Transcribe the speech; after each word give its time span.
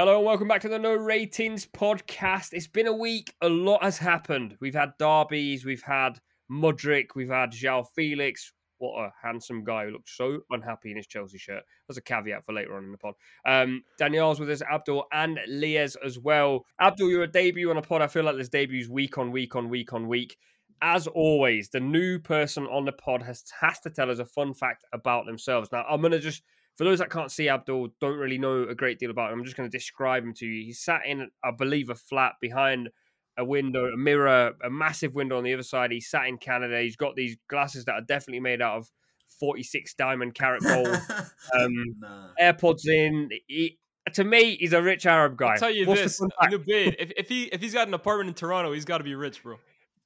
Hello 0.00 0.16
and 0.16 0.24
welcome 0.24 0.48
back 0.48 0.62
to 0.62 0.68
the 0.70 0.78
No 0.78 0.94
Ratings 0.94 1.66
podcast. 1.66 2.54
It's 2.54 2.66
been 2.66 2.86
a 2.86 2.92
week. 2.92 3.34
A 3.42 3.50
lot 3.50 3.82
has 3.82 3.98
happened. 3.98 4.56
We've 4.58 4.74
had 4.74 4.96
derbies, 4.98 5.66
we've 5.66 5.82
had 5.82 6.18
Mudryk, 6.50 7.08
we've 7.14 7.28
had 7.28 7.52
João 7.52 7.84
Felix. 7.94 8.54
What 8.78 8.98
a 8.98 9.12
handsome 9.22 9.62
guy 9.62 9.84
who 9.84 9.90
looked 9.90 10.08
so 10.08 10.38
unhappy 10.48 10.90
in 10.90 10.96
his 10.96 11.06
Chelsea 11.06 11.36
shirt. 11.36 11.64
That's 11.86 11.98
a 11.98 12.02
caveat 12.02 12.46
for 12.46 12.54
later 12.54 12.78
on 12.78 12.84
in 12.84 12.92
the 12.92 12.96
pod. 12.96 13.12
Um, 13.44 13.84
Daniyal's 13.98 14.40
with 14.40 14.48
us, 14.48 14.62
Abdel 14.62 15.04
and 15.12 15.38
Lyes 15.46 15.96
as 16.02 16.18
well. 16.18 16.64
Abdel, 16.80 17.10
you're 17.10 17.24
a 17.24 17.30
debut 17.30 17.68
on 17.68 17.76
a 17.76 17.82
pod. 17.82 18.00
I 18.00 18.06
feel 18.06 18.24
like 18.24 18.36
there's 18.36 18.48
debuts 18.48 18.88
week 18.88 19.18
on 19.18 19.30
week 19.30 19.54
on 19.54 19.68
week 19.68 19.92
on 19.92 20.08
week. 20.08 20.34
As 20.80 21.08
always, 21.08 21.68
the 21.68 21.80
new 21.80 22.18
person 22.18 22.66
on 22.68 22.86
the 22.86 22.92
pod 22.92 23.20
has, 23.20 23.44
has 23.60 23.80
to 23.80 23.90
tell 23.90 24.10
us 24.10 24.18
a 24.18 24.24
fun 24.24 24.54
fact 24.54 24.82
about 24.94 25.26
themselves. 25.26 25.68
Now, 25.70 25.84
I'm 25.86 26.00
going 26.00 26.12
to 26.12 26.20
just 26.20 26.42
for 26.76 26.84
those 26.84 26.98
that 26.98 27.10
can't 27.10 27.30
see 27.30 27.48
Abdel, 27.48 27.88
don't 28.00 28.18
really 28.18 28.38
know 28.38 28.62
a 28.62 28.74
great 28.74 28.98
deal 28.98 29.10
about 29.10 29.32
him, 29.32 29.38
I'm 29.38 29.44
just 29.44 29.56
going 29.56 29.70
to 29.70 29.76
describe 29.76 30.24
him 30.24 30.34
to 30.34 30.46
you. 30.46 30.64
He 30.64 30.72
sat 30.72 31.02
in, 31.06 31.30
I 31.44 31.50
believe, 31.50 31.90
a 31.90 31.94
flat 31.94 32.34
behind 32.40 32.90
a 33.36 33.44
window, 33.44 33.86
a 33.86 33.96
mirror, 33.96 34.52
a 34.62 34.70
massive 34.70 35.14
window 35.14 35.38
on 35.38 35.44
the 35.44 35.54
other 35.54 35.62
side. 35.62 35.90
He 35.90 36.00
sat 36.00 36.26
in 36.26 36.38
Canada. 36.38 36.80
He's 36.80 36.96
got 36.96 37.16
these 37.16 37.36
glasses 37.48 37.84
that 37.86 37.92
are 37.92 38.00
definitely 38.00 38.40
made 38.40 38.62
out 38.62 38.78
of 38.78 38.90
46 39.38 39.94
diamond 39.94 40.34
carat 40.34 40.62
gold. 40.62 40.88
Um, 41.52 41.96
nah. 41.98 42.28
AirPods 42.40 42.86
in. 42.86 43.30
He, 43.48 43.78
to 44.12 44.22
me, 44.22 44.56
he's 44.56 44.72
a 44.72 44.80
rich 44.80 45.04
Arab 45.04 45.36
guy. 45.36 45.54
I'll 45.54 45.58
tell 45.58 45.70
you 45.70 45.84
What's 45.84 46.02
this, 46.02 46.20
Nubaid, 46.20 46.94
if, 46.98 47.10
if 47.16 47.28
he 47.28 47.44
if 47.44 47.60
he's 47.60 47.74
got 47.74 47.88
an 47.88 47.94
apartment 47.94 48.28
in 48.28 48.34
Toronto, 48.34 48.72
he's 48.72 48.84
got 48.84 48.98
to 48.98 49.04
be 49.04 49.16
rich, 49.16 49.42
bro. 49.42 49.56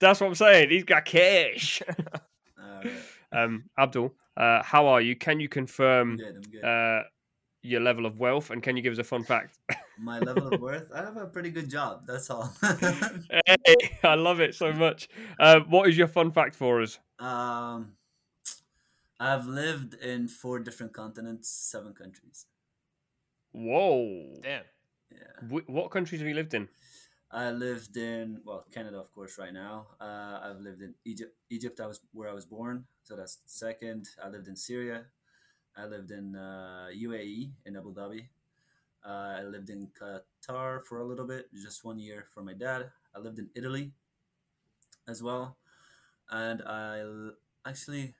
That's 0.01 0.21
what 0.21 0.29
I'm 0.29 0.35
saying. 0.37 0.71
He's 0.71 0.85
got 0.85 1.05
cash. 1.05 1.83
um, 3.35 3.65
Abdel, 3.79 4.15
uh, 4.37 4.63
how 4.63 4.87
are 4.87 5.01
you? 5.01 5.17
Can 5.17 5.41
you 5.41 5.49
confirm 5.49 6.13
I'm 6.13 6.17
good, 6.17 6.37
I'm 6.37 6.51
good. 6.51 6.65
Uh, 6.65 7.03
your 7.63 7.81
level 7.81 8.05
of 8.05 8.19
wealth, 8.19 8.51
and 8.51 8.63
can 8.63 8.77
you 8.77 8.83
give 8.83 8.93
us 8.93 8.99
a 8.99 9.05
fun 9.05 9.25
fact? 9.25 9.59
My 9.99 10.19
level 10.19 10.53
of 10.53 10.61
worth? 10.61 10.91
I 10.95 10.99
have 10.99 11.17
a 11.17 11.27
pretty 11.27 11.51
good 11.51 11.71
job. 11.71 12.07
That's 12.07 12.29
all. 12.31 12.53
hey, 12.63 13.99
I 14.03 14.15
love 14.17 14.41
it 14.41 14.55
so 14.55 14.73
much. 14.73 15.09
Uh, 15.39 15.61
what 15.61 15.89
is 15.89 15.97
your 15.97 16.09
fun 16.09 16.31
fact 16.31 16.55
for 16.55 16.83
us? 16.83 16.99
Um, 17.19 17.93
I've 19.19 19.47
lived 19.47 19.95
in 19.95 20.29
four 20.29 20.59
different 20.59 20.93
continents, 20.93 21.49
seven 21.49 21.95
countries. 21.95 22.47
Whoa! 23.53 24.41
Damn. 24.43 24.63
Yeah. 25.11 25.19
W- 25.43 25.65
what 25.67 25.91
countries 25.91 26.21
have 26.21 26.29
you 26.29 26.35
lived 26.35 26.55
in? 26.55 26.69
I 27.35 27.51
lived 27.51 27.97
in 27.97 28.41
well 28.45 28.65
Canada, 28.71 28.97
of 28.99 29.13
course, 29.13 29.39
right 29.39 29.53
now. 29.53 29.89
Uh, 30.01 30.39
I've 30.41 30.61
lived 30.61 30.83
in 30.83 30.95
Egypt. 31.05 31.35
Egypt, 31.51 31.81
I 31.81 31.87
was 31.89 32.01
where 32.13 32.31
I 32.31 32.33
was 32.33 32.47
born, 32.47 32.85
so 33.03 33.17
that's 33.17 33.39
second. 33.45 34.09
I 34.23 34.29
lived 34.29 34.47
in 34.47 34.55
Syria. 34.55 35.07
I 35.77 35.87
lived 35.87 36.13
in 36.13 36.37
uh, 36.37 36.87
UAE 36.95 37.51
in 37.67 37.77
Abu 37.77 37.93
Dhabi. 37.93 38.29
Uh, 39.05 39.41
I 39.41 39.43
lived 39.43 39.69
in 39.69 39.89
Qatar 39.99 40.85
for 40.85 40.99
a 41.01 41.05
little 41.05 41.27
bit, 41.27 41.53
just 41.53 41.85
one 41.85 41.99
year 41.99 42.25
for 42.33 42.45
my 42.45 42.53
dad. 42.53 42.93
I 43.15 43.19
lived 43.19 43.41
in 43.41 43.51
Italy 43.57 43.91
as 45.09 45.21
well, 45.21 45.57
and 46.31 46.63
I 46.63 47.03
actually 47.67 48.15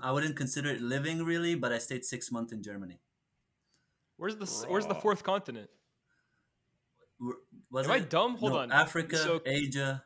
I 0.00 0.12
wouldn't 0.12 0.36
consider 0.36 0.70
it 0.70 0.80
living 0.80 1.24
really, 1.24 1.56
but 1.56 1.72
I 1.72 1.78
stayed 1.78 2.04
six 2.04 2.30
months 2.30 2.52
in 2.52 2.62
Germany. 2.62 3.00
Where's 4.16 4.36
the 4.36 4.46
Where's 4.68 4.86
the 4.86 4.94
fourth 4.94 5.24
continent? 5.24 5.68
Was 7.70 7.86
Am 7.86 7.92
it? 7.92 7.94
I 7.94 8.00
dumb? 8.00 8.36
Hold 8.36 8.52
no, 8.52 8.58
on. 8.58 8.72
Africa, 8.72 9.16
so... 9.16 9.40
Asia, 9.44 10.02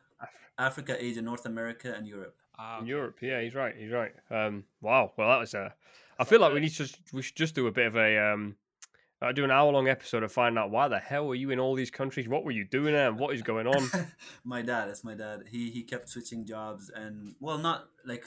Africa, 0.57 0.95
Asia, 1.03 1.21
North 1.21 1.45
America, 1.45 1.93
and 1.95 2.07
Europe. 2.07 2.35
Okay. 2.59 2.87
Europe, 2.87 3.17
yeah, 3.21 3.41
he's 3.41 3.55
right. 3.55 3.73
He's 3.77 3.91
right. 3.91 4.11
Um, 4.29 4.65
wow. 4.81 5.13
Well, 5.17 5.29
that 5.29 5.39
was 5.39 5.53
a. 5.53 5.73
I 6.19 6.25
feel 6.25 6.41
like 6.41 6.53
we 6.53 6.59
need 6.59 6.73
to. 6.73 6.89
We 7.13 7.21
should 7.21 7.35
just 7.35 7.55
do 7.55 7.67
a 7.67 7.71
bit 7.71 7.87
of 7.87 7.95
a. 7.95 8.17
Um, 8.33 8.55
uh, 9.21 9.31
do 9.33 9.43
an 9.43 9.51
hour 9.51 9.71
long 9.71 9.89
episode 9.89 10.21
to 10.21 10.29
find 10.29 10.57
out 10.57 10.71
why 10.71 10.87
the 10.87 10.99
hell 10.99 11.27
were 11.27 11.35
you 11.35 11.49
in 11.49 11.59
all 11.59 11.75
these 11.75 11.91
countries? 11.91 12.29
What 12.29 12.45
were 12.45 12.51
you 12.51 12.63
doing 12.63 12.93
there? 12.93 13.09
And 13.09 13.19
what 13.19 13.35
is 13.35 13.41
going 13.41 13.67
on? 13.67 13.89
my 14.45 14.61
dad, 14.61 14.87
that's 14.87 15.03
my 15.03 15.13
dad. 15.13 15.43
He 15.49 15.71
he 15.71 15.83
kept 15.83 16.09
switching 16.09 16.45
jobs, 16.45 16.89
and 16.89 17.35
well, 17.39 17.57
not 17.57 17.89
like 18.05 18.23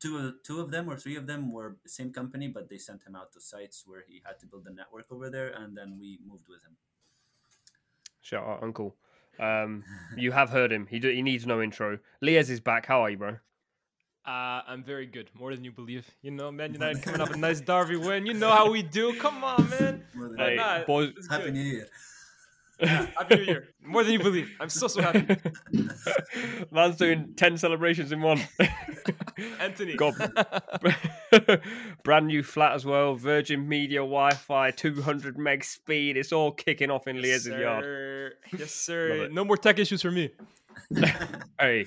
two 0.00 0.34
two 0.44 0.60
of 0.60 0.70
them 0.70 0.88
or 0.88 0.96
three 0.96 1.16
of 1.16 1.26
them 1.26 1.52
were 1.52 1.76
same 1.86 2.12
company, 2.12 2.48
but 2.48 2.68
they 2.68 2.78
sent 2.78 3.06
him 3.06 3.14
out 3.14 3.32
to 3.32 3.40
sites 3.40 3.84
where 3.86 4.02
he 4.08 4.22
had 4.24 4.38
to 4.40 4.46
build 4.46 4.66
a 4.66 4.72
network 4.72 5.06
over 5.10 5.30
there, 5.30 5.48
and 5.48 5.76
then 5.76 5.98
we 6.00 6.18
moved 6.26 6.48
with 6.48 6.62
him. 6.62 6.76
Shout 8.22 8.46
out, 8.46 8.62
Uncle. 8.62 8.94
Um, 9.38 9.84
you 10.16 10.32
have 10.32 10.50
heard 10.50 10.70
him. 10.70 10.86
He 10.86 10.98
do, 10.98 11.08
he 11.10 11.22
needs 11.22 11.46
no 11.46 11.62
intro. 11.62 11.98
Lyes 12.20 12.50
is 12.50 12.60
back. 12.60 12.86
How 12.86 13.02
are 13.02 13.10
you, 13.10 13.16
bro? 13.16 13.36
Uh, 14.26 14.60
I'm 14.68 14.84
very 14.84 15.06
good, 15.06 15.30
more 15.34 15.54
than 15.54 15.64
you 15.64 15.72
believe. 15.72 16.06
You 16.20 16.30
know, 16.30 16.52
Man 16.52 16.74
United 16.74 17.02
coming 17.02 17.22
up 17.22 17.30
a 17.30 17.36
nice 17.36 17.60
Derby 17.60 17.96
win. 17.96 18.26
You 18.26 18.34
know 18.34 18.50
how 18.50 18.70
we 18.70 18.82
do. 18.82 19.14
Come 19.14 19.42
on, 19.42 19.68
man. 19.70 20.04
Hey, 20.36 20.84
boys, 20.86 21.12
Happy 21.30 21.50
New 21.50 21.62
Year. 21.62 21.88
Yeah, 22.78 23.06
happy 23.18 23.36
New 23.36 23.42
Year. 23.44 23.68
More 23.82 24.04
than 24.04 24.12
you 24.12 24.18
believe. 24.18 24.50
I'm 24.60 24.68
so 24.68 24.88
so 24.88 25.00
happy. 25.00 25.36
Man's 26.70 26.96
doing 26.96 27.32
ten 27.34 27.56
celebrations 27.56 28.12
in 28.12 28.20
one. 28.20 28.40
Anthony. 29.60 29.94
God. 29.94 30.14
Brand 32.04 32.26
new 32.26 32.42
flat 32.42 32.74
as 32.74 32.84
well. 32.84 33.14
Virgin 33.14 33.68
Media 33.68 34.00
Wi-Fi, 34.00 34.70
200 34.72 35.38
meg 35.38 35.64
speed. 35.64 36.16
It's 36.16 36.32
all 36.32 36.52
kicking 36.52 36.90
off 36.90 37.06
in 37.06 37.16
yes, 37.16 37.46
yard. 37.46 38.34
Yes, 38.56 38.72
sir. 38.86 39.28
No 39.30 39.44
more 39.44 39.56
tech 39.56 39.78
issues 39.78 40.02
for 40.02 40.10
me. 40.10 40.30
hey, 41.58 41.86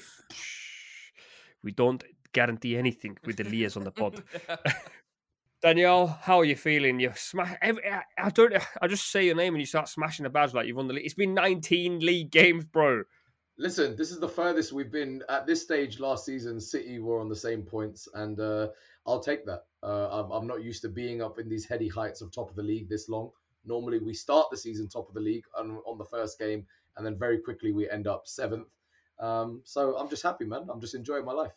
we 1.64 1.72
don't 1.72 2.04
guarantee 2.32 2.78
anything 2.78 3.18
with 3.26 3.38
the 3.38 3.44
Lyes 3.44 3.78
on 3.78 3.84
the 3.84 3.92
pod. 3.92 4.24
Daniyal, 5.64 6.20
how 6.20 6.40
are 6.40 6.46
you 6.46 6.58
feeling? 6.58 7.00
You 7.00 7.12
smash. 7.16 7.58
I 7.62 8.30
don't. 8.34 8.54
I 8.82 8.88
just 8.88 9.10
say 9.10 9.26
your 9.26 9.36
name 9.36 9.54
and 9.54 9.62
you 9.62 9.66
start 9.66 9.88
smashing 9.88 10.24
the 10.24 10.30
badge 10.30 10.54
like 10.54 10.68
you've 10.68 10.76
won 10.76 10.88
the 10.88 10.94
league. 10.94 11.06
It's 11.06 11.14
been 11.14 11.34
19 11.34 12.00
league 12.00 12.32
games, 12.32 12.66
bro. 12.66 13.04
Listen, 13.58 13.96
this 13.96 14.10
is 14.10 14.20
the 14.20 14.28
furthest 14.28 14.74
we've 14.74 14.92
been 14.92 15.22
at 15.30 15.46
this 15.46 15.62
stage 15.62 16.00
last 16.00 16.26
season. 16.26 16.60
City 16.60 16.98
were 17.00 17.20
on 17.20 17.30
the 17.30 17.36
same 17.36 17.62
points, 17.62 18.08
and 18.16 18.40
uh, 18.40 18.70
I'll 19.06 19.20
take 19.20 19.46
that. 19.46 19.66
Uh, 19.84 20.24
I'm, 20.24 20.32
I'm 20.32 20.48
not 20.48 20.64
used 20.64 20.82
to 20.82 20.90
being 20.90 21.22
up 21.22 21.38
in 21.38 21.50
these 21.50 21.66
heady 21.66 21.88
heights 21.88 22.22
of 22.22 22.32
top 22.32 22.50
of 22.50 22.56
the 22.56 22.64
league 22.64 22.90
this 22.90 23.10
long. 23.10 23.30
Normally, 23.66 24.00
we 24.00 24.14
start 24.14 24.48
the 24.50 24.58
season 24.58 24.90
top 24.90 25.08
of 25.08 25.14
the 25.14 25.22
league 25.22 25.46
on, 25.58 25.78
on 25.86 25.98
the 26.00 26.06
first 26.06 26.40
game, 26.40 26.66
and 26.98 27.06
then 27.06 27.18
very 27.18 27.38
quickly 27.38 27.72
we 27.72 27.90
end 27.90 28.08
up 28.08 28.28
seventh. 28.28 28.68
Um, 29.20 29.62
so 29.64 29.98
I'm 29.98 30.10
just 30.10 30.24
happy, 30.24 30.46
man. 30.46 30.68
I'm 30.72 30.82
just 30.82 30.96
enjoying 30.96 31.26
my 31.26 31.34
life. 31.34 31.54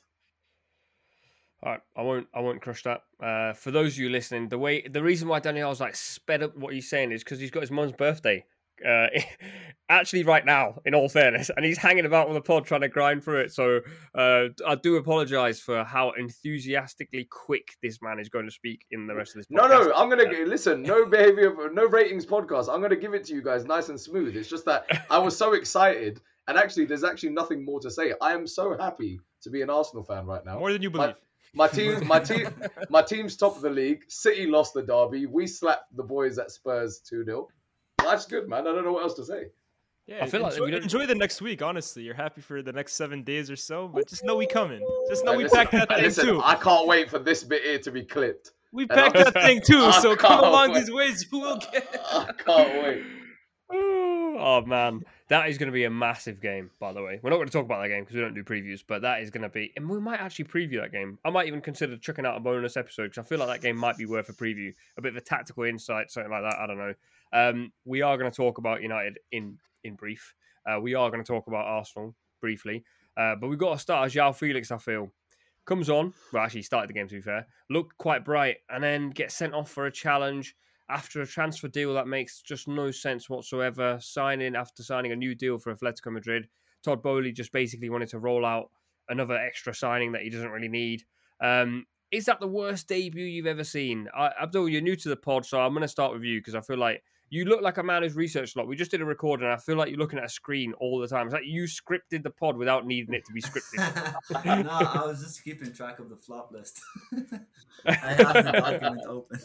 All 1.62 1.72
right, 1.72 1.80
I 1.96 2.02
won't. 2.02 2.28
I 2.34 2.40
won't 2.40 2.60
crush 2.60 2.82
that. 2.82 3.04
Uh, 3.18 3.54
for 3.54 3.70
those 3.70 3.94
of 3.94 3.98
you 3.98 4.10
listening, 4.10 4.50
the 4.50 4.58
way 4.58 4.82
the 4.86 5.02
reason 5.02 5.28
why 5.28 5.40
Daniyal's 5.40 5.80
like 5.80 5.96
sped 5.96 6.42
up 6.42 6.56
what 6.56 6.74
he's 6.74 6.90
saying 6.90 7.12
is 7.12 7.24
because 7.24 7.40
he's 7.40 7.50
got 7.50 7.62
his 7.62 7.70
mum's 7.70 7.92
birthday. 7.92 8.44
Uh, 8.84 9.06
actually, 9.88 10.24
right 10.24 10.44
now, 10.44 10.80
in 10.84 10.94
all 10.94 11.08
fairness, 11.08 11.50
and 11.54 11.64
he's 11.64 11.78
hanging 11.78 12.04
about 12.04 12.28
on 12.28 12.34
the 12.34 12.40
pod 12.40 12.66
trying 12.66 12.82
to 12.82 12.88
grind 12.88 13.24
through 13.24 13.40
it. 13.40 13.52
So 13.52 13.80
uh, 14.14 14.48
I 14.66 14.74
do 14.74 14.96
apologise 14.96 15.60
for 15.60 15.84
how 15.84 16.12
enthusiastically 16.12 17.26
quick 17.30 17.76
this 17.82 18.00
man 18.02 18.18
is 18.18 18.28
going 18.28 18.46
to 18.46 18.50
speak 18.50 18.84
in 18.90 19.06
the 19.06 19.14
rest 19.14 19.36
of 19.36 19.40
this. 19.40 19.46
Podcast. 19.46 19.68
No, 19.68 19.82
no, 19.84 19.92
I'm 19.94 20.08
going 20.10 20.30
to 20.30 20.46
listen. 20.46 20.82
No 20.82 21.06
behavior, 21.10 21.54
no 21.72 21.86
ratings 21.86 22.26
podcast. 22.26 22.72
I'm 22.72 22.80
going 22.80 22.90
to 22.90 22.96
give 22.96 23.14
it 23.14 23.24
to 23.26 23.34
you 23.34 23.42
guys 23.42 23.64
nice 23.64 23.88
and 23.88 24.00
smooth. 24.00 24.36
It's 24.36 24.48
just 24.48 24.64
that 24.66 24.86
I 25.10 25.18
was 25.18 25.36
so 25.36 25.54
excited, 25.54 26.20
and 26.48 26.58
actually, 26.58 26.86
there's 26.86 27.04
actually 27.04 27.30
nothing 27.30 27.64
more 27.64 27.80
to 27.80 27.90
say. 27.90 28.14
I 28.20 28.32
am 28.32 28.46
so 28.46 28.76
happy 28.76 29.20
to 29.42 29.50
be 29.50 29.62
an 29.62 29.70
Arsenal 29.70 30.04
fan 30.04 30.26
right 30.26 30.44
now. 30.44 30.58
More 30.58 30.72
than 30.72 30.82
you 30.82 30.90
believe. 30.90 31.14
My 31.54 31.68
team, 31.68 32.06
my 32.06 32.20
team, 32.20 32.48
my 32.90 33.00
team's 33.00 33.36
top 33.36 33.56
of 33.56 33.62
the 33.62 33.70
league. 33.70 34.04
City 34.08 34.46
lost 34.46 34.74
the 34.74 34.82
derby. 34.82 35.24
We 35.24 35.46
slapped 35.46 35.96
the 35.96 36.02
boys 36.02 36.38
at 36.38 36.50
Spurs 36.50 37.00
two 37.00 37.24
0 37.24 37.48
Life's 38.06 38.26
good, 38.26 38.48
man. 38.48 38.66
I 38.66 38.72
don't 38.72 38.84
know 38.84 38.92
what 38.92 39.02
else 39.02 39.14
to 39.14 39.24
say. 39.24 39.46
Yeah, 40.06 40.22
I 40.22 40.28
feel 40.28 40.46
enjoy, 40.46 40.66
like 40.66 40.82
enjoy 40.82 41.06
the 41.06 41.16
next 41.16 41.42
week. 41.42 41.62
Honestly, 41.62 42.04
you're 42.04 42.14
happy 42.14 42.40
for 42.40 42.62
the 42.62 42.72
next 42.72 42.94
seven 42.94 43.24
days 43.24 43.50
or 43.50 43.56
so, 43.56 43.88
but 43.88 44.08
just 44.08 44.24
know 44.24 44.36
we 44.36 44.46
coming. 44.46 44.80
Just 45.08 45.24
know 45.24 45.32
hey, 45.32 45.38
we 45.38 45.42
listen, 45.44 45.58
packed 45.58 45.72
that 45.72 45.88
thing 45.88 46.02
listen, 46.02 46.26
too. 46.26 46.40
I 46.44 46.54
can't 46.54 46.86
wait 46.86 47.10
for 47.10 47.18
this 47.18 47.42
bit 47.42 47.62
here 47.62 47.80
to 47.80 47.90
be 47.90 48.04
clipped. 48.04 48.52
We 48.72 48.86
packed 48.86 49.14
that 49.14 49.32
thing 49.32 49.60
too, 49.62 49.90
so 50.00 50.14
come 50.14 50.38
along 50.38 50.72
wait. 50.72 50.80
these 50.80 50.92
ways. 50.92 51.26
You 51.32 51.40
will 51.40 51.58
get. 51.58 52.00
I 52.12 52.30
can't 52.32 52.82
wait. 52.82 53.02
Oh 54.38 54.60
man, 54.64 55.02
that 55.28 55.48
is 55.48 55.56
going 55.56 55.68
to 55.68 55.72
be 55.72 55.84
a 55.84 55.90
massive 55.90 56.40
game. 56.40 56.70
By 56.78 56.92
the 56.92 57.02
way, 57.02 57.18
we're 57.22 57.30
not 57.30 57.36
going 57.36 57.48
to 57.48 57.52
talk 57.52 57.64
about 57.64 57.82
that 57.82 57.88
game 57.88 58.02
because 58.02 58.14
we 58.14 58.20
don't 58.20 58.34
do 58.34 58.44
previews, 58.44 58.84
but 58.86 59.02
that 59.02 59.22
is 59.22 59.30
going 59.30 59.42
to 59.42 59.48
be, 59.48 59.72
and 59.76 59.88
we 59.88 59.98
might 59.98 60.20
actually 60.20 60.44
preview 60.44 60.80
that 60.82 60.92
game. 60.92 61.18
I 61.24 61.30
might 61.30 61.46
even 61.46 61.62
consider 61.62 61.96
chucking 61.96 62.26
out 62.26 62.36
a 62.36 62.40
bonus 62.40 62.76
episode 62.76 63.04
because 63.04 63.18
I 63.18 63.22
feel 63.22 63.38
like 63.38 63.48
that 63.48 63.62
game 63.62 63.76
might 63.76 63.96
be 63.96 64.04
worth 64.04 64.28
a 64.28 64.34
preview, 64.34 64.74
a 64.98 65.02
bit 65.02 65.12
of 65.12 65.16
a 65.16 65.22
tactical 65.22 65.64
insight, 65.64 66.10
something 66.10 66.30
like 66.30 66.42
that. 66.42 66.58
I 66.60 66.66
don't 66.66 66.76
know. 66.76 66.94
Um, 67.36 67.70
we 67.84 68.00
are 68.00 68.16
going 68.16 68.30
to 68.30 68.36
talk 68.36 68.56
about 68.56 68.80
United 68.80 69.18
in 69.30 69.58
in 69.84 69.94
brief. 69.94 70.34
Uh, 70.66 70.80
we 70.80 70.94
are 70.94 71.10
going 71.10 71.22
to 71.22 71.26
talk 71.26 71.46
about 71.46 71.66
Arsenal 71.66 72.16
briefly, 72.40 72.82
uh, 73.18 73.34
but 73.36 73.48
we've 73.48 73.58
got 73.58 73.74
to 73.74 73.78
start 73.78 74.06
as 74.06 74.14
João 74.14 74.34
Felix. 74.34 74.70
I 74.70 74.78
feel 74.78 75.12
comes 75.66 75.90
on. 75.90 76.14
Well, 76.32 76.42
actually, 76.42 76.62
started 76.62 76.88
the 76.88 76.94
game 76.94 77.08
to 77.08 77.14
be 77.16 77.20
fair. 77.20 77.46
Looked 77.68 77.98
quite 77.98 78.24
bright, 78.24 78.56
and 78.70 78.82
then 78.82 79.10
gets 79.10 79.34
sent 79.34 79.52
off 79.52 79.70
for 79.70 79.84
a 79.84 79.92
challenge 79.92 80.56
after 80.88 81.20
a 81.20 81.26
transfer 81.26 81.68
deal 81.68 81.92
that 81.94 82.08
makes 82.08 82.40
just 82.40 82.68
no 82.68 82.90
sense 82.90 83.28
whatsoever. 83.28 83.98
Signing 84.00 84.56
after 84.56 84.82
signing 84.82 85.12
a 85.12 85.16
new 85.16 85.34
deal 85.34 85.58
for 85.58 85.74
Atletico 85.74 86.12
Madrid, 86.12 86.48
Todd 86.82 87.02
Boehly 87.02 87.32
just 87.32 87.52
basically 87.52 87.90
wanted 87.90 88.08
to 88.08 88.18
roll 88.18 88.46
out 88.46 88.70
another 89.10 89.36
extra 89.36 89.74
signing 89.74 90.12
that 90.12 90.22
he 90.22 90.30
doesn't 90.30 90.50
really 90.50 90.68
need. 90.68 91.02
Um, 91.42 91.84
is 92.10 92.24
that 92.26 92.40
the 92.40 92.48
worst 92.48 92.88
debut 92.88 93.26
you've 93.26 93.46
ever 93.46 93.64
seen? 93.64 94.08
I, 94.16 94.30
Abdel, 94.40 94.70
you're 94.70 94.80
new 94.80 94.96
to 94.96 95.08
the 95.10 95.16
pod, 95.16 95.44
so 95.44 95.60
I'm 95.60 95.72
going 95.72 95.82
to 95.82 95.88
start 95.88 96.14
with 96.14 96.22
you 96.22 96.40
because 96.40 96.54
I 96.54 96.60
feel 96.60 96.78
like 96.78 97.02
you 97.28 97.44
look 97.44 97.60
like 97.60 97.78
a 97.78 97.82
man 97.82 98.02
who's 98.02 98.14
researched 98.14 98.56
a 98.56 98.60
lot. 98.60 98.68
We 98.68 98.76
just 98.76 98.90
did 98.90 99.00
a 99.00 99.04
recording, 99.04 99.44
and 99.44 99.52
I 99.52 99.56
feel 99.56 99.76
like 99.76 99.88
you're 99.88 99.98
looking 99.98 100.18
at 100.18 100.24
a 100.24 100.28
screen 100.28 100.72
all 100.74 101.00
the 101.00 101.08
time. 101.08 101.26
It's 101.26 101.34
like 101.34 101.44
you 101.44 101.64
scripted 101.64 102.22
the 102.22 102.30
pod 102.30 102.56
without 102.56 102.86
needing 102.86 103.14
it 103.14 103.24
to 103.26 103.32
be 103.32 103.42
scripted. 103.42 103.78
no, 104.64 104.70
I 104.70 105.06
was 105.06 105.22
just 105.22 105.42
keeping 105.42 105.72
track 105.72 105.98
of 105.98 106.08
the 106.08 106.16
flop 106.16 106.52
list. 106.52 106.80
I 107.86 107.94
have 107.94 108.44
the 108.44 108.52
document 108.60 109.02
open. 109.08 109.40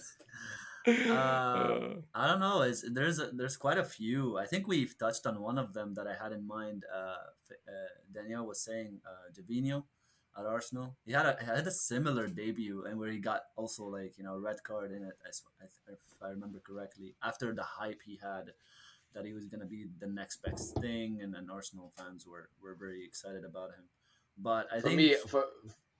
Uh, 0.88 2.02
I 2.14 2.28
don't 2.28 2.40
know. 2.40 2.62
It's, 2.62 2.84
there's 2.92 3.20
a, 3.20 3.28
there's 3.34 3.58
quite 3.58 3.78
a 3.78 3.84
few. 3.84 4.38
I 4.38 4.46
think 4.46 4.68
we've 4.68 4.98
touched 4.98 5.26
on 5.26 5.42
one 5.42 5.58
of 5.58 5.74
them 5.74 5.94
that 5.96 6.08
I 6.08 6.16
had 6.22 6.32
in 6.32 6.48
mind. 6.48 6.84
Uh, 6.94 7.16
uh, 7.52 8.16
Daniyal 8.16 8.46
was 8.46 8.62
saying 8.62 9.00
uh, 9.06 9.32
at 10.38 10.46
Arsenal. 10.46 10.96
He 11.06 11.12
had 11.14 11.26
a 11.26 11.38
he 11.40 11.46
had 11.46 11.68
a 11.68 11.72
similar 11.72 12.28
debut 12.28 12.86
and 12.86 13.00
where 13.00 13.12
he 13.12 13.20
got 13.20 13.42
also 13.56 13.86
like 13.86 14.18
you 14.18 14.24
know 14.24 14.38
red 14.38 14.64
card 14.64 14.92
in 14.92 15.04
it. 15.04 15.14
if 15.26 16.00
I 16.22 16.30
remember 16.30 16.60
correctly, 16.60 17.16
after 17.24 17.54
the 17.54 17.64
hype 17.64 18.02
he 18.06 18.20
had 18.22 18.52
that 19.14 19.26
he 19.26 19.34
was 19.34 19.46
gonna 19.46 19.66
be 19.66 19.88
the 20.00 20.08
next 20.08 20.42
best 20.42 20.78
thing, 20.80 21.20
and, 21.22 21.36
and 21.36 21.52
Arsenal 21.52 21.92
fans 21.98 22.26
were 22.26 22.50
were 22.62 22.76
very 22.76 23.04
excited 23.06 23.44
about 23.44 23.70
him. 23.70 23.86
But 24.38 24.68
I 24.72 24.80
think 24.80 24.84
for 24.84 24.90
think 24.90 24.98
me, 24.98 25.16
for 25.28 25.46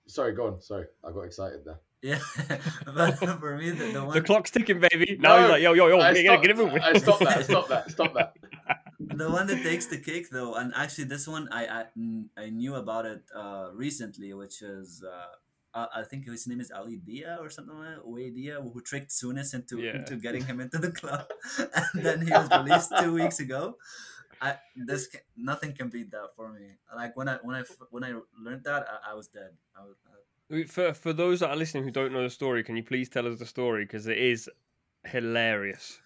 sorry, 0.06 0.34
go 0.34 0.46
on. 0.46 0.60
Sorry, 0.60 0.86
I 1.04 1.12
got 1.12 1.22
excited 1.22 1.64
there. 1.64 1.80
Yeah, 2.02 2.18
but 2.86 3.12
for 3.12 3.56
me, 3.56 3.70
the, 3.70 3.92
the, 3.92 4.04
one... 4.04 4.14
the 4.14 4.22
clock's 4.22 4.50
ticking, 4.50 4.80
baby. 4.80 5.16
Now 5.20 5.36
no, 5.36 5.42
he's 5.42 5.50
like, 5.50 5.62
yo, 5.62 5.72
yo, 5.74 5.88
yo, 5.88 6.00
I 6.00 6.14
get, 6.14 6.42
get 6.42 6.50
him 6.50 6.56
moving. 6.56 6.82
I 6.82 6.98
stop 6.98 7.20
that. 7.20 7.44
Stop 7.44 7.68
that. 7.68 7.90
Stop 7.90 8.14
that. 8.14 8.34
the 9.16 9.30
one 9.30 9.46
that 9.46 9.62
takes 9.62 9.86
the 9.86 9.98
cake, 9.98 10.30
though, 10.30 10.54
and 10.54 10.72
actually, 10.76 11.04
this 11.04 11.26
one 11.26 11.48
I 11.52 11.66
I, 11.66 11.84
I 12.36 12.50
knew 12.50 12.74
about 12.76 13.06
it 13.06 13.22
uh, 13.34 13.68
recently, 13.74 14.32
which 14.34 14.62
is. 14.62 15.02
Uh, 15.04 15.36
I 15.74 16.02
think 16.02 16.26
his 16.26 16.46
name 16.46 16.60
is 16.60 16.70
Ali 16.70 16.96
Dia 16.96 17.38
or 17.40 17.48
something 17.48 17.74
like 17.78 17.96
that, 17.96 18.04
Uwe 18.04 18.34
Dia, 18.34 18.60
who 18.60 18.78
tricked 18.82 19.08
Souness 19.08 19.54
into 19.54 19.80
yeah. 19.80 19.96
into 19.96 20.16
getting 20.16 20.44
him 20.44 20.60
into 20.60 20.76
the 20.76 20.92
club, 20.92 21.24
and 21.58 22.04
then 22.04 22.26
he 22.26 22.30
was 22.30 22.50
released 22.50 22.92
two 23.00 23.14
weeks 23.14 23.40
ago. 23.40 23.76
I 24.42 24.56
this 24.76 25.06
can, 25.06 25.20
nothing 25.34 25.72
can 25.72 25.88
beat 25.88 26.10
that 26.10 26.36
for 26.36 26.52
me. 26.52 26.76
Like 26.94 27.16
when 27.16 27.26
I 27.26 27.38
when 27.42 27.56
I 27.56 27.62
when 27.88 28.04
I 28.04 28.12
learned 28.38 28.64
that, 28.64 28.86
I, 28.86 29.12
I 29.12 29.14
was 29.14 29.28
dead. 29.28 29.52
I 29.74 29.84
was, 29.84 29.96
I, 30.52 30.64
for 30.64 30.92
for 30.92 31.14
those 31.14 31.40
that 31.40 31.48
are 31.48 31.56
listening 31.56 31.84
who 31.84 31.90
don't 31.90 32.12
know 32.12 32.22
the 32.22 32.28
story, 32.28 32.62
can 32.62 32.76
you 32.76 32.82
please 32.82 33.08
tell 33.08 33.26
us 33.26 33.38
the 33.38 33.46
story 33.46 33.86
because 33.86 34.06
it 34.08 34.18
is 34.18 34.50
hilarious. 35.04 36.01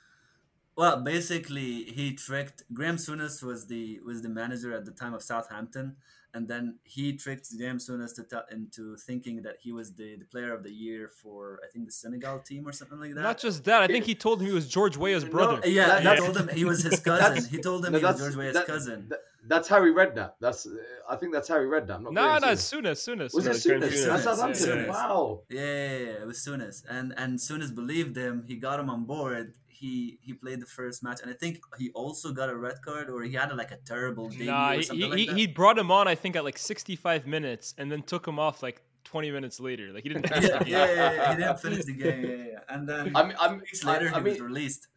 Well, 0.76 1.00
basically, 1.00 1.84
he 1.84 2.12
tricked 2.12 2.62
Graham 2.72 2.96
Souness 2.96 3.42
was 3.42 3.66
the 3.66 4.00
was 4.04 4.20
the 4.20 4.28
manager 4.28 4.74
at 4.74 4.84
the 4.84 4.90
time 4.90 5.14
of 5.14 5.22
Southampton, 5.22 5.96
and 6.34 6.48
then 6.48 6.78
he 6.84 7.14
tricked 7.14 7.48
Graham 7.56 7.78
Souness 7.78 8.14
to 8.16 8.24
t- 8.24 8.54
into 8.54 8.94
thinking 8.98 9.40
that 9.42 9.56
he 9.62 9.72
was 9.72 9.94
the, 9.94 10.16
the 10.16 10.26
player 10.26 10.52
of 10.52 10.62
the 10.62 10.70
year 10.70 11.08
for 11.08 11.58
I 11.64 11.72
think 11.72 11.86
the 11.86 11.92
Senegal 11.92 12.40
team 12.40 12.68
or 12.68 12.72
something 12.72 13.00
like 13.00 13.14
that. 13.14 13.22
Not 13.22 13.38
just 13.38 13.64
that, 13.64 13.80
I 13.80 13.86
think 13.86 14.04
he 14.04 14.14
told 14.14 14.42
him 14.42 14.48
he 14.48 14.52
was 14.52 14.68
George 14.68 14.98
Weah's 14.98 15.24
brother. 15.24 15.60
No, 15.64 15.66
yeah, 15.66 15.98
that, 16.00 16.18
he 16.18 16.22
told 16.22 16.36
him 16.36 16.48
he 16.48 16.66
was 16.66 16.82
his 16.82 17.00
cousin. 17.10 17.48
he 17.50 17.56
told 17.56 17.86
him 17.86 17.92
no, 17.94 17.98
he 17.98 18.04
was 18.04 18.18
George 18.18 18.36
Weah's 18.36 18.52
that, 18.52 18.66
cousin. 18.66 19.06
That, 19.08 19.20
that's 19.48 19.68
Harry 19.68 19.94
Redknapp. 19.94 20.32
That's 20.40 20.66
uh, 20.66 20.74
I 21.08 21.16
think 21.16 21.32
that's 21.32 21.48
Harry 21.48 21.68
Redknapp. 21.68 22.02
Not 22.02 22.12
no, 22.12 22.38
no, 22.38 22.48
Souness, 22.48 23.00
Souness. 23.00 23.32
Was 23.32 23.46
it 23.46 23.52
Souness? 23.52 24.06
That's 24.06 24.24
Southampton. 24.24 24.78
Yeah. 24.78 24.90
Wow. 24.90 25.40
Yeah, 25.48 25.60
yeah, 25.62 25.98
yeah, 25.98 26.22
it 26.22 26.26
was 26.26 26.38
Souness, 26.38 26.82
and 26.86 27.14
and 27.16 27.38
Souness 27.38 27.74
believed 27.74 28.14
him. 28.14 28.44
He 28.46 28.56
got 28.56 28.78
him 28.78 28.90
on 28.90 29.04
board 29.04 29.54
he 29.78 30.18
he 30.22 30.32
played 30.32 30.60
the 30.60 30.66
first 30.66 31.02
match, 31.02 31.20
and 31.22 31.30
I 31.30 31.34
think 31.34 31.60
he 31.78 31.90
also 31.90 32.32
got 32.32 32.48
a 32.48 32.56
red 32.56 32.82
card, 32.84 33.10
or 33.10 33.22
he 33.22 33.34
had 33.34 33.50
a, 33.50 33.54
like 33.54 33.70
a 33.70 33.76
terrible 33.76 34.28
debut. 34.28 34.46
Nah, 34.46 34.72
he, 34.72 35.06
like 35.06 35.18
he, 35.18 35.26
he, 35.26 35.46
brought 35.46 35.78
him 35.78 35.90
on, 35.90 36.08
I 36.08 36.14
think, 36.14 36.36
at 36.36 36.44
like 36.44 36.58
65 36.58 37.26
minutes, 37.26 37.74
and 37.78 37.90
then 37.90 38.02
took 38.02 38.26
him 38.26 38.38
off 38.38 38.62
like 38.62 38.82
20 39.04 39.30
minutes 39.30 39.60
later. 39.60 39.92
Like 39.92 40.02
he 40.02 40.10
didn't. 40.10 40.28
yeah, 40.30 40.40
yeah, 40.40 40.66
yeah, 40.66 41.12
yeah, 41.12 41.30
he 41.30 41.36
didn't 41.36 41.60
finish 41.60 41.84
the 41.84 41.92
game. 41.94 42.22
Yeah, 42.22 42.30
yeah, 42.30 42.58
and 42.68 42.88
then 42.88 43.16
I 43.16 43.22
mean, 43.22 43.36
I'm, 43.40 43.58
weeks 43.58 43.84
later 43.84 44.10
I, 44.12 44.16
I 44.16 44.18
he 44.18 44.24
mean, 44.24 44.34
was 44.34 44.40
released. 44.40 44.88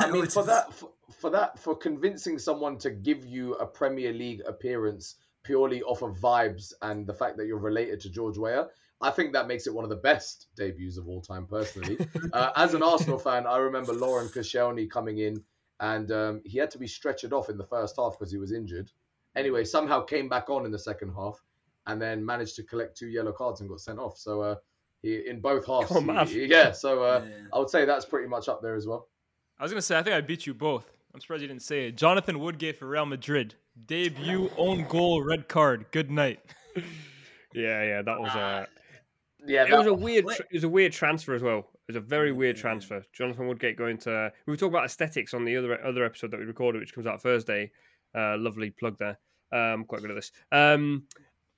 I 0.00 0.10
mean, 0.10 0.26
for 0.28 0.40
is... 0.40 0.46
that, 0.46 0.72
for, 0.72 0.90
for 1.20 1.30
that, 1.30 1.58
for 1.58 1.76
convincing 1.76 2.38
someone 2.38 2.78
to 2.78 2.90
give 2.90 3.24
you 3.24 3.54
a 3.54 3.66
Premier 3.66 4.12
League 4.12 4.42
appearance 4.46 5.16
purely 5.44 5.82
off 5.82 6.02
of 6.02 6.16
vibes 6.16 6.72
and 6.82 7.06
the 7.06 7.14
fact 7.14 7.36
that 7.36 7.46
you're 7.46 7.58
related 7.58 8.00
to 8.00 8.10
George 8.10 8.38
Weah, 8.38 8.66
I 9.00 9.10
think 9.10 9.32
that 9.32 9.46
makes 9.46 9.66
it 9.66 9.74
one 9.74 9.84
of 9.84 9.90
the 9.90 9.96
best 9.96 10.46
debuts 10.56 10.96
of 10.96 11.08
all 11.08 11.20
time, 11.20 11.46
personally. 11.46 11.98
uh, 12.32 12.50
as 12.56 12.74
an 12.74 12.82
Arsenal 12.82 13.18
fan, 13.18 13.46
I 13.46 13.58
remember 13.58 13.92
Laurent 13.92 14.32
Koscielny 14.32 14.90
coming 14.90 15.18
in 15.18 15.42
and 15.80 16.10
um, 16.12 16.42
he 16.44 16.58
had 16.58 16.70
to 16.70 16.78
be 16.78 16.86
stretchered 16.86 17.32
off 17.32 17.50
in 17.50 17.58
the 17.58 17.64
first 17.64 17.96
half 17.96 18.18
because 18.18 18.30
he 18.30 18.38
was 18.38 18.52
injured. 18.52 18.90
Anyway, 19.36 19.64
somehow 19.64 20.00
came 20.00 20.28
back 20.28 20.48
on 20.48 20.64
in 20.64 20.72
the 20.72 20.78
second 20.78 21.12
half 21.14 21.42
and 21.86 22.00
then 22.00 22.24
managed 22.24 22.56
to 22.56 22.62
collect 22.62 22.96
two 22.96 23.08
yellow 23.08 23.32
cards 23.32 23.60
and 23.60 23.68
got 23.68 23.80
sent 23.80 23.98
off. 23.98 24.16
So 24.16 24.40
uh, 24.40 24.54
he 25.02 25.28
in 25.28 25.40
both 25.40 25.66
halves, 25.66 25.90
oh, 25.90 26.24
he, 26.24 26.46
yeah. 26.46 26.72
So 26.72 27.02
uh, 27.02 27.24
yeah. 27.26 27.34
I 27.52 27.58
would 27.58 27.70
say 27.70 27.84
that's 27.84 28.04
pretty 28.04 28.28
much 28.28 28.48
up 28.48 28.62
there 28.62 28.76
as 28.76 28.86
well. 28.86 29.08
I 29.58 29.64
was 29.64 29.72
gonna 29.72 29.82
say 29.82 29.98
I 29.98 30.02
think 30.02 30.14
I 30.14 30.20
beat 30.20 30.46
you 30.46 30.54
both. 30.54 30.90
I'm 31.12 31.20
surprised 31.20 31.42
you 31.42 31.48
didn't 31.48 31.62
say 31.62 31.88
it. 31.88 31.96
Jonathan 31.96 32.40
Woodgate 32.40 32.76
for 32.76 32.86
Real 32.86 33.06
Madrid 33.06 33.54
debut, 33.86 34.50
own 34.56 34.86
goal, 34.88 35.22
red 35.22 35.48
card. 35.48 35.86
Good 35.90 36.10
night. 36.10 36.40
yeah, 37.54 37.82
yeah, 37.82 38.02
that 38.02 38.20
was 38.20 38.34
a. 38.34 38.68
Yeah, 39.46 39.64
it 39.64 39.76
was 39.76 39.86
a 39.86 39.94
weird. 39.94 40.26
It 40.28 40.46
was 40.52 40.64
a 40.64 40.68
weird 40.68 40.92
transfer 40.92 41.34
as 41.34 41.42
well. 41.42 41.58
It 41.58 41.88
was 41.88 41.96
a 41.96 42.00
very 42.00 42.32
weird 42.32 42.56
transfer. 42.56 43.02
Jonathan 43.12 43.46
Woodgate 43.46 43.76
going 43.76 43.98
to. 43.98 44.32
We 44.46 44.52
were 44.52 44.56
talking 44.56 44.74
about 44.74 44.86
aesthetics 44.86 45.34
on 45.34 45.44
the 45.44 45.56
other 45.56 45.84
other 45.84 46.04
episode 46.04 46.30
that 46.30 46.40
we 46.40 46.46
recorded, 46.46 46.80
which 46.80 46.94
comes 46.94 47.06
out 47.06 47.22
Thursday. 47.22 47.70
Uh, 48.14 48.36
lovely 48.38 48.70
plug 48.70 48.96
there. 48.98 49.18
Um, 49.52 49.84
quite 49.84 50.00
good 50.00 50.10
at 50.10 50.14
this. 50.14 50.32
Um, 50.52 51.04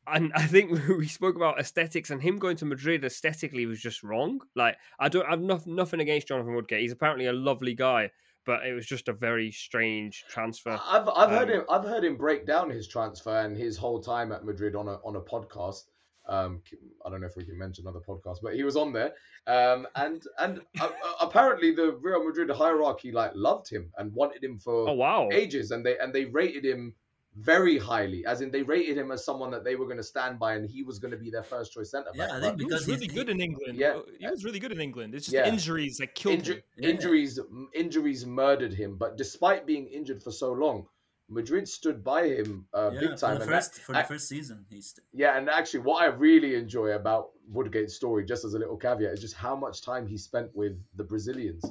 and 0.07 0.33
I 0.35 0.47
think 0.47 0.87
we 0.89 1.07
spoke 1.07 1.37
about 1.37 1.59
aesthetics 1.59 2.11
and 2.11 2.23
him 2.23 2.39
going 2.39 2.57
to 2.59 2.65
Madrid 2.65 3.05
aesthetically 3.05 3.67
was 3.67 3.81
just 3.81 4.03
wrong. 4.03 4.41
Like 4.55 4.77
I 4.99 5.09
don't, 5.09 5.27
I've 5.29 5.67
nothing 5.67 6.01
against 6.01 6.29
Jonathan 6.29 6.55
Woodgate. 6.55 6.83
He's 6.83 6.93
apparently 6.93 7.27
a 7.27 7.33
lovely 7.33 7.75
guy, 7.75 8.11
but 8.45 8.67
it 8.67 8.73
was 8.73 8.87
just 8.87 9.09
a 9.09 9.13
very 9.13 9.51
strange 9.51 10.25
transfer. 10.29 10.79
I've 10.85 11.09
I've 11.09 11.29
um, 11.29 11.35
heard 11.35 11.51
him 11.51 11.63
I've 11.69 11.85
heard 11.85 12.05
him 12.05 12.17
break 12.17 12.47
down 12.47 12.71
his 12.71 12.87
transfer 12.87 13.41
and 13.41 13.57
his 13.57 13.77
whole 13.77 14.01
time 14.01 14.33
at 14.33 14.45
Madrid 14.45 14.75
on 14.77 14.89
a 14.89 14.95
on 15.05 15.17
a 15.17 15.21
podcast. 15.21 15.85
Um, 16.29 16.61
I 17.05 17.11
don't 17.11 17.21
know 17.21 17.27
if 17.27 17.37
we 17.37 17.45
can 17.45 17.59
mention 17.59 17.87
other 17.87 18.01
podcasts, 18.01 18.39
but 18.43 18.55
he 18.55 18.65
was 18.65 18.77
on 18.77 18.93
there. 18.93 19.13
Um, 19.47 19.87
and 19.95 20.23
and 20.39 20.61
uh, 20.81 20.89
apparently 21.21 21.73
the 21.73 21.93
Real 22.01 22.25
Madrid 22.25 22.51
hierarchy 22.51 23.13
like 23.13 23.33
loved 23.35 23.71
him 23.71 23.93
and 23.97 24.13
wanted 24.13 24.43
him 24.43 24.59
for 24.59 24.89
oh, 24.89 24.95
wow. 24.95 25.29
ages, 25.33 25.71
and 25.71 25.85
they 25.85 25.99
and 25.99 26.13
they 26.13 26.25
rated 26.25 26.65
him 26.65 26.95
very 27.39 27.79
highly, 27.79 28.25
as 28.25 28.41
in 28.41 28.51
they 28.51 28.63
rated 28.63 28.97
him 28.97 29.13
as 29.13 29.25
someone 29.25 29.51
that 29.51 29.63
they 29.63 29.77
were 29.77 29.85
going 29.85 29.99
to 29.99 30.03
stand 30.03 30.39
by, 30.39 30.55
and 30.55 30.69
he 30.69 30.83
was 30.83 30.99
going 30.99 31.11
to 31.11 31.17
be 31.17 31.31
their 31.31 31.43
first 31.43 31.73
choice 31.73 31.91
centre 31.91 32.11
back. 32.17 32.31
Yeah, 32.31 32.37
I 32.37 32.41
think 32.41 32.57
because 32.57 32.87
he 32.87 32.93
was 32.93 33.01
really 33.01 33.13
good 33.13 33.29
in 33.29 33.41
England. 33.41 33.79
Yeah, 33.79 33.99
he 34.19 34.27
was 34.27 34.45
really 34.45 34.59
good 34.59 34.73
in 34.73 34.81
England. 34.81 35.15
It's 35.15 35.27
just 35.27 35.35
yeah. 35.35 35.47
injuries 35.47 35.99
that 35.99 36.15
killed 36.15 36.41
Inju- 36.41 36.55
him. 36.55 36.63
Injuries, 36.79 37.39
injuries 37.75 38.25
murdered 38.25 38.73
him. 38.73 38.97
But 38.97 39.17
despite 39.17 39.67
being 39.67 39.87
injured 39.87 40.23
for 40.23 40.33
so 40.33 40.53
long, 40.53 40.87
Madrid 41.29 41.69
stood 41.69 42.05
by 42.05 42.29
him 42.29 42.67
uh, 42.73 42.91
yeah, 42.93 43.01
big 43.01 43.17
time. 43.17 43.39
For 43.39 43.45
the, 43.45 43.51
first, 43.51 43.75
that, 43.75 43.83
for 43.83 43.93
the 43.93 44.05
first 44.05 44.29
season, 44.29 44.65
he's 44.71 44.91
st- 44.91 45.05
yeah. 45.13 45.37
And 45.37 45.49
actually, 45.49 45.81
what 45.81 46.03
I 46.03 46.07
really 46.07 46.55
enjoy 46.55 46.89
about 46.91 47.31
Woodgate's 47.49 47.95
story, 47.95 48.25
just 48.25 48.45
as 48.45 48.55
a 48.55 48.59
little 48.59 48.77
caveat, 48.77 49.13
is 49.13 49.21
just 49.21 49.35
how 49.35 49.57
much 49.57 49.83
time 49.83 50.07
he 50.07 50.17
spent 50.17 50.51
with 50.55 50.81
the 50.95 51.03
Brazilians. 51.03 51.65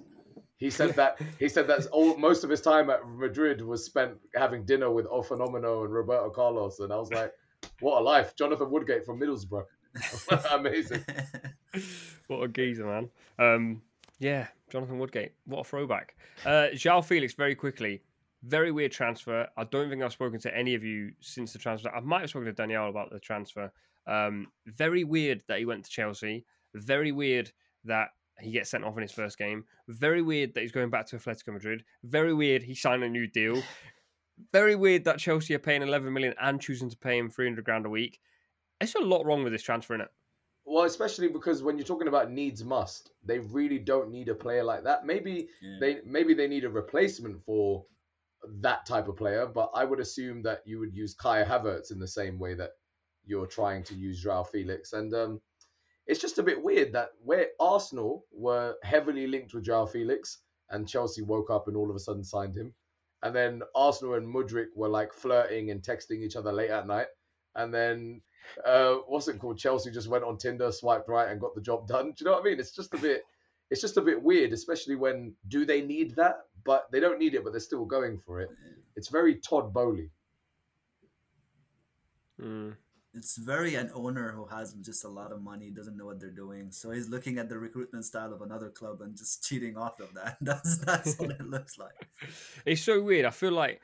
He 0.58 0.70
said 0.70 0.94
that 0.96 1.22
he 1.40 1.48
said 1.48 1.68
that 1.68 1.86
all 1.88 2.18
most 2.18 2.44
of 2.44 2.50
his 2.50 2.62
time 2.62 2.90
at 2.90 3.08
Madrid 3.08 3.62
was 3.62 3.84
spent 3.84 4.18
having 4.36 4.66
dinner 4.66 4.92
with 4.92 5.06
O 5.08 5.22
Fenomeno 5.22 5.86
and 5.86 5.94
Roberto 5.94 6.30
Carlos, 6.30 6.80
and 6.80 6.92
I 6.92 6.98
was 6.98 7.12
like, 7.12 7.32
what 7.80 8.02
a 8.02 8.04
life! 8.04 8.36
Jonathan 8.36 8.70
Woodgate 8.70 9.06
from 9.06 9.20
Middlesbrough, 9.20 9.66
amazing. 10.52 11.04
what 12.28 12.44
a 12.44 12.48
geezer, 12.50 12.86
man. 12.86 13.10
Um, 13.40 13.82
yeah, 14.20 14.48
Jonathan 14.70 15.00
Woodgate, 15.00 15.32
what 15.46 15.62
a 15.62 15.64
throwback. 15.64 16.16
Uh, 16.46 16.68
João 16.74 17.04
Felix, 17.04 17.34
very 17.34 17.56
quickly 17.56 18.02
very 18.44 18.72
weird 18.72 18.92
transfer. 18.92 19.48
I 19.58 19.64
don't 19.66 19.90
think 19.90 20.04
I've 20.04 20.14
spoken 20.14 20.40
to 20.42 20.56
any 20.56 20.76
of 20.76 20.84
you 20.84 21.12
since 21.22 21.54
the 21.54 21.60
transfer. 21.60 21.90
I 21.90 22.00
might 22.00 22.22
have 22.22 22.30
spoken 22.30 22.54
to 22.54 22.62
Daniyal 22.62 22.90
about 22.90 23.12
the 23.12 23.20
transfer. 23.20 23.72
Um, 24.08 24.48
very 24.66 25.04
weird 25.04 25.42
that 25.48 25.60
he 25.60 25.66
went 25.66 25.86
to 25.86 25.90
Chelsea. 25.90 26.46
Very 26.74 27.12
weird 27.12 27.52
that 27.86 28.10
he 28.40 28.52
gets 28.52 28.70
sent 28.70 28.84
off 28.84 28.98
in 28.98 29.02
his 29.02 29.12
first 29.12 29.38
game. 29.38 29.66
Very 29.88 30.22
weird 30.22 30.54
that 30.54 30.62
he's 30.62 30.72
going 30.72 30.90
back 30.90 31.08
to 31.08 31.18
Atletico 31.18 31.54
Madrid. 31.54 31.84
Very 32.04 32.34
weird 32.34 32.64
he 32.64 32.76
signed 32.76 33.04
a 33.04 33.10
new 33.10 33.28
deal. 33.28 33.62
Very 34.52 34.76
weird 34.76 35.06
that 35.06 35.18
Chelsea 35.18 35.56
are 35.56 35.60
paying 35.60 35.82
11 35.82 36.12
million 36.12 36.34
and 36.42 36.60
choosing 36.60 36.90
to 36.90 36.98
pay 36.98 37.18
him 37.18 37.30
300 37.30 37.64
grand 37.64 37.86
a 37.86 37.90
week. 37.90 38.20
There's 38.80 38.96
a 38.96 39.00
lot 39.00 39.26
wrong 39.26 39.44
with 39.44 39.54
this 39.54 39.64
transfer, 39.64 39.96
in 39.96 40.02
it. 40.02 40.10
Well, 40.66 40.84
especially 40.84 41.28
because 41.28 41.64
when 41.64 41.78
you're 41.78 41.86
talking 41.86 42.08
about 42.08 42.32
needs 42.32 42.64
must, 42.64 43.12
they 43.24 43.40
really 43.40 43.80
don't 43.80 44.12
need 44.12 44.28
a 44.30 44.36
player 44.36 44.64
like 44.64 44.84
that. 44.84 45.06
Maybe 45.06 45.48
yeah. 45.62 45.78
they 45.80 45.98
maybe 46.06 46.34
they 46.34 46.48
need 46.48 46.66
a 46.66 46.70
replacement 46.70 47.40
for 47.46 47.86
that 48.62 48.86
type 48.86 49.08
of 49.08 49.18
player, 49.18 49.46
but 49.46 49.72
I 49.74 49.86
would 49.86 50.00
assume 50.00 50.42
that 50.44 50.62
you 50.66 50.80
would 50.80 50.94
use 50.94 51.14
Kai 51.14 51.44
Havertz 51.44 51.92
in 51.92 52.00
the 52.00 52.08
same 52.08 52.40
way 52.40 52.54
that 52.56 52.72
you're 53.26 53.48
trying 53.48 53.84
to 53.84 53.96
use 53.96 54.22
Joao 54.22 54.44
Felix. 54.44 54.94
And 54.94 55.14
um, 55.14 55.42
it's 56.08 56.22
just 56.22 56.38
a 56.40 56.44
bit 56.44 56.62
weird 56.62 56.94
that 56.94 57.10
where 57.24 57.48
Arsenal 57.60 58.26
were 58.32 58.76
heavily 58.84 59.28
linked 59.28 59.54
with 59.54 59.66
Joao 59.66 59.86
Felix 59.86 60.40
and 60.70 60.88
Chelsea 60.88 61.22
woke 61.22 61.50
up 61.50 61.68
and 61.68 61.76
all 61.76 61.90
of 61.90 61.96
a 61.96 62.00
sudden 62.00 62.24
signed 62.24 62.56
him. 62.56 62.74
And 63.24 63.36
then 63.36 63.62
Arsenal 63.76 64.16
and 64.16 64.28
Mudryk 64.28 64.68
were 64.76 64.90
like 64.90 65.14
flirting 65.14 65.72
and 65.72 65.82
texting 65.82 66.22
each 66.22 66.36
other 66.36 66.52
late 66.52 66.70
at 66.70 66.88
night. 66.88 67.08
And 67.56 67.74
then 67.74 68.22
uh, 68.66 68.96
what's 69.08 69.28
it 69.28 69.40
called? 69.40 69.58
Chelsea 69.58 69.92
just 69.92 70.08
went 70.08 70.24
on 70.24 70.38
Tinder, 70.38 70.72
swiped 70.72 71.10
right, 71.10 71.30
and 71.30 71.42
got 71.42 71.56
the 71.56 71.62
job 71.62 71.88
done. 71.88 72.08
Do 72.08 72.14
you 72.20 72.26
know 72.26 72.34
what 72.34 72.42
I 72.42 72.50
mean? 72.50 72.60
It's 72.60 72.76
just 72.76 72.94
a 72.94 72.98
bit 72.98 73.24
it's 73.70 73.82
just 73.82 73.98
a 73.98 74.02
bit 74.02 74.22
weird, 74.22 74.54
especially 74.54 74.96
when 74.96 75.34
do 75.48 75.66
they 75.66 75.82
need 75.82 76.16
that? 76.16 76.46
But 76.64 76.92
they 76.92 77.00
don't 77.00 77.20
need 77.20 77.36
it, 77.36 77.44
but 77.44 77.52
they're 77.52 77.60
still 77.60 77.86
going 77.86 78.18
for 78.18 78.42
it. 78.42 78.50
It's 78.96 79.10
very 79.10 79.36
Todd 79.36 79.74
Boehly. 79.74 80.10
Mm. 82.42 82.76
It's 83.14 83.38
very 83.38 83.76
an 83.76 83.92
owner 83.94 84.32
who 84.32 84.46
has 84.46 84.74
just 84.74 85.06
a 85.06 85.08
lot 85.08 85.32
of 85.32 85.42
money, 85.42 85.70
doesn't 85.70 85.96
know 85.96 86.06
what 86.06 86.20
they're 86.20 86.30
doing. 86.30 86.70
So 86.72 86.92
he's 86.92 87.08
looking 87.08 87.38
at 87.38 87.48
the 87.48 87.58
recruitment 87.58 88.04
style 88.04 88.34
of 88.34 88.42
another 88.42 88.70
club 88.70 89.02
and 89.02 89.16
just 89.16 89.44
cheating 89.48 89.78
off 89.78 90.00
of 90.00 90.14
that. 90.16 90.38
That's 90.42 90.80
that's 90.80 91.18
what 91.18 91.32
it 91.32 91.42
looks 91.42 91.78
like. 91.78 92.08
It's 92.66 92.82
so 92.82 93.02
weird. 93.02 93.26
I 93.26 93.30
feel 93.30 93.52
like 93.52 93.82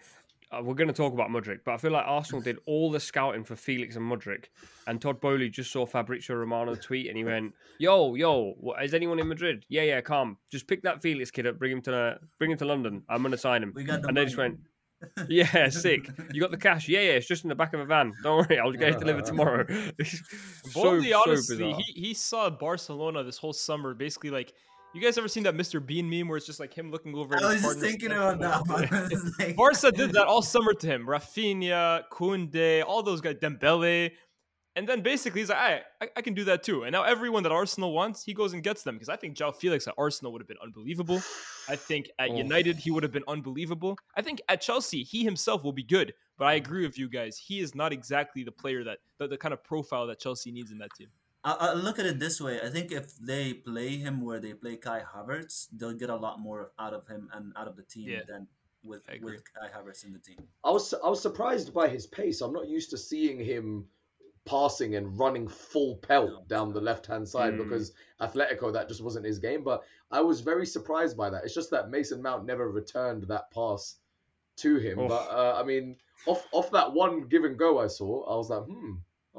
uh, 0.52 0.62
we're 0.62 0.74
going 0.74 0.88
to 0.88 0.94
talk 0.94 1.14
about 1.14 1.30
Mudryk, 1.30 1.60
but 1.64 1.74
I 1.74 1.78
feel 1.78 1.92
like 1.92 2.06
Arsenal 2.06 2.42
did 2.42 2.58
all 2.66 2.92
the 2.92 3.00
scouting 3.00 3.44
for 3.44 3.56
Felix 3.56 3.96
and 3.96 4.10
Mudryk, 4.10 4.46
and 4.88 5.02
Todd 5.02 5.22
Boehly 5.22 5.50
just 5.50 5.72
saw 5.72 5.86
Fabrizio 5.86 6.36
Romano 6.36 6.76
tweet, 6.76 7.08
and 7.08 7.18
he 7.18 7.24
went, 7.24 7.54
"Yo, 7.80 8.16
yo, 8.16 8.54
what, 8.60 8.84
is 8.84 8.94
anyone 8.94 9.20
in 9.20 9.28
Madrid? 9.28 9.66
Yeah, 9.70 9.84
yeah, 9.84 10.02
calm. 10.02 10.38
Just 10.52 10.68
pick 10.68 10.84
that 10.84 11.02
Felix 11.02 11.32
kid 11.32 11.48
up, 11.48 11.58
bring 11.58 11.72
him 11.72 11.82
to 11.84 12.20
bring 12.38 12.52
him 12.52 12.58
to 12.58 12.66
London. 12.66 13.04
I'm 13.08 13.22
going 13.22 13.32
to 13.32 13.38
sign 13.38 13.64
him." 13.64 13.74
We 13.76 13.84
got 13.84 14.02
the 14.02 14.08
and 14.10 14.16
money. 14.16 14.22
they 14.22 14.26
just 14.26 14.38
went, 14.38 14.60
yeah, 15.30 15.70
sick. 15.70 16.10
You 16.32 16.42
got 16.42 16.52
the 16.52 16.58
cash? 16.58 16.88
Yeah, 16.88 17.02
yeah. 17.02 17.12
It's 17.12 17.28
just 17.28 17.44
in 17.44 17.50
the 17.50 17.56
back 17.56 17.74
of 17.74 17.80
a 17.80 17.86
van. 17.86 18.14
Don't 18.24 18.38
worry, 18.48 18.60
I'll 18.60 18.72
get 18.72 18.90
it 18.90 19.00
delivered 19.00 19.26
tomorrow. 19.26 19.66
so, 20.04 21.02
so 21.02 21.22
honestly, 21.26 21.74
he, 21.74 22.02
he 22.02 22.14
saw 22.14 22.50
Barcelona 22.50 23.24
this 23.24 23.38
whole 23.38 23.54
summer, 23.54 23.94
basically 23.94 24.30
like 24.30 24.54
you 24.94 25.02
guys 25.02 25.18
ever 25.18 25.28
seen 25.28 25.44
that 25.44 25.56
Mr. 25.56 25.86
Bean 25.86 26.10
meme 26.10 26.28
where 26.28 26.38
it's 26.38 26.46
just 26.46 26.60
like 26.60 26.74
him 26.74 26.92
looking 26.92 27.16
over? 27.16 27.38
I 27.38 27.54
was 27.54 27.62
just 27.62 27.80
thinking 27.80 28.12
about 28.12 28.40
that. 28.40 29.54
Barca 29.58 29.92
did 29.92 30.12
that 30.14 30.28
all 30.28 30.42
summer 30.42 30.74
to 30.74 30.88
him. 30.88 31.06
Rafinha, 31.06 32.04
Koundé, 32.12 32.84
all 32.86 33.04
those 33.04 33.22
guys, 33.22 33.36
Dembele. 33.36 34.12
And 34.76 34.88
then 34.88 35.02
basically 35.02 35.42
he's 35.42 35.50
like, 35.50 35.84
I, 36.02 36.08
I 36.16 36.22
can 36.22 36.34
do 36.34 36.46
that 36.46 36.64
too. 36.64 36.84
And 36.84 36.94
now 36.94 37.04
everyone 37.04 37.44
that 37.44 37.52
Arsenal 37.52 37.94
wants, 37.94 38.24
he 38.24 38.34
goes 38.34 38.54
and 38.54 38.64
gets 38.64 38.84
them. 38.84 38.96
Because 38.96 39.10
I 39.10 39.18
think 39.18 39.36
João 39.36 39.54
Felix 39.54 39.86
at 39.88 39.94
Arsenal 39.98 40.32
would 40.32 40.42
have 40.42 40.48
been 40.48 40.58
unbelievable. 40.64 41.22
I 41.68 41.76
think 41.76 42.10
at 42.20 42.30
oh. 42.30 42.38
United 42.38 42.78
he 42.78 42.90
would 42.90 43.04
have 43.04 43.12
been 43.12 43.26
unbelievable. 43.28 43.98
I 44.16 44.22
think 44.22 44.42
at 44.48 44.62
Chelsea 44.62 45.04
he 45.04 45.24
himself 45.24 45.64
will 45.64 45.74
be 45.74 45.84
good. 45.84 46.14
But 46.38 46.46
I 46.48 46.54
agree 46.54 46.86
with 46.86 46.98
you 46.98 47.10
guys. 47.10 47.38
He 47.38 47.60
is 47.60 47.76
not 47.76 47.92
exactly 47.92 48.44
the 48.44 48.52
player 48.52 48.84
that 48.86 49.00
the, 49.20 49.28
the 49.28 49.38
kind 49.38 49.54
of 49.54 49.64
profile 49.64 50.08
that 50.08 50.20
Chelsea 50.20 50.52
needs 50.52 50.72
in 50.72 50.78
that 50.80 50.90
team. 50.98 51.10
I, 51.44 51.54
I 51.54 51.74
look 51.74 52.00
at 52.00 52.06
it 52.06 52.20
this 52.20 52.40
way. 52.40 52.60
I 52.62 52.70
think 52.70 52.92
if 52.92 53.18
they 53.18 53.54
play 53.54 53.98
him 53.98 54.22
where 54.22 54.40
they 54.40 54.54
play 54.54 54.76
Kai 54.78 55.02
Havertz, 55.02 55.68
they'll 55.72 55.94
get 55.94 56.10
a 56.10 56.16
lot 56.16 56.40
more 56.40 56.72
out 56.80 56.94
of 56.94 57.08
him 57.08 57.30
and 57.34 57.54
out 57.58 57.68
of 57.68 57.76
the 57.76 57.84
team 57.84 58.10
yeah. 58.10 58.22
than 58.28 58.48
with 58.84 59.02
with 59.22 59.44
Kai 59.54 59.68
Havertz 59.68 60.06
in 60.06 60.14
the 60.14 60.20
team. 60.20 60.38
I 60.64 60.72
was 60.72 60.94
I 60.94 61.10
was 61.10 61.22
surprised 61.22 61.74
by 61.74 61.88
his 61.88 62.08
pace. 62.08 62.42
I'm 62.42 62.54
not 62.54 62.68
used 62.68 62.92
to 62.92 62.98
seeing 62.98 63.44
him 63.44 63.86
passing 64.46 64.96
and 64.96 65.18
running 65.20 65.48
full 65.48 65.98
pelt 65.98 66.32
no, 66.32 66.44
down 66.48 66.74
the 66.74 66.82
left 66.82 67.06
hand 67.06 67.28
side 67.28 67.54
mm. 67.54 67.58
because 67.58 67.94
Atletico 68.20 68.74
that 68.74 68.88
just 68.88 69.04
wasn't 69.04 69.26
his 69.26 69.40
game. 69.40 69.64
But 69.64 69.84
I 70.10 70.22
was 70.22 70.42
very 70.42 70.66
surprised 70.66 71.16
by 71.16 71.30
that. 71.30 71.44
It's 71.44 71.54
just 71.54 71.72
that 71.72 71.90
Mason 71.90 72.22
Mount 72.22 72.46
never 72.46 72.70
returned 72.70 73.24
that 73.24 73.52
pass 73.52 73.98
to 74.58 74.78
him. 74.78 75.00
Oof. 75.00 75.10
But 75.10 75.30
uh, 75.30 75.60
I 75.60 75.64
mean, 75.64 75.96
off 76.26 76.48
off 76.52 76.72
that 76.72 76.94
one 76.94 77.28
give 77.28 77.44
and 77.44 77.58
go 77.58 77.80
I 77.80 77.88
saw, 77.88 78.24
I 78.26 78.36
was 78.36 78.50
like, 78.50 78.64
hmm, 78.64 78.94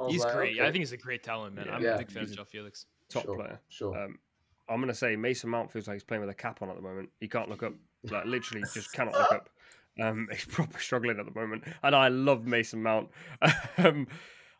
He's 0.08 0.24
like, 0.24 0.34
great. 0.34 0.58
Okay. 0.58 0.66
I 0.66 0.72
think 0.72 0.80
he's 0.80 0.92
a 0.92 0.96
great 0.96 1.22
talent, 1.22 1.54
man. 1.54 1.66
Yeah, 1.66 1.74
I'm 1.74 1.82
yeah, 1.82 1.94
a 1.94 1.98
big 1.98 2.10
fan 2.10 2.24
of 2.24 2.30
João 2.30 2.46
Felix. 2.46 2.86
Top 3.08 3.24
sure, 3.24 3.36
player. 3.36 3.60
Sure. 3.68 3.96
Um, 3.96 4.18
I'm 4.68 4.80
gonna 4.80 4.94
say 4.94 5.16
Mason 5.16 5.50
Mount 5.50 5.70
feels 5.70 5.86
like 5.86 5.96
he's 5.96 6.04
playing 6.04 6.22
with 6.22 6.30
a 6.30 6.34
cap 6.34 6.62
on 6.62 6.70
at 6.70 6.76
the 6.76 6.82
moment. 6.82 7.10
He 7.20 7.28
can't 7.28 7.48
look 7.48 7.62
up. 7.62 7.74
Like 8.10 8.24
literally, 8.24 8.64
just 8.72 8.92
cannot 8.94 9.14
look 9.14 9.32
up. 9.32 9.48
Um, 10.00 10.28
he's 10.32 10.44
probably 10.46 10.80
struggling 10.80 11.18
at 11.18 11.26
the 11.26 11.38
moment, 11.38 11.64
and 11.82 11.94
I 11.94 12.08
love 12.08 12.46
Mason 12.46 12.82
Mount. 12.82 13.10
um, 13.78 14.06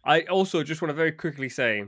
I 0.05 0.23
also 0.23 0.63
just 0.63 0.83
want 0.83 0.91
to 0.91 0.95
very 0.95 1.13
quickly 1.13 1.49
say, 1.49 1.85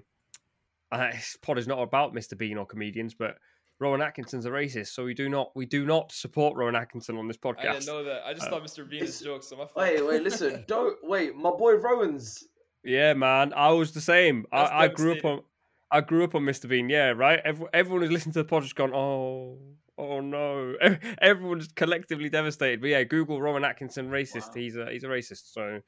uh, 0.90 1.10
this 1.10 1.36
pod 1.42 1.58
is 1.58 1.66
not 1.66 1.80
about 1.80 2.14
Mr. 2.14 2.38
Bean 2.38 2.56
or 2.56 2.64
comedians, 2.64 3.12
but 3.12 3.36
Rowan 3.80 4.00
Atkinson's 4.00 4.46
a 4.46 4.50
racist, 4.50 4.88
so 4.88 5.04
we 5.04 5.14
do 5.14 5.28
not 5.28 5.50
we 5.54 5.66
do 5.66 5.84
not 5.84 6.12
support 6.12 6.56
Rowan 6.56 6.76
Atkinson 6.76 7.18
on 7.18 7.28
this 7.28 7.36
podcast. 7.36 7.66
I 7.66 7.72
didn't 7.74 7.86
know 7.86 8.04
that. 8.04 8.22
I 8.24 8.32
just 8.32 8.46
uh, 8.46 8.50
thought 8.50 8.64
Mr. 8.64 8.88
Bean 8.88 9.02
is 9.02 9.20
jokes. 9.20 9.48
So 9.48 9.68
wait, 9.76 10.06
wait, 10.06 10.22
listen, 10.22 10.64
don't 10.66 10.96
wait. 11.02 11.36
My 11.36 11.50
boy 11.50 11.74
Rowan's 11.74 12.44
yeah, 12.84 13.14
man, 13.14 13.52
I 13.54 13.70
was 13.70 13.92
the 13.92 14.00
same. 14.00 14.46
I, 14.52 14.84
I, 14.84 14.88
grew 14.88 15.12
up 15.16 15.24
on, 15.24 15.42
I 15.90 16.00
grew 16.00 16.24
up 16.24 16.34
on 16.34 16.42
Mr. 16.42 16.68
Bean. 16.68 16.88
Yeah, 16.88 17.08
right. 17.10 17.40
Every, 17.44 17.66
everyone 17.72 18.02
who's 18.02 18.10
listening 18.10 18.32
to 18.34 18.40
the 18.40 18.44
pod 18.44 18.62
podcast 18.62 18.74
gone, 18.74 18.94
oh, 18.94 19.58
oh 19.98 20.20
no. 20.20 20.74
Everyone's 21.20 21.68
collectively 21.68 22.28
devastated. 22.28 22.80
But 22.80 22.88
yeah, 22.88 23.04
Google 23.04 23.40
Rowan 23.40 23.64
Atkinson 23.64 24.10
racist. 24.10 24.48
Wow. 24.48 24.54
He's 24.54 24.76
a 24.76 24.90
he's 24.90 25.04
a 25.04 25.08
racist. 25.08 25.52
So, 25.52 25.80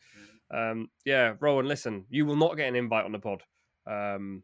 um, 0.53 0.88
yeah, 1.05 1.35
Rowan, 1.41 1.67
listen, 1.67 2.07
you 2.09 2.26
will 2.26 2.37
not 2.37 2.57
get 2.57 2.69
an 2.69 2.76
invite 2.76 3.05
on 3.05 3.12
the 3.12 3.19
pod. 3.19 3.43
Um, 3.87 4.43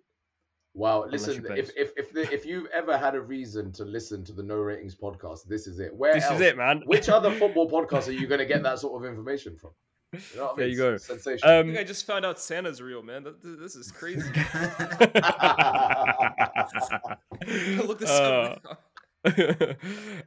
Wow, 0.75 1.05
listen, 1.07 1.45
if 1.51 1.71
if 1.77 1.93
if, 1.99 2.13
the, 2.15 2.33
if 2.33 2.47
you've 2.47 2.67
ever 2.73 2.97
had 2.97 3.15
a 3.15 3.21
reason 3.21 3.73
to 3.73 3.85
listen 3.85 4.25
to 4.25 4.33
the 4.33 4.43
No 4.43 4.57
Ratings 4.57 4.95
podcast, 4.95 5.47
this 5.47 5.67
is 5.67 5.79
it. 5.79 5.95
Where 5.95 6.15
this 6.15 6.25
else? 6.25 6.37
is 6.37 6.41
it, 6.41 6.57
man. 6.57 6.83
Which 6.87 7.11
other 7.11 7.31
football 7.39 7.71
podcast 7.71 8.09
are 8.09 8.13
you 8.13 8.27
going 8.27 8.39
to 8.39 8.47
get 8.47 8.63
that 8.63 8.79
sort 8.79 9.03
of 9.03 9.09
information 9.09 9.57
from? 9.57 9.73
You 10.13 10.19
know 10.37 10.55
there 10.57 10.67
mean? 10.67 10.73
you 10.73 10.79
go. 10.79 10.97
Sensational. 10.99 11.51
Um, 11.51 11.59
I 11.59 11.63
think 11.63 11.79
I 11.79 11.85
just 11.85 12.07
found 12.07 12.27
out 12.27 12.39
Santa's 12.39 12.83
real, 12.83 13.03
man. 13.03 13.27
This 13.43 13.77
is 13.77 13.91
crazy. 13.91 14.21
Look 17.87 17.99
this 17.99 18.11
uh, 18.11 18.59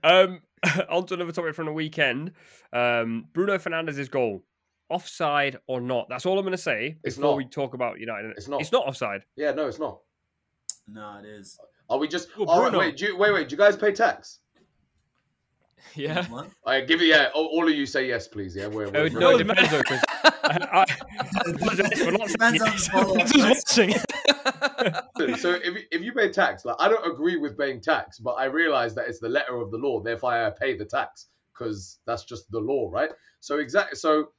um, 0.04 0.42
on 0.90 1.06
to 1.06 1.14
another 1.14 1.32
topic 1.32 1.54
from 1.54 1.68
the 1.68 1.74
weekend. 1.74 2.32
Um, 2.74 3.26
Bruno 3.34 3.60
Fernandes's 3.60 4.10
goal, 4.10 4.44
offside 4.90 5.58
or 5.68 5.82
not? 5.82 6.08
That's 6.10 6.26
all 6.26 6.40
I'm 6.40 6.46
going 6.46 6.54
to 6.54 6.58
say 6.58 6.98
it's 7.04 7.16
before 7.16 7.32
not. 7.32 7.38
we 7.38 7.46
talk 7.46 7.76
about 7.76 8.00
United. 8.00 8.32
It's 8.38 8.48
not. 8.48 8.62
It's 8.62 8.72
not 8.72 8.88
offside. 8.88 9.24
Yeah, 9.36 9.52
no, 9.52 9.68
it's 9.68 9.80
not. 9.80 10.00
No, 10.88 11.20
it 11.20 11.26
is. 11.26 11.60
Are 11.90 12.00
we 12.00 12.08
just? 12.08 12.36
Well, 12.38 12.50
all 12.50 12.64
right, 12.64 12.74
wait, 12.74 12.98
do 12.98 13.06
you, 13.06 13.18
wait, 13.18 13.34
wait. 13.34 13.50
Do 13.50 13.54
you 13.54 13.60
guys 13.60 13.76
pay 13.76 13.92
tax? 13.92 14.40
Yeah. 15.96 16.26
I 16.66 16.82
give 16.82 17.02
it. 17.02 17.06
Yeah. 17.06 17.30
All, 17.34 17.46
all, 17.46 17.68
of 17.68 17.74
you 17.74 17.86
say 17.86 18.08
yes, 18.08 18.28
please. 18.28 18.56
Yeah. 18.56 18.68
We're, 18.68 18.90
we're, 18.90 19.06
oh, 19.06 19.08
no, 19.08 19.38
it 19.38 19.48
depends 19.48 19.72
though. 19.72 19.80
Because 19.80 20.04
I, 20.44 20.86
watching. 23.38 23.94
so 25.38 25.52
if 25.52 25.86
if 25.92 26.02
you 26.02 26.12
pay 26.12 26.30
tax, 26.32 26.66
like 26.66 26.76
I 26.80 26.90
don't 26.90 27.10
agree 27.10 27.38
with 27.38 27.58
paying 27.58 27.80
tax, 27.80 28.20
but 28.20 28.34
I 28.34 28.46
realize 28.46 28.94
that 28.96 29.08
it's 29.08 29.20
the 29.20 29.30
letter 29.30 29.58
of 29.58 29.72
the 29.72 29.78
law. 29.78 30.02
Therefore, 30.02 30.34
I 30.34 30.50
pay 30.50 30.76
the 30.78 30.86
tax 30.86 31.28
because 31.54 32.00
that's 32.06 32.26
just 32.26 32.52
the 32.52 32.60
law, 32.60 32.90
right? 32.92 33.12
So 33.40 33.60
exactly. 33.60 33.96
So 33.96 34.30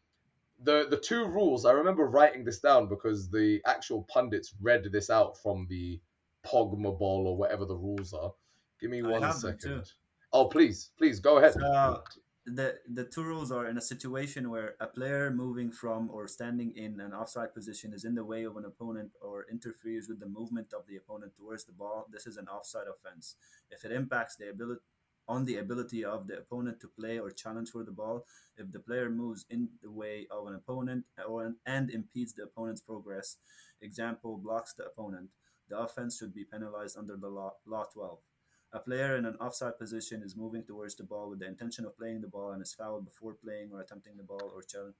the 0.63 0.87
the 0.91 0.97
two 0.97 1.27
rules. 1.27 1.65
I 1.65 1.73
remember 1.73 2.07
writing 2.07 2.45
this 2.45 2.61
down 2.61 2.89
because 2.89 3.31
the 3.31 3.61
actual 3.67 4.07
pundits 4.13 4.55
read 4.61 4.87
this 4.93 5.11
out 5.11 5.39
from 5.39 5.67
the 5.69 6.01
Pogba 6.45 6.99
ball 6.99 7.27
or 7.27 7.37
whatever 7.37 7.65
the 7.65 7.77
rules 7.77 8.13
are. 8.13 8.33
Give 8.81 8.91
me 8.91 9.03
one 9.03 9.33
second. 9.33 9.91
Oh, 10.33 10.47
please, 10.47 10.91
please 10.99 11.21
go 11.21 11.39
ahead. 11.39 11.55
So, 11.55 12.03
the 12.47 12.79
the 12.89 13.05
two 13.05 13.25
rules 13.25 13.51
are 13.51 13.67
in 13.67 13.77
a 13.77 13.81
situation 13.81 14.51
where 14.51 14.77
a 14.81 14.87
player 14.87 15.31
moving 15.31 15.73
from 15.73 16.09
or 16.11 16.29
standing 16.29 16.73
in 16.77 17.01
an 17.01 17.13
offside 17.13 17.53
position 17.53 17.93
is 17.93 18.05
in 18.05 18.15
the 18.15 18.25
way 18.25 18.45
of 18.45 18.57
an 18.57 18.65
opponent 18.65 19.11
or 19.21 19.47
interferes 19.51 20.09
with 20.09 20.21
the 20.21 20.29
movement 20.29 20.73
of 20.73 20.87
the 20.87 20.97
opponent 20.97 21.33
towards 21.37 21.65
the 21.65 21.73
ball. 21.73 22.07
This 22.13 22.27
is 22.27 22.37
an 22.37 22.47
offside 22.47 22.87
offense. 22.87 23.35
If 23.71 23.85
it 23.85 23.91
impacts 23.91 24.37
the 24.37 24.51
ability 24.51 24.81
on 25.29 25.45
the 25.45 25.57
ability 25.57 26.05
of 26.05 26.29
the 26.29 26.39
opponent 26.39 26.81
to 26.81 26.89
play 26.89 27.19
or 27.19 27.31
challenge 27.31 27.71
for 27.71 27.83
the 27.83 27.91
ball, 27.91 28.25
if 28.57 28.71
the 28.71 28.79
player 28.79 29.11
moves 29.11 29.45
in 29.51 29.69
the 29.83 29.91
way 29.91 30.27
of 30.31 30.47
an 30.47 30.55
opponent 30.55 31.05
or 31.27 31.45
an, 31.47 31.57
and 31.67 31.91
impedes 31.91 32.33
the 32.35 32.45
opponent's 32.45 32.81
progress, 32.81 33.39
example 33.83 34.39
blocks 34.39 34.73
the 34.75 34.85
opponent, 34.85 35.29
the 35.69 35.77
offense 35.77 36.17
should 36.17 36.33
be 36.33 36.45
penalized 36.45 36.97
under 36.97 37.17
the 37.17 37.29
law, 37.29 37.55
law 37.67 37.85
12. 37.93 38.19
A 38.77 38.79
player 38.79 39.17
in 39.17 39.25
an 39.25 39.37
offside 39.37 39.79
position 39.79 40.23
is 40.23 40.37
moving 40.37 40.63
towards 40.63 40.97
the 40.97 41.03
ball 41.03 41.31
with 41.31 41.39
the 41.39 41.47
intention 41.47 41.87
of 41.87 41.97
playing 41.97 42.21
the 42.21 42.29
ball 42.29 42.51
and 42.53 42.61
is 42.61 42.75
fouled 42.75 43.07
before 43.07 43.33
playing 43.33 43.71
or 43.73 43.81
attempting 43.81 44.19
the 44.19 44.23
ball 44.23 44.53
or 44.55 44.61
challenge 44.61 44.95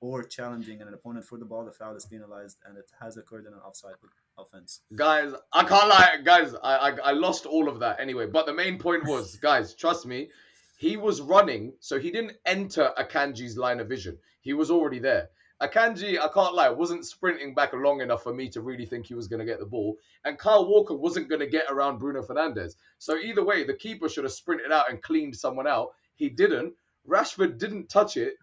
or 0.00 0.24
challenging 0.24 0.80
an 0.80 0.88
opponent 0.94 1.26
for 1.26 1.38
the 1.38 1.44
ball, 1.44 1.66
the 1.66 1.72
foul 1.72 1.94
is 1.94 2.06
penalized, 2.06 2.56
and 2.66 2.78
it 2.78 2.90
has 3.02 3.18
occurred 3.18 3.44
in 3.46 3.52
an 3.52 3.58
offside 3.58 3.96
offense. 4.38 4.80
Guys, 4.96 5.34
I 5.52 5.62
can't 5.64 5.88
lie, 5.88 6.16
guys. 6.24 6.54
I, 6.54 6.74
I, 6.76 6.90
I 7.04 7.12
lost 7.12 7.44
all 7.44 7.68
of 7.68 7.80
that 7.80 8.00
anyway. 8.00 8.26
But 8.26 8.46
the 8.46 8.54
main 8.54 8.78
point 8.78 9.04
was, 9.06 9.36
guys, 9.42 9.74
trust 9.74 10.06
me, 10.06 10.30
he 10.78 10.96
was 10.96 11.20
running, 11.20 11.74
so 11.80 12.00
he 12.00 12.10
didn't 12.10 12.38
enter 12.46 12.92
Akanji's 12.98 13.58
line 13.58 13.78
of 13.78 13.88
vision. 13.90 14.16
He 14.40 14.54
was 14.54 14.70
already 14.70 15.00
there. 15.00 15.28
Akanji, 15.62 16.18
I 16.18 16.28
can't 16.28 16.54
lie, 16.54 16.68
wasn't 16.68 17.06
sprinting 17.06 17.54
back 17.54 17.72
long 17.72 18.00
enough 18.00 18.24
for 18.24 18.34
me 18.34 18.48
to 18.48 18.60
really 18.60 18.84
think 18.84 19.06
he 19.06 19.14
was 19.14 19.28
going 19.28 19.38
to 19.38 19.46
get 19.46 19.60
the 19.60 19.66
ball. 19.66 19.96
And 20.24 20.36
Kyle 20.36 20.66
Walker 20.66 20.94
wasn't 20.94 21.28
going 21.28 21.40
to 21.40 21.46
get 21.46 21.66
around 21.70 21.98
Bruno 21.98 22.20
Fernandes. 22.22 22.74
So 22.98 23.16
either 23.16 23.44
way, 23.44 23.64
the 23.64 23.74
keeper 23.74 24.08
should 24.08 24.24
have 24.24 24.32
sprinted 24.32 24.72
out 24.72 24.90
and 24.90 25.00
cleaned 25.00 25.36
someone 25.36 25.68
out. 25.68 25.90
He 26.16 26.28
didn't. 26.28 26.74
Rashford 27.08 27.58
didn't 27.58 27.88
touch 27.88 28.16
it 28.16 28.34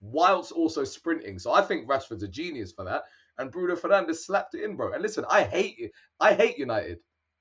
whilst 0.00 0.52
also 0.52 0.84
sprinting. 0.84 1.38
So 1.38 1.52
I 1.52 1.62
think 1.62 1.88
Rashford's 1.88 2.22
a 2.22 2.28
genius 2.28 2.72
for 2.72 2.84
that. 2.84 3.04
And 3.38 3.50
Bruno 3.50 3.74
Fernandes 3.74 4.16
slapped 4.16 4.54
it 4.54 4.64
in, 4.64 4.76
bro. 4.76 4.92
And 4.92 5.02
listen, 5.02 5.24
I 5.30 5.44
hate 5.44 5.76
it. 5.78 5.92
I 6.20 6.34
hate 6.34 6.58
United. 6.58 6.98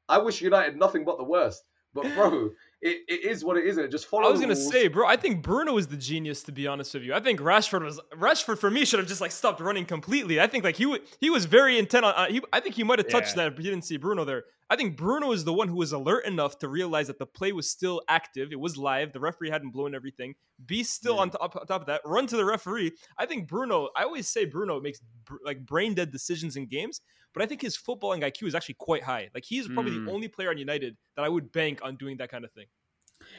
I 0.07 0.19
wish 0.19 0.41
United 0.41 0.77
nothing 0.77 1.03
but 1.03 1.17
the 1.17 1.23
worst. 1.25 1.63
But 1.93 2.13
bro, 2.15 2.51
it, 2.81 3.01
it 3.07 3.25
is 3.25 3.43
what 3.43 3.57
it 3.57 3.65
is, 3.65 3.77
and 3.77 3.85
it 3.85 3.91
just 3.91 4.05
follows. 4.05 4.27
I 4.27 4.31
was 4.31 4.41
gonna 4.41 4.55
say, 4.55 4.87
bro, 4.87 5.07
I 5.07 5.15
think 5.15 5.41
Bruno 5.41 5.77
is 5.77 5.87
the 5.87 5.97
genius. 5.97 6.43
To 6.43 6.51
be 6.51 6.67
honest 6.67 6.93
with 6.93 7.03
you, 7.03 7.13
I 7.13 7.19
think 7.19 7.39
Rashford 7.39 7.83
was 7.83 7.99
Rashford 8.15 8.59
for 8.59 8.69
me 8.69 8.85
should 8.85 8.99
have 8.99 9.07
just 9.07 9.21
like 9.21 9.31
stopped 9.31 9.59
running 9.59 9.85
completely. 9.85 10.39
I 10.39 10.47
think 10.47 10.63
like 10.63 10.75
he 10.75 10.83
w- 10.83 11.03
he 11.19 11.29
was 11.29 11.45
very 11.45 11.79
intent 11.79 12.05
on. 12.05 12.13
Uh, 12.13 12.27
he, 12.27 12.41
I 12.53 12.59
think 12.59 12.75
he 12.75 12.83
might 12.83 12.99
have 12.99 13.07
touched 13.07 13.35
yeah. 13.35 13.45
that, 13.45 13.55
but 13.55 13.63
he 13.63 13.69
didn't 13.69 13.85
see 13.85 13.97
Bruno 13.97 14.25
there. 14.25 14.45
I 14.69 14.75
think 14.75 14.97
Bruno 14.97 15.31
is 15.31 15.43
the 15.45 15.53
one 15.53 15.67
who 15.69 15.75
was 15.77 15.93
alert 15.93 16.25
enough 16.25 16.59
to 16.59 16.67
realize 16.67 17.07
that 17.07 17.19
the 17.19 17.25
play 17.25 17.53
was 17.53 17.69
still 17.69 18.01
active. 18.09 18.51
It 18.51 18.59
was 18.59 18.77
live. 18.77 19.13
The 19.13 19.19
referee 19.19 19.49
hadn't 19.49 19.71
blown 19.71 19.95
everything. 19.95 20.35
Be 20.65 20.83
still 20.83 21.15
Yeah. 21.15 21.21
on 21.21 21.29
top, 21.29 21.55
on 21.55 21.65
top 21.67 21.81
of 21.81 21.87
that. 21.87 22.01
Run 22.03 22.27
to 22.27 22.35
the 22.37 22.43
referee. 22.45 22.91
I 23.17 23.25
think 23.25 23.47
Bruno. 23.47 23.89
I 23.95 24.03
always 24.03 24.27
say 24.27 24.43
Bruno 24.45 24.81
makes 24.81 24.99
br- 25.25 25.37
like 25.45 25.65
brain 25.65 25.93
dead 25.93 26.11
decisions 26.11 26.57
in 26.57 26.65
games, 26.67 26.99
but 27.33 27.41
I 27.41 27.45
think 27.45 27.61
his 27.61 27.77
footballing 27.77 28.23
IQ 28.23 28.47
is 28.47 28.55
actually 28.55 28.75
quite 28.75 29.03
high. 29.03 29.29
Like 29.33 29.45
he's 29.45 29.67
probably 29.69 29.91
Mm. 29.93 30.05
the 30.05 30.11
only 30.11 30.27
player 30.27 30.49
on 30.49 30.57
United 30.57 30.97
that 31.15 31.23
I 31.23 31.29
would 31.29 31.51
bank 31.53 31.79
on 31.81 31.95
doing 31.95 32.17
that 32.17 32.29
kind 32.29 32.43
of 32.43 32.51
thing. 32.51 32.65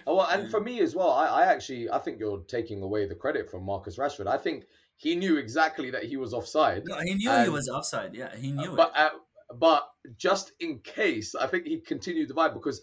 Oh, 0.06 0.16
well, 0.16 0.26
and 0.26 0.50
for 0.50 0.60
me 0.60 0.80
as 0.80 0.94
well, 0.96 1.10
I, 1.10 1.26
I 1.26 1.44
actually 1.44 1.88
I 1.90 1.98
think 1.98 2.18
you're 2.18 2.42
taking 2.48 2.82
away 2.82 3.06
the 3.06 3.14
credit 3.14 3.50
from 3.50 3.64
Marcus 3.64 3.96
Rashford. 3.96 4.26
I 4.26 4.36
think 4.38 4.64
he 4.96 5.14
knew 5.14 5.36
exactly 5.36 5.90
that 5.90 6.02
he 6.04 6.16
was 6.16 6.34
offside. 6.34 6.82
No, 6.86 6.98
he 6.98 7.14
knew 7.14 7.30
he 7.44 7.48
was 7.48 7.68
offside. 7.68 8.14
Yeah, 8.14 8.34
he 8.34 8.50
knew 8.50 8.74
but 8.74 8.88
it. 8.96 8.96
uh, 8.96 9.10
but 9.54 9.88
just 10.16 10.52
in 10.60 10.78
case, 10.80 11.34
I 11.34 11.46
think 11.46 11.66
he 11.66 11.80
continued 11.80 12.28
the 12.28 12.34
vibe 12.34 12.54
because 12.54 12.82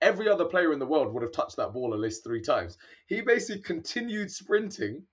every 0.00 0.28
other 0.28 0.44
player 0.44 0.72
in 0.72 0.78
the 0.78 0.86
world 0.86 1.12
would 1.12 1.22
have 1.22 1.32
touched 1.32 1.56
that 1.56 1.72
ball 1.72 1.94
at 1.94 2.00
least 2.00 2.24
three 2.24 2.42
times. 2.42 2.78
He 3.06 3.20
basically 3.20 3.62
continued 3.62 4.30
sprinting, 4.30 5.04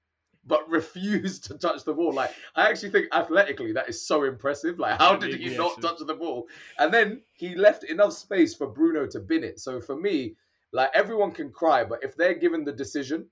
but 0.46 0.70
refused 0.70 1.46
to 1.46 1.58
touch 1.58 1.84
the 1.84 1.94
ball. 1.94 2.14
Like 2.14 2.32
I 2.56 2.70
actually 2.70 2.92
think 2.92 3.08
athletically 3.14 3.74
that 3.74 3.90
is 3.90 4.06
so 4.06 4.24
impressive. 4.24 4.80
Like 4.80 5.00
how 5.00 5.16
did 5.16 5.40
he 5.40 5.56
not 5.56 5.82
touch 5.82 6.00
the 6.06 6.14
ball? 6.14 6.48
And 6.80 6.94
then 6.94 7.22
he 7.34 7.56
left 7.56 7.84
enough 7.84 8.14
space 8.14 8.56
for 8.56 8.68
Bruno 8.68 9.08
to 9.08 9.20
bin 9.20 9.44
it. 9.44 9.60
So 9.60 9.82
for 9.82 9.96
me, 9.96 10.36
like 10.72 10.92
everyone 10.94 11.32
can 11.32 11.52
cry, 11.52 11.84
but 11.84 12.04
if 12.04 12.16
they're 12.16 12.36
given 12.36 12.64
the 12.64 12.74
decision. 12.74 13.28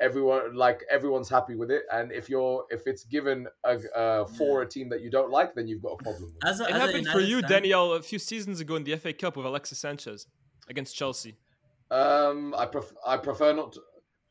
Everyone 0.00 0.54
like 0.56 0.82
everyone's 0.90 1.28
happy 1.28 1.54
with 1.54 1.70
it, 1.70 1.82
and 1.92 2.10
if 2.10 2.28
you're 2.28 2.64
if 2.70 2.86
it's 2.86 3.04
given 3.04 3.46
a, 3.64 3.78
uh, 3.96 4.24
for 4.24 4.62
a 4.62 4.68
team 4.68 4.88
that 4.88 5.00
you 5.00 5.10
don't 5.10 5.30
like, 5.30 5.54
then 5.54 5.68
you've 5.68 5.82
got 5.82 5.92
a 5.92 6.02
problem. 6.02 6.24
With 6.24 6.34
it. 6.34 6.48
As 6.48 6.60
a, 6.60 6.64
It 6.64 6.70
as 6.70 6.80
happened 6.80 7.06
for 7.08 7.20
you, 7.20 7.40
fan- 7.42 7.62
Daniyal, 7.62 7.98
a 7.98 8.02
few 8.02 8.18
seasons 8.18 8.58
ago 8.60 8.74
in 8.76 8.84
the 8.84 8.96
FA 8.96 9.12
Cup 9.12 9.36
with 9.36 9.46
Alexis 9.46 9.78
Sanchez 9.78 10.26
against 10.68 10.96
Chelsea. 10.96 11.36
Um, 11.90 12.54
I 12.56 12.66
prefer 12.66 12.94
I 13.06 13.16
prefer 13.18 13.52
not. 13.52 13.74
To, 13.74 13.80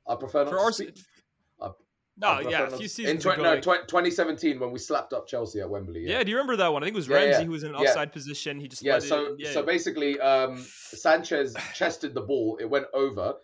I 0.07 0.15
prefer 0.15 0.43
not. 0.43 0.49
For 0.49 0.57
to 0.57 0.61
Arsenal. 0.63 0.91
speak. 0.93 1.05
I- 1.61 1.69
No, 2.17 2.27
I 2.27 2.41
yeah, 2.41 2.67
a 2.67 2.71
few 2.71 2.87
seasons 2.89 3.23
in 3.25 3.31
tw- 3.31 3.33
ago. 3.35 3.43
no, 3.43 3.59
tw- 3.61 3.87
2017 3.87 4.59
when 4.59 4.71
we 4.71 4.79
slapped 4.79 5.13
up 5.13 5.25
Chelsea 5.27 5.61
at 5.61 5.69
Wembley. 5.69 6.01
yeah. 6.01 6.17
Yeah, 6.17 6.23
do 6.23 6.31
you 6.31 6.37
remember 6.37 6.57
that 6.57 6.73
one? 6.73 6.83
I 6.83 6.87
think 6.87 6.95
it 6.95 6.99
was 6.99 7.07
Yeah, 7.07 7.15
Ramsey 7.17 7.39
yeah, 7.41 7.45
who 7.45 7.51
was 7.51 7.63
in 7.63 7.73
an 7.73 7.81
yeah. 7.81 7.87
offside 7.89 8.11
position. 8.11 8.59
He 8.59 8.67
just 8.67 8.81
yeah. 8.83 8.99
So 8.99 9.33
it, 9.33 9.35
yeah, 9.39 9.51
so 9.51 9.59
yeah. 9.61 9.65
basically, 9.65 10.19
um, 10.19 10.57
Sanchez 10.57 11.55
chested 11.73 12.13
the 12.13 12.21
ball. 12.21 12.57
It 12.59 12.65
went 12.69 12.87
over. 12.93 13.35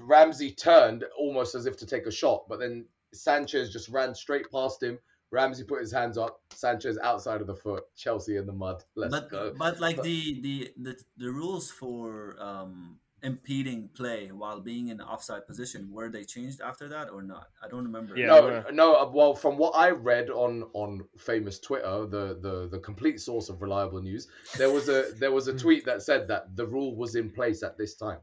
Ramsey 0.00 0.52
turned 0.52 1.04
almost 1.18 1.54
as 1.54 1.66
if 1.66 1.76
to 1.78 1.86
take 1.86 2.06
a 2.06 2.10
shot, 2.10 2.44
but 2.48 2.58
then 2.58 2.86
Sanchez 3.12 3.72
just 3.72 3.88
ran 3.88 4.14
straight 4.14 4.50
past 4.50 4.82
him. 4.82 4.98
Ramsey 5.32 5.62
put 5.64 5.80
his 5.80 5.92
hands 5.92 6.18
up. 6.18 6.40
Sanchez 6.50 6.98
outside 7.02 7.40
of 7.40 7.46
the 7.46 7.54
foot. 7.54 7.84
Chelsea 7.96 8.36
in 8.36 8.46
the 8.46 8.52
mud. 8.52 8.82
Let's 8.96 9.12
but 9.12 9.30
go. 9.30 9.54
but 9.56 9.78
like 9.80 9.96
But- 9.96 10.04
the, 10.04 10.40
the 10.40 10.70
the 10.76 10.96
the 11.16 11.30
rules 11.30 11.70
for 11.70 12.36
um 12.40 12.98
impeding 13.22 13.86
play 13.94 14.28
while 14.32 14.60
being 14.60 14.88
in 14.88 14.98
offside 14.98 15.46
position 15.46 15.90
were 15.92 16.08
they 16.08 16.24
changed 16.24 16.62
after 16.62 16.88
that 16.88 17.10
or 17.10 17.22
not? 17.22 17.48
I 17.62 17.68
don't 17.68 17.84
remember. 17.84 18.16
Yeah, 18.16 18.26
no, 18.26 18.42
well- 18.42 18.64
no. 18.72 18.94
uh, 18.94 19.10
Well, 19.12 19.34
from 19.34 19.56
what 19.58 19.76
I 19.76 19.90
read 19.90 20.30
on 20.30 20.64
on 20.72 21.04
famous 21.18 21.60
Twitter, 21.60 22.06
the 22.06 22.38
the 22.40 22.68
the 22.70 22.78
complete 22.80 23.20
source 23.20 23.48
of 23.50 23.60
reliable 23.62 24.00
news, 24.02 24.26
there 24.56 24.70
was 24.72 24.88
a 24.88 25.12
there 25.18 25.32
was 25.32 25.46
a 25.48 25.56
tweet 25.56 25.84
that 25.84 26.02
said 26.02 26.26
that 26.28 26.56
the 26.56 26.66
rule 26.66 26.96
was 26.96 27.14
in 27.14 27.30
place 27.30 27.62
at 27.62 27.76
this 27.78 27.94
time. 27.94 28.18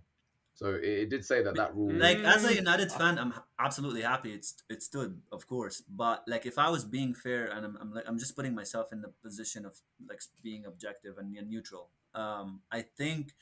So 0.57 0.65
it, 0.73 0.83
it 1.03 1.09
did 1.13 1.23
say 1.23 1.43
that 1.43 1.55
that 1.55 1.75
rule. 1.75 1.93
Like 1.93 2.17
as 2.33 2.43
a 2.43 2.49
Mm. 2.49 2.55
United 2.65 2.91
fan, 2.91 3.19
I'm 3.19 3.33
absolutely 3.59 4.01
happy 4.01 4.31
it's 4.33 4.51
it 4.73 4.81
stood, 4.81 5.11
of 5.31 5.47
course. 5.47 5.77
But 6.03 6.23
like 6.27 6.45
if 6.51 6.57
I 6.57 6.69
was 6.75 6.83
being 6.83 7.13
fair 7.13 7.45
and 7.45 7.61
I'm 7.67 7.77
I'm, 7.81 7.93
like, 7.93 8.05
I'm 8.07 8.17
just 8.17 8.35
putting 8.35 8.55
myself 8.55 8.91
in 8.91 8.99
the 9.05 9.11
position 9.27 9.65
of 9.69 9.73
like 10.09 10.21
being 10.47 10.65
objective 10.65 11.13
and, 11.19 11.27
and 11.37 11.47
neutral. 11.55 11.85
Um, 12.15 12.61
I 12.71 12.81
think 12.81 13.33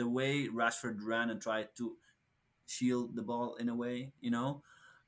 the 0.00 0.08
way 0.18 0.32
Rashford 0.48 0.98
ran 1.12 1.30
and 1.30 1.40
tried 1.40 1.68
to 1.78 1.96
shield 2.66 3.16
the 3.16 3.22
ball 3.22 3.54
in 3.54 3.68
a 3.70 3.74
way, 3.74 4.12
you 4.20 4.30
know. 4.30 4.62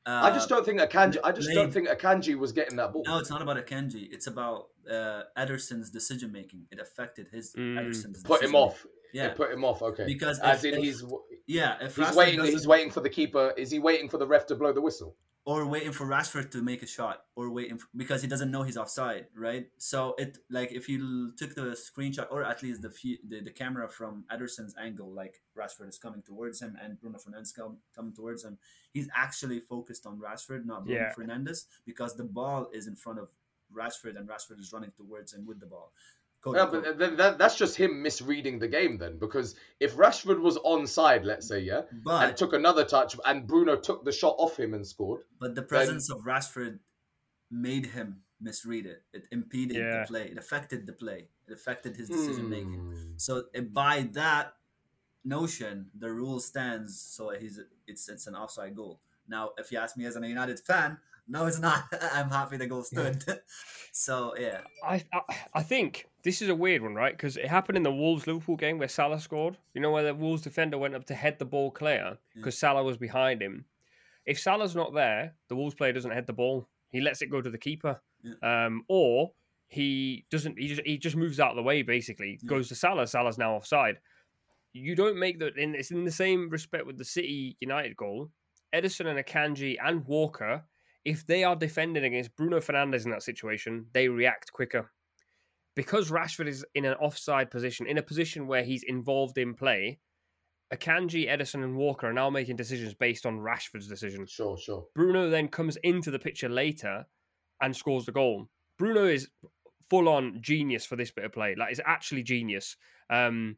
Uh, 0.06 0.20
I 0.24 0.30
just 0.30 0.48
don't 0.48 0.64
think 0.64 0.80
Akanji. 0.80 1.18
I 1.22 1.32
just 1.32 1.48
don't 1.52 1.70
played- 1.70 1.86
think 1.86 1.88
Akanji 2.00 2.34
was 2.38 2.52
getting 2.52 2.76
that 2.76 2.92
ball. 2.94 3.02
No, 3.06 3.18
it's 3.18 3.28
not 3.28 3.42
about 3.42 3.58
Akanji. 3.62 4.08
It's 4.10 4.26
about 4.26 4.68
uh, 4.90 5.24
Ederson's 5.36 5.90
decision 5.90 6.32
making. 6.32 6.66
It 6.70 6.78
affected 6.80 7.28
his 7.30 7.52
Mm. 7.52 7.76
Ederson's 7.78 8.22
put 8.22 8.42
him 8.42 8.54
off. 8.54 8.86
Yeah, 9.12 9.26
It 9.28 9.36
put 9.36 9.50
him 9.50 9.64
off. 9.64 9.82
Okay. 9.82 10.04
Because 10.06 10.38
as 10.40 10.64
if- 10.64 10.72
in 10.74 10.78
if- 10.78 10.84
he's 10.84 11.04
yeah. 11.46 11.76
If 11.80 11.96
he's 11.96 12.06
Rashford 12.06 12.16
waiting. 12.16 12.44
He's 12.44 12.66
waiting 12.66 12.90
for 12.90 13.00
the 13.00 13.10
keeper. 13.10 13.52
Is 13.56 13.70
he 13.70 13.78
waiting 13.78 14.08
for 14.08 14.18
the 14.18 14.26
ref 14.26 14.46
to 14.46 14.54
blow 14.54 14.72
the 14.72 14.82
whistle? 14.82 15.16
or 15.44 15.64
waiting 15.64 15.92
for 15.92 16.04
Rashford 16.04 16.50
to 16.50 16.60
make 16.60 16.82
a 16.82 16.86
shot, 16.86 17.24
or 17.34 17.48
waiting 17.48 17.78
for, 17.78 17.86
because 17.96 18.20
he 18.20 18.28
doesn't 18.28 18.50
know 18.50 18.64
he's 18.64 18.76
offside, 18.76 19.28
right? 19.34 19.70
So 19.78 20.14
it 20.18 20.36
like 20.50 20.72
if 20.72 20.90
you 20.90 21.32
took 21.38 21.54
the 21.54 21.68
screenshot, 21.86 22.26
or 22.30 22.44
at 22.44 22.62
least 22.62 22.82
the 22.82 22.90
few, 22.90 23.16
the, 23.26 23.40
the 23.40 23.50
camera 23.50 23.88
from 23.88 24.24
Ederson's 24.30 24.74
angle, 24.78 25.10
like 25.10 25.40
Rashford 25.56 25.88
is 25.88 25.96
coming 25.96 26.20
towards 26.20 26.60
him 26.60 26.76
and 26.82 27.00
Bruno 27.00 27.16
Fernandes 27.16 27.54
come, 27.56 27.78
coming 27.96 28.12
towards 28.12 28.44
him, 28.44 28.58
he's 28.92 29.08
actually 29.14 29.60
focused 29.60 30.04
on 30.04 30.18
Rashford, 30.18 30.66
not 30.66 30.84
Bruno 30.84 31.00
Yeah. 31.00 31.14
Fernandes, 31.16 31.64
because 31.86 32.14
the 32.14 32.24
ball 32.24 32.68
is 32.74 32.86
in 32.86 32.94
front 32.94 33.18
of 33.18 33.30
Rashford 33.74 34.18
and 34.18 34.28
Rashford 34.28 34.58
is 34.60 34.70
running 34.70 34.90
towards 34.98 35.32
him 35.32 35.46
with 35.46 35.60
the 35.60 35.66
ball. 35.66 35.92
Quote, 36.40 36.56
Yeah, 36.56 36.62
unquote. 36.62 36.84
but 36.84 36.98
then 36.98 37.16
that, 37.16 37.38
that's 37.38 37.56
just 37.56 37.76
him 37.76 38.00
misreading 38.02 38.58
the 38.58 38.68
game 38.68 38.96
then. 38.98 39.18
Because 39.18 39.56
if 39.80 39.96
Rashford 39.96 40.40
was 40.40 40.56
onside, 40.58 41.24
let's 41.24 41.48
say, 41.48 41.60
yeah, 41.60 41.82
and 42.06 42.36
took 42.36 42.52
another 42.52 42.84
touch, 42.84 43.16
and 43.26 43.46
Bruno 43.46 43.76
took 43.76 44.04
the 44.04 44.12
shot 44.12 44.36
off 44.38 44.58
him 44.58 44.74
and 44.74 44.86
scored. 44.86 45.22
but 45.40 45.54
the 45.54 45.62
presence 45.62 46.10
of 46.10 46.22
Rashford 46.22 46.78
made 47.50 47.86
him 47.86 48.22
misread 48.40 48.86
it. 48.86 49.02
It 49.12 49.26
impeded 49.32 49.76
Yeah. 49.78 50.02
the 50.02 50.06
play. 50.06 50.24
It 50.28 50.38
affected 50.38 50.86
the 50.86 50.92
play. 50.92 51.28
It 51.48 51.52
affected 51.52 51.96
his 51.96 52.08
decision 52.08 52.48
making. 52.48 52.74
Hmm. 52.74 53.12
So 53.16 53.44
uh, 53.56 53.62
by 53.62 54.08
that 54.12 54.54
notion, 55.24 55.90
the 55.98 56.10
rule 56.12 56.40
stands. 56.40 57.00
So 57.00 57.30
he's 57.30 57.60
it's 57.86 58.08
it's 58.08 58.26
an 58.26 58.34
offside 58.36 58.74
goal. 58.76 59.00
Now, 59.26 59.50
if 59.58 59.72
you 59.72 59.78
ask 59.78 59.96
me 59.96 60.06
as 60.06 60.16
a 60.16 60.26
United 60.26 60.60
fan, 60.60 60.98
no, 61.26 61.46
it's 61.46 61.58
not. 61.58 61.84
I'm 62.12 62.30
happy 62.30 62.56
the 62.58 62.66
goal 62.66 62.82
stood. 62.84 63.24
so 63.92 64.34
yeah, 64.38 64.60
I, 64.84 65.04
I 65.12 65.20
I 65.54 65.62
think 65.62 66.07
this 66.28 66.42
is 66.42 66.50
a 66.50 66.54
weird 66.54 66.82
one, 66.82 66.94
right? 66.94 67.16
Because 67.16 67.38
it 67.38 67.46
happened 67.46 67.78
in 67.78 67.82
the 67.82 67.90
Wolves 67.90 68.26
Liverpool 68.26 68.56
game 68.56 68.76
where 68.76 68.86
Salah 68.86 69.18
scored. 69.18 69.56
You 69.72 69.80
know 69.80 69.90
where 69.90 70.02
the 70.02 70.14
Wolves 70.14 70.42
defender 70.42 70.76
went 70.76 70.94
up 70.94 71.06
to 71.06 71.14
head 71.14 71.38
the 71.38 71.46
ball 71.46 71.70
clear 71.70 72.18
because 72.34 72.58
Salah 72.58 72.84
was 72.84 72.98
behind 72.98 73.40
him. 73.40 73.64
If 74.26 74.38
Salah's 74.38 74.76
not 74.76 74.92
there, 74.92 75.32
the 75.48 75.56
Wolves 75.56 75.74
player 75.74 75.94
doesn't 75.94 76.10
head 76.10 76.26
the 76.26 76.34
ball. 76.34 76.68
He 76.90 77.00
lets 77.00 77.22
it 77.22 77.30
go 77.30 77.40
to 77.40 77.48
the 77.48 77.56
keeper, 77.56 77.98
um, 78.42 78.82
or 78.88 79.32
he 79.68 80.26
doesn't. 80.30 80.58
He 80.58 80.68
just 80.68 80.82
he 80.84 80.98
just 80.98 81.16
moves 81.16 81.40
out 81.40 81.52
of 81.52 81.56
the 81.56 81.62
way. 81.62 81.80
Basically, 81.80 82.38
Yeah. 82.42 82.48
goes 82.48 82.68
to 82.68 82.74
Salah. 82.74 83.06
Salah's 83.06 83.38
now 83.38 83.54
offside. 83.54 83.98
You 84.74 84.94
don't 84.94 85.18
make 85.18 85.38
that. 85.38 85.56
In, 85.56 85.74
it's 85.74 85.92
in 85.92 86.04
the 86.04 86.12
same 86.12 86.50
respect 86.50 86.84
with 86.84 86.98
the 86.98 87.06
City 87.06 87.56
United 87.60 87.96
goal. 87.96 88.30
Ederson 88.74 89.06
and 89.06 89.18
Akanji 89.18 89.78
and 89.82 90.04
Walker 90.04 90.62
if 91.06 91.26
they 91.26 91.42
are 91.42 91.56
defending 91.56 92.04
against 92.04 92.36
Bruno 92.36 92.58
Fernandes 92.58 93.06
in 93.06 93.10
that 93.12 93.22
situation, 93.22 93.86
they 93.94 94.08
react 94.08 94.52
quicker. 94.52 94.90
Because 95.78 96.10
Rashford 96.10 96.48
is 96.48 96.64
in 96.74 96.84
an 96.84 96.94
offside 96.94 97.52
position, 97.52 97.86
in 97.86 97.98
a 97.98 98.02
position 98.02 98.48
where 98.48 98.64
he's 98.64 98.82
involved 98.82 99.38
in 99.38 99.54
play, 99.54 100.00
Akanji, 100.74 101.28
Ederson, 101.30 101.62
and 101.62 101.76
Walker 101.76 102.08
are 102.08 102.12
now 102.12 102.28
making 102.30 102.56
decisions 102.56 102.94
based 102.94 103.24
on 103.24 103.38
Rashford's 103.38 103.86
decision. 103.86 104.26
Sure, 104.26 104.58
sure. 104.58 104.86
Bruno 104.96 105.30
then 105.30 105.46
comes 105.46 105.76
into 105.84 106.10
the 106.10 106.18
picture 106.18 106.48
later 106.48 107.06
and 107.62 107.76
scores 107.76 108.06
the 108.06 108.10
goal. 108.10 108.48
Bruno 108.76 109.04
is 109.04 109.28
full 109.88 110.08
on 110.08 110.38
genius 110.42 110.84
for 110.84 110.96
this 110.96 111.12
bit 111.12 111.24
of 111.24 111.32
play. 111.32 111.54
Like, 111.56 111.70
it's 111.70 111.80
actually 111.86 112.24
genius. 112.24 112.76
Um, 113.08 113.56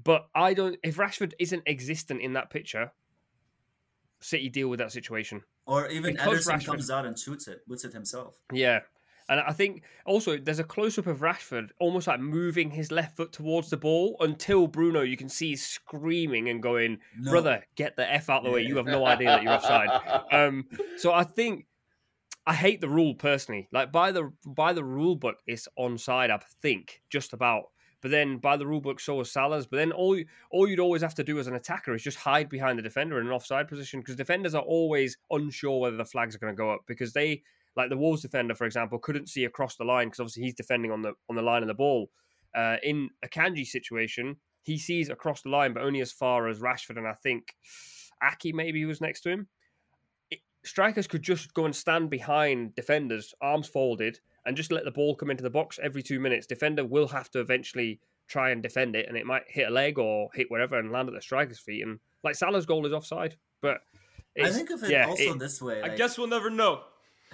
but 0.00 0.28
I 0.32 0.54
don't. 0.54 0.78
If 0.84 0.98
Rashford 0.98 1.32
isn't 1.40 1.64
existent 1.66 2.22
in 2.22 2.34
that 2.34 2.50
picture, 2.50 2.92
City 4.20 4.48
deal 4.50 4.68
with 4.68 4.78
that 4.78 4.92
situation. 4.92 5.42
or 5.66 5.88
even 5.88 6.12
Because 6.14 6.46
Ederson 6.46 6.52
Rashford- 6.52 6.66
comes 6.66 6.90
out 6.92 7.06
and 7.06 7.18
shoots 7.18 7.48
it, 7.48 7.66
puts 7.66 7.84
it 7.84 7.92
himself. 7.92 8.38
Yeah. 8.52 8.82
And 9.30 9.40
I 9.40 9.52
think 9.52 9.84
also 10.04 10.36
there's 10.36 10.58
a 10.58 10.64
close 10.64 10.98
up 10.98 11.06
of 11.06 11.20
Rashford 11.20 11.70
almost 11.78 12.08
like 12.08 12.18
moving 12.20 12.70
his 12.70 12.90
left 12.90 13.16
foot 13.16 13.32
towards 13.32 13.70
the 13.70 13.76
ball 13.76 14.16
until 14.20 14.66
Bruno, 14.66 15.02
you 15.02 15.16
can 15.16 15.28
see 15.28 15.54
screaming 15.54 16.48
and 16.48 16.60
going, 16.60 16.98
No. 17.16 17.30
Brother, 17.30 17.64
get 17.76 17.96
the 17.96 18.12
F 18.12 18.28
out 18.28 18.38
of 18.38 18.46
the 18.46 18.50
way. 18.50 18.62
You 18.62 18.76
have 18.76 18.86
no 18.86 19.06
idea 19.06 19.28
that 19.28 19.42
you're 19.42 19.52
offside. 19.52 19.88
Um, 20.32 20.66
so 20.96 21.12
I 21.12 21.24
think 21.24 21.66
I 22.46 22.54
hate 22.54 22.80
the 22.80 22.88
rule 22.88 23.14
personally. 23.14 23.68
Like 23.72 23.92
by 23.92 24.12
the 24.12 24.32
by 24.44 24.72
the 24.72 24.84
rule 24.84 25.16
book, 25.16 25.36
it's 25.46 25.68
onside, 25.78 26.30
I 26.30 26.40
think, 26.60 27.00
just 27.10 27.32
about. 27.32 27.64
But 28.02 28.10
then 28.10 28.38
by 28.38 28.56
the 28.56 28.66
rule 28.66 28.80
book, 28.80 28.98
so 28.98 29.20
is 29.20 29.30
Salah's. 29.30 29.66
But 29.66 29.76
then 29.76 29.92
all 29.92 30.16
you, 30.16 30.26
all 30.50 30.66
you'd 30.66 30.80
always 30.80 31.02
have 31.02 31.14
to 31.16 31.24
do 31.24 31.38
as 31.38 31.46
an 31.46 31.54
attacker 31.54 31.94
is 31.94 32.02
just 32.02 32.18
hide 32.18 32.48
behind 32.48 32.78
the 32.78 32.82
defender 32.82 33.20
in 33.20 33.26
an 33.26 33.32
offside 33.32 33.68
position 33.68 34.00
because 34.00 34.16
defenders 34.16 34.54
are 34.54 34.62
always 34.62 35.18
unsure 35.30 35.80
whether 35.80 35.96
the 35.96 36.04
flags 36.04 36.34
are 36.34 36.38
going 36.38 36.52
to 36.52 36.56
go 36.56 36.70
up 36.70 36.80
because 36.86 37.12
they, 37.12 37.42
like 37.76 37.88
the 37.88 37.96
Wolves 37.96 38.22
defender, 38.22 38.54
for 38.54 38.64
example, 38.66 38.98
couldn't 38.98 39.28
see 39.28 39.44
across 39.44 39.76
the 39.76 39.84
line 39.84 40.08
because 40.08 40.20
obviously 40.20 40.44
he's 40.44 40.54
defending 40.54 40.90
on 40.90 41.02
the 41.02 41.12
on 41.28 41.36
the 41.36 41.42
line 41.42 41.62
of 41.62 41.68
the 41.68 41.74
ball. 41.74 42.10
Uh, 42.54 42.76
in 42.82 43.10
Akanji 43.24 43.64
situation, 43.64 44.36
he 44.62 44.78
sees 44.78 45.08
across 45.08 45.42
the 45.42 45.48
line, 45.48 45.72
but 45.72 45.82
only 45.82 46.00
as 46.00 46.12
far 46.12 46.48
as 46.48 46.60
Rashford 46.60 46.96
and 46.96 47.06
I 47.06 47.14
think 47.22 47.54
Aké 48.22 48.52
maybe 48.52 48.84
was 48.84 49.00
next 49.00 49.20
to 49.22 49.30
him. 49.30 49.48
It, 50.30 50.40
strikers 50.64 51.06
could 51.06 51.22
just 51.22 51.54
go 51.54 51.64
and 51.64 51.74
stand 51.74 52.10
behind 52.10 52.74
defenders, 52.74 53.32
arms 53.40 53.68
folded, 53.68 54.18
and 54.44 54.56
just 54.56 54.72
let 54.72 54.84
the 54.84 54.90
ball 54.90 55.14
come 55.14 55.30
into 55.30 55.42
the 55.42 55.50
box 55.50 55.78
every 55.82 56.02
two 56.02 56.20
minutes. 56.20 56.46
Defender 56.46 56.84
will 56.84 57.08
have 57.08 57.30
to 57.30 57.40
eventually 57.40 58.00
try 58.28 58.50
and 58.50 58.62
defend 58.62 58.96
it, 58.96 59.06
and 59.08 59.16
it 59.16 59.26
might 59.26 59.42
hit 59.48 59.68
a 59.68 59.70
leg 59.70 59.98
or 59.98 60.28
hit 60.34 60.50
wherever 60.50 60.78
and 60.78 60.92
land 60.92 61.08
at 61.08 61.14
the 61.14 61.22
striker's 61.22 61.60
feet. 61.60 61.82
And 61.82 61.98
like 62.22 62.34
Salah's 62.34 62.66
goal 62.66 62.86
is 62.86 62.92
offside, 62.92 63.36
but 63.62 63.78
I 64.42 64.50
think 64.50 64.70
of 64.70 64.82
it 64.82 64.90
yeah, 64.90 65.06
also 65.06 65.34
it- 65.34 65.38
this 65.38 65.60
way. 65.60 65.82
I 65.82 65.94
guess 65.96 66.18
we'll 66.18 66.28
never 66.28 66.50
know. 66.50 66.82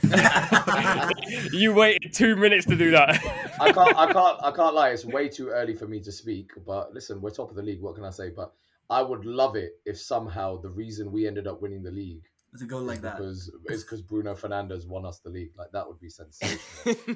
you 1.53 1.73
waited 1.73 2.13
two 2.13 2.37
minutes 2.37 2.67
to 2.67 2.77
do 2.77 2.91
that. 2.91 3.19
I 3.61 3.73
can't, 3.73 3.97
I 3.97 4.13
can't, 4.13 4.39
I 4.43 4.51
can't 4.51 4.75
lie. 4.75 4.91
It's 4.91 5.05
way 5.05 5.29
too 5.29 5.49
early 5.49 5.75
for 5.75 5.87
me 5.87 6.01
to 6.01 6.13
speak. 6.13 6.51
But 6.67 6.93
listen, 6.93 7.21
we're 7.21 7.31
top 7.31 7.51
of 7.51 7.57
the 7.57 7.63
league. 7.63 7.81
What 7.81 7.95
can 7.95 8.05
I 8.05 8.11
say? 8.11 8.31
But 8.31 8.53
I 8.91 9.03
would 9.03 9.25
love 9.25 9.57
it 9.57 9.81
if 9.85 9.99
somehow 9.99 10.61
the 10.61 10.71
reason 10.71 11.11
we 11.13 11.27
ended 11.27 11.47
up 11.47 11.63
winning 11.63 11.83
the 11.83 11.91
league 11.91 12.23
was 12.53 12.61
to 12.61 12.67
go 12.67 12.79
like 12.79 13.01
that. 13.03 13.17
because 13.17 13.51
is 13.67 13.83
because 13.85 14.03
Bruno 14.03 14.35
Fernandes 14.35 14.87
won 14.87 15.05
us 15.07 15.19
the 15.21 15.31
league. 15.31 15.51
Like 15.57 15.73
that 15.73 15.87
would 15.87 15.99
be 16.01 16.09
sensational. 16.11 16.61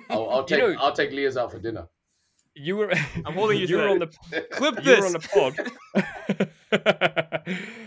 I'll, 0.10 0.28
I'll 0.30 0.40
You 0.40 0.46
take, 0.46 0.58
know- 0.60 0.76
I'll 0.80 0.92
take 0.94 1.12
Lyes 1.12 1.36
out 1.36 1.52
for 1.52 1.58
dinner. 1.58 1.86
you 2.54 2.76
were. 2.76 2.92
I'm 3.24 3.34
holding 3.34 3.58
you 3.58 3.66
You 3.66 3.76
were 3.76 3.88
on 3.88 3.98
the 4.00 4.08
Clip 4.50 4.84
you 4.84 4.96
were 4.98 5.06
on 5.06 5.12
the 5.12 5.20
pod. 5.20 5.54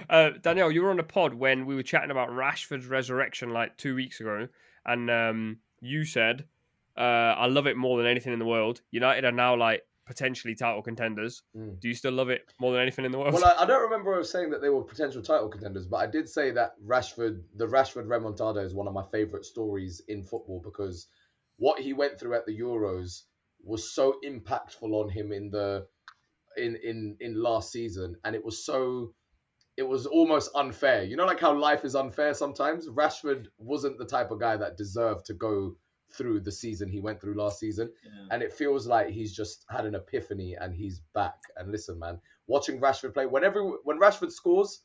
uh, 0.10 0.32
Daniyal, 0.42 0.74
you 0.74 0.82
were 0.84 0.90
on 0.92 0.98
the 0.98 1.04
pod 1.04 1.34
when 1.34 1.66
we 1.66 1.76
were 1.76 1.84
chatting 1.84 2.12
about 2.12 2.30
Rashford's 2.30 2.86
resurrection 2.88 3.52
like 3.52 3.78
two 3.78 3.96
weeks 3.96 4.20
ago, 4.20 4.48
and 4.86 5.10
um, 5.10 5.58
you 5.82 6.06
said, 6.06 6.46
uh, 6.98 7.02
"I 7.38 7.48
love 7.48 7.68
it 7.68 7.78
more 7.78 7.98
than 7.98 8.08
anything 8.08 8.34
in 8.34 8.40
the 8.40 8.46
world." 8.46 8.82
United 8.92 9.26
are 9.26 9.32
now 9.32 9.56
like 9.56 9.84
potentially 10.06 10.56
title 10.56 10.82
contenders. 10.82 11.44
Mm. 11.56 11.80
Do 11.80 11.88
you 11.88 11.94
still 11.94 12.12
love 12.12 12.30
it 12.30 12.42
more 12.60 12.74
than 12.74 12.82
anything 12.82 13.06
in 13.06 13.12
the 13.12 13.20
world? 13.20 13.34
Well, 13.34 13.46
I, 13.46 13.64
I 13.64 13.66
don't 13.66 13.82
remember 13.82 14.22
saying 14.24 14.50
that 14.52 14.62
they 14.62 14.70
were 14.70 14.84
potential 14.84 15.22
title 15.22 15.50
contenders, 15.50 15.86
but 15.86 15.98
I 15.98 16.08
did 16.08 16.28
say 16.28 16.52
that 16.52 16.74
Rashford, 16.86 17.42
the 17.56 17.68
Rashford 17.68 18.08
remontada, 18.08 18.64
is 18.64 18.74
one 18.74 18.88
of 18.88 18.94
my 18.94 19.04
favorite 19.12 19.46
stories 19.46 20.02
in 20.08 20.24
football 20.24 20.62
because 20.64 21.08
what 21.58 21.80
he 21.80 21.94
went 21.94 22.20
through 22.20 22.36
at 22.36 22.46
the 22.46 22.58
Euros 22.60 23.24
was 23.64 23.94
so 23.94 24.16
impactful 24.26 24.92
on 24.92 25.10
him 25.10 25.32
in 25.32 25.50
the 25.50 25.88
in 26.58 26.76
in 26.84 27.18
in 27.20 27.42
last 27.42 27.72
season, 27.72 28.16
and 28.24 28.36
it 28.36 28.44
was 28.44 28.66
so 28.66 29.14
it 29.78 29.84
was 29.84 30.06
almost 30.06 30.52
unfair. 30.56 31.04
You 31.04 31.16
know, 31.16 31.26
like 31.26 31.40
how 31.40 31.54
life 31.58 31.84
is 31.84 31.96
unfair 31.96 32.34
sometimes. 32.34 32.88
Rashford 32.88 33.48
wasn't 33.58 33.98
the 33.98 34.06
type 34.06 34.32
of 34.32 34.40
guy 34.40 34.56
that 34.58 34.78
deserved 34.78 35.26
to 35.26 35.34
go 35.34 35.76
through 36.12 36.40
the 36.40 36.52
season 36.52 36.88
he 36.88 37.00
went 37.00 37.20
through 37.20 37.34
last 37.34 37.60
season 37.60 37.92
Yeah. 38.06 38.28
and 38.30 38.44
it 38.44 38.54
feels 38.54 38.86
like 38.86 39.08
he's 39.10 39.36
just 39.36 39.66
had 39.70 39.86
an 39.88 39.96
epiphany 39.96 40.56
and 40.56 40.72
he's 40.74 41.00
back. 41.16 41.38
And 41.58 41.72
listen, 41.72 41.98
man, 41.98 42.20
watching 42.46 42.80
Rashford 42.80 43.16
play, 43.16 43.26
whenever 43.26 43.64
when 43.84 44.00
Rashford 44.00 44.32
scores, 44.32 44.82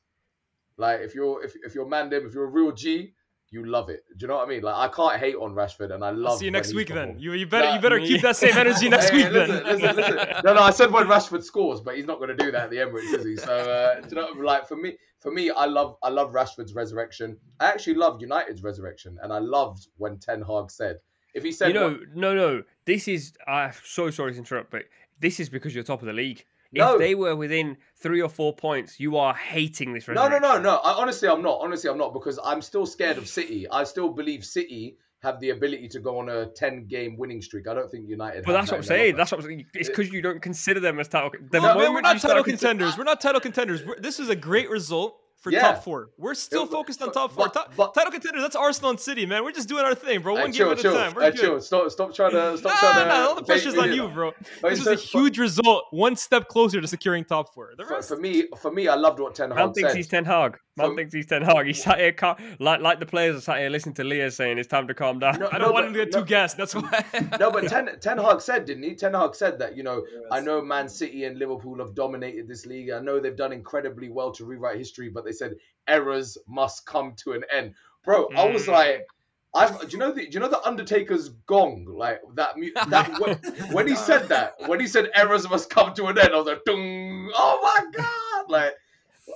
like 0.78 1.00
if 1.00 1.14
you're 1.14 1.44
if, 1.44 1.54
if 1.64 1.74
you're 1.74 1.86
man 1.86 2.10
if 2.12 2.32
you're 2.32 2.44
a 2.44 2.50
real 2.50 2.72
G, 2.72 3.12
you 3.50 3.64
love 3.64 3.88
it. 3.88 4.04
Do 4.16 4.24
you 4.24 4.28
know 4.28 4.36
what 4.36 4.46
I 4.46 4.50
mean? 4.50 4.62
Like 4.62 4.74
I 4.76 4.88
can't 4.94 5.18
hate 5.18 5.34
on 5.36 5.54
Rashford, 5.54 5.92
and 5.92 6.04
I 6.04 6.10
love. 6.10 6.32
I'll 6.32 6.38
see 6.38 6.44
you 6.46 6.50
next 6.50 6.74
week 6.74 6.88
then. 6.88 7.18
You, 7.18 7.32
you 7.32 7.46
better 7.46 7.66
Nah, 7.68 7.74
you 7.76 7.80
better 7.80 7.96
me- 7.98 8.06
keep 8.08 8.22
that 8.22 8.36
same 8.36 8.56
energy 8.56 8.88
next 8.88 9.08
Hey, 9.10 9.16
week 9.24 9.30
listen, 9.32 9.54
then. 9.64 9.78
listen, 9.80 9.96
listen. 9.96 10.16
No, 10.44 10.54
no, 10.54 10.60
I 10.62 10.70
said 10.70 10.90
when 10.92 11.06
Rashford 11.06 11.42
scores, 11.42 11.80
but 11.80 11.96
he's 11.96 12.04
not 12.06 12.18
going 12.18 12.28
to 12.28 12.36
do 12.36 12.50
that 12.52 12.64
at 12.64 12.70
the 12.70 12.76
Emirates, 12.76 13.12
is 13.18 13.24
he? 13.24 13.36
So, 13.36 13.52
uh, 13.52 14.00
do 14.00 14.08
you 14.10 14.16
know, 14.16 14.28
like 14.44 14.68
for 14.68 14.76
me, 14.76 14.96
for 15.20 15.30
me, 15.32 15.50
I 15.50 15.64
love, 15.64 15.96
I 16.02 16.10
love 16.10 16.32
Rashford's 16.32 16.74
resurrection. 16.74 17.36
I 17.58 17.66
actually 17.68 17.94
love 17.94 18.20
United's 18.20 18.62
resurrection, 18.62 19.18
and 19.22 19.32
I 19.32 19.38
loved 19.38 19.88
when 19.96 20.18
Ten 20.18 20.42
Hag 20.42 20.70
said, 20.70 20.98
if 21.34 21.42
he 21.42 21.50
said, 21.52 21.68
you 21.68 21.74
know, 21.74 21.90
what- 21.90 22.14
no, 22.14 22.34
no. 22.34 22.62
This 22.84 23.08
is. 23.08 23.32
I'm 23.46 23.72
so 23.84 24.10
sorry 24.10 24.32
to 24.32 24.38
interrupt, 24.38 24.70
but 24.70 24.82
this 25.20 25.40
is 25.40 25.48
because 25.48 25.74
you're 25.74 25.84
top 25.84 26.00
of 26.02 26.06
the 26.06 26.12
league. 26.12 26.44
No. 26.72 26.94
If 26.94 26.98
they 26.98 27.14
were 27.14 27.34
within 27.34 27.78
three 27.96 28.20
or 28.20 28.28
four 28.28 28.54
points, 28.54 29.00
you 29.00 29.16
are 29.16 29.34
hating 29.34 29.94
this. 29.94 30.06
No, 30.08 30.28
no, 30.28 30.38
no, 30.38 30.58
no. 30.58 30.76
I, 30.76 30.92
honestly, 30.92 31.28
I'm 31.28 31.42
not. 31.42 31.60
Honestly, 31.62 31.88
I'm 31.88 31.98
not 31.98 32.12
because 32.12 32.38
I'm 32.44 32.60
still 32.60 32.84
scared 32.84 33.16
of 33.16 33.26
City. 33.26 33.66
I 33.70 33.84
still 33.84 34.10
believe 34.10 34.44
City 34.44 34.98
have 35.20 35.40
the 35.40 35.50
ability 35.50 35.88
to 35.88 36.00
go 36.00 36.18
on 36.18 36.28
a 36.28 36.46
10 36.46 36.86
game 36.86 37.16
winning 37.16 37.42
streak. 37.42 37.66
I 37.66 37.74
don't 37.74 37.90
think 37.90 38.08
United. 38.08 38.44
But 38.44 38.52
that's 38.52 38.70
that 38.70 38.76
what 38.76 38.78
I'm 38.78 38.84
saying. 38.84 39.16
That's 39.16 39.32
what 39.32 39.40
I'm 39.40 39.46
saying. 39.46 39.66
It's 39.74 39.88
uh, 39.88 39.92
because 39.92 40.12
you 40.12 40.22
don't 40.22 40.40
consider 40.40 40.78
them 40.78 41.00
as 41.00 41.08
title. 41.08 41.30
The 41.50 41.60
No, 41.60 41.74
man, 41.74 41.92
we're 41.92 42.00
not 42.02 42.20
title 42.20 42.44
contenders. 42.44 42.96
We're 42.96 43.04
not 43.04 43.20
title 43.20 43.40
contenders. 43.40 43.84
We're, 43.84 43.98
this 43.98 44.20
is 44.20 44.28
a 44.28 44.36
great 44.36 44.70
result 44.70 45.16
for 45.40 45.52
Yeah. 45.52 45.62
top 45.62 45.84
four. 45.84 46.10
We're 46.18 46.34
still 46.34 46.62
Yeah, 46.64 46.70
focused 46.72 47.00
on 47.02 47.12
top 47.12 47.32
four. 47.32 47.44
but- 47.46 47.54
Top- 47.54 47.72
but- 47.76 47.94
title 47.94 48.10
contenders. 48.10 48.42
That's 48.42 48.56
Arsenal 48.56 48.90
and 48.90 48.98
City, 49.00 49.24
man. 49.26 49.44
We're 49.44 49.52
just 49.52 49.68
doing 49.68 49.84
our 49.84 49.94
thing, 49.94 50.20
bro. 50.20 50.34
Hey, 50.36 50.42
One 50.42 50.52
chill, 50.52 50.66
game 50.68 50.72
at 50.76 50.78
chill. 50.82 50.96
a 50.96 50.98
time. 50.98 51.14
We're 51.14 51.22
Hey, 51.22 51.30
good. 51.30 51.40
chill. 51.40 51.60
Stop, 51.60 51.90
stop 51.90 52.14
trying 52.14 52.32
to. 52.32 52.58
Stop 52.58 52.72
Nah, 52.72 52.78
trying 52.78 53.02
to. 53.04 53.08
nah, 53.14 53.28
all 53.28 53.34
the 53.36 53.42
bait 53.42 53.46
pressure's 53.46 53.78
on 53.78 53.92
you, 53.92 54.08
bro. 54.08 54.32
But 54.62 54.70
This 54.70 54.78
in 54.80 54.84
was 54.84 54.86
a 54.86 54.90
terms- 54.96 55.10
for- 55.10 55.18
huge 55.20 55.38
result, 55.38 55.84
one 55.90 56.16
step 56.16 56.48
closer 56.48 56.80
to 56.80 56.86
securing 56.88 57.24
top 57.24 57.54
four. 57.54 57.72
The 57.76 57.84
For, 57.84 57.94
rest, 57.94 58.08
for 58.08 58.16
me, 58.16 58.48
for 58.60 58.70
me, 58.70 58.88
I 58.88 58.94
loved 58.96 59.20
what 59.20 59.34
Ten 59.34 59.50
Man 59.50 59.58
Hag 59.58 59.74
thinks 59.74 59.90
said. 59.90 59.96
he's 59.96 60.08
Ten 60.08 60.24
Hag. 60.24 60.58
Man 60.78 60.90
For- 60.90 60.96
thinks 60.96 61.12
he's 61.12 61.26
Ten 61.26 61.42
Hag. 61.42 61.66
He 61.66 61.72
sat 61.74 61.98
here, 61.98 62.12
cal- 62.12 62.38
like 62.58 62.80
like 62.80 62.98
the 63.00 63.06
players 63.06 63.36
are 63.36 63.40
sat 63.42 63.58
here 63.58 63.68
listening 63.68 63.94
to 63.96 64.04
Leah 64.04 64.30
saying 64.30 64.56
it's 64.58 64.68
time 64.68 64.88
to 64.88 64.94
calm 64.94 65.18
down. 65.18 65.38
No, 65.38 65.48
I 65.52 65.58
don't 65.58 65.74
want 65.74 65.84
but- 65.84 65.88
him 65.88 65.92
to 65.94 66.04
get 66.06 66.12
no- 66.14 66.20
too 66.20 66.26
gassed. 66.26 66.56
That's 66.56 66.74
why. 66.74 67.04
no, 67.38 67.50
but 67.50 67.68
Ten, 67.68 67.90
Ten 68.00 68.16
Hag 68.18 68.40
said, 68.40 68.64
didn't 68.64 68.84
he? 68.84 68.94
Ten 68.94 69.12
Hag 69.14 69.34
said 69.34 69.58
that, 69.58 69.76
you 69.76 69.82
know, 69.82 70.04
Yes. 70.10 70.22
I 70.30 70.40
know 70.40 70.62
Man 70.62 70.88
City 70.88 71.24
and 71.24 71.38
Liverpool 71.38 71.78
have 71.78 71.94
dominated 71.94 72.48
this 72.48 72.64
league. 72.64 72.90
I 72.90 73.00
know 73.00 73.20
they've 73.20 73.36
done 73.36 73.52
incredibly 73.52 74.08
well 74.08 74.32
to 74.32 74.44
rewrite 74.46 74.78
history, 74.78 75.08
but 75.10 75.24
they 75.24 75.32
said 75.32 75.56
errors 75.86 76.38
must 76.46 76.86
come 76.86 77.14
to 77.24 77.32
an 77.32 77.42
end. 77.52 77.74
Bro, 78.04 78.28
I 78.36 78.48
was 78.48 78.64
Mm. 78.66 78.72
like, 78.72 79.06
I've, 79.54 79.80
do 79.80 79.86
you 79.88 79.98
know 79.98 80.12
the 80.12 80.22
do 80.26 80.30
you 80.32 80.40
know 80.40 80.48
the 80.48 80.62
Undertaker's 80.62 81.30
gong 81.46 81.86
like 81.88 82.20
that? 82.34 82.54
That 82.90 83.18
when, 83.18 83.36
when 83.72 83.88
he 83.88 83.96
said 83.96 84.28
that, 84.28 84.54
when 84.66 84.78
he 84.78 84.86
said 84.86 85.10
errors 85.14 85.48
must 85.48 85.70
come 85.70 85.94
to 85.94 86.04
an 86.06 86.18
end, 86.18 86.34
I 86.34 86.36
was 86.36 86.46
like, 86.46 86.64
Dung, 86.64 87.30
oh 87.34 87.58
my 87.62 87.90
god! 87.96 88.50
Like, 88.50 88.74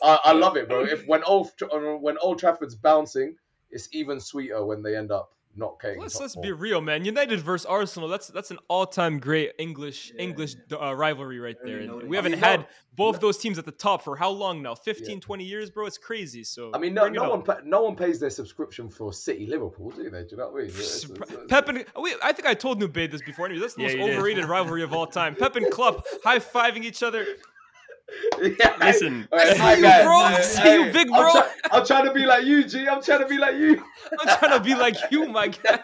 I, 0.03 0.19
I 0.27 0.33
love 0.33 0.57
it, 0.57 0.69
bro. 0.69 0.85
If 0.85 1.07
when 1.07 1.23
Old 1.25 1.51
when 2.01 2.19
Old 2.19 2.39
Trafford's 2.39 2.75
bouncing, 2.75 3.37
it's 3.71 3.89
even 3.93 4.21
sweeter 4.21 4.65
when 4.65 4.83
they 4.83 4.97
end 4.97 5.11
up 5.11 5.31
not 5.55 5.79
getting. 5.83 6.01
let's 6.01 6.19
let's 6.19 6.33
four. 6.33 6.43
be 6.43 6.51
real, 6.53 6.81
man. 6.81 7.05
United 7.05 7.41
versus 7.41 7.67
Arsenal. 7.67 8.09
That's 8.09 8.29
that's 8.29 8.51
an 8.51 8.59
all-time 8.69 9.19
great 9.19 9.53
English 9.59 10.11
Yeah. 10.15 10.23
English 10.23 10.55
uh, 10.73 10.95
rivalry 10.95 11.39
right 11.41 11.57
there. 11.63 11.83
noted. 11.83 12.09
We 12.09 12.17
haven't 12.17 12.33
mean, 12.33 12.41
had 12.41 12.61
no- 12.61 12.67
both 12.97 13.17
no- 13.17 13.21
those 13.29 13.37
teams 13.37 13.59
at 13.59 13.67
the 13.67 13.71
top 13.73 14.03
for 14.03 14.17
how 14.17 14.31
long 14.31 14.63
now? 14.63 14.75
15, 14.75 15.21
20 15.21 15.45
years, 15.45 15.69
bro. 15.69 15.85
It's 15.85 15.99
crazy. 15.99 16.43
So 16.43 16.71
I 16.73 16.79
mean, 16.79 16.95
no, 16.95 17.07
no 17.07 17.29
one, 17.29 17.43
pa- 17.43 17.61
no 17.65 17.83
one 17.83 17.97
pays 17.97 18.19
their 18.19 18.31
subscription 18.31 18.89
for 18.89 19.13
City 19.13 19.47
Liverpool, 19.47 19.91
do 19.91 20.09
they? 20.09 20.23
Do 20.23 20.29
you 20.31 20.37
know 20.39 20.49
what 20.49 20.55
I 20.63 20.65
mean? 20.65 20.67
It's- 20.71 21.05
it's- 21.05 21.21
it's- 21.31 21.47
Pep 21.49 21.69
and 21.69 21.85
we, 22.01 22.15
I 22.23 22.33
think 22.33 22.47
I 22.47 22.55
told 22.55 22.81
Nubaid 22.81 23.11
this 23.11 23.21
before. 23.23 23.45
Anyway, 23.45 23.61
that's 23.61 23.75
the 23.75 23.83
Yeah, 23.83 23.97
most 23.97 24.11
overrated 24.17 24.47
rivalry 24.47 24.83
of 24.83 24.95
all 24.95 25.07
time. 25.07 25.35
Pep 25.37 25.57
and 25.57 25.71
Klopp 25.71 26.07
high 26.25 26.39
fiving 26.39 26.83
each 26.85 27.03
other. 27.03 27.27
Yeah. 28.41 28.77
Listen, 28.81 29.29
All 29.33 29.39
right, 29.39 29.49
I 29.49 29.53
see 29.55 29.59
hi, 29.59 29.75
you, 29.77 29.83
guys. 29.83 30.05
bro. 30.05 30.19
I 30.19 30.33
Hey, 30.35 30.43
see 30.43 30.61
hey, 30.63 30.87
you, 30.87 30.93
big 30.93 31.09
I'm 31.13 31.21
bro. 31.23 31.33
try- 31.33 31.53
I'm 31.71 31.87
trying 31.87 32.05
to 32.07 32.13
be 32.13 32.27
like 32.27 32.45
you, 32.45 32.65
G. 32.65 32.89
I'm 32.89 33.03
trying 33.03 33.21
to 33.21 33.27
be 33.27 33.39
like 33.39 33.55
you. 33.57 33.83
I'm 34.21 34.39
trying 34.39 34.59
to 34.59 34.61
be 34.65 34.75
like 34.75 34.97
you, 35.11 35.27
my 35.29 35.49
guy. 35.63 35.81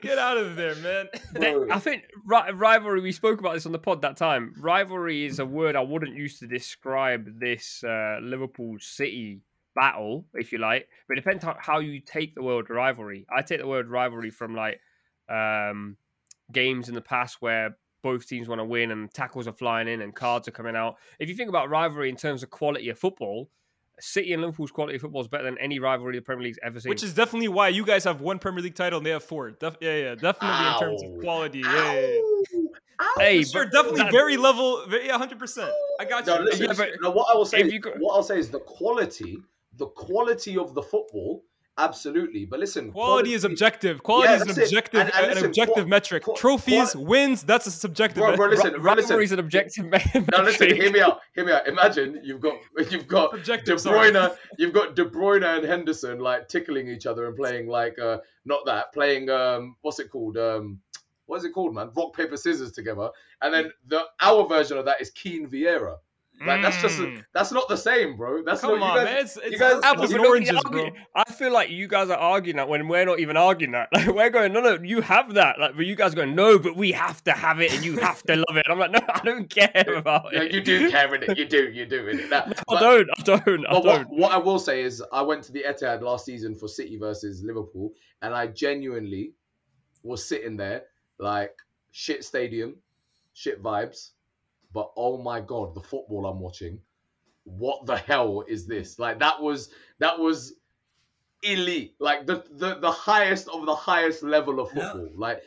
Get 0.00 0.18
out 0.18 0.38
of 0.38 0.56
there, 0.56 0.74
man. 0.76 1.08
Bro. 1.34 1.66
I 1.70 1.78
think 1.80 2.04
ri- 2.24 2.52
rivalry. 2.54 3.00
We 3.00 3.12
spoke 3.12 3.40
about 3.40 3.54
this 3.54 3.66
on 3.66 3.72
the 3.72 3.78
pod 3.78 4.02
that 4.02 4.16
time. 4.16 4.54
Rivalry 4.58 5.24
is 5.26 5.38
a 5.38 5.44
word 5.46 5.76
I 5.76 5.82
wouldn't 5.82 6.14
use 6.16 6.38
to 6.38 6.46
describe 6.46 7.38
this 7.40 7.84
uh, 7.84 8.18
Liverpool 8.22 8.76
City 8.80 9.40
battle, 9.74 10.24
if 10.34 10.52
you 10.52 10.58
like. 10.58 10.88
But 11.08 11.18
it 11.18 11.20
depends 11.20 11.44
how, 11.44 11.56
how 11.58 11.80
you 11.80 12.00
take 12.00 12.34
the 12.34 12.42
word 12.42 12.70
rivalry. 12.70 13.26
I 13.34 13.42
take 13.42 13.60
the 13.60 13.66
word 13.66 13.88
rivalry 13.88 14.30
from 14.30 14.54
like 14.54 14.80
um, 15.28 15.96
games 16.50 16.88
in 16.88 16.94
the 16.94 17.02
past 17.02 17.36
where 17.40 17.76
both 18.02 18.26
teams 18.28 18.48
want 18.48 18.60
to 18.60 18.64
win 18.64 18.90
and 18.90 19.12
tackles 19.12 19.48
are 19.48 19.52
flying 19.52 19.88
in 19.88 20.00
and 20.02 20.14
cards 20.14 20.46
are 20.48 20.52
coming 20.52 20.76
out. 20.76 20.96
If 21.18 21.28
you 21.28 21.34
think 21.34 21.48
about 21.48 21.70
rivalry 21.70 22.08
in 22.08 22.16
terms 22.16 22.42
of 22.42 22.50
quality 22.50 22.88
of 22.88 22.98
football, 22.98 23.50
City 23.98 24.32
and 24.34 24.42
Liverpool's 24.42 24.70
quality 24.70 24.96
of 24.96 25.00
football 25.00 25.22
is 25.22 25.28
better 25.28 25.44
than 25.44 25.56
any 25.58 25.78
rivalry 25.78 26.16
the 26.16 26.22
Premier 26.22 26.44
League's 26.44 26.58
ever 26.62 26.78
seen. 26.78 26.90
Which 26.90 27.02
is 27.02 27.14
definitely 27.14 27.48
why 27.48 27.68
you 27.68 27.84
guys 27.84 28.04
have 28.04 28.20
one 28.20 28.38
Premier 28.38 28.62
League 28.62 28.74
title 28.74 28.98
and 28.98 29.06
they 29.06 29.10
have 29.10 29.24
four. 29.24 29.52
Def- 29.52 29.78
yeah, 29.80 29.96
yeah, 29.96 30.14
definitely 30.14 30.66
in 30.66 30.78
terms 30.78 31.02
of 31.02 31.20
quality. 31.22 31.60
Yeah, 31.60 31.92
yeah, 31.94 32.00
yeah. 32.52 33.06
hey, 33.18 33.42
Sure, 33.44 33.64
but 33.64 33.72
definitely 33.72 34.02
that- 34.02 34.12
very 34.12 34.36
level. 34.36 34.84
Very, 34.86 35.06
yeah, 35.06 35.16
hundred 35.16 35.38
percent. 35.38 35.72
I 35.98 36.04
got 36.04 36.26
you. 36.26 36.34
No, 36.34 36.42
listen, 36.42 36.66
Yeah, 36.66 36.72
but 36.76 36.88
no, 37.00 37.10
what 37.10 37.34
I 37.34 37.36
will 37.38 37.46
say, 37.46 37.60
if 37.60 37.72
you 37.72 37.80
go- 37.80 37.94
what 37.98 38.14
I'll 38.14 38.22
say 38.22 38.38
is 38.38 38.50
the 38.50 38.60
quality, 38.60 39.38
the 39.76 39.86
quality 39.86 40.58
of 40.58 40.74
the 40.74 40.82
football, 40.82 41.42
absolutely. 41.78 42.44
But 42.46 42.60
listen, 42.60 42.90
Quality 42.92 43.32
is 43.34 43.44
objective. 43.44 44.02
Quality 44.02 44.28
Yeah, 44.30 44.36
is 44.36 44.42
an 44.56 44.62
objective, 44.62 45.00
And- 45.00 45.12
and 45.14 45.38
an 45.38 45.44
objective 45.44 45.74
qual- 45.74 45.86
metric. 45.86 46.22
qual- 46.24 46.36
Trophies, 46.36 46.92
qual- 46.92 47.04
wins, 47.04 47.42
that's 47.42 47.66
a 47.66 47.70
subjective. 47.70 48.22
Bro, 48.22 48.36
bro, 48.36 48.48
listen, 48.48 48.72
Ri- 48.74 48.80
bro, 48.80 48.94
listen. 48.94 49.20
is 49.22 49.32
an 49.32 49.38
objective 49.38 49.84
Now 50.32 50.42
listen, 50.42 50.74
hear 50.74 50.90
me 50.90 51.00
out. 51.00 51.20
Hear 51.34 51.44
me 51.44 51.52
out. 51.52 51.66
Imagine 51.68 52.20
you've 52.22 52.40
got 52.40 52.54
you've 52.90 53.06
got 53.06 53.32
De 53.32 53.38
Objective, 53.38 53.80
sorry. 53.80 54.10
Bruyne, 54.10 54.36
you've 54.58 54.72
got 54.72 54.94
De 54.96 55.04
Bruyne 55.04 55.44
and 55.44 55.64
Henderson 55.64 56.18
like 56.20 56.48
tickling 56.48 56.88
each 56.88 57.06
other 57.06 57.26
and 57.26 57.36
playing 57.36 57.66
like 57.68 57.98
uh 57.98 58.18
not 58.44 58.64
that 58.66 58.92
playing 58.92 59.28
um 59.30 59.76
what's 59.82 59.98
it 59.98 60.10
called 60.10 60.36
um 60.38 60.80
what 61.26 61.38
is 61.38 61.44
it 61.44 61.50
called 61.52 61.74
man 61.74 61.90
rock 61.96 62.14
paper 62.16 62.36
scissors 62.36 62.70
together 62.72 63.10
and 63.42 63.52
then 63.52 63.70
the 63.88 64.02
our 64.20 64.46
version 64.46 64.78
of 64.78 64.84
that 64.84 65.00
is 65.00 65.10
Keane 65.10 65.48
Vieira. 65.48 65.96
Like 66.44 66.60
that's 66.60 66.82
just 66.82 66.98
Mm. 66.98 67.24
that's 67.32 67.50
not 67.50 67.66
the 67.68 67.76
same, 67.78 68.16
bro. 68.18 68.42
That's 68.42 68.60
Come 68.60 68.78
not 68.78 68.90
on, 68.90 68.96
you 68.98 69.04
guys, 69.04 69.14
man. 69.14 69.24
It's, 69.24 69.36
it's 69.42 69.58
guys- 69.58 69.80
apples 69.82 70.12
and 70.12 70.20
oranges, 70.26 70.60
bro. 70.70 70.90
I 71.14 71.24
feel 71.32 71.50
like 71.50 71.70
you 71.70 71.88
guys 71.88 72.10
are 72.10 72.18
arguing 72.18 72.56
that 72.56 72.68
when 72.68 72.88
we're 72.88 73.06
not 73.06 73.20
even 73.20 73.36
arguing 73.38 73.72
that. 73.72 73.88
Like 73.94 74.06
we're 74.08 74.28
going, 74.30 74.52
no, 74.52 74.60
no, 74.60 74.78
you 74.82 75.00
have 75.00 75.32
that. 75.34 75.58
Like, 75.58 75.76
but 75.76 75.86
you 75.86 75.94
guys 75.94 76.12
are 76.12 76.16
going, 76.16 76.34
no, 76.34 76.58
but 76.58 76.76
we 76.76 76.92
have 76.92 77.24
to 77.24 77.32
have 77.32 77.60
it 77.62 77.72
and 77.74 77.82
you 77.84 77.96
have 77.98 78.22
to 78.24 78.36
love 78.36 78.56
it. 78.56 78.66
And 78.66 78.72
I'm 78.72 78.78
like, 78.78 78.90
no, 78.90 79.00
I 79.08 79.20
don't 79.24 79.48
care 79.48 79.94
about 79.96 80.26
Yeah, 80.32 80.42
it. 80.42 80.52
you 80.52 80.60
do 80.60 80.90
care 80.90 81.14
in 81.14 81.22
it. 81.22 81.38
You 81.38 81.46
do, 81.46 81.70
you 81.70 81.86
do 81.86 82.06
in 82.08 82.18
it. 82.20 82.30
That, 82.30 82.48
I 82.58 82.62
but- 82.68 82.80
don't. 82.80 83.08
I 83.18 83.22
don't. 83.22 83.66
I 83.66 83.72
but 83.72 83.82
don't. 83.82 84.08
what 84.10 84.32
I 84.32 84.36
will 84.38 84.58
say 84.58 84.82
is, 84.82 85.02
I 85.12 85.22
went 85.22 85.42
to 85.44 85.52
the 85.52 85.62
Etihad 85.66 86.02
last 86.02 86.26
season 86.26 86.54
for 86.54 86.68
City 86.68 86.98
versus 86.98 87.42
Liverpool, 87.42 87.92
and 88.20 88.34
I 88.34 88.48
genuinely 88.48 89.32
was 90.02 90.22
sitting 90.28 90.56
there 90.58 90.82
like 91.18 91.54
shit 91.92 92.24
stadium, 92.24 92.76
shit 93.32 93.62
vibes, 93.62 94.10
but 94.72 94.90
oh 94.96 95.18
my 95.18 95.40
god, 95.40 95.74
the 95.74 95.80
football 95.80 96.26
I'm 96.26 96.40
watching, 96.40 96.80
what 97.44 97.86
the 97.86 97.96
hell 97.96 98.44
is 98.46 98.66
this? 98.66 98.98
Like 98.98 99.18
that 99.20 99.40
was 99.40 99.70
that 99.98 100.18
was 100.18 100.54
elite, 101.42 101.94
like 101.98 102.26
the 102.26 102.44
the, 102.50 102.76
the 102.76 102.90
highest 102.90 103.48
of 103.48 103.66
the 103.66 103.74
highest 103.74 104.22
level 104.22 104.60
of 104.60 104.70
football. 104.70 105.10
Like 105.16 105.42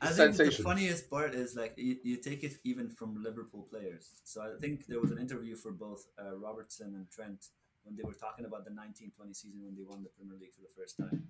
I 0.00 0.10
think 0.10 0.36
the 0.36 0.50
funniest 0.50 1.08
part 1.10 1.34
is 1.34 1.56
like 1.56 1.74
you, 1.76 1.96
you 2.02 2.16
take 2.16 2.44
it 2.44 2.54
even 2.64 2.90
from 2.90 3.22
Liverpool 3.22 3.66
players. 3.70 4.10
So 4.24 4.42
I 4.42 4.60
think 4.60 4.86
there 4.86 5.00
was 5.00 5.10
an 5.10 5.18
interview 5.18 5.56
for 5.56 5.72
both 5.72 6.06
uh, 6.18 6.36
Robertson 6.36 6.94
and 6.94 7.10
Trent 7.10 7.46
when 7.84 7.96
they 7.96 8.02
were 8.02 8.12
talking 8.14 8.44
about 8.44 8.64
the 8.64 8.72
1920 8.72 9.32
season 9.32 9.62
when 9.64 9.76
they 9.76 9.84
won 9.84 10.02
the 10.02 10.10
Premier 10.10 10.36
League 10.38 10.52
for 10.54 10.60
the 10.62 10.74
first 10.76 10.96
time, 10.98 11.26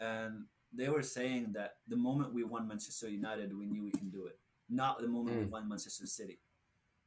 and 0.00 0.46
they 0.72 0.88
were 0.88 1.02
saying 1.02 1.52
that 1.52 1.76
the 1.86 1.96
moment 1.96 2.32
we 2.32 2.44
won 2.44 2.66
Manchester 2.66 3.08
United, 3.08 3.56
we 3.56 3.66
knew 3.66 3.84
we 3.84 3.90
can 3.90 4.08
do 4.08 4.26
it. 4.26 4.38
Not 4.68 5.00
the 5.00 5.08
moment 5.08 5.36
we 5.36 5.44
Mm. 5.44 5.50
won 5.50 5.68
Manchester 5.68 6.06
City. 6.06 6.40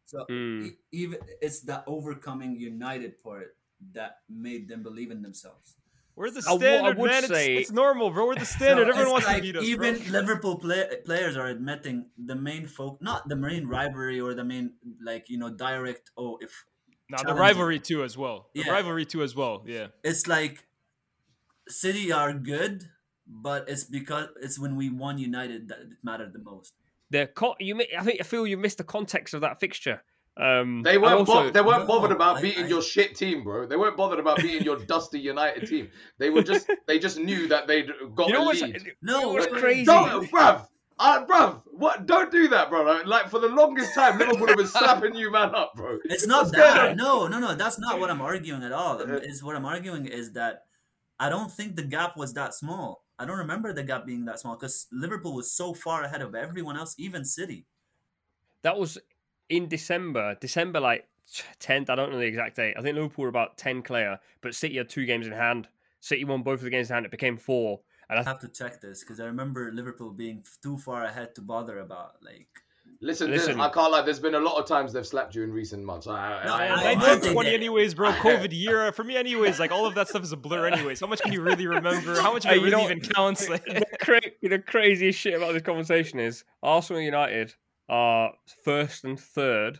So 0.05 0.25
Mm. 0.29 0.65
e- 0.67 0.77
even 0.91 1.19
it's 1.41 1.61
the 1.61 1.83
overcoming 1.87 2.55
United 2.59 3.21
part 3.23 3.57
that 3.93 4.19
made 4.29 4.67
them 4.69 4.83
believe 4.83 5.11
in 5.11 5.21
themselves. 5.21 5.75
We're 6.15 6.29
the 6.31 6.43
I 6.47 6.51
wo- 6.51 6.55
I 6.55 6.59
standard, 6.59 6.97
would 6.97 7.09
man. 7.11 7.23
It's, 7.25 7.33
say- 7.33 7.57
it's 7.57 7.71
normal, 7.71 8.09
bro. 8.11 8.27
We're 8.27 8.35
the 8.35 8.45
standard. 8.45 8.85
So 8.85 8.89
Everyone 8.91 9.11
wants 9.11 9.27
like 9.27 9.37
to 9.37 9.41
beat 9.41 9.55
us, 9.57 9.63
even 9.65 9.97
bro. 9.97 10.11
Liverpool 10.19 10.57
play- 10.59 11.01
players 11.03 11.35
are 11.35 11.47
admitting 11.47 12.09
the 12.17 12.35
main 12.35 12.67
folk, 12.67 13.01
not 13.01 13.27
the 13.27 13.35
main 13.35 13.67
rivalry 13.67 14.21
or 14.21 14.33
the 14.33 14.45
main 14.45 14.75
like 15.03 15.29
you 15.29 15.37
know 15.37 15.49
direct. 15.49 16.11
Oh, 16.15 16.37
if 16.41 16.65
now 17.09 17.21
the 17.21 17.33
rivalry 17.35 17.79
too 17.79 18.03
as 18.03 18.17
well. 18.17 18.49
The 18.53 18.61
Yeah. 18.61 18.71
rivalry 18.71 19.05
too 19.05 19.23
as 19.23 19.35
well. 19.35 19.63
Yeah. 19.67 19.87
it's 20.03 20.25
like 20.27 20.65
City 21.67 22.11
are 22.11 22.31
good, 22.31 22.83
but 23.27 23.67
it's 23.67 23.83
because 23.83 24.29
it's 24.39 24.57
when 24.59 24.75
we 24.77 24.89
won 24.89 25.17
United 25.17 25.67
that 25.69 25.79
it 25.79 25.89
mattered 26.03 26.31
the 26.31 26.39
most. 26.39 26.73
The 27.15 27.27
co- 27.27 27.55
you, 27.59 27.75
mi- 27.75 27.87
I 27.97 28.03
think 28.03 28.19
I 28.19 28.23
feel 28.23 28.45
you 28.45 28.57
missed 28.57 28.77
the 28.79 28.83
context 28.83 29.33
of 29.33 29.41
that 29.41 29.59
fixture. 29.59 30.03
Um, 30.37 30.81
They 30.83 30.97
weren't. 30.97 31.19
also, 31.19 31.43
bo- 31.43 31.49
they 31.49 31.61
weren't 31.61 31.81
No, 31.87 31.87
bothered 31.87 32.11
about 32.11 32.37
I- 32.37 32.41
beating 32.41 32.65
I- 32.65 32.67
your 32.67 32.81
shit 32.81 33.15
team, 33.15 33.43
bro. 33.45 33.65
They 33.65 33.77
weren't 33.77 33.95
bothered 33.95 34.19
about 34.19 34.37
beating 34.37 34.63
your 34.63 34.77
dusty 34.93 35.19
United 35.19 35.65
team. 35.67 35.89
They 36.17 36.29
were 36.29 36.43
just. 36.43 36.69
They 36.87 36.99
just 36.99 37.17
knew 37.17 37.47
that 37.47 37.67
they'd 37.67 37.89
got 38.15 38.27
you 38.27 38.33
know 38.33 38.49
a 38.49 38.51
lead. 38.51 38.93
No, 39.01 39.29
what's 39.29 39.47
crazy? 39.47 39.85
Don't, 39.85 40.29
bruv. 40.29 40.67
Uh, 40.99 41.25
bruv, 41.25 41.61
what? 41.71 42.05
Don't 42.05 42.31
do 42.31 42.47
that, 42.49 42.69
bro. 42.69 42.83
Like, 42.83 43.05
Like 43.05 43.29
for 43.29 43.39
the 43.39 43.47
longest 43.49 43.93
time, 43.95 44.17
Liverpool 44.17 44.47
have 44.47 44.57
been 44.57 44.67
slapping 44.81 45.15
you, 45.15 45.31
man, 45.31 45.55
up, 45.55 45.73
bro. 45.75 45.99
It's 46.05 46.27
not 46.27 46.45
What's 46.47 46.57
that. 46.57 46.97
No, 46.97 47.27
no, 47.27 47.39
no. 47.39 47.55
That's 47.55 47.79
not 47.79 47.99
what 48.01 48.09
I'm 48.09 48.21
arguing 48.21 48.63
at 48.63 48.73
all. 48.73 48.99
Is 48.99 49.41
what 49.43 49.55
I'm 49.55 49.65
arguing 49.65 50.05
is 50.05 50.33
that 50.33 50.63
I 51.17 51.29
don't 51.29 51.51
think 51.51 51.77
the 51.77 51.83
gap 51.83 52.17
was 52.17 52.33
that 52.33 52.53
small. 52.53 53.04
I 53.17 53.25
don't 53.25 53.37
remember 53.37 53.71
the 53.71 53.83
gap 53.83 54.05
being 54.05 54.25
that 54.25 54.39
small 54.39 54.55
because 54.55 54.87
Liverpool 54.91 55.33
was 55.33 55.51
so 55.51 55.73
far 55.73 56.03
ahead 56.03 56.21
of 56.21 56.35
everyone 56.35 56.77
else, 56.77 56.95
even 56.97 57.23
City. 57.23 57.65
that 58.63 58.77
was 58.77 58.97
in 59.49 59.67
December. 59.67 60.35
December 60.41 60.79
like 60.79 61.07
tenth. 61.59 61.89
I 61.89 61.95
don't 61.95 62.11
know 62.11 62.19
the 62.19 62.25
exact 62.25 62.55
date. 62.57 62.75
I 62.77 62.81
think 62.81 62.95
Liverpool 62.95 63.23
were 63.23 63.29
about 63.29 63.57
ten 63.57 63.81
clear, 63.81 64.19
but 64.41 64.53
City 64.55 64.77
had 64.77 64.89
two 64.89 65.05
games 65.05 65.27
in 65.27 65.33
hand. 65.33 65.67
City 65.99 66.25
won 66.25 66.43
both 66.43 66.59
of 66.59 66.63
the 66.65 66.69
games 66.69 66.89
in 66.89 66.93
hand. 66.95 67.05
It 67.05 67.11
became 67.11 67.37
four, 67.37 67.79
and 68.09 68.19
I 68.19 68.21
I 68.21 68.25
have 68.25 68.39
to 68.39 68.47
check 68.47 68.81
this 68.81 68.99
because 69.01 69.19
I 69.19 69.25
remember 69.25 69.71
Liverpool 69.71 70.11
being 70.11 70.43
too 70.61 70.77
far 70.77 71.03
ahead 71.05 71.35
to 71.35 71.41
bother 71.41 71.79
about. 71.79 72.15
Like, 72.23 72.49
Listen, 73.01 73.29
Listen. 73.29 73.59
I 73.59 73.69
can't 73.69 73.91
lie. 73.91 74.01
There's 74.01 74.19
been 74.19 74.35
a 74.35 74.39
lot 74.39 74.57
of 74.57 74.65
times 74.67 74.93
they've 74.93 75.05
slapped 75.05 75.35
you 75.35 75.43
in 75.43 75.51
recent 75.51 75.83
months. 75.83 76.07
I, 76.07 76.43
No, 76.45 76.53
I, 76.53 76.57
I- 76.57 76.67
I- 76.67 76.69
I- 76.69 76.91
I- 76.91 76.95
1920 76.95 77.53
anyways, 77.53 77.93
bro. 77.93 78.11
COVID 78.13 78.49
year 78.51 78.91
for 78.93 79.03
me, 79.03 79.15
anyways. 79.17 79.59
Like 79.59 79.71
all 79.71 79.85
of 79.85 79.95
that 79.95 80.07
stuff 80.07 80.23
is 80.23 80.31
a 80.31 80.37
blur, 80.37 80.65
anyways. 80.67 81.01
How 81.01 81.07
much 81.07 81.21
can 81.21 81.33
you 81.33 81.41
really 81.41 81.67
remember? 81.67 82.19
How 82.21 82.31
much 82.33 82.45
of 82.45 82.51
it 82.51 82.55
you 82.59 82.63
really 82.65 82.83
even 82.83 83.01
counts? 83.01 83.47
Like, 83.49 83.65
the, 83.65 83.85
cra- 84.01 84.21
the 84.41 84.59
craziest 84.59 85.19
shit 85.19 85.33
about 85.35 85.53
this 85.53 85.61
conversation 85.63 86.19
is 86.19 86.43
Arsenal 86.63 87.01
United 87.01 87.53
are 87.89 88.31
first 88.63 89.03
and 89.03 89.19
third 89.19 89.79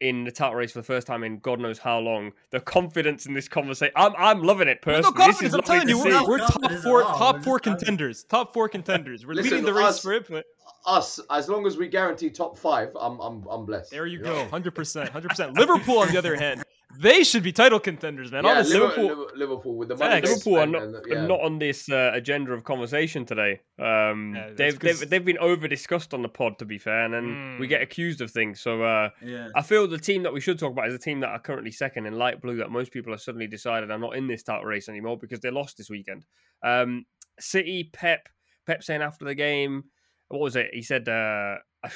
in 0.00 0.22
the 0.22 0.30
title 0.30 0.54
race 0.54 0.70
for 0.72 0.78
the 0.78 0.84
first 0.84 1.06
time 1.08 1.24
in 1.24 1.38
God 1.40 1.58
knows 1.58 1.78
how 1.78 1.98
long. 1.98 2.32
The 2.50 2.60
confidence 2.60 3.26
in 3.26 3.34
this 3.34 3.48
conversation, 3.48 3.92
I'm 3.96 4.12
I'm 4.16 4.42
loving 4.42 4.68
it 4.68 4.80
There's 4.84 5.04
no 5.04 5.12
personally. 5.12 5.32
This 5.32 5.42
is. 5.42 5.54
I'm 5.54 5.62
telling 5.62 5.88
you, 5.88 5.98
we're, 5.98 6.04
see. 6.12 6.18
see. 6.18 6.26
we're 6.28 6.38
top 6.38 6.72
four, 6.84 7.02
top 7.02 7.42
four 7.42 7.58
contenders. 7.58 8.22
Top 8.24 8.52
four 8.54 8.68
contenders. 8.68 9.26
We're 9.26 9.34
Listen, 9.34 9.50
leading 9.52 9.64
the 9.66 9.72
race 9.74 9.86
us- 9.86 10.00
for 10.02 10.12
it, 10.12 10.28
but 10.28 10.44
us, 10.86 11.20
as 11.30 11.48
long 11.48 11.66
as 11.66 11.76
we 11.76 11.88
guarantee 11.88 12.30
top 12.30 12.56
five, 12.58 12.90
I'm, 12.98 13.18
I'm, 13.20 13.44
I'm 13.50 13.66
blessed. 13.66 13.90
there 13.90 14.06
you 14.06 14.18
know? 14.20 14.44
go. 14.44 14.48
Hundred 14.48 14.74
percent, 14.74 15.10
hundred 15.10 15.28
percent. 15.30 15.54
Liverpool, 15.54 15.98
on 15.98 16.08
the 16.10 16.18
other 16.18 16.36
hand, 16.36 16.62
they 17.00 17.22
should 17.22 17.42
be 17.42 17.52
title 17.52 17.78
contenders, 17.78 18.32
man. 18.32 18.44
Yeah, 18.44 18.50
Honestly, 18.52 18.78
Liverpool, 18.78 19.04
Liverpool- 19.04 19.24
Liverpool, 19.24 19.38
Liverpool 19.38 19.76
with 19.76 19.88
the 19.88 19.96
money. 19.96 20.10
Facts. 20.22 20.28
they 20.28 20.32
Liverpool 20.50 20.58
are 20.58 20.66
not, 20.66 20.82
and 20.82 20.94
the- 20.94 21.02
yeah. 21.06 21.26
not 21.26 21.40
on 21.42 21.58
this 21.58 21.88
uh, 21.90 22.10
agenda 22.14 22.52
of 22.52 22.64
conversation 22.64 23.26
today. 23.26 23.60
Um, 23.78 24.32
Yeah, 24.34 24.50
they've, 24.56 24.78
'cause- 24.78 25.00
they've 25.00 25.10
they've 25.10 25.24
been 25.24 25.38
over 25.38 25.68
discussed 25.68 26.14
on 26.14 26.22
the 26.22 26.28
pod, 26.30 26.58
to 26.60 26.64
be 26.64 26.78
fair, 26.78 27.04
and 27.04 27.12
then 27.12 27.58
we 27.60 27.66
Mm. 27.66 27.68
get 27.68 27.82
accused 27.82 28.20
of 28.22 28.30
things. 28.30 28.60
So 28.60 28.82
uh, 28.82 29.10
yeah, 29.24 29.48
I 29.54 29.62
feel 29.62 29.86
the 29.86 29.98
team 29.98 30.22
that 30.22 30.32
we 30.32 30.40
should 30.40 30.58
talk 30.58 30.72
about 30.72 30.88
is 30.88 30.94
a 30.94 30.98
team 30.98 31.20
that 31.20 31.28
are 31.28 31.38
currently 31.38 31.70
second 31.72 32.06
in 32.06 32.14
light 32.14 32.40
blue. 32.40 32.56
That 32.56 32.70
most 32.70 32.90
people 32.90 33.12
have 33.12 33.20
suddenly 33.20 33.46
decided 33.46 33.90
are 33.90 33.98
not 33.98 34.16
in 34.16 34.26
this 34.26 34.42
title 34.42 34.64
race 34.64 34.88
anymore 34.88 35.18
because 35.18 35.40
they 35.40 35.50
lost 35.50 35.76
this 35.76 35.90
weekend. 35.90 36.24
Um, 36.64 37.04
City, 37.38 37.90
Pep, 37.92 38.28
Pep 38.66 38.82
saying 38.82 39.02
after 39.02 39.24
the 39.26 39.34
game, 39.34 39.84
what 40.28 40.40
was 40.40 40.56
it? 40.56 40.70
He 40.72 40.82
said, 40.82 41.08
uh, 41.08 41.56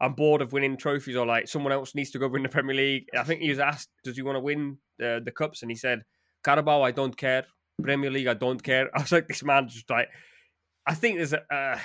"I'm 0.00 0.14
bored 0.14 0.42
of 0.42 0.52
winning 0.52 0.76
trophies," 0.76 1.16
or 1.16 1.26
like 1.26 1.48
someone 1.48 1.72
else 1.72 1.94
needs 1.94 2.10
to 2.12 2.18
go 2.18 2.28
win 2.28 2.42
the 2.42 2.48
Premier 2.48 2.76
League. 2.76 3.06
I 3.18 3.24
think 3.24 3.40
he 3.40 3.50
was 3.50 3.58
asked, 3.58 3.88
"Does 4.04 4.16
he 4.16 4.22
want 4.22 4.36
to 4.36 4.40
win 4.40 4.78
uh, 5.02 5.20
the 5.24 5.32
cups?" 5.34 5.62
And 5.62 5.70
he 5.70 5.76
said, 5.76 6.02
"Carabao, 6.44 6.82
I 6.82 6.90
don't 6.90 7.16
care. 7.16 7.44
Premier 7.82 8.10
League, 8.10 8.26
I 8.28 8.34
don't 8.34 8.62
care." 8.62 8.90
I 8.96 9.02
was 9.02 9.12
like, 9.12 9.28
"This 9.28 9.42
man 9.42 9.68
just 9.68 9.90
like." 9.90 10.08
I 10.86 10.94
think 10.94 11.16
there's 11.18 11.32
a. 11.34 11.42
Uh, 11.54 11.78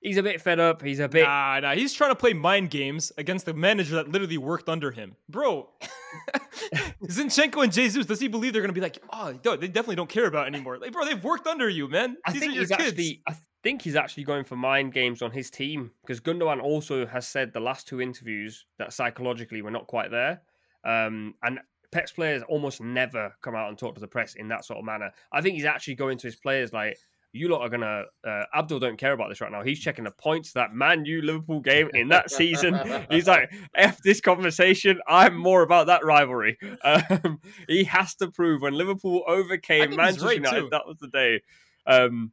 he's 0.00 0.16
a 0.16 0.22
bit 0.22 0.40
fed 0.40 0.60
up. 0.60 0.82
He's 0.82 0.98
a 1.00 1.08
bit. 1.08 1.24
Nah, 1.24 1.60
nah, 1.60 1.74
he's 1.74 1.92
trying 1.92 2.10
to 2.10 2.16
play 2.16 2.32
mind 2.32 2.70
games 2.70 3.12
against 3.16 3.46
the 3.46 3.54
manager 3.54 3.96
that 3.96 4.08
literally 4.08 4.38
worked 4.38 4.68
under 4.68 4.90
him, 4.90 5.16
bro. 5.28 5.68
Zinchenko 7.04 7.62
and 7.62 7.72
Jesus, 7.72 8.06
does 8.06 8.20
he 8.20 8.28
believe 8.28 8.52
they're 8.52 8.62
gonna 8.62 8.72
be 8.72 8.80
like, 8.80 8.98
oh, 9.12 9.32
they 9.32 9.68
definitely 9.68 9.96
don't 9.96 10.10
care 10.10 10.26
about 10.26 10.46
anymore? 10.46 10.78
Like, 10.78 10.92
bro, 10.92 11.04
they've 11.04 11.22
worked 11.22 11.46
under 11.46 11.68
you, 11.68 11.88
man. 11.88 12.16
I 12.26 12.32
These 12.32 12.40
think 12.40 12.52
he's 12.54 12.68
kids. 12.68 12.72
actually. 12.72 13.22
I 13.26 13.36
think 13.62 13.82
he's 13.82 13.96
actually 13.96 14.24
going 14.24 14.44
for 14.44 14.56
mind 14.56 14.92
games 14.92 15.22
on 15.22 15.30
his 15.30 15.50
team 15.50 15.90
because 16.02 16.20
Gundogan 16.20 16.62
also 16.62 17.06
has 17.06 17.26
said 17.26 17.52
the 17.52 17.60
last 17.60 17.88
two 17.88 18.00
interviews 18.00 18.66
that 18.78 18.92
psychologically 18.92 19.62
we're 19.62 19.70
not 19.70 19.86
quite 19.86 20.10
there, 20.10 20.40
um, 20.84 21.34
and 21.42 21.58
Pep's 21.90 22.12
players 22.12 22.42
almost 22.48 22.80
never 22.80 23.34
come 23.42 23.54
out 23.54 23.68
and 23.68 23.78
talk 23.78 23.94
to 23.94 24.00
the 24.00 24.06
press 24.08 24.34
in 24.34 24.48
that 24.48 24.64
sort 24.64 24.78
of 24.78 24.84
manner. 24.84 25.10
I 25.32 25.40
think 25.40 25.54
he's 25.54 25.64
actually 25.64 25.96
going 25.96 26.18
to 26.18 26.26
his 26.26 26.36
players 26.36 26.72
like. 26.72 26.96
You 27.32 27.48
lot 27.48 27.60
are 27.60 27.68
gonna. 27.68 28.04
Uh, 28.26 28.44
Abdel 28.54 28.78
don't 28.78 28.96
care 28.96 29.12
about 29.12 29.28
this 29.28 29.42
right 29.42 29.52
now. 29.52 29.62
He's 29.62 29.78
checking 29.78 30.04
the 30.04 30.10
points 30.12 30.54
that 30.54 30.72
Man 30.72 31.04
U 31.04 31.20
Liverpool 31.20 31.60
game 31.60 31.90
in 31.92 32.08
that 32.08 32.30
season. 32.30 32.80
He's 33.10 33.28
like, 33.28 33.52
"F 33.74 33.98
this 34.02 34.22
conversation. 34.22 34.98
I'm 35.06 35.36
more 35.36 35.60
about 35.60 35.88
that 35.88 36.06
rivalry." 36.06 36.56
Um, 36.82 37.38
he 37.68 37.84
has 37.84 38.14
to 38.16 38.30
prove 38.30 38.62
when 38.62 38.72
Liverpool 38.72 39.24
overcame 39.28 39.94
Manchester 39.94 40.26
right, 40.26 40.36
United. 40.36 40.60
too. 40.60 40.68
That 40.70 40.86
was 40.86 40.96
the 41.00 41.08
day. 41.08 41.42
Um, 41.86 42.32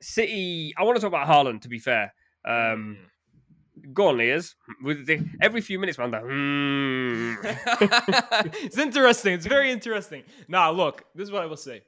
City. 0.00 0.72
I 0.76 0.82
want 0.84 0.96
to 0.96 1.00
talk 1.00 1.08
about 1.08 1.26
Haaland. 1.26 1.62
To 1.62 1.68
be 1.68 1.78
fair, 1.78 2.12
um, 2.46 2.98
go 3.92 4.08
on, 4.08 4.18
Lyes. 4.18 4.54
With 4.82 5.06
the, 5.06 5.20
every 5.40 5.60
few 5.60 5.78
minutes, 5.78 5.98
man. 5.98 6.10
Like, 6.10 6.22
hmm. 6.22 7.34
it's 8.64 8.78
interesting. 8.78 9.34
It's 9.34 9.46
very 9.46 9.70
interesting. 9.70 10.24
Nah, 10.48 10.70
look, 10.70 11.04
this 11.14 11.26
is 11.26 11.32
what 11.32 11.42
I 11.42 11.46
will 11.46 11.56
say. 11.56 11.82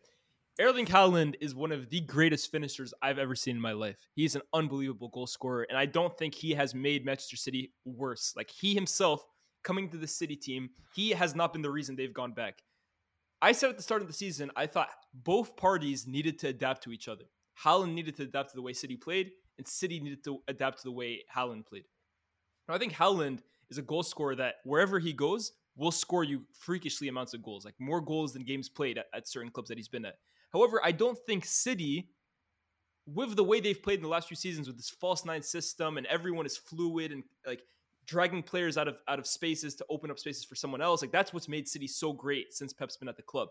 Erling 0.59 0.87
Haaland 0.87 1.35
is 1.43 1.55
one 1.55 1.71
of 1.71 1.91
the 1.91 2.01
greatest 2.01 2.51
finishers 2.51 2.95
I've 3.03 3.19
ever 3.19 3.35
seen 3.35 3.57
in 3.57 3.63
my 3.63 3.73
life. 3.73 3.97
He's 4.15 4.37
an 4.37 4.43
unbelievable 4.55 5.11
goal 5.11 5.27
scorer, 5.27 5.67
and 5.69 5.77
I 5.77 5.85
don't 5.85 6.17
think 6.17 6.35
he 6.35 6.53
has 6.53 6.75
made 6.75 7.05
Manchester 7.05 7.37
City 7.37 7.75
worse. 7.85 8.33
Like 8.35 8.51
he 8.51 8.73
himself 8.73 9.23
coming 9.65 9.91
to 9.91 9.99
the 9.99 10.07
City 10.07 10.35
team, 10.35 10.71
he 10.95 11.11
has 11.11 11.35
not 11.35 11.53
been 11.53 11.61
the 11.61 11.71
reason 11.71 11.95
they've 11.95 12.15
gone 12.15 12.33
back. 12.33 12.63
I 13.43 13.53
said 13.53 13.69
at 13.69 13.77
the 13.77 13.83
start 13.83 14.01
of 14.01 14.09
the 14.09 14.15
season, 14.15 14.51
I 14.57 14.67
thought 14.67 14.89
both 15.13 15.57
parties 15.57 16.07
needed 16.07 16.39
to 16.39 16.49
adapt 16.49 16.85
to 16.85 16.93
each 16.93 17.07
other. 17.07 17.25
Haaland 17.65 17.95
needed 17.95 18.17
to 18.17 18.25
adapt 18.25 18.51
to 18.51 18.57
the 18.57 18.63
way 18.63 18.73
City 18.73 18.97
played, 18.97 19.31
and 19.59 19.67
City 19.67 20.01
needed 20.01 20.23
to 20.25 20.39
adapt 20.49 20.79
to 20.79 20.85
the 20.85 20.93
way 20.93 21.23
Haaland 21.35 21.67
played. 21.67 21.85
Now, 22.69 22.75
I 22.75 22.79
think 22.79 22.93
Haaland 22.93 23.41
is 23.71 23.79
a 23.79 23.83
goal 23.83 24.03
scorer 24.03 24.35
that 24.37 24.57
wherever 24.65 24.99
he 24.99 25.13
goes 25.13 25.53
will 25.77 25.93
score 25.93 26.25
you 26.25 26.43
freakishly 26.53 27.09
amounts 27.09 27.35
of 27.35 27.43
goals, 27.43 27.65
like 27.65 27.75
more 27.79 28.01
goals 28.01 28.33
than 28.33 28.45
games 28.45 28.69
played 28.69 28.99
at, 28.99 29.07
at 29.15 29.29
certain 29.29 29.51
clubs 29.51 29.69
that 29.69 29.79
he's 29.79 29.89
been 29.89 30.05
at. 30.05 30.17
However, 30.53 30.81
I 30.83 30.93
don't 30.93 31.19
think 31.27 31.45
City, 31.45 32.09
with 33.07 33.37
the 33.37 33.45
way 33.45 33.61
they've 33.61 33.83
played 33.83 33.99
in 33.99 34.03
the 34.03 34.09
last 34.09 34.29
few 34.29 34.37
seasons 34.37 34.67
with 34.67 34.77
this 34.77 34.91
false 34.91 35.25
nine 35.25 35.43
system 35.43 35.97
and 35.97 36.07
everyone 36.07 36.47
is 36.47 36.57
fluid 36.57 37.13
and 37.13 37.23
like 37.47 37.63
dragging 38.07 38.43
players 38.43 38.79
out 38.79 38.89
of 38.89 38.97
out 39.09 39.19
of 39.19 39.27
spaces 39.27 39.75
to 39.75 39.87
open 39.91 40.11
up 40.11 40.19
spaces 40.19 40.45
for 40.45 40.55
someone 40.55 40.81
else, 40.81 41.03
like 41.03 41.13
that's 41.13 41.33
what's 41.33 41.49
made 41.49 41.69
City 41.69 41.87
so 41.87 42.13
great 42.13 42.55
since 42.55 42.73
Pep's 42.73 42.97
been 42.97 43.09
at 43.09 43.17
the 43.17 43.23
club. 43.23 43.49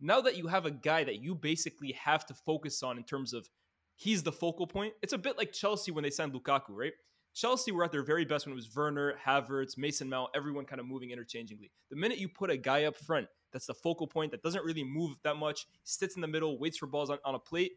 Now 0.00 0.20
that 0.20 0.36
you 0.36 0.46
have 0.46 0.66
a 0.66 0.70
guy 0.70 1.04
that 1.04 1.20
you 1.22 1.34
basically 1.34 1.92
have 1.92 2.24
to 2.26 2.34
focus 2.34 2.82
on 2.82 2.98
in 2.98 3.04
terms 3.04 3.32
of 3.32 3.48
he's 3.96 4.22
the 4.22 4.32
focal 4.32 4.66
point, 4.66 4.94
it's 5.02 5.12
a 5.12 5.18
bit 5.18 5.36
like 5.36 5.52
Chelsea 5.52 5.90
when 5.90 6.04
they 6.04 6.10
signed 6.10 6.32
Lukaku, 6.32 6.70
right? 6.70 6.92
Chelsea 7.34 7.72
were 7.72 7.84
at 7.84 7.92
their 7.92 8.02
very 8.02 8.24
best 8.24 8.46
when 8.46 8.52
it 8.52 8.56
was 8.56 8.74
Werner, 8.74 9.14
Havertz, 9.24 9.76
Mason 9.76 10.08
Mount, 10.08 10.30
everyone 10.34 10.64
kind 10.64 10.80
of 10.80 10.86
moving 10.86 11.10
interchangeably. 11.10 11.70
The 11.90 11.96
minute 11.96 12.18
you 12.18 12.28
put 12.28 12.50
a 12.50 12.56
guy 12.56 12.84
up 12.84 12.96
front 12.96 13.28
that's 13.52 13.66
the 13.66 13.74
focal 13.74 14.06
point 14.06 14.30
that 14.32 14.42
doesn't 14.42 14.64
really 14.64 14.84
move 14.84 15.16
that 15.22 15.36
much, 15.36 15.66
sits 15.84 16.16
in 16.16 16.20
the 16.20 16.28
middle, 16.28 16.58
waits 16.58 16.76
for 16.78 16.86
balls 16.86 17.10
on, 17.10 17.18
on 17.24 17.34
a 17.34 17.38
plate, 17.38 17.72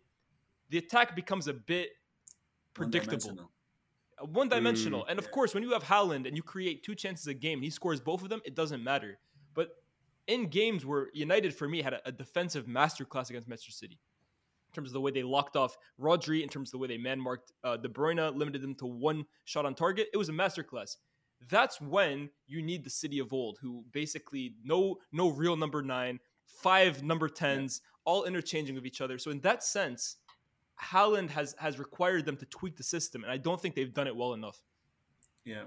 the 0.69 0.77
attack 0.77 1.15
becomes 1.15 1.47
a 1.47 1.53
bit 1.53 1.91
predictable. 2.73 3.49
One-dimensional. 4.19 5.01
Mm. 5.03 5.09
and 5.09 5.19
of 5.19 5.25
Yeah. 5.25 5.31
course, 5.31 5.53
when 5.53 5.63
you 5.63 5.71
have 5.71 5.83
Haaland 5.83 6.27
and 6.27 6.35
you 6.35 6.43
create 6.43 6.83
two 6.83 6.93
chances 6.93 7.25
a 7.27 7.33
game, 7.33 7.59
and 7.59 7.63
he 7.63 7.69
scores 7.69 7.99
both 7.99 8.21
of 8.21 8.29
them, 8.29 8.41
it 8.45 8.55
doesn't 8.55 8.83
matter. 8.83 9.19
But 9.53 9.80
in 10.31 10.47
games 10.47 10.85
where 10.85 11.09
United, 11.13 11.53
for 11.53 11.67
me, 11.67 11.81
had 11.81 11.93
a, 11.93 12.07
a 12.07 12.11
defensive 12.11 12.65
masterclass 12.65 13.29
against 13.29 13.49
Manchester 13.49 13.73
City, 13.73 13.99
in 14.69 14.73
terms 14.73 14.89
of 14.89 14.93
the 14.93 15.01
way 15.01 15.11
they 15.11 15.23
locked 15.23 15.57
off 15.57 15.75
Rodri, 15.99 16.41
in 16.41 16.47
terms 16.47 16.69
of 16.69 16.71
the 16.71 16.77
way 16.77 16.87
they 16.87 16.97
man 16.97 17.19
marked 17.19 17.51
uh, 17.65 17.75
De 17.75 17.89
Bruyne, 17.89 18.33
limited 18.35 18.61
them 18.61 18.75
to 18.75 18.85
one 18.85 19.25
shot 19.43 19.65
on 19.65 19.75
target, 19.75 20.07
it 20.13 20.17
was 20.17 20.29
a 20.29 20.31
masterclass. 20.31 20.95
That's 21.49 21.81
when 21.81 22.29
you 22.47 22.61
need 22.61 22.83
the 22.85 22.89
City 22.89 23.19
of 23.19 23.33
old, 23.33 23.57
who 23.61 23.83
basically 23.91 24.55
no 24.63 24.99
no 25.11 25.29
real 25.29 25.57
number 25.57 25.81
nine, 25.81 26.19
five 26.45 27.03
number 27.03 27.27
tens, 27.27 27.81
all 28.05 28.23
interchanging 28.23 28.75
with 28.75 28.85
each 28.85 29.01
other. 29.01 29.17
So 29.17 29.31
in 29.31 29.41
that 29.41 29.63
sense, 29.63 30.17
Haaland 30.81 31.29
has 31.31 31.55
has 31.59 31.77
required 31.77 32.25
them 32.25 32.37
to 32.37 32.45
tweak 32.45 32.77
the 32.77 32.83
system, 32.83 33.23
and 33.23 33.31
I 33.31 33.37
don't 33.37 33.59
think 33.59 33.75
they've 33.75 33.93
done 33.93 34.07
it 34.07 34.15
well 34.15 34.33
enough. 34.33 34.61
Yeah. 35.43 35.63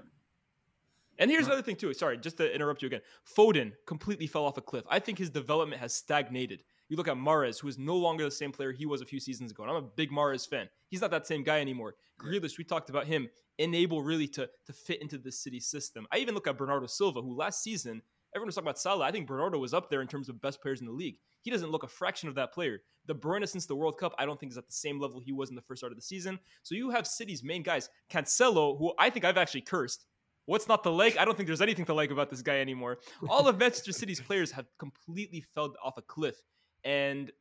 And 1.17 1.31
here's 1.31 1.43
No. 1.47 1.53
another 1.53 1.61
thing 1.61 1.75
too. 1.75 1.93
Sorry, 1.93 2.17
just 2.17 2.37
to 2.37 2.53
interrupt 2.53 2.81
you 2.81 2.87
again. 2.87 3.01
Foden 3.25 3.73
completely 3.85 4.27
fell 4.27 4.45
off 4.45 4.57
a 4.57 4.61
cliff. 4.61 4.83
I 4.89 4.99
think 4.99 5.17
his 5.17 5.29
development 5.29 5.79
has 5.81 5.93
stagnated. 5.93 6.63
You 6.89 6.97
look 6.97 7.07
at 7.07 7.15
Mahrez, 7.17 7.59
who 7.59 7.67
is 7.67 7.77
no 7.77 7.95
longer 7.95 8.23
the 8.25 8.31
same 8.31 8.51
player 8.51 8.71
he 8.71 8.85
was 8.85 9.01
a 9.01 9.05
few 9.05 9.19
seasons 9.19 9.51
ago. 9.51 9.63
And 9.63 9.71
I'm 9.71 9.77
a 9.77 9.81
big 9.81 10.11
Mahrez 10.11 10.47
fan. 10.47 10.69
He's 10.89 11.01
not 11.01 11.11
that 11.11 11.25
same 11.25 11.43
guy 11.43 11.59
anymore. 11.61 11.95
Grealish, 12.19 12.57
we 12.57 12.63
talked 12.63 12.89
about 12.89 13.07
him, 13.07 13.29
unable 13.59 14.01
really 14.03 14.27
to 14.29 14.49
to 14.65 14.73
fit 14.73 15.01
into 15.01 15.17
the 15.17 15.31
city 15.31 15.59
system. 15.59 16.05
I 16.11 16.17
even 16.17 16.35
look 16.35 16.47
at 16.47 16.57
Bernardo 16.57 16.85
Silva, 16.87 17.21
who 17.21 17.33
last 17.35 17.63
season 17.63 18.01
everyone 18.35 18.47
was 18.47 18.55
talking 18.55 18.67
about 18.67 18.79
Salah. 18.79 19.05
I 19.05 19.11
think 19.11 19.27
Bernardo 19.27 19.57
was 19.57 19.73
up 19.73 19.89
there 19.89 20.01
in 20.01 20.07
terms 20.07 20.27
of 20.29 20.41
best 20.41 20.61
players 20.61 20.81
in 20.81 20.85
the 20.85 20.91
league. 20.93 21.17
He 21.41 21.49
doesn't 21.51 21.71
look 21.71 21.83
a 21.83 21.87
fraction 21.87 22.27
of 22.27 22.35
that 22.35 22.53
player. 22.53 22.81
De 23.07 23.13
Bruyne 23.13 23.47
since 23.47 23.65
the 23.65 23.75
World 23.75 23.97
Cup, 23.97 24.13
I 24.17 24.25
don't 24.25 24.39
think 24.39 24.51
is 24.51 24.57
at 24.57 24.65
the 24.67 24.73
same 24.73 24.99
level 24.99 25.19
he 25.19 25.31
was 25.31 25.49
in 25.49 25.55
the 25.55 25.61
first 25.61 25.79
start 25.79 25.91
of 25.93 25.97
the 25.97 26.01
season. 26.01 26.39
So 26.63 26.75
you 26.75 26.89
have 26.89 27.07
City's 27.07 27.43
main 27.43 27.63
guys, 27.63 27.89
Cancelo, 28.09 28.77
who 28.77 28.93
I 28.97 29.09
think 29.09 29.25
I've 29.25 29.37
actually 29.37 29.61
cursed. 29.61 30.05
What's 30.45 30.67
not 30.67 30.83
to 30.83 30.89
like? 30.89 31.17
I 31.17 31.25
don't 31.25 31.35
think 31.35 31.47
there's 31.47 31.61
anything 31.61 31.85
to 31.85 31.93
like 31.93 32.11
about 32.11 32.29
this 32.29 32.41
guy 32.41 32.59
anymore. 32.59 32.99
All 33.29 33.47
of 33.47 33.57
Manchester 33.57 33.91
City's 33.91 34.21
players 34.21 34.51
have 34.51 34.65
completely 34.77 35.41
fell 35.41 35.73
off 35.83 35.97
a 35.97 36.01
cliff. 36.01 36.35
And 36.83 37.31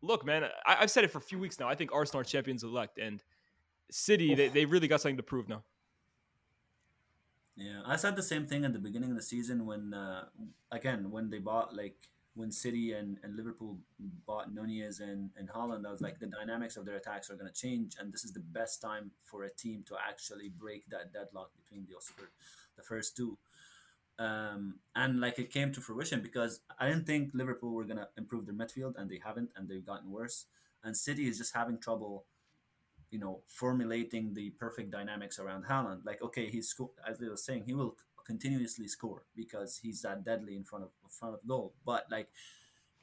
look, 0.00 0.24
man, 0.24 0.44
I, 0.64 0.76
I've 0.80 0.90
said 0.90 1.04
it 1.04 1.10
for 1.10 1.18
a 1.18 1.22
few 1.22 1.38
weeks 1.38 1.58
now. 1.58 1.68
I 1.68 1.74
think 1.74 1.92
Arsenal 1.92 2.20
are 2.20 2.24
champions 2.24 2.62
elect, 2.62 2.98
and 2.98 3.22
City 3.90 4.34
they, 4.34 4.48
they 4.48 4.64
really 4.64 4.86
got 4.86 5.00
something 5.00 5.16
to 5.16 5.22
prove 5.22 5.48
now. 5.48 5.64
Yeah, 7.56 7.80
I 7.84 7.96
said 7.96 8.16
the 8.16 8.22
same 8.22 8.46
thing 8.46 8.64
at 8.64 8.72
the 8.72 8.78
beginning 8.78 9.10
of 9.10 9.16
the 9.16 9.22
season 9.22 9.66
when, 9.66 9.92
uh, 9.92 10.24
again, 10.70 11.10
when 11.10 11.28
they 11.28 11.38
bought 11.38 11.74
like 11.76 11.96
when 12.40 12.50
City 12.50 12.92
and, 12.92 13.18
and 13.22 13.36
Liverpool 13.36 13.78
bought 14.26 14.52
Nunez 14.52 15.00
and 15.00 15.30
and 15.38 15.48
Haaland, 15.48 15.86
I 15.86 15.90
was 15.90 16.00
like 16.00 16.18
the 16.18 16.26
dynamics 16.26 16.76
of 16.76 16.84
their 16.86 16.96
attacks 16.96 17.30
are 17.30 17.34
going 17.34 17.52
to 17.52 17.60
change, 17.60 17.94
and 18.00 18.12
this 18.12 18.24
is 18.24 18.32
the 18.32 18.40
best 18.40 18.80
time 18.80 19.10
for 19.22 19.44
a 19.44 19.50
team 19.50 19.84
to 19.88 19.94
actually 20.08 20.48
break 20.48 20.88
that 20.88 21.12
deadlock 21.12 21.50
between 21.62 21.86
the 21.86 21.94
fir- 22.00 22.30
the 22.76 22.82
first 22.82 23.16
two. 23.16 23.38
Um, 24.18 24.80
and 24.94 25.20
like 25.20 25.38
it 25.38 25.50
came 25.50 25.72
to 25.72 25.80
fruition 25.80 26.20
because 26.20 26.60
I 26.78 26.88
didn't 26.88 27.06
think 27.06 27.30
Liverpool 27.32 27.72
were 27.72 27.84
going 27.84 27.98
to 27.98 28.08
improve 28.16 28.46
their 28.46 28.54
midfield, 28.54 28.96
and 28.96 29.10
they 29.10 29.20
haven't, 29.24 29.50
and 29.54 29.68
they've 29.68 29.84
gotten 29.84 30.10
worse. 30.10 30.46
And 30.82 30.96
City 30.96 31.28
is 31.28 31.36
just 31.38 31.54
having 31.54 31.78
trouble 31.78 32.24
you 33.10 33.18
know, 33.18 33.40
formulating 33.46 34.34
the 34.34 34.50
perfect 34.50 34.90
dynamics 34.90 35.38
around 35.38 35.64
Haaland. 35.64 36.04
Like, 36.04 36.22
okay, 36.22 36.48
he's 36.48 36.74
as 37.08 37.18
they 37.18 37.28
were 37.28 37.36
saying, 37.36 37.64
he 37.66 37.74
will 37.74 37.96
continuously 38.26 38.88
score 38.88 39.24
because 39.34 39.78
he's 39.82 40.02
that 40.02 40.24
deadly 40.24 40.56
in 40.56 40.64
front 40.64 40.84
of 40.84 40.90
in 41.02 41.10
front 41.10 41.34
of 41.34 41.46
goal. 41.46 41.74
But 41.84 42.06
like, 42.10 42.28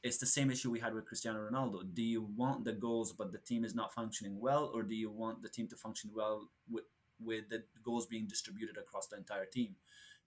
it's 0.03 0.17
the 0.17 0.25
same 0.25 0.51
issue 0.51 0.71
we 0.71 0.79
had 0.79 0.93
with 0.93 1.05
Cristiano 1.05 1.39
Ronaldo. 1.39 1.83
Do 1.93 2.03
you 2.03 2.21
want 2.35 2.65
the 2.65 2.73
goals, 2.73 3.11
but 3.11 3.31
the 3.31 3.39
team 3.39 3.63
is 3.63 3.75
not 3.75 3.93
functioning 3.93 4.39
well, 4.39 4.71
or 4.73 4.83
do 4.83 4.95
you 4.95 5.09
want 5.09 5.41
the 5.41 5.49
team 5.49 5.67
to 5.69 5.75
function 5.75 6.11
well 6.13 6.49
with 6.69 6.85
with 7.23 7.49
the 7.49 7.63
goals 7.83 8.05
being 8.05 8.27
distributed 8.27 8.77
across 8.77 9.07
the 9.07 9.17
entire 9.17 9.45
team? 9.45 9.75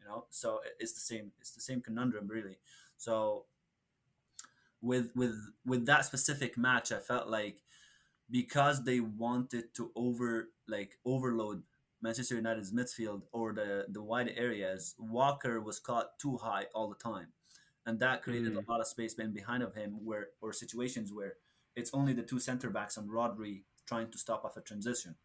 You 0.00 0.08
know, 0.08 0.24
so 0.30 0.60
it's 0.78 0.92
the 0.92 1.00
same. 1.00 1.32
It's 1.40 1.52
the 1.52 1.60
same 1.60 1.80
conundrum, 1.80 2.28
really. 2.28 2.58
So 2.96 3.44
with 4.82 5.14
with 5.14 5.36
with 5.64 5.86
that 5.86 6.04
specific 6.04 6.56
match, 6.56 6.92
I 6.92 6.98
felt 6.98 7.28
like 7.28 7.62
because 8.30 8.84
they 8.84 9.00
wanted 9.00 9.74
to 9.74 9.90
over 9.94 10.50
like 10.68 10.98
overload 11.04 11.62
Manchester 12.02 12.36
United's 12.36 12.72
midfield 12.72 13.22
or 13.32 13.52
the 13.52 13.86
the 13.88 14.02
wide 14.02 14.32
areas, 14.36 14.94
Walker 14.98 15.60
was 15.60 15.78
caught 15.78 16.18
too 16.18 16.36
high 16.38 16.66
all 16.74 16.88
the 16.88 16.96
time, 16.96 17.28
and 17.86 17.98
that 18.00 18.22
created 18.22 18.54
Mm. 18.54 18.66
a 18.66 18.70
lot 18.70 18.80
of 18.80 18.86
space 18.86 19.14
in 19.14 19.32
behind 19.32 19.62
of 19.62 19.74
him, 19.74 20.04
where 20.04 20.28
or 20.40 20.52
situations 20.52 21.12
where 21.12 21.34
it's 21.76 21.92
only 21.94 22.12
the 22.12 22.22
two 22.22 22.40
center 22.40 22.70
backs 22.70 22.96
and 22.96 23.10
Rodri 23.10 23.62
trying 23.86 24.10
to 24.10 24.18
stop 24.18 24.44
off 24.44 24.56
a 24.56 24.60
transition, 24.60 25.16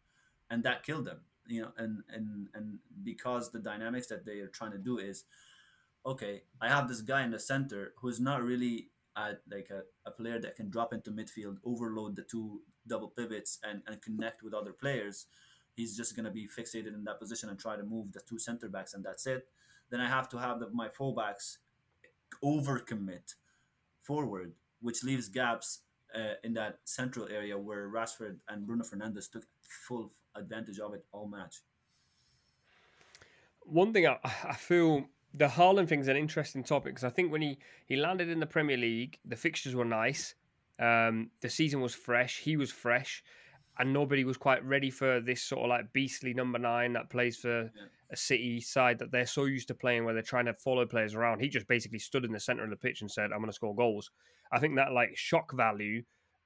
and 0.50 0.62
that 0.64 0.82
killed 0.82 1.04
them. 1.06 1.20
You 1.48 1.62
know, 1.62 1.72
and 1.78 2.02
and 2.08 2.48
and 2.54 2.78
because 3.04 3.50
the 3.50 3.60
dynamics 3.60 4.08
that 4.08 4.24
they 4.26 4.40
are 4.40 4.48
trying 4.48 4.72
to 4.72 4.78
do 4.78 4.98
is, 4.98 5.24
okay, 6.04 6.42
I 6.60 6.68
have 6.68 6.88
this 6.88 7.00
guy 7.00 7.22
in 7.24 7.30
the 7.30 7.38
center 7.38 7.92
who's 8.00 8.20
not 8.20 8.42
really 8.42 8.90
at 9.16 9.40
like 9.50 9.70
a, 9.70 9.82
a 10.04 10.10
player 10.10 10.38
that 10.40 10.56
can 10.56 10.68
drop 10.68 10.92
into 10.92 11.10
midfield, 11.10 11.56
overload 11.64 12.16
the 12.16 12.22
two 12.22 12.60
double 12.86 13.08
pivots, 13.08 13.58
and, 13.64 13.82
and 13.86 14.02
connect 14.02 14.42
with 14.42 14.54
other 14.54 14.72
players. 14.72 15.26
He's 15.76 15.96
just 15.96 16.16
gonna 16.16 16.30
be 16.30 16.48
fixated 16.48 16.94
in 16.94 17.04
that 17.04 17.20
position 17.20 17.48
and 17.50 17.58
try 17.58 17.76
to 17.76 17.84
move 17.84 18.12
the 18.12 18.20
two 18.28 18.38
center 18.38 18.68
backs, 18.68 18.94
and 18.94 19.04
that's 19.04 19.26
it. 19.26 19.46
Then 19.90 20.00
I 20.00 20.08
have 20.08 20.28
to 20.30 20.38
have 20.38 20.58
the, 20.58 20.70
my 20.70 20.88
fullbacks 20.88 21.58
overcommit 22.42 23.34
forward, 24.00 24.52
which 24.80 25.04
leaves 25.04 25.28
gaps 25.28 25.82
uh, 26.14 26.34
in 26.42 26.54
that 26.54 26.78
central 26.84 27.28
area 27.30 27.58
where 27.58 27.88
Rashford 27.88 28.36
and 28.48 28.66
Bruno 28.66 28.84
Fernandes 28.84 29.30
took 29.30 29.44
full 29.60 30.12
advantage 30.34 30.78
of 30.78 30.94
it 30.94 31.04
all 31.12 31.28
match. 31.28 31.56
One 33.60 33.92
thing 33.92 34.06
I, 34.06 34.18
I 34.24 34.54
feel 34.54 35.06
the 35.34 35.48
Haaland 35.48 35.88
thing 35.88 36.00
is 36.00 36.08
an 36.08 36.16
interesting 36.16 36.64
topic 36.64 36.94
because 36.94 37.04
I 37.04 37.10
think 37.10 37.30
when 37.30 37.42
he, 37.42 37.58
he 37.86 37.96
landed 37.96 38.28
in 38.28 38.40
the 38.40 38.46
Premier 38.46 38.76
League, 38.76 39.18
the 39.24 39.36
fixtures 39.36 39.74
were 39.74 39.84
nice. 39.84 40.34
Um, 40.78 41.30
the 41.40 41.50
season 41.50 41.80
was 41.80 41.94
fresh. 41.94 42.38
He 42.38 42.56
was 42.56 42.70
fresh, 42.70 43.24
and 43.78 43.92
nobody 43.92 44.24
was 44.24 44.36
quite 44.36 44.64
ready 44.64 44.90
for 44.90 45.20
this 45.20 45.42
sort 45.42 45.62
of 45.62 45.68
like 45.68 45.92
beastly 45.92 46.32
number 46.34 46.58
nine 46.58 46.92
that 46.94 47.10
plays 47.10 47.36
for 47.36 47.62
Yeah. 47.74 47.82
a 48.10 48.16
City 48.16 48.60
side 48.60 48.98
that 49.00 49.10
they're 49.10 49.26
so 49.26 49.44
used 49.44 49.68
to 49.68 49.74
playing, 49.74 50.04
where 50.04 50.14
they're 50.14 50.22
trying 50.22 50.46
to 50.46 50.54
follow 50.54 50.86
players 50.86 51.14
around. 51.14 51.40
He 51.40 51.48
just 51.48 51.66
basically 51.66 51.98
stood 51.98 52.24
in 52.24 52.32
the 52.32 52.40
center 52.40 52.64
of 52.64 52.70
the 52.70 52.76
pitch 52.76 53.00
and 53.00 53.10
said, 53.10 53.32
"I'm 53.32 53.38
going 53.38 53.48
to 53.48 53.52
score 53.52 53.74
goals." 53.74 54.10
I 54.52 54.58
think 54.60 54.76
that 54.76 54.92
like 54.92 55.16
shock 55.16 55.52
value 55.52 56.04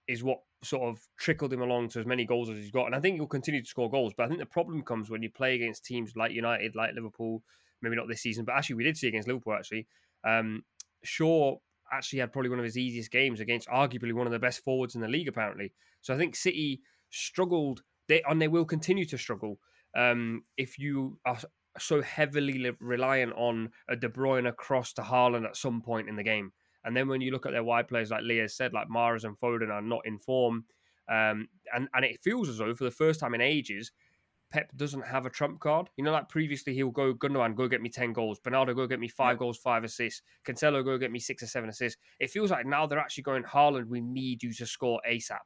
is 0.08 0.24
what 0.24 0.40
sort 0.62 0.82
of 0.88 1.06
trickled 1.18 1.52
him 1.52 1.62
along 1.62 1.88
to 1.90 2.00
as 2.00 2.06
many 2.06 2.24
goals 2.24 2.48
as 2.50 2.56
he's 2.56 2.70
got, 2.70 2.86
and 2.86 2.94
I 2.94 3.00
think 3.00 3.16
he'll 3.16 3.26
continue 3.26 3.60
to 3.62 3.66
score 3.68 3.90
goals. 3.90 4.12
But 4.16 4.24
I 4.24 4.28
think 4.28 4.40
the 4.40 4.46
problem 4.46 4.82
comes 4.82 5.10
when 5.10 5.22
you 5.22 5.30
play 5.30 5.54
against 5.54 5.84
teams 5.84 6.16
like 6.16 6.32
United, 6.32 6.74
like 6.74 6.94
Liverpool. 6.94 7.42
Maybe 7.82 7.96
not 7.96 8.08
this 8.08 8.20
season, 8.20 8.44
but 8.44 8.54
actually 8.56 8.76
we 8.76 8.84
did 8.84 8.96
see 8.98 9.08
against 9.08 9.28
Liverpool. 9.28 9.54
Actually, 9.54 9.86
um, 10.24 10.64
Shaw 11.02 11.56
actually 11.92 12.18
had 12.18 12.32
probably 12.32 12.50
one 12.50 12.58
of 12.58 12.64
his 12.64 12.76
easiest 12.78 13.10
games 13.10 13.40
against 13.40 13.68
arguably 13.68 14.12
one 14.12 14.26
of 14.26 14.32
the 14.32 14.38
best 14.38 14.62
forwards 14.62 14.94
in 14.94 15.00
the 15.00 15.08
league, 15.08 15.28
apparently. 15.28 15.72
So 16.02 16.14
I 16.14 16.18
think 16.18 16.36
City 16.36 16.82
struggled, 17.10 17.82
they 18.08 18.22
and 18.28 18.40
they 18.40 18.48
will 18.48 18.64
continue 18.64 19.04
to 19.06 19.18
struggle 19.18 19.58
um, 19.96 20.44
if 20.56 20.78
you 20.78 21.18
are 21.24 21.38
so 21.78 22.02
heavily 22.02 22.70
reliant 22.80 23.32
on 23.34 23.70
a 23.88 23.96
De 23.96 24.08
Bruyne 24.08 24.48
across 24.48 24.92
to 24.94 25.02
Haaland 25.02 25.46
at 25.46 25.56
some 25.56 25.80
point 25.80 26.08
in 26.08 26.16
the 26.16 26.22
game. 26.22 26.52
And 26.84 26.96
then 26.96 27.08
when 27.08 27.20
you 27.20 27.30
look 27.30 27.46
at 27.46 27.52
their 27.52 27.64
wide 27.64 27.88
players, 27.88 28.10
like 28.10 28.22
Lyes 28.24 28.54
said, 28.56 28.72
like 28.72 28.88
Mahrez 28.88 29.24
and 29.24 29.38
Foden 29.38 29.70
are 29.70 29.82
not 29.82 30.00
in 30.06 30.18
form, 30.18 30.64
um, 31.08 31.48
and 31.74 31.88
and 31.94 32.04
it 32.04 32.20
feels 32.22 32.48
as 32.48 32.58
though 32.58 32.74
for 32.74 32.84
the 32.84 32.90
first 32.90 33.20
time 33.20 33.34
in 33.34 33.40
ages. 33.40 33.92
Pep 34.52 34.72
doesn't 34.74 35.06
have 35.06 35.26
a 35.26 35.30
trump 35.30 35.60
card. 35.60 35.88
You 35.96 36.02
know, 36.02 36.10
like 36.10 36.28
previously 36.28 36.74
he'll 36.74 36.90
go, 36.90 37.14
Gundogan, 37.14 37.54
go 37.54 37.68
get 37.68 37.80
me 37.80 37.88
10 37.88 38.12
goals. 38.12 38.40
Bernardo, 38.40 38.74
go 38.74 38.88
get 38.88 38.98
me 38.98 39.06
five 39.06 39.36
Yeah. 39.36 39.38
goals, 39.38 39.58
five 39.58 39.84
assists. 39.84 40.22
Cancelo, 40.44 40.84
go 40.84 40.98
get 40.98 41.12
me 41.12 41.20
six 41.20 41.44
or 41.44 41.46
seven 41.46 41.70
assists. 41.70 42.00
It 42.18 42.30
feels 42.30 42.50
like 42.50 42.66
now 42.66 42.84
they're 42.84 42.98
actually 42.98 43.22
going, 43.22 43.44
Haaland, 43.44 43.86
we 43.86 44.00
need 44.00 44.42
you 44.42 44.52
to 44.54 44.66
score 44.66 45.00
ASAP. 45.08 45.38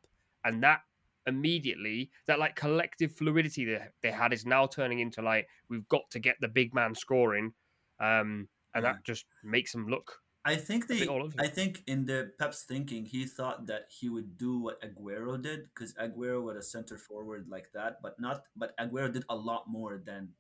And 0.43 0.63
that 0.63 0.81
immediately, 1.27 2.11
that 2.27 2.39
like 2.39 2.57
collective 2.57 3.13
fluidity 3.13 3.65
that 3.67 3.93
they 4.03 4.11
had 4.11 4.33
is 4.33 4.45
now 4.45 4.67
turning 4.67 5.01
into 5.01 5.23
like, 5.23 5.49
we've 5.69 5.89
got 5.89 6.11
to 6.11 6.19
get 6.19 6.37
the 6.41 6.49
big 6.49 6.75
man 6.75 6.95
scoring. 6.95 7.53
Um, 8.01 8.49
and 8.75 8.83
Yeah. 8.83 8.93
that 8.93 9.05
just 9.05 9.27
makes 9.43 9.73
them 9.73 9.87
look 9.89 10.21
I 10.47 10.57
think 10.57 10.89
they. 10.89 11.09
I 11.39 11.47
think 11.47 11.83
in 11.87 12.05
the 12.05 12.33
Pep's 12.39 12.65
thinking, 12.65 13.07
he 13.07 13.25
thought 13.25 13.67
that 13.67 13.87
he 13.89 14.11
would 14.11 14.37
do 14.37 14.61
what 14.61 14.81
Aguero 14.83 15.41
did 15.41 15.71
because 15.75 15.95
Aguero 15.95 16.43
was 16.43 16.59
a 16.59 16.63
center 16.63 16.99
forward 16.99 17.47
like 17.49 17.73
that, 17.73 18.03
but 18.03 18.21
not. 18.21 18.45
But 18.55 18.77
Aguero 18.77 19.11
did 19.11 19.25
a 19.31 19.37
lot 19.37 19.65
more 19.69 20.03
than 20.05 20.35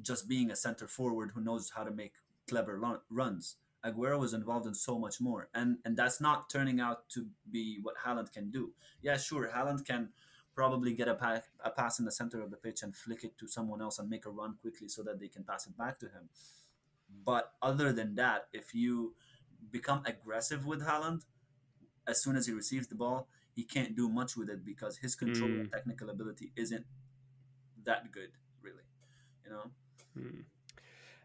just 0.00 0.28
being 0.28 0.52
a 0.52 0.56
center 0.56 0.86
forward 0.86 1.32
who 1.34 1.40
knows 1.40 1.70
how 1.74 1.82
to 1.82 1.90
make 1.90 2.12
clever 2.48 2.80
runs. 3.10 3.56
Aguero 3.84 4.18
was 4.18 4.34
involved 4.34 4.66
in 4.66 4.74
so 4.74 4.98
much 4.98 5.20
more, 5.20 5.48
and 5.54 5.78
and 5.84 5.96
that's 5.96 6.20
not 6.20 6.50
turning 6.50 6.80
out 6.80 7.08
to 7.10 7.26
be 7.50 7.78
what 7.82 7.96
Haaland 8.04 8.32
can 8.32 8.50
do. 8.50 8.72
Yeah, 9.02 9.16
sure, 9.16 9.50
Haaland 9.54 9.86
can 9.86 10.10
probably 10.54 10.92
get 10.92 11.08
a, 11.08 11.14
pa- 11.14 11.40
a 11.64 11.70
pass 11.70 11.98
in 11.98 12.04
the 12.04 12.12
center 12.12 12.42
of 12.42 12.50
the 12.50 12.56
pitch 12.56 12.82
and 12.82 12.94
flick 12.94 13.24
it 13.24 13.38
to 13.38 13.48
someone 13.48 13.80
else 13.80 13.98
and 13.98 14.10
make 14.10 14.26
a 14.26 14.30
run 14.30 14.56
quickly 14.60 14.88
so 14.88 15.02
that 15.02 15.18
they 15.18 15.28
can 15.28 15.44
pass 15.44 15.66
it 15.66 15.76
back 15.78 15.98
to 15.98 16.06
him. 16.06 16.28
But 17.24 17.52
other 17.62 17.92
than 17.92 18.16
that, 18.16 18.48
if 18.52 18.74
you 18.74 19.14
become 19.70 20.02
aggressive 20.04 20.66
with 20.66 20.82
Haaland, 20.82 21.22
as 22.06 22.22
soon 22.22 22.36
as 22.36 22.46
he 22.46 22.52
receives 22.52 22.88
the 22.88 22.94
ball, 22.94 23.28
he 23.54 23.64
can't 23.64 23.96
do 23.96 24.08
much 24.08 24.36
with 24.36 24.50
it 24.50 24.64
because 24.64 24.98
his 24.98 25.14
control 25.14 25.50
and 25.50 25.72
technical 25.72 26.10
ability 26.10 26.52
isn't 26.56 26.84
that 27.84 28.12
good. 28.12 28.30
Really. 28.62 28.84
You 29.44 29.50
know. 29.50 29.70
Hmm. 30.16 30.40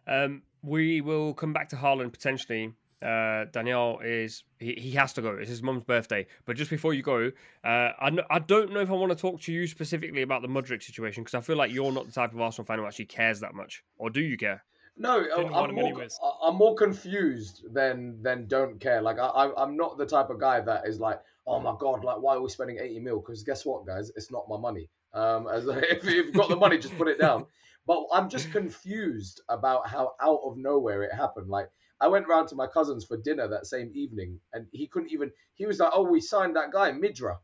Um, 0.07 0.43
we 0.65 1.01
will 1.01 1.33
come 1.33 1.53
back 1.53 1.69
to 1.69 1.75
Haaland 1.75 2.11
potentially. 2.11 2.73
Uh, 3.01 3.45
Daniyal 3.51 3.99
is 4.03 4.43
he, 4.59 4.73
he 4.73 4.91
has 4.91 5.13
to 5.13 5.21
go. 5.21 5.31
It's 5.35 5.49
his 5.49 5.61
mum's 5.61 5.83
birthday. 5.83 6.25
But 6.45 6.55
just 6.55 6.71
before 6.71 6.93
you 6.93 7.03
go, 7.03 7.31
uh, 7.63 7.67
I, 7.67 8.07
n- 8.07 8.21
I 8.31 8.39
don't 8.39 8.71
know 8.73 8.79
if 8.79 8.89
I 8.89 8.93
want 8.93 9.11
to 9.11 9.17
talk 9.17 9.41
to 9.41 9.53
you 9.53 9.67
specifically 9.67 10.21
about 10.23 10.41
the 10.41 10.47
Mudryk 10.47 10.81
situation 10.81 11.23
because 11.23 11.35
I 11.35 11.41
feel 11.41 11.57
like 11.57 11.71
you're 11.71 11.91
not 11.91 12.05
the 12.07 12.11
type 12.13 12.33
of 12.33 12.41
Arsenal 12.41 12.65
fan 12.65 12.79
who 12.79 12.85
actually 12.85 13.05
cares 13.05 13.39
that 13.41 13.53
much, 13.53 13.83
or 13.97 14.09
do 14.09 14.21
you 14.21 14.37
care? 14.37 14.63
No, 14.97 15.21
Didn't 15.21 15.53
I'm 15.53 15.69
him 15.69 15.75
more, 15.75 15.83
anyways. 15.85 16.17
I- 16.23 16.47
I'm 16.47 16.55
more 16.55 16.73
confused 16.73 17.65
than 17.73 18.21
than 18.23 18.47
don't 18.47 18.79
care. 18.79 19.01
Like 19.01 19.19
I, 19.19 19.25
I- 19.27 19.63
I'm 19.63 19.75
not 19.75 19.97
the 19.97 20.05
type 20.05 20.29
of 20.29 20.39
guy 20.39 20.61
that 20.61 20.87
is 20.87 20.99
like, 20.99 21.19
oh 21.45 21.59
my 21.59 21.75
god, 21.77 22.03
like 22.03 22.17
why 22.21 22.35
are 22.35 22.41
we 22.41 22.49
spending 22.49 22.79
80 22.79 22.99
mil? 23.01 23.19
Because 23.19 23.43
guess 23.43 23.65
what, 23.65 23.85
guys, 23.85 24.11
it's 24.15 24.31
not 24.31 24.45
my 24.49 24.57
money. 24.57 24.89
Um, 25.13 25.47
as 25.47 25.67
if 25.69 26.05
you've 26.05 26.33
got 26.33 26.49
the 26.49 26.55
money, 26.55 26.77
just 26.77 26.97
put 26.97 27.07
it 27.09 27.19
down. 27.19 27.45
But 27.85 28.05
I'm 28.11 28.29
just 28.29 28.51
confused 28.59 29.41
about 29.49 29.87
how 29.87 30.13
out 30.21 30.41
of 30.43 30.57
nowhere 30.57 31.03
it 31.03 31.13
happened. 31.13 31.49
Like 31.49 31.69
I 31.99 32.07
went 32.07 32.27
round 32.27 32.49
to 32.49 32.55
my 32.55 32.67
cousins 32.67 33.05
for 33.05 33.17
dinner 33.17 33.47
that 33.47 33.67
same 33.67 33.91
evening, 33.93 34.39
and 34.53 34.67
he 34.71 34.87
couldn't 34.87 35.11
even. 35.11 35.31
He 35.55 35.65
was 35.65 35.79
like, 35.79 35.91
"Oh, 35.93 36.03
we 36.03 36.21
signed 36.21 36.55
that 36.55 36.71
guy, 36.71 36.91
Midra." 36.91 37.37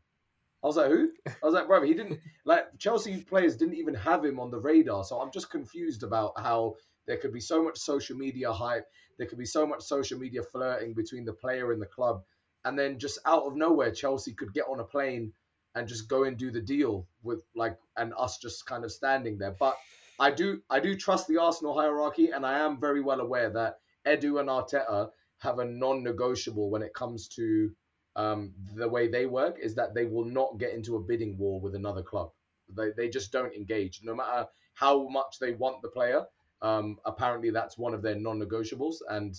I 0.62 0.66
was 0.66 0.76
like, 0.76 0.90
"Who?" 0.90 1.10
I 1.26 1.32
was 1.46 1.54
like, 1.54 1.66
"Brother, 1.66 1.86
he 1.86 1.94
didn't 1.94 2.20
like 2.44 2.78
Chelsea 2.78 3.22
players 3.22 3.56
didn't 3.56 3.76
even 3.76 3.94
have 3.94 4.24
him 4.24 4.38
on 4.38 4.50
the 4.50 4.60
radar." 4.60 5.04
So 5.04 5.20
I'm 5.20 5.32
just 5.32 5.50
confused 5.50 6.02
about 6.02 6.38
how 6.38 6.76
there 7.06 7.16
could 7.16 7.32
be 7.32 7.40
so 7.40 7.62
much 7.62 7.78
social 7.78 8.16
media 8.16 8.52
hype. 8.52 8.86
There 9.18 9.26
could 9.26 9.38
be 9.38 9.46
so 9.46 9.66
much 9.66 9.82
social 9.82 10.18
media 10.18 10.42
flirting 10.42 10.94
between 10.94 11.24
the 11.24 11.32
player 11.32 11.72
and 11.72 11.80
the 11.80 11.86
club, 11.86 12.22
and 12.64 12.78
then 12.78 12.98
just 12.98 13.18
out 13.26 13.44
of 13.44 13.56
nowhere, 13.56 13.90
Chelsea 13.90 14.34
could 14.34 14.52
get 14.52 14.66
on 14.68 14.80
a 14.80 14.84
plane 14.84 15.32
and 15.74 15.88
just 15.88 16.08
go 16.08 16.24
and 16.24 16.36
do 16.36 16.50
the 16.50 16.60
deal 16.60 17.06
with 17.22 17.42
like, 17.54 17.78
and 17.96 18.12
us 18.18 18.38
just 18.38 18.66
kind 18.66 18.84
of 18.84 18.92
standing 18.92 19.38
there. 19.38 19.56
But 19.58 19.76
I 20.22 20.30
do, 20.30 20.62
I 20.70 20.78
do 20.78 20.94
trust 20.96 21.26
the 21.26 21.38
Arsenal 21.38 21.74
hierarchy, 21.74 22.30
and 22.30 22.46
I 22.46 22.60
am 22.60 22.80
very 22.80 23.00
well 23.00 23.20
aware 23.20 23.50
that 23.50 23.80
Edu 24.06 24.38
and 24.38 24.48
Arteta 24.48 25.10
have 25.38 25.58
a 25.58 25.64
non-negotiable 25.64 26.70
when 26.70 26.82
it 26.82 26.94
comes 26.94 27.26
to 27.28 27.72
um, 28.14 28.52
the 28.76 28.88
way 28.88 29.08
they 29.08 29.26
work. 29.26 29.56
Is 29.60 29.74
that 29.74 29.94
they 29.94 30.06
will 30.06 30.24
not 30.24 30.58
get 30.58 30.74
into 30.74 30.94
a 30.94 31.00
bidding 31.00 31.36
war 31.38 31.60
with 31.60 31.74
another 31.74 32.02
club. 32.02 32.30
They 32.68 32.90
they 32.96 33.08
just 33.08 33.32
don't 33.32 33.52
engage, 33.52 34.00
no 34.04 34.14
matter 34.14 34.46
how 34.74 35.08
much 35.08 35.38
they 35.40 35.52
want 35.52 35.82
the 35.82 35.88
player. 35.88 36.24
Um, 36.62 36.98
apparently, 37.04 37.50
that's 37.50 37.76
one 37.76 37.92
of 37.92 38.02
their 38.02 38.14
non-negotiables, 38.14 38.98
and 39.08 39.34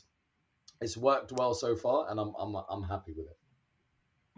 it's 0.81 0.97
worked 0.97 1.31
well 1.31 1.53
so 1.53 1.77
far, 1.77 2.09
and 2.09 2.19
I'm 2.19 2.34
I'm 2.38 2.55
I'm 2.69 2.84
happy 2.84 3.13
with 3.13 3.27
it. 3.27 3.38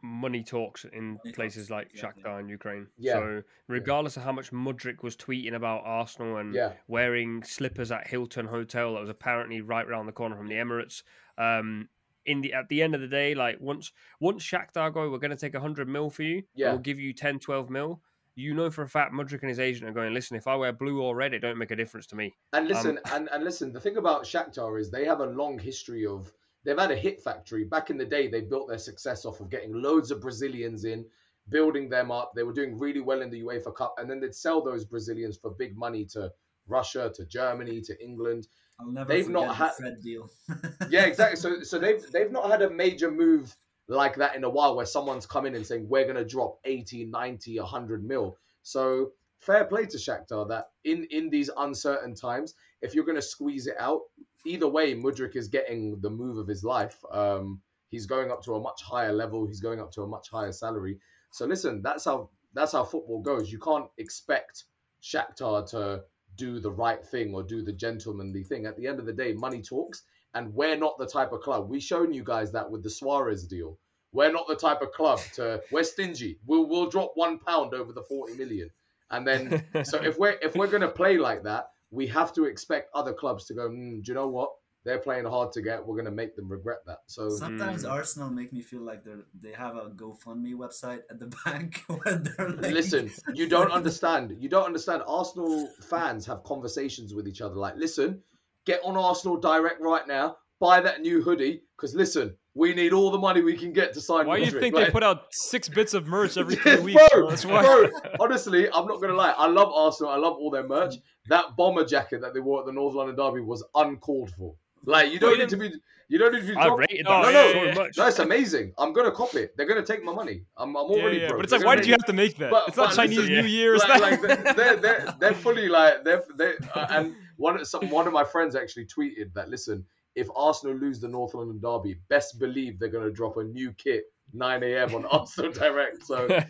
Money 0.03 0.43
talks 0.43 0.85
in 0.91 1.17
places 1.33 1.69
like 1.69 1.89
exactly. 1.91 2.23
Shakhtar 2.23 2.39
and 2.39 2.49
Ukraine. 2.49 2.87
Yeah. 2.97 3.13
So 3.13 3.43
regardless 3.67 4.17
of 4.17 4.23
how 4.23 4.31
much 4.31 4.51
Mudryk 4.51 5.01
was 5.01 5.15
tweeting 5.15 5.53
about 5.53 5.81
Arsenal 5.85 6.37
and 6.37 6.53
Yeah, 6.53 6.73
wearing 6.87 7.43
slippers 7.43 7.91
at 7.91 8.07
Hilton 8.07 8.45
Hotel 8.45 8.93
that 8.93 8.99
was 8.99 9.09
apparently 9.09 9.61
right 9.61 9.87
around 9.87 10.05
the 10.05 10.11
corner 10.11 10.35
from 10.35 10.47
the 10.47 10.55
Emirates. 10.55 11.03
Um, 11.37 11.89
in 12.25 12.41
the 12.41 12.53
at 12.53 12.69
the 12.69 12.81
end 12.81 12.95
of 12.95 13.01
the 13.01 13.07
day, 13.07 13.35
like 13.35 13.57
once 13.59 13.91
once 14.19 14.43
Shakhtar 14.43 14.93
go, 14.93 15.09
we're 15.09 15.19
going 15.19 15.31
to 15.31 15.37
take 15.37 15.55
hundred 15.55 15.87
mil 15.87 16.09
for 16.09 16.23
you. 16.23 16.43
Yeah. 16.55 16.71
we'll 16.71 16.79
give 16.79 16.99
you 16.99 17.13
10, 17.13 17.39
12 17.39 17.69
mil. 17.69 18.01
You 18.37 18.53
know 18.53 18.69
for 18.69 18.81
a 18.81 18.89
fact, 18.89 19.13
Mudryk 19.13 19.41
and 19.41 19.49
his 19.49 19.59
agent 19.59 19.89
are 19.89 19.93
going. 19.93 20.13
Listen, 20.13 20.35
if 20.35 20.45
I 20.47 20.55
wear 20.55 20.73
blue 20.73 21.01
or 21.01 21.15
red, 21.15 21.33
it 21.33 21.39
don't 21.39 21.57
make 21.57 21.71
a 21.71 21.75
difference 21.75 22.05
to 22.07 22.15
me. 22.17 22.35
and 22.51 22.67
listen, 22.67 22.99
and, 23.13 23.29
and 23.31 23.43
listen. 23.43 23.71
The 23.71 23.79
thing 23.79 23.95
about 23.95 24.23
Shakhtar 24.23 24.79
is 24.79 24.91
they 24.91 25.05
have 25.05 25.21
a 25.21 25.25
long 25.25 25.57
history 25.57 26.05
of 26.05 26.33
they've 26.65 26.77
had 26.77 26.91
a 26.91 26.95
hit 26.95 27.21
factory. 27.21 27.63
Back 27.63 27.89
in 27.89 27.97
the 27.97 28.05
day, 28.05 28.27
they 28.27 28.41
built 28.41 28.67
their 28.67 28.77
success 28.79 29.23
off 29.25 29.39
of 29.39 29.49
getting 29.49 29.73
loads 29.73 30.11
of 30.11 30.19
Brazilians 30.19 30.83
in, 30.83 31.05
building 31.49 31.89
them 31.89 32.11
up. 32.11 32.33
They 32.35 32.43
were 32.43 32.53
doing 32.53 32.77
really 32.77 32.99
well 33.01 33.21
in 33.21 33.29
the 33.29 33.41
UEFA 33.43 33.73
Cup, 33.75 33.95
and 33.97 34.09
then 34.09 34.19
they'd 34.19 34.35
sell 34.35 34.63
those 34.63 34.83
Brazilians 34.83 35.37
for 35.37 35.51
big 35.51 35.77
money 35.77 36.03
to 36.13 36.31
Russia, 36.67 37.11
to 37.15 37.25
Germany, 37.25 37.79
to 37.81 38.03
England. 38.03 38.47
I'll 38.79 38.91
never 38.91 39.07
They've 39.13 39.29
not 39.29 39.47
the 39.47 39.53
had- 39.53 39.73
Fred 39.75 40.01
deal. 40.03 40.29
Yeah, 40.89 41.05
exactly. 41.05 41.37
So 41.37 41.61
so 41.63 41.79
they've 41.79 42.03
they've 42.11 42.31
not 42.31 42.49
had 42.49 42.61
a 42.61 42.69
major 42.69 43.09
move 43.11 43.55
like 43.87 44.15
that 44.15 44.35
in 44.35 44.43
a 44.43 44.49
while 44.49 44.75
where 44.75 44.85
someone's 44.85 45.25
come 45.27 45.45
in 45.45 45.55
and 45.55 45.65
saying 45.65 45.87
we're 45.87 46.03
going 46.05 46.15
to 46.15 46.25
drop 46.25 46.59
80, 46.65 47.05
90, 47.05 47.59
100 47.59 48.03
mil. 48.03 48.35
So 48.63 49.11
fair 49.39 49.63
play 49.65 49.85
to 49.85 49.97
Shakhtar 49.97 50.49
that 50.49 50.69
in 50.83 51.05
in 51.11 51.29
these 51.29 51.49
uncertain 51.55 52.15
times, 52.15 52.55
if 52.81 52.95
you're 52.95 53.05
going 53.05 53.15
to 53.15 53.21
squeeze 53.21 53.67
it 53.67 53.75
out, 53.79 54.01
either 54.45 54.67
way, 54.67 54.95
Mudryk 54.95 55.35
is 55.35 55.47
getting 55.47 55.99
the 56.01 56.09
move 56.09 56.37
of 56.37 56.47
his 56.47 56.63
life. 56.63 56.97
Um, 57.11 57.61
he's 57.89 58.05
going 58.05 58.31
up 58.31 58.43
to 58.43 58.55
a 58.55 58.59
much 58.59 58.81
higher 58.83 59.13
level. 59.13 59.45
He's 59.45 59.61
going 59.61 59.79
up 59.79 59.91
to 59.93 60.03
a 60.03 60.07
much 60.07 60.29
higher 60.29 60.51
salary. 60.51 60.99
So 61.31 61.45
listen, 61.45 61.81
that's 61.81 62.05
how 62.05 62.29
that's 62.53 62.71
how 62.71 62.83
football 62.83 63.21
goes. 63.21 63.51
You 63.51 63.59
can't 63.59 63.87
expect 63.97 64.63
Shakhtar 65.03 65.69
to 65.71 66.03
do 66.35 66.59
the 66.59 66.71
right 66.71 67.05
thing 67.05 67.33
or 67.33 67.43
do 67.43 67.61
the 67.61 67.73
gentlemanly 67.73 68.43
thing. 68.43 68.65
At 68.65 68.77
the 68.77 68.87
end 68.87 68.99
of 68.99 69.05
the 69.05 69.13
day, 69.13 69.33
money 69.33 69.61
talks, 69.61 70.03
and 70.33 70.53
we're 70.53 70.77
not 70.77 70.97
the 70.97 71.07
type 71.07 71.31
of 71.31 71.41
club. 71.41 71.69
We've 71.69 71.83
shown 71.83 72.13
you 72.13 72.23
guys 72.23 72.51
that 72.53 72.69
with 72.69 72.83
the 72.83 72.89
Suarez 72.89 73.45
deal. 73.47 73.77
We're 74.11 74.31
not 74.31 74.47
the 74.47 74.55
type 74.55 74.81
of 74.81 74.91
club 74.91 75.19
to. 75.33 75.61
We're 75.71 75.83
stingy. 75.83 76.39
We'll 76.45 76.67
we'll 76.67 76.89
drop 76.89 77.11
one 77.15 77.39
pound 77.39 77.73
over 77.73 77.91
the 77.91 78.03
forty 78.03 78.33
million, 78.35 78.69
and 79.11 79.27
then 79.27 79.65
so 79.83 80.01
if 80.01 80.17
we're 80.17 80.37
if 80.41 80.55
we're 80.55 80.67
gonna 80.67 80.87
play 80.87 81.17
like 81.17 81.43
that, 81.43 81.71
we 81.95 82.07
have 82.07 82.33
to 82.33 82.45
expect 82.45 82.89
other 82.93 83.13
clubs 83.13 83.45
to 83.45 83.53
go. 83.53 83.69
Mm, 83.69 84.03
do 84.03 84.11
you 84.11 84.13
know 84.13 84.27
what? 84.27 84.51
They're 84.83 84.99
playing 84.99 85.25
hard 85.25 85.51
to 85.53 85.61
get. 85.63 85.83
We're 85.85 85.95
gonna 85.97 86.11
make 86.11 86.35
them 86.35 86.47
regret 86.47 86.79
that. 86.85 86.99
So 87.07 87.29
Sometimes 87.29 87.83
Mm. 87.83 87.91
Arsenal 87.91 88.29
make 88.29 88.53
me 88.53 88.61
feel 88.61 88.81
like 88.81 89.03
they're 89.03 89.25
they 89.41 89.51
have 89.53 89.75
a 89.77 89.89
GoFundMe 89.89 90.53
website 90.53 91.01
at 91.09 91.19
the 91.19 91.27
back 91.45 91.83
where 91.87 92.15
they're 92.17 92.49
like, 92.49 92.71
listen, 92.71 93.11
you 93.33 93.49
don't 93.49 93.71
understand. 93.71 94.35
You 94.39 94.47
don't 94.49 94.65
understand. 94.65 95.01
Arsenal 95.07 95.67
fans 95.89 96.25
have 96.27 96.43
conversations 96.43 97.15
with 97.15 97.27
each 97.27 97.41
other. 97.41 97.55
Like, 97.55 97.77
listen, 97.77 98.21
get 98.65 98.81
on 98.83 98.95
Arsenal 98.95 99.37
Direct 99.37 99.81
right 99.81 100.07
now. 100.07 100.37
Buy 100.65 100.81
that 100.81 101.01
new 101.01 101.21
hoodie 101.21 101.61
because 101.77 101.93
listen, 101.93 102.35
we 102.55 102.73
need 102.73 102.91
all 102.91 103.11
the 103.11 103.19
money 103.19 103.41
we 103.41 103.55
can 103.55 103.71
get 103.71 103.93
to 103.93 104.01
sign. 104.01 104.25
Why 104.25 104.39
do 104.39 104.45
you 104.45 104.59
think 104.59 104.73
Like- 104.73 104.87
they 104.87 104.91
put 104.91 105.03
out 105.03 105.25
six 105.31 105.69
bits 105.69 105.93
of 105.93 106.07
merch 106.07 106.37
every 106.37 106.55
Yeah, 106.55 106.61
three 106.77 106.93
weeks? 106.95 107.03
bro? 107.13 107.29
That's 107.29 107.45
why. 107.45 107.61
bro, 107.63 107.89
honestly, 108.19 108.67
I'm 108.71 108.87
not 108.87 108.99
gonna 109.01 109.13
lie. 109.13 109.31
I 109.37 109.47
love 109.47 109.71
Arsenal. 109.71 110.11
I 110.11 110.17
love 110.17 110.33
all 110.37 110.49
their 110.49 110.67
merch. 110.67 110.95
That 111.27 111.55
bomber 111.55 111.85
jacket 111.85 112.21
that 112.21 112.33
they 112.33 112.39
wore 112.39 112.61
at 112.61 112.65
the 112.65 112.71
North 112.71 112.95
London 112.95 113.15
Derby 113.15 113.41
was 113.41 113.63
uncalled 113.75 114.31
for. 114.37 114.55
Like, 114.87 115.11
you 115.11 115.19
don't 115.19 115.37
need 115.39 115.49
to 115.49 115.57
be. 115.57 115.71
You 116.07 116.19
don't 116.19 116.33
need 116.33 116.41
to 116.41 116.53
be. 116.53 116.55
I 116.55 116.67
rated 116.67 117.05
that 117.07 117.33
yeah, 117.33 117.51
so 117.51 117.57
yeah, 117.57 117.63
yeah. 117.63 117.73
much. 117.73 117.97
No, 117.97 118.07
it's 118.07 118.19
amazing. 118.19 118.73
I'm 118.77 118.93
gonna 118.93 119.11
cop 119.11 119.33
it. 119.35 119.57
They're 119.57 119.65
gonna 119.65 119.85
take 119.85 120.03
my 120.03 120.13
money. 120.13 120.43
I'm, 120.57 120.69
I'm 120.75 120.85
already 120.85 121.17
yeah, 121.17 121.27
broke. 121.29 121.39
but 121.39 121.43
it's 121.45 121.51
They're 121.51 121.59
like, 121.59 121.65
why 121.65 121.75
did 121.75 121.85
you 121.87 121.93
have 121.93 122.05
to 122.05 122.13
make 122.13 122.37
that? 122.37 122.51
But- 122.51 122.67
it's 122.69 122.77
not 122.77 122.93
Chinese 122.93 123.17
listen, 123.17 123.33
New 123.33 123.45
Year. 123.45 123.77
Like, 123.77 124.01
like 124.01 124.21
they're, 124.21 124.53
they're, 124.53 124.75
they're, 124.77 125.15
they're 125.19 125.33
fully 125.45 125.67
like 125.67 126.03
they're 126.03 126.23
they 126.37 126.53
uh, 126.75 126.87
and 126.91 127.15
one 127.37 127.65
some 127.65 127.89
one 127.89 128.05
of 128.07 128.13
my 128.13 128.23
friends 128.23 128.55
actually 128.55 128.85
tweeted 128.85 129.33
that 129.33 129.49
listen 129.49 129.83
if 130.15 130.27
Arsenal 130.35 130.75
lose 130.77 130.99
the 130.99 131.07
North 131.07 131.33
London 131.33 131.59
derby 131.61 131.95
best 132.09 132.39
believe 132.39 132.79
they're 132.79 132.89
going 132.89 133.03
to 133.05 133.11
drop 133.11 133.37
a 133.37 133.43
new 133.43 133.71
kit 133.73 134.05
9 134.33 134.63
a.m. 134.63 134.95
on 134.95 135.05
Arsenal 135.11 135.51
Direct 135.51 136.03
so 136.05 136.41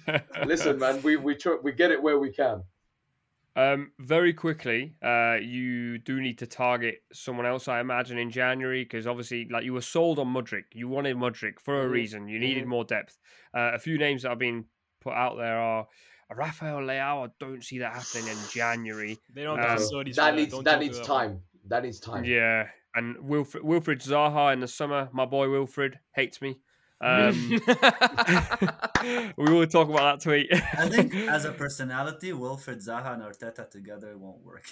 listen 0.45 0.79
man 0.79 1.01
we 1.03 1.17
we 1.17 1.35
try, 1.35 1.57
we 1.61 1.71
get 1.71 1.91
it 1.91 2.01
where 2.01 2.19
we 2.19 2.31
can 2.31 2.63
Um, 3.57 3.91
very 3.99 4.33
quickly, 4.33 4.95
uh, 5.01 5.37
you 5.41 5.97
do 5.97 6.19
need 6.19 6.37
to 6.39 6.47
target 6.47 7.03
someone 7.13 7.45
else, 7.45 7.69
I 7.69 7.79
imagine, 7.79 8.17
in 8.17 8.29
January, 8.29 8.83
because 8.83 9.07
obviously, 9.07 9.47
like 9.49 9.63
you 9.63 9.71
were 9.71 9.79
sold 9.95 10.19
on 10.19 10.27
Mudryk, 10.27 10.65
you 10.73 10.89
wanted 10.89 11.15
Mudryk 11.15 11.61
for 11.61 11.81
a 11.81 11.85
Mhm. 11.87 11.91
reason. 11.91 12.27
You 12.27 12.37
needed 12.37 12.65
Mhm. 12.65 12.67
more 12.75 12.83
depth. 12.83 13.17
Uh, 13.53 13.71
a 13.73 13.79
few 13.79 13.97
names 13.97 14.23
that 14.23 14.29
have 14.31 14.39
been 14.39 14.65
put 14.99 15.13
out 15.13 15.37
there 15.37 15.57
are 15.57 15.87
Rafael 16.35 16.79
Leao. 16.81 17.27
I 17.29 17.31
don't 17.39 17.63
see 17.63 17.77
that 17.79 17.93
happening 17.93 18.27
in 18.27 18.45
January. 18.49 19.21
they 19.33 19.43
don't 19.43 19.57
Uh, 19.59 19.67
have 19.69 19.79
facilities. 19.79 20.17
that 20.17 20.35
needs 20.35 20.63
that 20.63 20.79
needs 20.79 20.99
time 21.07 21.41
that 21.67 21.83
needs 21.83 21.99
time 22.01 22.25
Yeah, 22.25 22.67
and 22.95 23.17
Wilfred, 23.27 23.63
Wilfred 23.63 23.99
Zaha 23.99 24.53
in 24.53 24.59
the 24.61 24.67
summer. 24.67 25.09
My 25.11 25.25
boy 25.25 25.49
Wilfred 25.49 25.99
hates 26.15 26.41
me. 26.41 26.57
Um, 27.01 27.49
we 29.37 29.51
will 29.53 29.67
talk 29.67 29.89
about 29.89 30.19
that 30.19 30.21
tweet. 30.23 30.47
I 30.53 30.87
think 30.89 31.13
as 31.29 31.43
a 31.45 31.51
personality, 31.51 32.31
Wilfred 32.33 32.79
Zaha 32.79 33.13
and 33.13 33.21
Arteta 33.23 33.69
together 33.69 34.17
won't 34.17 34.43
work. 34.43 34.63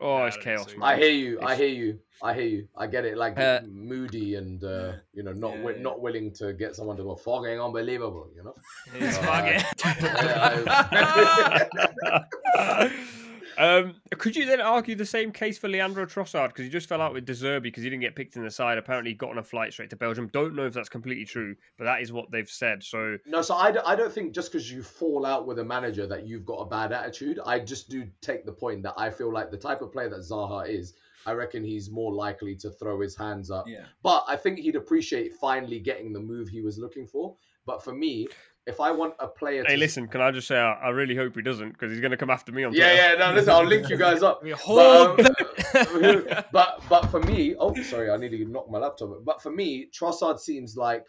oh, 0.00 0.24
it's 0.26 0.36
chaos. 0.36 0.66
man. 0.76 0.82
I 0.82 0.96
hear 0.98 1.10
you. 1.10 1.40
I 1.40 1.54
hear 1.56 1.68
you. 1.68 1.98
I 2.22 2.34
hear 2.34 2.44
you. 2.44 2.68
I 2.76 2.86
get 2.86 3.04
it. 3.06 3.16
Like 3.16 3.38
Uh, 3.38 3.60
moody 3.66 4.34
and 4.34 4.62
uh, 4.62 4.92
you 5.14 5.22
know 5.22 5.32
not 5.32 5.52
Yeah, 5.52 5.62
wi- 5.62 5.80
not 5.80 6.00
willing 6.02 6.32
to 6.34 6.52
get 6.52 6.76
someone 6.76 6.96
to 6.98 7.02
go 7.02 7.16
fucking 7.16 7.58
unbelievable. 7.60 8.28
You 8.36 8.42
know. 8.44 8.54
He's 8.98 9.16
Uh, 9.16 9.22
fucking. 9.22 9.62
Um, 13.58 13.94
could 14.18 14.36
you 14.36 14.46
then 14.46 14.60
argue 14.60 14.94
the 14.94 15.06
same 15.06 15.32
case 15.32 15.58
for 15.58 15.68
Leandro 15.68 16.06
Trossard 16.06 16.48
because 16.48 16.64
he 16.64 16.70
just 16.70 16.88
fell 16.88 17.00
out 17.00 17.12
with 17.12 17.24
De 17.24 17.32
Zerbi 17.32 17.62
because 17.62 17.82
he 17.82 17.90
didn't 17.90 18.02
get 18.02 18.16
picked 18.16 18.36
in 18.36 18.44
the 18.44 18.50
side? 18.50 18.78
Apparently, 18.78 19.12
he 19.12 19.16
got 19.16 19.30
on 19.30 19.38
a 19.38 19.42
flight 19.42 19.72
straight 19.72 19.90
to 19.90 19.96
Belgium. 19.96 20.28
Don't 20.28 20.54
know 20.54 20.66
if 20.66 20.74
that's 20.74 20.88
completely 20.88 21.24
true, 21.24 21.54
but 21.78 21.84
that 21.84 22.00
is 22.00 22.12
what 22.12 22.30
they've 22.30 22.48
said. 22.48 22.82
So 22.82 23.18
No, 23.26 23.42
so 23.42 23.54
I, 23.54 23.72
d- 23.72 23.80
I 23.84 23.94
don't 23.94 24.12
think 24.12 24.34
just 24.34 24.52
because 24.52 24.70
you 24.70 24.82
fall 24.82 25.26
out 25.26 25.46
with 25.46 25.58
a 25.58 25.64
manager 25.64 26.06
that 26.06 26.26
you've 26.26 26.46
got 26.46 26.56
a 26.56 26.66
bad 26.66 26.92
attitude. 26.92 27.40
I 27.44 27.58
just 27.58 27.88
do 27.88 28.06
take 28.20 28.44
the 28.44 28.52
point 28.52 28.82
that 28.82 28.94
I 28.96 29.10
feel 29.10 29.32
like 29.32 29.50
the 29.50 29.56
type 29.56 29.82
of 29.82 29.92
player 29.92 30.08
that 30.08 30.20
Zaha 30.20 30.68
is, 30.68 30.94
I 31.26 31.32
reckon 31.32 31.64
he's 31.64 31.90
more 31.90 32.12
likely 32.12 32.54
to 32.56 32.70
throw 32.70 33.00
his 33.00 33.16
hands 33.16 33.50
up. 33.50 33.66
Yeah. 33.66 33.84
But 34.02 34.24
I 34.28 34.36
think 34.36 34.58
he'd 34.58 34.76
appreciate 34.76 35.34
finally 35.34 35.78
getting 35.78 36.12
the 36.12 36.20
move 36.20 36.48
he 36.48 36.60
was 36.60 36.78
looking 36.78 37.06
for. 37.06 37.36
But 37.66 37.82
for 37.82 37.94
me, 37.94 38.28
if 38.66 38.80
I 38.80 38.90
want 38.90 39.14
a 39.18 39.26
player, 39.28 39.64
Hey, 39.66 39.74
to, 39.74 39.78
listen, 39.80 40.08
can 40.08 40.20
I 40.20 40.30
just 40.30 40.48
say 40.48 40.56
I, 40.56 40.72
I 40.72 40.88
really 40.90 41.14
hope 41.14 41.34
he 41.34 41.42
doesn't 41.42 41.70
because 41.70 41.90
he's 41.90 42.00
going 42.00 42.12
to 42.12 42.16
come 42.16 42.30
after 42.30 42.50
me 42.52 42.64
on 42.64 42.72
yeah, 42.72 42.86
Twitter. 42.88 43.18
yeah, 43.18 43.28
no, 43.28 43.34
listen, 43.34 43.50
I'll 43.50 43.64
link 43.64 43.88
you 43.88 43.96
guys 43.98 44.22
up. 44.22 44.42
We 44.42 44.50
hold 44.52 45.20
um, 45.20 45.28
but 46.52 46.82
but 46.88 47.06
for 47.06 47.20
me, 47.20 47.54
oh 47.58 47.74
sorry, 47.82 48.10
I 48.10 48.16
need 48.16 48.30
to 48.30 48.44
knock 48.46 48.70
my 48.70 48.78
laptop. 48.78 49.24
But 49.24 49.42
for 49.42 49.50
me, 49.50 49.88
Trossard 49.92 50.38
seems 50.40 50.76
like 50.76 51.06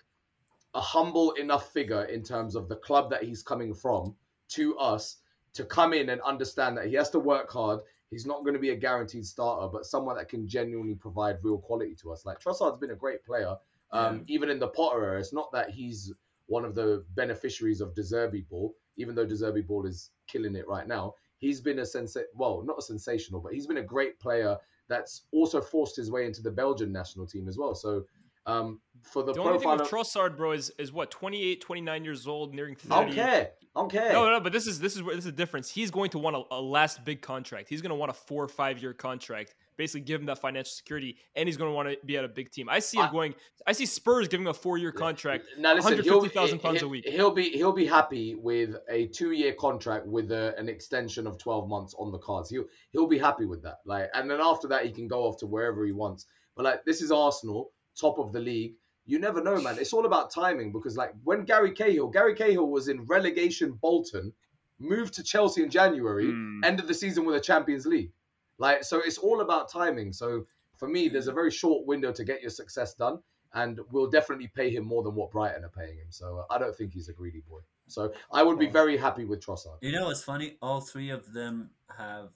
a 0.74 0.82
humble 0.82 1.32
enough 1.34 1.72
figure 1.72 2.04
in 2.04 2.24
terms 2.24 2.56
of 2.56 2.68
the 2.68 2.76
club 2.76 3.10
that 3.12 3.24
he's 3.24 3.42
coming 3.42 3.74
from 3.74 4.16
to 4.50 4.78
us 4.78 5.18
to 5.54 5.64
come 5.64 5.94
in 5.94 6.10
and 6.10 6.20
understand 6.22 6.78
that 6.78 6.88
he 6.88 6.96
has 6.96 7.10
to 7.12 7.20
work 7.20 7.50
hard. 7.52 7.80
He's 8.12 8.26
not 8.26 8.42
going 8.42 8.54
to 8.54 8.60
be 8.60 8.72
a 8.72 8.76
guaranteed 8.76 9.26
starter, 9.26 9.68
but 9.72 9.86
someone 9.86 10.18
that 10.18 10.28
can 10.28 10.48
genuinely 10.48 10.96
provide 10.96 11.38
real 11.42 11.58
quality 11.58 11.96
to 12.02 12.12
us. 12.12 12.26
Like 12.26 12.40
Trossard's 12.40 12.78
been 12.80 12.92
a 12.92 12.96
great 12.96 13.24
player, 13.24 13.56
um, 13.92 14.24
even 14.28 14.50
in 14.50 14.60
the 14.60 14.68
Potter 14.68 15.06
era. 15.06 15.20
It's 15.20 15.34
not 15.34 15.52
that 15.54 15.70
he's 15.70 16.12
one 16.48 16.66
of 16.66 16.76
the 16.76 17.04
beneficiaries 17.16 17.82
of 17.82 17.94
De 17.96 18.02
Zerbi 18.02 18.48
ball, 18.48 18.76
even 18.98 19.16
though 19.16 19.26
De 19.26 19.36
Zerbi 19.36 19.66
ball 19.66 19.86
is 19.86 20.12
killing 20.28 20.56
it 20.56 20.68
right 20.68 20.88
now. 20.88 21.14
He's 21.38 21.60
been 21.62 21.80
a 21.80 21.84
sensa- 21.84 22.24
well, 22.34 22.64
not 22.64 22.78
a 22.80 22.82
sensational, 22.82 23.42
but 23.42 23.54
he's 23.54 23.68
been 23.68 23.78
a 23.78 23.84
great 23.84 24.20
player 24.20 24.58
that's 24.88 25.24
also 25.32 25.60
forced 25.62 25.96
his 25.96 26.12
way 26.12 26.26
into 26.26 26.42
the 26.42 26.52
Belgian 26.52 26.92
national 26.92 27.26
team 27.28 27.48
as 27.48 27.58
well. 27.58 27.76
So 27.76 28.06
um, 28.46 28.80
for 29.02 29.24
the, 29.24 29.34
The 29.34 29.40
only 29.42 29.54
thing 29.54 29.64
profile, 29.68 29.78
with 29.78 29.82
of, 29.82 29.90
Trossard, 29.90 30.38
bro, 30.38 30.52
is 30.52 30.72
is 30.78 30.92
what 30.92 31.10
28, 31.12 31.62
29 31.62 32.04
years 32.04 32.28
old, 32.28 32.54
nearing 32.54 32.78
I 32.92 32.96
don't 32.96 33.04
thirty. 33.06 33.16
care. 33.16 33.50
I 33.76 33.80
don't 33.80 33.92
care. 33.92 34.14
No, 34.14 34.30
no, 34.30 34.40
but 34.40 34.54
this 34.54 34.68
is 34.68 34.80
this 34.80 34.96
is 34.96 35.02
where 35.04 35.16
this 35.16 35.26
is 35.26 35.32
the 35.32 35.36
difference. 35.36 35.70
He's 35.70 35.90
going 35.92 36.12
to 36.12 36.20
want 36.20 36.36
a, 36.36 36.44
a 36.52 36.62
last 36.62 37.04
big 37.04 37.22
contract. 37.22 37.68
He's 37.70 37.82
going 37.82 37.90
to 37.90 37.96
want 37.96 38.12
a 38.12 38.14
four 38.14 38.44
or 38.44 38.48
five 38.48 38.80
year 38.82 38.94
contract, 38.94 39.56
basically 39.78 40.02
give 40.02 40.22
him 40.22 40.28
that 40.28 40.40
financial 40.40 40.72
security, 40.72 41.18
and 41.36 41.48
he's 41.48 41.58
going 41.58 41.70
to 41.70 41.76
want 41.76 41.90
to 41.90 41.98
be 42.06 42.18
at 42.18 42.24
a 42.24 42.28
big 42.28 42.52
team. 42.52 42.70
I 42.70 42.80
see 42.80 42.98
him 42.98 43.06
I- 43.06 43.12
going. 43.12 43.36
I 43.68 43.72
see 43.72 43.86
Spurs 43.86 44.28
giving 44.28 44.46
him 44.46 44.52
a 44.52 44.54
four 44.54 44.78
year 44.78 44.92
contract. 44.92 45.46
Now 45.58 45.74
listen, 45.74 45.92
150,000 45.96 46.60
pounds 46.60 46.82
a 46.82 46.88
week. 46.88 47.08
He'll 47.08 47.32
be 47.32 47.50
he'll 47.50 47.72
be 47.74 47.86
happy 47.86 48.36
with 48.36 48.76
a 48.90 49.08
two 49.08 49.32
year 49.32 49.54
contract 49.54 50.06
with 50.06 50.32
a, 50.32 50.54
an 50.58 50.70
extension 50.70 51.28
of 51.28 51.38
twelve 51.38 51.68
months 51.68 51.96
on 51.98 52.12
the 52.12 52.20
cards. 52.20 52.50
He'll 52.50 52.66
he'll 52.92 53.08
be 53.08 53.18
happy 53.18 53.46
with 53.46 53.64
that. 53.64 53.78
Like, 53.86 54.10
and 54.14 54.30
then 54.30 54.40
after 54.42 54.68
that, 54.70 54.86
he 54.86 54.92
can 54.92 55.08
go 55.08 55.24
off 55.24 55.38
to 55.40 55.48
wherever 55.48 55.86
he 55.86 55.92
wants. 55.92 56.26
But 56.56 56.64
like, 56.66 56.86
this 56.86 57.02
is 57.02 57.12
Arsenal, 57.12 57.72
top 58.00 58.18
of 58.20 58.32
the 58.32 58.40
league. 58.40 58.74
You 59.08 59.20
never 59.20 59.44
know, 59.44 59.62
man. 59.62 59.78
It's 59.80 59.94
all 59.94 60.06
about 60.06 60.32
timing 60.32 60.72
because 60.72 60.98
like 60.98 61.12
when 61.24 61.46
Gary 61.46 61.72
Cahill, 61.74 62.08
Gary 62.08 62.34
Cahill 62.34 62.68
was 62.68 62.88
in 62.88 63.06
relegation 63.06 63.74
Bolton, 63.74 64.34
moved 64.80 65.14
to 65.16 65.24
Chelsea 65.24 65.62
in 65.64 65.70
January, 65.70 66.26
Hmm. 66.32 66.64
ended 66.64 66.88
the 66.88 66.94
season 66.94 67.26
with 67.26 67.36
a 67.36 67.40
Champions 67.40 67.86
League. 67.86 68.12
Like, 68.58 68.84
so 68.84 69.00
it's 69.04 69.18
all 69.18 69.42
about 69.42 69.70
timing. 69.72 70.14
So 70.14 70.46
for 70.78 70.88
me, 70.88 71.08
there's 71.10 71.28
a 71.28 71.34
very 71.34 71.52
short 71.52 71.86
window 71.86 72.12
to 72.12 72.24
get 72.24 72.42
your 72.42 72.50
success 72.52 72.94
done, 72.94 73.20
and 73.54 73.80
we'll 73.92 74.10
definitely 74.10 74.48
pay 74.56 74.70
him 74.70 74.86
more 74.86 75.04
than 75.04 75.16
what 75.16 75.32
Brighton 75.32 75.64
are 75.64 75.70
paying 75.70 75.98
him. 75.98 76.08
So 76.10 76.40
uh, 76.50 76.54
I 76.54 76.58
don't 76.58 76.76
think 76.76 76.94
he's 76.94 77.10
a 77.10 77.14
greedy 77.14 77.42
boy. 77.50 77.60
So 77.88 78.12
I 78.32 78.42
would 78.44 78.58
be 78.58 78.68
very 78.68 78.98
happy 78.98 79.26
with 79.26 79.46
Trossard. 79.46 79.78
You 79.82 79.92
know 79.92 80.10
it's 80.10 80.24
funny? 80.24 80.58
All 80.62 80.82
three 80.82 81.12
of 81.12 81.32
them 81.34 81.70
have 81.96 82.30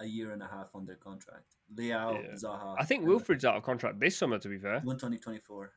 a 0.00 0.04
year 0.06 0.32
and 0.32 0.42
a 0.42 0.46
half 0.46 0.74
on 0.74 0.84
their 0.84 0.96
contract. 0.96 1.54
Leao, 1.74 2.22
Yeah. 2.22 2.32
Zaha. 2.34 2.74
I 2.78 2.84
think 2.84 3.02
and 3.02 3.08
Wilfred's 3.10 3.44
out 3.44 3.56
of 3.56 3.62
contract 3.62 4.00
this 4.00 4.16
summer, 4.16 4.38
to 4.38 4.48
be 4.48 4.58
fair. 4.58 4.80
One 4.80 4.98
twenty 4.98 5.18
twenty 5.18 5.38
four. 5.38 5.72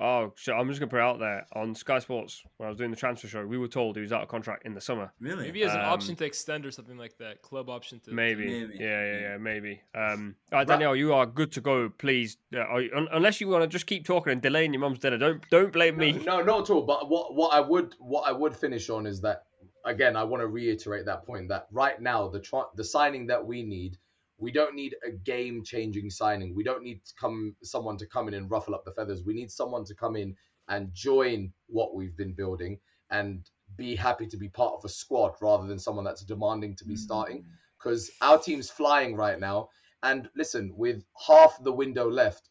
Oh, 0.00 0.32
so 0.36 0.54
I'm 0.54 0.66
just 0.68 0.80
going 0.80 0.88
to 0.88 0.92
put 0.94 0.98
it 0.98 1.02
out 1.02 1.18
there 1.20 1.46
on 1.54 1.74
Sky 1.74 1.98
Sports 2.00 2.42
when 2.56 2.66
I 2.66 2.70
was 2.70 2.76
doing 2.78 2.90
the 2.90 2.96
transfer 2.96 3.28
show. 3.28 3.46
We 3.46 3.56
were 3.58 3.68
told 3.68 3.94
he 3.94 4.02
was 4.02 4.12
out 4.12 4.22
of 4.22 4.28
contract 4.28 4.64
in 4.66 4.74
the 4.74 4.80
summer. 4.80 5.12
Really? 5.20 5.44
Maybe 5.44 5.60
he 5.60 5.64
has 5.64 5.74
an 5.74 5.80
Um, 5.80 5.86
option 5.90 6.16
to 6.16 6.24
extend 6.24 6.66
or 6.66 6.70
something 6.72 6.96
like 6.98 7.16
that. 7.18 7.40
Club 7.42 7.68
option 7.68 8.00
to 8.00 8.10
Maybe. 8.12 8.46
Maybe. 8.46 8.78
Yeah, 8.78 8.86
yeah, 9.04 9.12
Yeah. 9.12 9.20
yeah, 9.20 9.36
maybe. 9.36 9.80
Um, 9.94 10.34
all 10.50 10.58
right, 10.58 10.68
Ra- 10.68 10.76
Daniyal, 10.78 10.98
you 10.98 11.14
are 11.14 11.24
good 11.26 11.52
to 11.52 11.60
go. 11.60 11.88
Please, 11.98 12.36
uh, 12.54 12.58
are 12.60 12.80
you- 12.80 12.90
un- 12.94 13.08
unless 13.12 13.40
you 13.40 13.46
want 13.48 13.62
to 13.62 13.68
just 13.68 13.86
keep 13.86 14.04
talking 14.04 14.32
and 14.32 14.42
delaying 14.42 14.72
your 14.72 14.80
mum's 14.80 14.98
dinner, 14.98 15.18
don't 15.18 15.48
don't 15.50 15.72
blame 15.72 15.96
me. 15.98 16.12
No, 16.12 16.42
not 16.42 16.62
at 16.62 16.70
all. 16.70 16.82
But 16.82 17.08
what 17.08 17.34
what 17.34 17.52
I 17.52 17.60
would 17.60 17.94
what 18.00 18.22
I 18.26 18.32
would 18.32 18.56
finish 18.56 18.90
on 18.90 19.06
is 19.06 19.20
that 19.20 19.44
again 19.84 20.16
I 20.16 20.24
want 20.24 20.40
to 20.40 20.48
reiterate 20.48 21.04
that 21.06 21.24
point 21.24 21.48
that 21.50 21.68
right 21.70 22.00
now 22.00 22.26
the 22.28 22.40
tr- 22.40 22.70
the 22.74 22.84
signing 22.84 23.26
that 23.26 23.44
we 23.46 23.62
need 23.62 23.98
we 24.42 24.50
don't 24.50 24.74
need 24.74 24.96
a 25.06 25.10
game 25.12 25.62
changing 25.62 26.10
signing. 26.10 26.52
We 26.52 26.64
don't 26.64 26.82
need 26.82 27.04
to 27.04 27.14
come 27.14 27.54
someone 27.62 27.96
to 27.98 28.06
come 28.06 28.26
in 28.26 28.34
and 28.34 28.50
ruffle 28.50 28.74
up 28.74 28.84
the 28.84 28.90
feathers. 28.90 29.22
We 29.24 29.34
need 29.34 29.52
someone 29.52 29.84
to 29.84 29.94
come 29.94 30.16
in 30.16 30.34
and 30.68 30.92
join 30.92 31.52
what 31.68 31.94
we've 31.94 32.16
been 32.16 32.32
building 32.32 32.80
and 33.08 33.48
be 33.76 33.94
happy 33.94 34.26
to 34.26 34.36
be 34.36 34.48
part 34.48 34.74
of 34.74 34.84
a 34.84 34.88
squad 34.88 35.34
rather 35.40 35.68
than 35.68 35.78
someone 35.78 36.04
that's 36.04 36.24
demanding 36.24 36.74
to 36.76 36.84
be 36.84 36.96
starting 36.96 37.44
because 37.78 38.10
our 38.20 38.36
team's 38.36 38.68
flying 38.68 39.14
right 39.14 39.38
now. 39.38 39.68
And 40.02 40.28
listen, 40.34 40.72
with 40.76 41.04
half 41.24 41.62
the 41.62 41.72
window 41.72 42.10
left, 42.10 42.48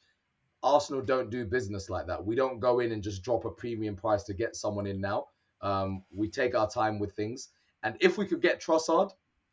Arsenal 0.64 1.02
don't 1.02 1.30
do 1.30 1.44
business 1.46 1.89
like 1.89 2.08
that. 2.08 2.26
We 2.26 2.36
don't 2.36 2.62
go 2.62 2.80
in 2.80 2.94
and 2.94 3.04
just 3.04 3.22
drop 3.22 3.44
a 3.44 3.50
premium 3.50 3.98
price 3.98 4.24
to 4.24 4.34
get 4.34 4.56
someone 4.56 4.88
in 4.88 5.02
now. 5.02 5.26
Um, 5.60 6.04
we 6.16 6.30
take 6.30 6.56
our 6.56 6.70
time 6.70 7.00
with 7.00 7.14
things. 7.16 7.50
And 7.84 7.98
if 8.00 8.18
we 8.18 8.26
could 8.26 8.42
get 8.42 8.62
Trossard, 8.62 9.12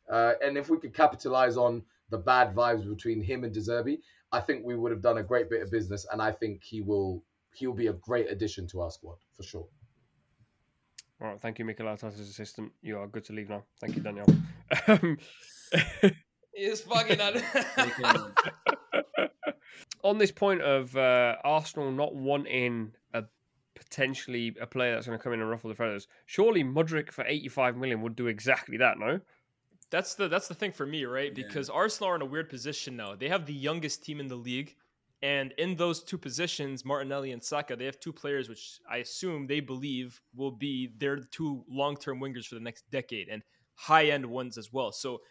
uh, 0.09 0.33
and 0.41 0.57
if 0.57 0.69
we 0.69 0.77
could 0.77 0.93
capitalize 0.93 1.57
on 1.57 1.83
the 2.09 2.17
bad 2.17 2.55
vibes 2.55 2.87
between 2.87 3.21
him 3.21 3.43
and 3.43 3.53
De 3.53 3.59
Zerbi, 3.59 3.99
I 4.31 4.39
think 4.39 4.65
we 4.65 4.75
would 4.75 4.91
have 4.91 5.01
done 5.01 5.17
a 5.17 5.23
great 5.23 5.49
bit 5.49 5.61
of 5.61 5.71
business. 5.71 6.05
And 6.11 6.21
I 6.21 6.31
think 6.31 6.63
he 6.63 6.81
will 6.81 7.23
he'll 7.53 7.73
be 7.73 7.87
a 7.87 7.93
great 7.93 8.29
addition 8.29 8.67
to 8.67 8.81
our 8.81 8.91
squad 8.91 9.17
for 9.35 9.43
sure. 9.43 9.67
All 11.21 11.27
right, 11.27 11.41
thank 11.41 11.59
you, 11.59 11.65
Mikel 11.65 11.85
Arteta's 11.85 12.19
assistant. 12.19 12.71
You 12.81 12.97
are 12.99 13.07
good 13.07 13.25
to 13.25 13.33
leave 13.33 13.49
now. 13.49 13.63
Thank 13.81 13.95
you, 13.97 14.01
Daniyal. 14.01 14.41
Um, 14.87 15.17
He's 16.53 16.81
fucking 16.81 17.19
on. 17.19 17.41
on 20.03 20.17
this 20.17 20.31
point 20.31 20.61
of 20.61 20.95
uh, 20.95 21.35
Arsenal 21.43 21.91
not 21.91 22.15
wanting 22.15 22.93
a 23.13 23.23
potentially 23.75 24.55
a 24.61 24.67
player 24.67 24.93
that's 24.93 25.07
going 25.07 25.17
to 25.17 25.23
come 25.23 25.33
in 25.33 25.41
and 25.41 25.49
ruffle 25.49 25.69
the 25.69 25.75
feathers, 25.75 26.07
surely 26.25 26.63
Mudryk 26.63 27.11
for 27.11 27.25
85 27.25 27.77
million 27.77 28.01
would 28.01 28.15
do 28.15 28.27
exactly 28.27 28.77
that, 28.77 28.97
no? 28.97 29.19
That's 29.91 30.15
the 30.15 30.27
that's 30.27 30.47
the 30.47 30.53
thing 30.53 30.71
for 30.71 30.85
me, 30.85 31.05
right? 31.05 31.35
Yeah. 31.35 31.45
Because 31.45 31.69
Arsenal 31.69 32.11
are 32.11 32.15
in 32.15 32.21
a 32.21 32.25
weird 32.25 32.49
position 32.49 32.95
now. 32.95 33.15
They 33.15 33.29
have 33.29 33.45
the 33.45 33.53
youngest 33.53 34.03
team 34.03 34.19
in 34.19 34.27
the 34.27 34.35
league, 34.35 34.75
and 35.21 35.51
in 35.57 35.75
those 35.75 36.03
two 36.03 36.17
positions, 36.17 36.85
Martinelli 36.85 37.31
and 37.31 37.43
Saka, 37.43 37.75
they 37.75 37.85
have 37.85 37.99
two 37.99 38.13
players 38.13 38.47
which 38.47 38.79
I 38.89 38.97
assume 38.97 39.47
they 39.47 39.59
believe 39.59 40.21
will 40.35 40.51
be 40.51 40.93
their 40.97 41.17
two 41.17 41.63
long-term 41.69 42.19
wingers 42.19 42.45
for 42.45 42.55
the 42.55 42.61
next 42.61 42.89
decade 42.91 43.29
and 43.29 43.41
high-end 43.75 44.25
ones 44.25 44.57
as 44.57 44.71
well. 44.71 44.91
So 44.91 45.21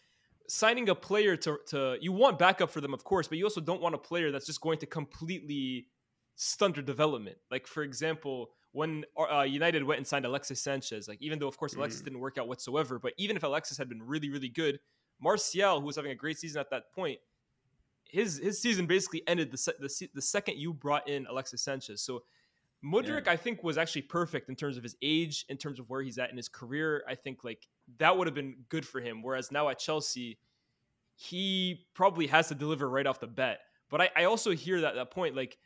signing 0.48 0.88
a 0.88 0.94
player 0.94 1.36
to 1.36 1.58
to 1.68 1.96
you 2.00 2.12
want 2.12 2.38
backup 2.38 2.70
for 2.70 2.80
them, 2.80 2.94
of 2.94 3.04
course, 3.04 3.28
but 3.28 3.38
you 3.38 3.44
also 3.44 3.60
don't 3.60 3.80
want 3.80 3.94
a 3.94 3.98
player 3.98 4.32
that's 4.32 4.46
just 4.46 4.60
going 4.60 4.78
to 4.78 4.86
completely 4.86 5.86
stunt 6.34 6.74
their 6.74 6.84
development. 6.84 7.36
Like 7.50 7.66
for 7.66 7.82
example, 7.82 8.50
when 8.78 9.04
uh, 9.16 9.42
United 9.42 9.82
went 9.82 9.98
and 9.98 10.06
signed 10.06 10.24
Alexis 10.24 10.60
Sanchez, 10.60 11.08
like 11.08 11.20
even 11.20 11.38
though 11.38 11.48
of 11.48 11.56
course 11.56 11.74
Alexis 11.74 12.00
Mm. 12.00 12.04
didn't 12.04 12.20
work 12.20 12.38
out 12.38 12.46
whatsoever, 12.48 12.98
but 12.98 13.12
even 13.16 13.36
if 13.36 13.42
Alexis 13.42 13.76
had 13.76 13.88
been 13.88 14.02
really 14.02 14.30
really 14.30 14.48
good, 14.48 14.78
Martial, 15.20 15.80
who 15.80 15.86
was 15.86 15.96
having 15.96 16.12
a 16.12 16.20
great 16.24 16.38
season 16.38 16.60
at 16.60 16.70
that 16.70 16.84
point, 16.92 17.18
his 18.04 18.38
his 18.38 18.60
season 18.62 18.86
basically 18.86 19.22
ended 19.26 19.50
the 19.50 19.58
se- 19.58 19.78
the, 19.80 19.88
se- 19.88 20.10
the 20.14 20.22
second 20.22 20.56
you 20.58 20.72
brought 20.72 21.08
in 21.08 21.26
Alexis 21.26 21.60
Sanchez. 21.62 22.00
So 22.02 22.22
Mudryk, 22.84 23.26
I 23.26 23.36
think, 23.36 23.64
was 23.64 23.76
actually 23.76 24.02
perfect 24.02 24.48
in 24.48 24.54
terms 24.54 24.76
of 24.76 24.84
his 24.84 24.96
age, 25.02 25.44
in 25.48 25.56
terms 25.56 25.80
of 25.80 25.90
where 25.90 26.00
he's 26.00 26.16
at 26.16 26.30
in 26.30 26.36
his 26.36 26.48
career. 26.48 27.02
I 27.08 27.16
think 27.16 27.42
like 27.42 27.66
that 27.98 28.16
would 28.16 28.28
have 28.28 28.34
been 28.36 28.54
good 28.68 28.86
for 28.86 29.00
him. 29.00 29.22
Whereas 29.24 29.50
now 29.50 29.68
at 29.68 29.78
Chelsea, 29.80 30.38
he 31.16 31.86
probably 31.94 32.28
has 32.28 32.48
to 32.48 32.54
deliver 32.54 32.88
right 32.88 33.06
off 33.06 33.18
the 33.18 33.26
bat. 33.26 33.58
But 33.90 34.00
I, 34.02 34.10
I 34.18 34.24
also 34.24 34.52
hear 34.52 34.82
that 34.82 34.94
that 34.94 35.10
point, 35.10 35.34
like 35.34 35.58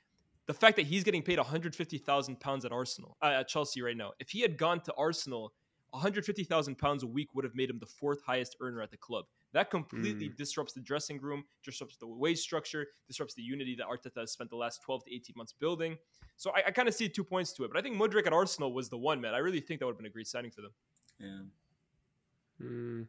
the 0.53 0.59
fact 0.59 0.77
that 0.77 0.85
he's 0.85 1.03
getting 1.03 1.23
paid 1.23 1.39
150,000 1.39 2.39
pounds 2.39 2.67
at 2.67 2.73
Arsenal, 2.73 3.17
uh, 3.23 3.39
at 3.41 3.49
Chelsea 3.49 3.81
right 3.81 3.97
now. 3.97 4.13
If 4.21 4.29
he 4.29 4.43
had 4.43 4.59
gone 4.59 4.83
to 4.83 4.93
Arsenal, 4.99 5.55
150,000 5.91 6.77
pounds 6.77 7.03
a 7.03 7.07
week 7.07 7.35
would 7.35 7.43
have 7.45 7.55
made 7.55 7.71
him 7.71 7.79
the 7.79 7.87
fourth 7.87 8.21
highest 8.23 8.57
earner 8.61 8.83
at 8.83 8.91
the 8.91 8.99
club. 8.99 9.25
That 9.55 9.71
completely 9.71 10.29
disrupts 10.37 10.75
the 10.75 10.81
dressing 10.81 11.21
room, 11.21 11.45
disrupts 11.65 11.97
the 11.97 12.07
wage 12.07 12.39
structure, 12.39 12.87
disrupts 13.07 13.33
the 13.33 13.43
unity 13.43 13.75
that 13.77 13.87
Arteta 13.87 14.21
has 14.21 14.33
spent 14.33 14.51
the 14.51 14.57
last 14.57 14.83
12 14.83 15.05
to 15.05 15.15
18 15.15 15.35
months 15.37 15.55
building. 15.59 15.97
So 16.37 16.51
I, 16.51 16.65
I 16.67 16.71
kind 16.71 16.87
of 16.89 16.95
see 16.95 17.09
two 17.09 17.25
points 17.25 17.55
to 17.55 17.65
it. 17.65 17.71
But 17.73 17.79
I 17.79 17.83
think 17.83 17.97
Mudryk 17.97 18.27
at 18.27 18.35
Arsenal 18.35 18.75
was 18.75 18.91
the 18.91 18.99
one, 18.99 19.23
man. 19.23 19.33
I 19.33 19.39
really 19.39 19.61
think 19.61 19.81
that 19.81 19.87
would 19.87 19.93
have 19.93 19.99
been 19.99 20.07
a 20.07 20.11
great 20.11 20.27
signing 20.27 20.51
for 20.51 20.61
them. 20.61 20.73
Yeah. 21.19 22.67
Mm. 22.67 23.07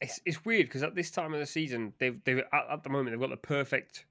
It's 0.00 0.20
it's 0.24 0.44
weird 0.44 0.66
because 0.66 0.84
at 0.84 0.94
this 0.94 1.10
time 1.10 1.34
of 1.34 1.40
the 1.40 1.46
season, 1.46 1.92
they've 1.98 2.22
they've 2.24 2.38
at, 2.38 2.66
at 2.70 2.82
the 2.84 2.88
moment 2.88 3.10
they've 3.10 3.20
got 3.20 3.30
the 3.30 3.36
perfect 3.36 4.04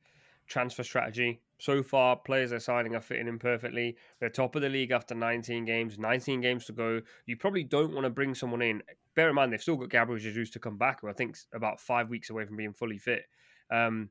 transfer 0.47 0.83
strategy. 0.83 1.41
So 1.59 1.81
far, 1.81 2.15
players 2.15 2.51
they're 2.51 2.59
signing 2.59 2.95
are 2.95 3.01
fitting 3.01 3.27
in 3.27 3.39
perfectly. 3.39 3.97
They're 4.19 4.29
top 4.29 4.55
of 4.55 4.61
the 4.61 4.69
league 4.69 4.91
after 4.91 5.15
19 5.15 5.65
games, 5.65 5.97
19 5.97 6.41
games 6.41 6.65
to 6.65 6.73
go. 6.73 7.01
You 7.25 7.37
probably 7.37 7.63
don't 7.63 7.93
want 7.93 8.05
to 8.05 8.11
bring 8.11 8.35
someone 8.35 8.61
in. 8.61 8.83
Bear 9.15 9.29
in 9.29 9.35
mind 9.35 9.51
they've 9.51 9.61
still 9.61 9.75
got 9.75 9.89
Gabriel 9.89 10.19
Jesus 10.19 10.51
to 10.51 10.59
come 10.59 10.77
back, 10.77 11.01
who 11.01 11.09
I 11.09 11.13
think's 11.13 11.47
about 11.53 11.79
five 11.79 12.09
weeks 12.09 12.29
away 12.29 12.45
from 12.45 12.57
being 12.57 12.73
fully 12.73 12.99
fit. 12.99 13.23
Um, 13.71 14.09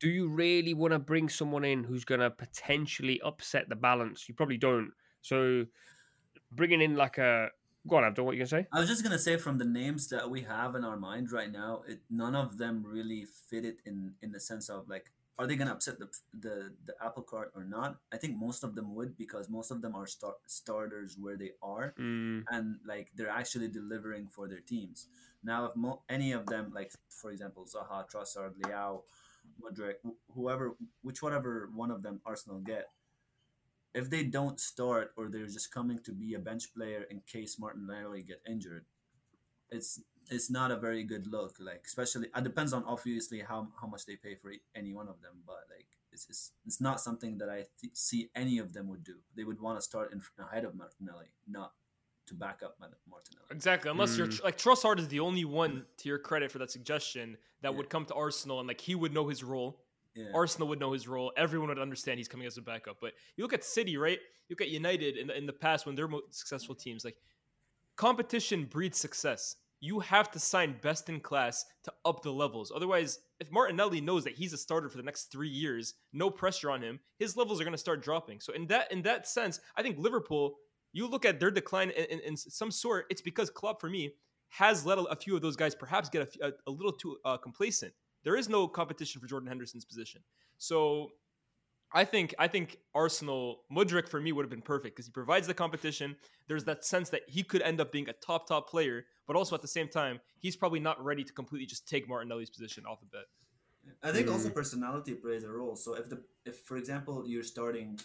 do 0.00 0.08
you 0.08 0.28
really 0.28 0.74
want 0.74 0.92
to 0.92 0.98
bring 0.98 1.28
someone 1.28 1.64
in 1.64 1.84
who's 1.84 2.04
going 2.04 2.20
to 2.20 2.30
potentially 2.30 3.20
upset 3.22 3.68
the 3.68 3.76
balance? 3.76 4.28
You 4.28 4.34
probably 4.34 4.56
don't. 4.56 4.92
So 5.20 5.66
bringing 6.50 6.80
in 6.80 6.96
like 6.96 7.18
a 7.18 7.48
go 7.86 7.96
on, 7.96 8.04
Abdel, 8.04 8.24
what 8.24 8.32
you 8.32 8.38
gonna 8.38 8.48
say? 8.48 8.66
I 8.72 8.80
was 8.80 8.88
just 8.88 9.02
gonna 9.02 9.18
say 9.18 9.36
from 9.36 9.58
the 9.58 9.64
names 9.64 10.08
that 10.08 10.30
we 10.30 10.42
have 10.42 10.74
in 10.74 10.84
our 10.84 10.96
mind 10.96 11.32
right 11.32 11.50
now, 11.50 11.82
it 11.86 12.00
none 12.10 12.34
of 12.34 12.58
them 12.58 12.84
really 12.86 13.26
fit 13.48 13.64
it 13.64 13.80
in 13.84 14.14
in 14.22 14.32
the 14.32 14.40
sense 14.40 14.68
of 14.68 14.88
like 14.88 15.10
are 15.38 15.46
they 15.46 15.56
going 15.56 15.66
to 15.68 15.74
upset 15.74 15.98
the, 15.98 16.08
the 16.38 16.72
the 16.84 16.94
apple 17.04 17.22
cart 17.22 17.52
or 17.56 17.64
not? 17.64 17.96
I 18.12 18.16
think 18.18 18.36
most 18.36 18.62
of 18.64 18.74
them 18.76 18.94
would 18.94 19.16
because 19.18 19.48
most 19.48 19.70
of 19.72 19.82
them 19.82 19.94
are 19.96 20.06
start, 20.06 20.36
starters 20.46 21.16
where 21.18 21.36
they 21.36 21.52
are, 21.62 21.94
Mm. 21.98 22.44
and 22.50 22.76
like 22.86 23.10
they're 23.16 23.28
actually 23.40 23.68
delivering 23.68 24.28
for 24.28 24.46
their 24.48 24.60
teams. 24.60 25.08
Now, 25.42 25.66
if 25.66 25.74
mo- 25.76 26.02
any 26.08 26.32
of 26.32 26.46
them, 26.46 26.70
like 26.74 26.92
for 27.10 27.30
example, 27.32 27.66
Zaha, 27.66 28.08
Trossard, 28.08 28.54
Leao, 28.62 29.02
Mudryk, 29.60 29.96
wh- 30.06 30.34
whoever, 30.34 30.76
which 31.02 31.20
whatever 31.22 31.68
one 31.74 31.90
of 31.90 32.02
them 32.02 32.20
Arsenal 32.24 32.60
get, 32.60 32.90
if 33.94 34.08
they 34.10 34.24
don't 34.24 34.58
start 34.60 35.12
or 35.16 35.28
they're 35.28 35.46
just 35.46 35.72
coming 35.72 35.98
to 36.00 36.12
be 36.12 36.34
a 36.34 36.38
bench 36.38 36.72
player 36.74 37.02
in 37.10 37.20
case 37.26 37.58
Martinelli 37.58 38.22
get 38.22 38.40
injured, 38.48 38.84
it's 39.70 40.00
it's 40.30 40.50
not 40.50 40.70
a 40.70 40.76
very 40.76 41.04
good 41.04 41.26
look. 41.26 41.56
Like 41.60 41.82
especially, 41.86 42.28
it 42.36 42.44
depends 42.44 42.72
on 42.72 42.84
obviously 42.84 43.40
how 43.40 43.68
how 43.80 43.86
much 43.86 44.06
they 44.06 44.16
pay 44.16 44.34
for 44.34 44.50
e- 44.50 44.60
any 44.74 44.92
one 44.92 45.08
of 45.08 45.20
them, 45.22 45.34
but 45.46 45.64
like. 45.70 45.86
It's, 46.12 46.26
it's, 46.30 46.52
it's 46.64 46.80
not 46.80 47.00
something 47.00 47.38
that 47.38 47.48
I 47.48 47.64
th- 47.80 47.92
see 47.92 48.30
any 48.36 48.58
of 48.60 48.72
them 48.72 48.86
would 48.86 49.02
do. 49.02 49.16
They 49.34 49.42
would 49.42 49.60
want 49.60 49.78
to 49.78 49.82
start 49.82 50.12
in 50.12 50.22
ahead 50.38 50.64
of 50.64 50.76
Martinelli, 50.76 51.26
not 51.48 51.72
to 52.26 52.34
back 52.34 52.60
up 52.64 52.76
Martinelli. 52.78 53.46
Exactly. 53.50 53.90
Unless 53.90 54.16
you're 54.16 54.28
Mm. 54.28 54.36
tr- 54.36 54.44
like 54.44 54.56
Trossard 54.56 55.00
is 55.00 55.08
the 55.08 55.18
only 55.18 55.44
one 55.44 55.84
to 55.96 56.08
your 56.08 56.20
credit 56.20 56.52
for 56.52 56.58
that 56.60 56.70
suggestion 56.70 57.36
that 57.62 57.72
Yeah. 57.72 57.76
would 57.78 57.90
come 57.90 58.04
to 58.06 58.14
Arsenal 58.14 58.60
and 58.60 58.68
like 58.68 58.80
he 58.80 58.94
would 58.94 59.12
know 59.12 59.26
his 59.26 59.42
role. 59.42 59.82
Yeah. 60.14 60.26
Arsenal 60.32 60.68
would 60.68 60.78
know 60.78 60.92
his 60.92 61.08
role. 61.08 61.32
Everyone 61.36 61.68
would 61.70 61.80
understand 61.80 62.18
he's 62.18 62.28
coming 62.28 62.46
as 62.46 62.56
a 62.58 62.62
backup. 62.62 62.98
But 63.00 63.14
you 63.36 63.42
look 63.42 63.52
at 63.52 63.64
City, 63.64 63.96
right? 63.96 64.20
You 64.46 64.54
look 64.54 64.60
at 64.60 64.68
United 64.68 65.16
in 65.16 65.26
the, 65.26 65.36
in 65.36 65.46
the 65.46 65.52
past 65.52 65.84
when 65.84 65.96
they're 65.96 66.06
most 66.06 66.32
successful 66.32 66.76
teams. 66.76 67.04
Like 67.04 67.16
competition 67.96 68.66
breeds 68.66 68.98
success. 68.98 69.56
You 69.80 70.00
have 70.00 70.30
to 70.30 70.38
sign 70.38 70.76
best 70.80 71.08
in 71.08 71.20
class 71.20 71.64
to 71.84 71.92
up 72.04 72.22
the 72.22 72.32
levels. 72.32 72.72
Otherwise, 72.74 73.18
if 73.40 73.52
Martinelli 73.52 74.00
knows 74.00 74.24
that 74.24 74.34
he's 74.34 74.52
a 74.52 74.58
starter 74.58 74.88
for 74.88 74.96
the 74.96 75.02
next 75.02 75.24
three 75.32 75.48
years, 75.48 75.94
no 76.12 76.30
pressure 76.30 76.70
on 76.70 76.82
him, 76.82 77.00
his 77.18 77.36
levels 77.36 77.60
are 77.60 77.64
going 77.64 77.72
to 77.72 77.78
start 77.78 78.02
dropping. 78.02 78.40
So 78.40 78.52
in 78.52 78.66
that 78.68 78.90
in 78.90 79.02
that 79.02 79.26
sense, 79.28 79.60
I 79.76 79.82
think 79.82 79.98
Liverpool. 79.98 80.56
You 80.96 81.08
look 81.08 81.24
at 81.24 81.40
their 81.40 81.50
decline 81.50 81.90
in, 81.90 82.04
in, 82.04 82.20
in 82.20 82.36
some 82.36 82.70
sort. 82.70 83.06
It's 83.10 83.20
because 83.20 83.50
Klopp, 83.50 83.80
for 83.80 83.90
me, 83.90 84.12
has 84.50 84.86
let 84.86 84.96
a, 84.96 85.02
a 85.02 85.16
few 85.16 85.34
of 85.34 85.42
those 85.42 85.56
guys 85.56 85.74
perhaps 85.74 86.08
get 86.08 86.36
a 86.40 86.70
little 86.70 86.92
too 86.92 87.16
uh, 87.24 87.36
complacent. 87.36 87.92
There 88.22 88.36
is 88.36 88.48
no 88.48 88.68
competition 88.68 89.20
for 89.20 89.26
Jordan 89.26 89.48
Henderson's 89.48 89.84
position. 89.84 90.22
So 90.56 91.10
I 91.94 92.04
think 92.04 92.34
I 92.40 92.48
think 92.48 92.78
Arsenal 92.94 93.60
Mudryk 93.72 94.08
for 94.08 94.20
me 94.20 94.32
would 94.32 94.44
have 94.44 94.50
been 94.50 94.62
perfect 94.62 94.96
because 94.96 95.06
he 95.06 95.12
provides 95.12 95.46
the 95.46 95.54
competition. 95.54 96.16
There's 96.48 96.64
that 96.64 96.84
sense 96.84 97.08
that 97.10 97.22
he 97.28 97.44
could 97.44 97.62
end 97.62 97.80
up 97.80 97.92
being 97.92 98.08
a 98.08 98.12
top 98.14 98.48
top 98.48 98.68
player, 98.68 99.06
but 99.26 99.36
also 99.36 99.54
at 99.54 99.62
the 99.62 99.68
same 99.68 99.88
time 99.88 100.20
he's 100.40 100.56
probably 100.56 100.80
not 100.80 101.02
ready 101.02 101.22
to 101.22 101.32
completely 101.32 101.66
just 101.66 101.88
take 101.88 102.08
Martinelli's 102.08 102.50
position 102.50 102.84
off 102.84 102.98
the 103.00 103.06
bat. 103.06 103.26
I 104.02 104.10
think 104.12 104.28
also 104.30 104.48
Mm. 104.48 104.54
personality 104.54 105.14
plays 105.14 105.44
a 105.44 105.50
role. 105.50 105.76
So 105.76 105.94
if 105.94 106.08
the 106.08 106.24
if 106.44 106.58
for 106.62 106.76
example 106.76 107.24
you're 107.26 107.44
starting 107.44 108.00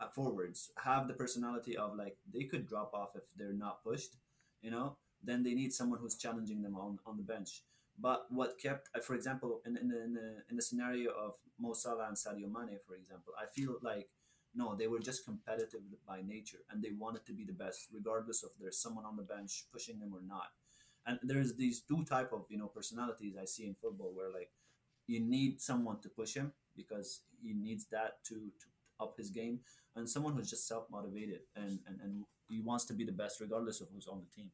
at 0.00 0.14
forwards, 0.14 0.70
have 0.76 1.08
the 1.08 1.14
personality 1.14 1.76
of 1.76 1.94
like 1.96 2.16
they 2.32 2.44
could 2.44 2.66
drop 2.66 2.92
off 2.94 3.10
if 3.14 3.24
they're 3.36 3.52
not 3.52 3.82
pushed, 3.84 4.16
you 4.62 4.70
know, 4.70 4.96
then 5.22 5.42
they 5.42 5.54
need 5.54 5.72
someone 5.72 5.98
who's 6.00 6.16
challenging 6.16 6.62
them 6.62 6.76
on, 6.76 6.98
on 7.06 7.16
the 7.16 7.22
bench. 7.22 7.62
But 8.00 8.26
what 8.30 8.58
kept, 8.60 8.88
uh, 8.94 9.00
for 9.00 9.14
example, 9.14 9.60
in, 9.66 9.76
in, 9.76 9.90
in, 9.90 10.14
the, 10.14 10.36
in 10.48 10.56
the 10.56 10.62
scenario 10.62 11.10
of 11.10 11.34
Mo 11.58 11.72
Salah 11.72 12.06
and 12.06 12.16
Sadio 12.16 12.46
Mane, 12.46 12.78
for 12.86 12.94
example, 12.94 13.32
I 13.40 13.46
feel 13.46 13.76
like 13.82 14.08
no, 14.54 14.74
they 14.74 14.86
were 14.86 14.98
just 14.98 15.24
competitive 15.24 15.80
by 16.06 16.22
nature 16.26 16.58
and 16.70 16.82
they 16.82 16.90
wanted 16.98 17.26
to 17.26 17.32
be 17.32 17.44
the 17.44 17.52
best, 17.52 17.88
regardless 17.92 18.42
of 18.42 18.50
there's 18.60 18.80
someone 18.80 19.04
on 19.04 19.16
the 19.16 19.22
bench 19.22 19.64
pushing 19.72 20.00
them 20.00 20.12
or 20.14 20.20
not. 20.26 20.48
And 21.06 21.18
there's 21.22 21.54
these 21.54 21.80
two 21.80 22.04
type 22.04 22.32
of 22.32 22.46
you 22.48 22.58
know 22.58 22.66
personalities 22.66 23.34
I 23.40 23.44
see 23.44 23.66
in 23.66 23.74
football 23.74 24.12
where 24.14 24.32
like 24.32 24.50
you 25.06 25.20
need 25.20 25.60
someone 25.60 26.00
to 26.00 26.08
push 26.08 26.34
him 26.34 26.52
because 26.76 27.22
he 27.42 27.54
needs 27.54 27.86
that 27.92 28.24
to, 28.24 28.34
to 28.34 28.66
up 29.00 29.16
his 29.16 29.30
game, 29.30 29.60
and 29.96 30.08
someone 30.08 30.34
who's 30.34 30.50
just 30.50 30.66
self 30.66 30.84
motivated 30.90 31.40
and, 31.56 31.78
and 31.86 32.00
and 32.02 32.24
he 32.48 32.60
wants 32.60 32.84
to 32.86 32.94
be 32.94 33.04
the 33.04 33.12
best 33.12 33.40
regardless 33.40 33.80
of 33.80 33.88
who's 33.94 34.08
on 34.08 34.20
the 34.20 34.34
team. 34.34 34.50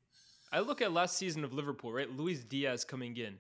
I 0.53 0.61
look 0.61 0.81
at 0.83 0.93
last 0.93 1.17
season 1.17 1.45
of 1.45 1.53
Liverpool, 1.53 1.93
right? 1.93 2.11
Luis 2.11 2.45
Diaz 2.45 2.85
coming 2.85 3.17
in. 3.17 3.39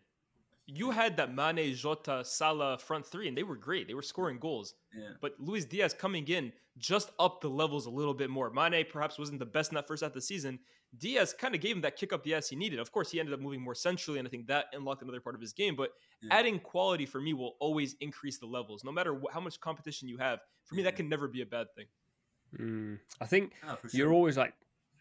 You 0.66 0.90
had 0.90 1.16
that 1.18 1.34
Mane, 1.34 1.74
Jota, 1.74 2.22
Salah 2.24 2.78
front 2.78 3.06
three, 3.06 3.28
and 3.28 3.36
they 3.36 3.42
were 3.42 3.56
great. 3.56 3.86
They 3.86 3.94
were 3.94 4.02
scoring 4.02 4.38
goals. 4.38 4.74
Yeah. 4.96 5.10
But 5.20 5.34
Luis 5.38 5.66
Diaz 5.66 5.94
coming 5.94 6.26
in 6.28 6.52
just 6.78 7.10
up 7.18 7.40
the 7.42 7.50
levels 7.50 7.84
a 7.86 7.90
little 7.90 8.14
bit 8.14 8.30
more. 8.30 8.50
Mane 8.50 8.84
perhaps 8.90 9.18
wasn't 9.18 9.38
the 9.40 9.46
best 9.46 9.70
in 9.70 9.74
that 9.76 9.86
first 9.86 10.02
half 10.02 10.10
of 10.10 10.14
the 10.14 10.20
season. 10.22 10.58
Diaz 10.98 11.34
kind 11.38 11.54
of 11.54 11.60
gave 11.60 11.76
him 11.76 11.82
that 11.82 11.96
kick 11.96 12.12
up 12.12 12.22
the 12.24 12.34
ass 12.34 12.48
he 12.48 12.56
needed. 12.56 12.78
Of 12.78 12.92
course, 12.92 13.10
he 13.10 13.20
ended 13.20 13.34
up 13.34 13.40
moving 13.40 13.60
more 13.60 13.74
centrally, 13.74 14.18
and 14.20 14.26
I 14.26 14.30
think 14.30 14.46
that 14.46 14.66
unlocked 14.72 15.02
another 15.02 15.20
part 15.20 15.34
of 15.34 15.40
his 15.40 15.52
game. 15.52 15.76
But 15.76 15.90
Yeah. 16.22 16.34
adding 16.34 16.58
quality 16.60 17.04
for 17.04 17.20
me 17.20 17.34
will 17.34 17.56
always 17.60 17.94
increase 18.00 18.38
the 18.38 18.46
levels, 18.46 18.84
no 18.84 18.92
matter 18.92 19.14
wh- 19.14 19.32
how 19.32 19.40
much 19.40 19.60
competition 19.60 20.08
you 20.08 20.16
have. 20.18 20.40
For 20.64 20.76
me, 20.76 20.82
that 20.84 20.96
can 20.96 21.08
never 21.10 21.28
be 21.28 21.42
a 21.42 21.46
bad 21.46 21.66
thing. 21.74 21.86
Mm. 22.58 23.00
I 23.20 23.26
think 23.26 23.52
Ah, 23.64 23.74
for 23.76 23.88
you're 23.94 24.12
always 24.12 24.36
like, 24.38 24.54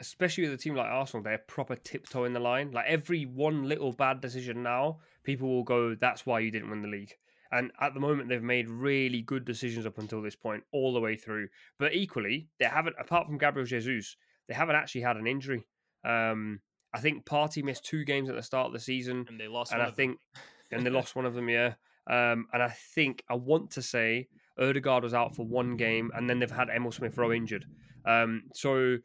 especially 0.03 0.43
with 0.43 0.53
a 0.53 0.57
team 0.57 0.75
like 0.75 0.87
Arsenal, 0.87 1.23
they're 1.23 1.37
proper 1.37 1.75
tiptoeing 1.75 2.33
the 2.33 2.39
line. 2.39 2.71
Like 2.71 2.85
every 2.87 3.25
one 3.25 3.63
little 3.69 3.93
bad 3.93 4.19
decision 4.21 4.61
now, 4.61 4.99
people 5.23 5.47
will 5.49 5.63
go, 5.63 5.95
"That's 5.95 6.25
why 6.25 6.39
you 6.39 6.51
didn't 6.51 6.69
win 6.69 6.81
the 6.81 6.87
league." 6.89 7.13
And 7.51 7.71
at 7.79 7.93
the 7.93 7.99
moment, 7.99 8.29
they've 8.29 8.41
made 8.41 8.67
really 8.69 9.21
good 9.21 9.45
decisions 9.45 9.85
up 9.85 9.97
until 9.99 10.21
this 10.21 10.35
point, 10.35 10.63
all 10.71 10.93
the 10.93 10.99
way 10.99 11.15
through. 11.15 11.47
But 11.79 11.93
equally, 11.93 12.47
they 12.59 12.65
haven't, 12.65 12.95
apart 12.99 13.27
from 13.27 13.37
Gabriel 13.37 13.65
Jesus, 13.65 14.17
they 14.47 14.55
haven't 14.55 14.75
actually 14.75 15.01
had 15.01 15.17
an 15.17 15.27
injury. 15.27 15.63
Um, 16.03 16.59
I 16.93 16.99
think 16.99 17.25
Partey 17.25 17.63
missed 17.63 17.85
two 17.85 18.03
games 18.05 18.27
at 18.29 18.35
the 18.35 18.43
start 18.43 18.67
of 18.67 18.73
the 18.73 18.79
season, 18.79 19.25
And 19.29 19.39
they 19.39 19.47
lost. 19.47 19.71
and 19.71 19.79
one 19.79 19.85
I 19.85 19.89
of 19.89 19.95
them. 19.95 20.07
think, 20.07 20.19
and 20.71 20.85
they 20.85 20.89
lost 20.89 21.15
one 21.15 21.25
of 21.25 21.33
them, 21.35 21.47
yeah. 21.47 21.75
Um, 22.07 22.47
and 22.53 22.61
I 22.61 22.69
think 22.95 23.23
I 23.29 23.35
want 23.35 23.71
to 23.71 23.81
say 23.81 24.27
Odegaard 24.59 25.03
was 25.03 25.13
out 25.13 25.35
for 25.35 25.45
one 25.45 25.77
game, 25.77 26.11
and 26.15 26.27
then 26.29 26.39
they've 26.39 26.49
had 26.51 26.69
Emil 26.69 26.91
Smith 26.91 27.17
Rowe 27.17 27.31
injured. 27.31 27.65
Um, 28.05 28.43
so 28.53 28.97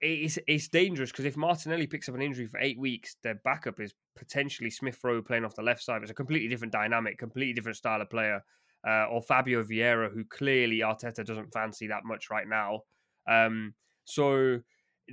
it's 0.00 0.38
it's 0.46 0.68
dangerous 0.68 1.10
because 1.10 1.24
if 1.24 1.36
Martinelli 1.36 1.86
picks 1.86 2.08
up 2.08 2.14
an 2.14 2.22
injury 2.22 2.46
for 2.46 2.58
eight 2.60 2.78
weeks, 2.78 3.16
their 3.22 3.40
backup 3.44 3.80
is 3.80 3.94
potentially 4.16 4.70
Smith 4.70 4.98
Rowe 5.02 5.22
playing 5.22 5.44
off 5.44 5.54
the 5.54 5.62
left 5.62 5.82
side. 5.82 6.02
It's 6.02 6.10
a 6.10 6.14
completely 6.14 6.48
different 6.48 6.72
dynamic, 6.72 7.18
completely 7.18 7.52
different 7.52 7.76
style 7.76 8.00
of 8.00 8.10
player. 8.10 8.42
Uh, 8.86 9.04
or 9.10 9.20
Fabio 9.20 9.62
Vieira, 9.62 10.10
who 10.10 10.24
clearly 10.24 10.78
Arteta 10.78 11.22
doesn't 11.22 11.52
fancy 11.52 11.88
that 11.88 12.02
much 12.02 12.30
right 12.30 12.48
now. 12.48 12.80
Um, 13.28 13.74
so 14.06 14.60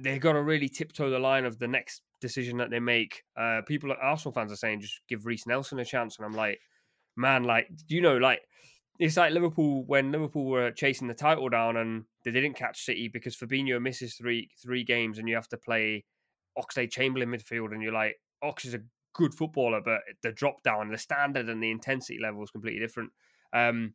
they've 0.01 0.21
got 0.21 0.33
to 0.33 0.41
really 0.41 0.69
tiptoe 0.69 1.09
the 1.09 1.19
line 1.19 1.43
of 1.43 1.59
the 1.59 1.67
next 1.67 2.01
decision 2.21 2.57
that 2.59 2.69
they 2.69 2.79
make. 2.79 3.23
Uh, 3.38 3.61
people, 3.67 3.93
Arsenal 4.01 4.31
fans 4.31 4.53
are 4.53 4.57
saying, 4.57 4.79
just 4.79 5.01
give 5.09 5.25
Reiss 5.25 5.45
Nelson 5.45 5.79
a 5.79 5.85
chance, 5.85 6.17
and 6.17 6.25
I'm 6.25 6.33
like, 6.33 6.59
man, 7.17 7.43
like 7.43 7.67
you 7.88 8.01
know, 8.01 8.17
like 8.17 8.39
it's 8.99 9.17
like 9.17 9.33
Liverpool 9.33 9.83
when 9.85 10.11
Liverpool 10.11 10.45
were 10.45 10.71
chasing 10.71 11.07
the 11.07 11.13
title 11.13 11.49
down 11.49 11.77
and 11.77 12.05
they 12.32 12.41
didn't 12.41 12.57
catch 12.57 12.84
City 12.84 13.07
because 13.07 13.36
Fabinho 13.36 13.82
misses 13.82 14.15
three 14.15 14.49
three 14.61 14.84
games 14.84 15.17
and 15.17 15.28
you 15.28 15.36
have 15.36 15.49
to 15.49 15.57
play 15.57 16.03
Oxlade-Chamberlain 16.57 17.30
midfield 17.30 17.73
and 17.73 17.82
you're 17.82 17.93
like 17.93 18.15
Ox 18.41 18.65
is 18.65 18.73
a 18.73 18.82
good 19.13 19.34
footballer 19.34 19.82
but 19.84 20.01
the 20.21 20.32
drop 20.32 20.61
down 20.63 20.89
the 20.89 20.97
standard 20.97 21.49
and 21.49 21.61
the 21.61 21.71
intensity 21.71 22.19
level 22.21 22.43
is 22.43 22.51
completely 22.51 22.80
different. 22.80 23.11
Um, 23.53 23.93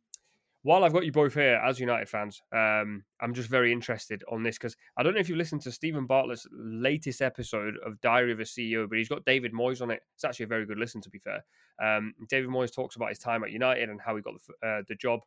while 0.63 0.85
I've 0.85 0.93
got 0.93 1.05
you 1.05 1.11
both 1.11 1.33
here 1.33 1.61
as 1.63 1.77
United 1.79 2.07
fans, 2.07 2.41
um, 2.53 3.03
I'm 3.21 3.33
just 3.33 3.49
very 3.49 3.73
interested 3.73 4.23
on 4.31 4.43
this 4.43 4.57
because 4.57 4.77
I 4.97 5.03
don't 5.03 5.13
know 5.13 5.19
if 5.19 5.27
you've 5.27 5.37
listened 5.37 5.61
to 5.63 5.71
Steven 5.73 6.05
Bartlett's 6.05 6.47
latest 6.53 7.21
episode 7.21 7.75
of 7.85 7.99
Diary 7.99 8.31
of 8.31 8.39
a 8.39 8.43
CEO, 8.43 8.87
but 8.87 8.97
he's 8.97 9.09
got 9.09 9.25
David 9.25 9.51
Moyes 9.51 9.81
on 9.81 9.91
it. 9.91 10.01
It's 10.15 10.23
actually 10.23 10.45
a 10.45 10.47
very 10.47 10.65
good 10.65 10.77
listen, 10.77 11.01
to 11.01 11.09
be 11.09 11.19
fair. 11.19 11.43
Um, 11.83 12.13
David 12.29 12.49
Moyes 12.49 12.73
talks 12.73 12.95
about 12.95 13.09
his 13.09 13.19
time 13.19 13.43
at 13.43 13.51
United 13.51 13.89
and 13.89 13.99
how 13.99 14.15
he 14.15 14.21
got 14.21 14.35
the, 14.35 14.67
uh, 14.67 14.81
the 14.87 14.95
job. 14.95 15.19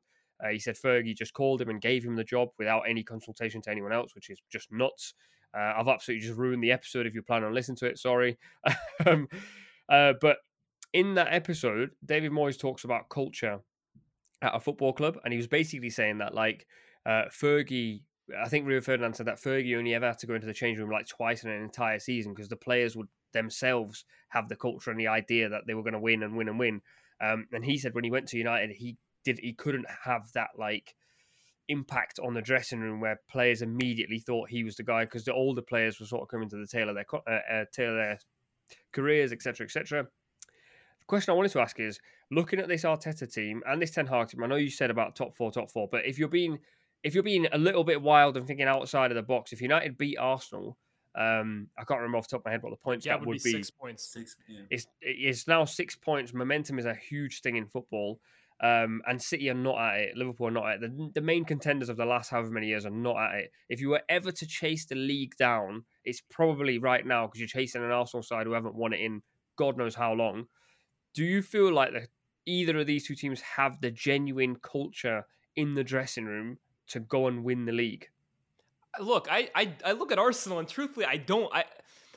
Uh, 0.45 0.49
he 0.49 0.59
said 0.59 0.77
Fergie 0.77 1.17
just 1.17 1.33
called 1.33 1.61
him 1.61 1.71
and 1.71 1.81
gave 1.81 2.05
him 2.05 2.17
the 2.17 2.25
job 2.25 2.49
without 2.59 2.83
any 2.89 3.03
consultation 3.03 3.63
to 3.63 3.71
anyone 3.71 3.93
else, 3.93 4.15
which 4.15 4.31
is 4.31 4.41
just 4.51 4.71
nuts. 4.71 5.15
Uh, 5.57 5.73
I've 5.77 5.89
absolutely 5.89 6.27
just 6.27 6.39
ruined 6.39 6.63
the 6.63 6.73
episode 6.73 7.07
if 7.07 7.15
you 7.15 7.23
plan 7.23 7.45
on 7.45 7.55
listening 7.55 7.77
to 7.79 7.87
it. 7.87 7.99
Sorry. 7.99 8.39
um, 9.07 9.29
uh, 9.89 10.13
but 10.21 10.39
in 10.93 11.15
that 11.15 11.29
episode, 11.31 11.91
David 12.05 12.33
Moyes 12.33 12.59
talks 12.59 12.85
about 12.85 13.09
culture 13.09 13.61
at 14.43 14.55
a 14.55 14.61
football 14.61 14.93
club, 14.93 15.19
and 15.25 15.33
he 15.33 15.39
was 15.39 15.47
basically 15.47 15.91
saying 15.91 16.19
that 16.19 16.35
like 16.35 16.67
uh, 17.07 17.25
Fergie. 17.31 18.03
I 18.37 18.49
think 18.49 18.67
Rio 18.67 18.81
Ferdinand 18.81 19.15
said 19.15 19.27
that 19.27 19.41
Fergie 19.41 19.79
only 19.79 19.95
ever 19.95 20.09
had 20.09 20.19
to 20.19 20.27
go 20.27 20.35
into 20.35 20.49
the 20.49 20.53
change 20.53 20.79
room 20.79 20.91
like 20.91 21.07
twice 21.07 21.45
in 21.45 21.51
an 21.51 21.63
entire 21.63 22.01
season 22.01 22.35
because 22.35 22.49
the 22.49 22.57
players 22.57 22.97
would 22.97 23.07
themselves 23.33 24.05
have 24.31 24.49
the 24.49 24.57
culture 24.57 24.91
and 24.91 24.99
the 24.99 25.07
idea 25.07 25.49
that 25.49 25.63
they 25.67 25.75
were 25.75 25.83
going 25.83 25.93
to 25.93 26.01
win 26.01 26.23
and 26.23 26.37
win 26.37 26.49
and 26.49 26.59
win. 26.59 26.81
Um, 27.21 27.47
and 27.53 27.65
he 27.65 27.79
said 27.79 27.95
when 27.95 28.05
he 28.05 28.11
went 28.11 28.27
to 28.29 28.37
United, 28.37 28.71
he 28.71 28.97
did 29.27 29.41
he 29.41 29.53
couldn't 29.53 29.87
have 30.05 30.31
that 30.33 30.51
like 30.57 30.95
impact 31.69 32.21
on 32.25 32.33
the 32.33 32.41
dressing 32.41 32.79
room 32.79 33.01
where 33.01 33.21
players 33.29 33.61
immediately 33.61 34.21
thought 34.21 34.49
he 34.49 34.63
was 34.63 34.77
the 34.77 34.85
guy 34.85 35.05
because 35.05 35.25
the 35.25 35.35
older 35.35 35.61
players 35.61 35.99
were 35.99 36.07
sort 36.07 36.23
of 36.23 36.29
coming 36.29 36.49
to 36.49 36.57
the 36.57 36.67
tail 36.67 36.89
of 36.89 36.95
their 36.95 37.07
uh, 37.13 37.53
uh, 37.53 37.65
tail 37.73 37.91
of 37.91 37.97
their 37.97 38.19
careers, 38.93 39.33
etc., 39.33 39.67
etc. 39.67 40.05
The 40.05 41.07
question 41.09 41.33
I 41.33 41.35
wanted 41.35 41.51
to 41.53 41.61
ask 41.61 41.79
is: 41.81 41.99
looking 42.31 42.61
at 42.61 42.69
this 42.69 42.85
Arteta 42.85 43.31
team 43.31 43.63
and 43.67 43.83
this 43.83 43.91
Ten 43.91 44.07
Hag 44.07 44.29
team, 44.29 44.45
I 44.45 44.47
know 44.47 44.57
you 44.57 44.71
said 44.71 44.91
about 44.91 45.17
top 45.17 45.37
four, 45.37 45.51
top 45.51 45.73
four, 45.73 45.89
but 45.91 46.07
if 46.07 46.19
you're 46.21 46.29
being 46.29 46.59
if 47.03 47.15
you're 47.15 47.25
being 47.25 47.49
a 47.53 47.59
little 47.59 47.85
bit 47.85 48.01
wild 48.01 48.37
and 48.37 48.47
thinking 48.47 48.69
outside 48.69 49.11
of 49.11 49.17
the 49.17 49.23
box, 49.23 49.53
if 49.53 49.61
United 49.61 49.99
beat 49.99 50.19
Arsenal, 50.19 50.79
um, 51.17 51.69
I 51.77 51.85
can't 51.85 51.99
remember 51.99 52.19
off 52.19 52.29
the 52.29 52.37
top 52.37 52.43
of 52.43 52.45
my 52.45 52.53
head 52.53 52.63
what 52.63 52.71
the 52.71 52.77
points 52.77 53.07
yeah, 53.07 53.15
it 53.15 53.21
would 53.21 53.29
would 53.29 53.43
be 53.43 53.53
be. 53.53 53.53
six 53.53 53.71
points. 53.71 54.13
Six, 54.13 54.37
yeah. 54.49 54.61
It's 54.71 54.87
it's 55.01 55.49
now 55.49 55.65
six 55.65 55.97
points. 55.97 56.33
Momentum 56.33 56.79
is 56.79 56.87
a 56.87 56.95
huge 56.95 57.41
thing 57.41 57.57
in 57.57 57.67
football. 57.67 58.21
Um, 58.63 59.03
and 59.07 59.21
City 59.21 59.51
are 59.51 59.55
not 59.55 59.79
at 59.79 60.01
it. 60.01 60.17
Liverpool 60.17 60.49
are 60.49 60.51
not 60.51 60.69
at 60.69 60.75
it. 60.77 60.81
The, 60.83 61.11
the 61.15 61.21
main 61.21 61.45
contenders 61.45 61.91
of 61.91 61.99
the 61.99 62.07
last 62.07 62.31
however 62.31 62.51
many 62.51 62.69
years 62.69 62.87
are 62.87 62.91
not 62.91 63.17
at 63.19 63.35
it. 63.41 63.53
If 63.69 63.81
you 63.81 63.91
were 63.91 64.03
ever 64.09 64.33
to 64.33 64.47
chase 64.47 64.87
the 64.87 64.95
league 64.95 65.37
down, 65.37 65.85
it's 66.05 66.23
probably 66.31 66.79
right 66.79 67.07
now 67.07 67.27
because 67.27 67.41
you're 67.41 67.49
chasing 67.49 67.85
an 67.85 67.91
Arsenal 67.91 68.23
side 68.23 68.47
who 68.47 68.53
haven't 68.53 68.75
won 68.75 68.95
it 68.95 69.01
in 69.01 69.23
God 69.57 69.77
knows 69.77 69.95
how 69.95 70.13
long. 70.13 70.47
Do 71.15 71.25
you 71.25 71.43
feel 71.43 71.73
like 71.73 71.93
the, 71.93 72.09
either 72.47 72.79
of 72.79 72.87
these 72.87 73.07
two 73.07 73.15
teams 73.15 73.41
have 73.41 73.81
the 73.81 73.91
genuine 73.91 74.57
culture 74.57 75.27
in 75.57 75.75
the 75.75 75.85
dressing 75.85 76.27
room 76.27 76.59
to 76.89 77.01
go 77.01 77.27
and 77.27 77.43
win 77.43 77.65
the 77.65 77.73
league? 77.73 78.09
Look, 79.01 79.29
I 79.31 79.51
I, 79.55 79.75
I 79.85 79.93
look 79.93 80.13
at 80.13 80.19
Arsenal 80.19 80.59
and 80.59 80.69
truthfully, 80.69 81.07
I 81.07 81.17
don't. 81.17 81.53
I 81.55 81.65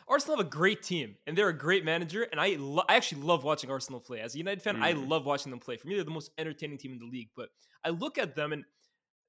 Arsenal 0.10 0.38
have 0.38 0.46
a 0.46 0.50
great 0.50 0.82
team 0.82 1.16
and 1.28 1.38
they're 1.38 1.50
a 1.50 1.58
great 1.58 1.86
manager, 1.86 2.24
and 2.24 2.42
I 2.42 2.56
lo- 2.58 2.84
I 2.90 2.96
actually 2.96 3.22
love 3.22 3.44
watching 3.44 3.70
Arsenal 3.70 4.00
play. 4.00 4.20
As 4.22 4.36
a 4.36 4.38
United 4.38 4.62
fan, 4.62 4.78
mm. 4.78 4.84
I 4.84 4.94
love 4.94 5.26
watching 5.26 5.52
them 5.52 5.60
play. 5.60 5.78
For 5.78 5.88
me, 5.88 5.96
they're 5.96 6.04
the 6.04 6.12
most 6.12 6.32
entertaining 6.38 6.78
team 6.78 6.92
in 6.94 7.00
the 7.00 7.06
league. 7.06 7.30
But 7.36 7.50
I 7.86 7.90
look 7.90 8.18
at 8.18 8.36
them 8.36 8.52
and 8.52 8.66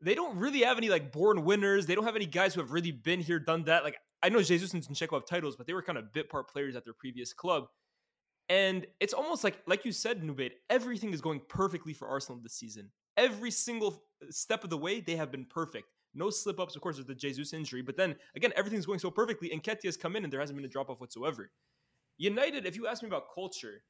they 0.00 0.14
don't 0.14 0.36
really 0.38 0.60
have 0.60 0.78
any 0.78 0.88
like 0.88 1.12
born 1.12 1.44
winners. 1.44 1.86
They 1.86 1.94
don't 1.94 2.04
have 2.04 2.16
any 2.16 2.26
guys 2.26 2.54
who 2.54 2.60
have 2.60 2.72
really 2.72 2.92
been 2.92 3.20
here, 3.20 3.38
done 3.38 3.64
that. 3.64 3.84
Like 3.84 3.98
I 4.22 4.28
know 4.28 4.42
Jesus 4.42 4.74
and 4.74 4.82
Zinchenko 4.82 5.14
have 5.14 5.26
titles, 5.26 5.56
but 5.56 5.66
they 5.66 5.72
were 5.72 5.82
kind 5.82 5.98
of 5.98 6.12
bit 6.12 6.28
part 6.28 6.50
players 6.50 6.76
at 6.76 6.84
their 6.84 6.94
previous 6.94 7.32
club. 7.32 7.64
And 8.48 8.86
it's 8.98 9.14
almost 9.14 9.44
like, 9.44 9.58
like 9.66 9.84
you 9.84 9.92
said, 9.92 10.22
Nubaid, 10.22 10.52
everything 10.68 11.12
is 11.12 11.20
going 11.20 11.40
perfectly 11.48 11.92
for 11.92 12.08
Arsenal 12.08 12.40
this 12.42 12.54
season. 12.54 12.90
Every 13.16 13.50
single 13.50 14.02
step 14.30 14.64
of 14.64 14.70
the 14.70 14.76
way, 14.76 15.00
they 15.00 15.16
have 15.16 15.30
been 15.30 15.44
perfect. 15.44 15.86
No 16.14 16.30
slip 16.30 16.58
ups, 16.58 16.76
of 16.76 16.82
course, 16.82 16.98
with 16.98 17.06
the 17.06 17.14
Jesus 17.14 17.52
injury. 17.52 17.82
But 17.82 17.96
then 17.96 18.16
again, 18.34 18.52
everything's 18.56 18.86
going 18.86 18.98
so 18.98 19.10
perfectly. 19.10 19.52
And 19.52 19.62
Nketiah 19.62 19.84
has 19.84 19.96
come 19.96 20.16
in 20.16 20.24
and 20.24 20.32
there 20.32 20.40
hasn't 20.40 20.56
been 20.56 20.64
a 20.64 20.68
drop 20.68 20.90
off 20.90 21.00
whatsoever. 21.00 21.50
United, 22.18 22.66
if 22.66 22.76
you 22.76 22.86
ask 22.86 23.02
me 23.02 23.08
about 23.08 23.32
culture, 23.34 23.82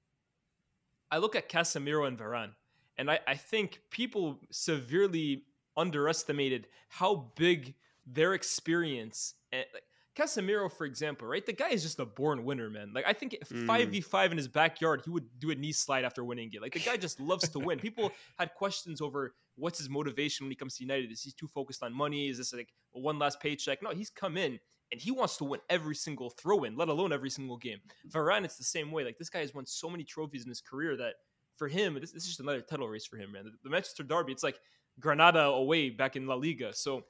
I 1.10 1.18
look 1.18 1.34
at 1.34 1.48
Casemiro 1.48 2.06
and 2.06 2.18
Varane. 2.18 2.52
And 2.98 3.10
I, 3.10 3.20
I 3.26 3.34
think 3.34 3.80
people 3.90 4.40
severely 4.50 5.44
underestimated 5.76 6.66
how 6.88 7.30
big 7.36 7.74
their 8.06 8.34
experience 8.34 9.34
and 9.52 9.64
like, 9.72 9.84
Casemiro, 10.16 10.70
for 10.70 10.84
example, 10.84 11.26
right? 11.26 11.44
The 11.44 11.52
guy 11.52 11.70
is 11.70 11.82
just 11.82 12.00
a 12.00 12.04
born 12.04 12.44
winner, 12.44 12.68
man. 12.68 12.92
Like 12.94 13.04
I 13.06 13.12
think 13.12 13.36
hmm. 13.48 13.66
five 13.66 13.88
v 13.88 14.00
five 14.00 14.32
in 14.32 14.36
his 14.36 14.48
backyard, 14.48 15.02
he 15.04 15.10
would 15.10 15.26
do 15.38 15.50
a 15.50 15.54
knee 15.54 15.72
slide 15.72 16.04
after 16.04 16.24
winning 16.24 16.50
it. 16.52 16.60
Like 16.60 16.74
the 16.74 16.80
guy 16.80 16.96
just 16.96 17.20
loves 17.20 17.48
to 17.50 17.58
win. 17.58 17.78
People 17.80 18.10
had 18.38 18.52
questions 18.54 19.00
over 19.00 19.34
what's 19.60 19.78
his 19.78 19.88
motivation 19.88 20.46
when 20.46 20.50
he 20.50 20.56
comes 20.56 20.76
to 20.76 20.84
United. 20.84 21.12
Is 21.12 21.22
he 21.22 21.32
too 21.32 21.48
focused 21.48 21.82
on 21.82 21.92
money? 21.94 22.28
Is 22.28 22.38
this 22.38 22.52
like 22.52 22.68
one 22.92 23.18
last 23.18 23.40
paycheck? 23.40 23.82
No, 23.82 23.90
he's 23.90 24.10
come 24.10 24.36
in 24.36 24.58
and 24.92 25.00
he 25.00 25.10
wants 25.10 25.36
to 25.36 25.44
win 25.44 25.60
every 25.68 25.94
single 25.94 26.30
throw 26.30 26.64
in, 26.64 26.76
let 26.76 26.88
alone 26.88 27.12
every 27.12 27.30
single 27.30 27.56
game. 27.56 27.78
Varane, 28.08 28.44
it's 28.44 28.56
the 28.56 28.64
same 28.64 28.90
way. 28.90 29.04
Like 29.04 29.18
this 29.18 29.30
guy 29.30 29.40
has 29.40 29.54
won 29.54 29.66
so 29.66 29.88
many 29.88 30.04
trophies 30.04 30.44
in 30.44 30.48
his 30.48 30.60
career 30.60 30.96
that 30.96 31.14
for 31.56 31.68
him, 31.68 31.94
this, 32.00 32.12
this 32.12 32.22
is 32.22 32.28
just 32.28 32.40
another 32.40 32.62
title 32.62 32.88
race 32.88 33.06
for 33.06 33.16
him, 33.16 33.32
man. 33.32 33.44
The, 33.44 33.52
the 33.62 33.70
Manchester 33.70 34.02
Derby, 34.02 34.32
it's 34.32 34.42
like 34.42 34.58
Granada 34.98 35.44
away 35.44 35.90
back 35.90 36.16
in 36.16 36.26
La 36.26 36.34
Liga. 36.34 36.72
So 36.74 37.04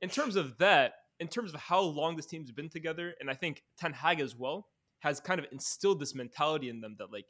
in 0.00 0.08
terms 0.08 0.36
of 0.36 0.58
that 0.58 0.94
in 1.20 1.28
terms 1.28 1.54
of 1.54 1.60
how 1.60 1.80
long 1.80 2.16
this 2.16 2.26
team's 2.26 2.50
been 2.50 2.68
together, 2.68 3.14
and 3.20 3.30
I 3.30 3.34
think 3.34 3.62
Ten 3.78 3.92
Hag 3.92 4.20
as 4.20 4.36
well 4.36 4.66
has 5.00 5.20
kind 5.20 5.38
of 5.38 5.46
instilled 5.52 6.00
this 6.00 6.14
mentality 6.14 6.68
in 6.68 6.80
them 6.80 6.96
that 6.98 7.12
like 7.12 7.26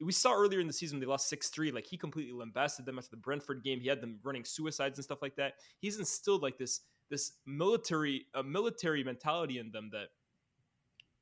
we 0.00 0.12
saw 0.12 0.34
earlier 0.34 0.60
in 0.60 0.66
the 0.66 0.72
season 0.72 1.00
they 1.00 1.06
lost 1.06 1.32
6-3 1.32 1.72
like 1.72 1.86
he 1.86 1.96
completely 1.96 2.32
lambasted 2.32 2.86
them 2.86 2.98
after 2.98 3.10
the 3.10 3.16
brentford 3.16 3.62
game 3.62 3.80
he 3.80 3.88
had 3.88 4.00
them 4.00 4.18
running 4.22 4.44
suicides 4.44 4.98
and 4.98 5.04
stuff 5.04 5.22
like 5.22 5.36
that 5.36 5.54
he's 5.80 5.98
instilled 5.98 6.42
like 6.42 6.58
this 6.58 6.80
this 7.10 7.32
military 7.46 8.26
a 8.34 8.42
military 8.42 9.04
mentality 9.04 9.58
in 9.58 9.70
them 9.70 9.90
that 9.92 10.08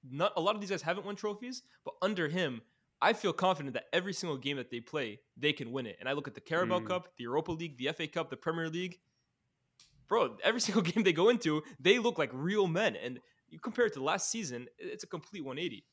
not 0.08 0.32
a 0.36 0.40
lot 0.40 0.54
of 0.54 0.60
these 0.60 0.70
guys 0.70 0.82
haven't 0.82 1.06
won 1.06 1.16
trophies 1.16 1.62
but 1.84 1.94
under 2.02 2.28
him 2.28 2.62
i 3.00 3.12
feel 3.12 3.32
confident 3.32 3.74
that 3.74 3.84
every 3.92 4.12
single 4.12 4.38
game 4.38 4.56
that 4.56 4.70
they 4.70 4.80
play 4.80 5.20
they 5.36 5.52
can 5.52 5.70
win 5.70 5.86
it 5.86 5.96
and 6.00 6.08
i 6.08 6.12
look 6.12 6.26
at 6.26 6.34
the 6.34 6.40
carabao 6.40 6.80
mm. 6.80 6.86
cup 6.86 7.08
the 7.18 7.24
europa 7.24 7.52
league 7.52 7.76
the 7.76 7.92
fa 7.92 8.06
cup 8.06 8.30
the 8.30 8.36
premier 8.36 8.68
league 8.68 8.98
bro, 10.12 10.36
every 10.44 10.60
single 10.66 10.82
game 10.82 11.04
they 11.04 11.12
go 11.14 11.30
into, 11.30 11.62
they 11.80 11.98
look 11.98 12.18
like 12.18 12.30
real 12.34 12.66
men. 12.66 12.96
And 12.96 13.18
you 13.48 13.58
compare 13.58 13.86
it 13.86 13.94
to 13.94 14.02
last 14.02 14.30
season, 14.30 14.66
it's 14.78 15.04
a 15.04 15.06
complete 15.06 15.42
180. 15.42 15.84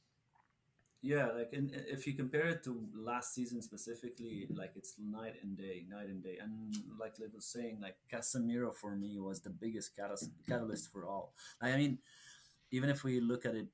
Yeah, 1.01 1.27
like 1.27 1.53
in, 1.53 1.71
if 1.73 2.05
you 2.05 2.13
compare 2.13 2.47
it 2.47 2.63
to 2.65 2.85
last 2.93 3.33
season 3.33 3.61
specifically, 3.61 4.47
like 4.53 4.73
it's 4.75 4.95
night 4.99 5.35
and 5.41 5.57
day, 5.57 5.85
night 5.89 6.07
and 6.07 6.21
day. 6.21 6.37
And 6.41 6.75
like 6.99 7.17
Liv 7.19 7.29
was 7.33 7.45
saying, 7.45 7.79
like 7.81 7.95
Casemiro 8.11 8.73
for 8.73 8.95
me 8.95 9.17
was 9.17 9.39
the 9.39 9.49
biggest 9.49 9.95
catalyst, 9.95 10.91
for 10.91 11.05
all. 11.05 11.33
I 11.61 11.75
mean, 11.77 11.99
even 12.71 12.89
if 12.89 13.05
we 13.05 13.21
look 13.21 13.45
at 13.45 13.55
it, 13.55 13.67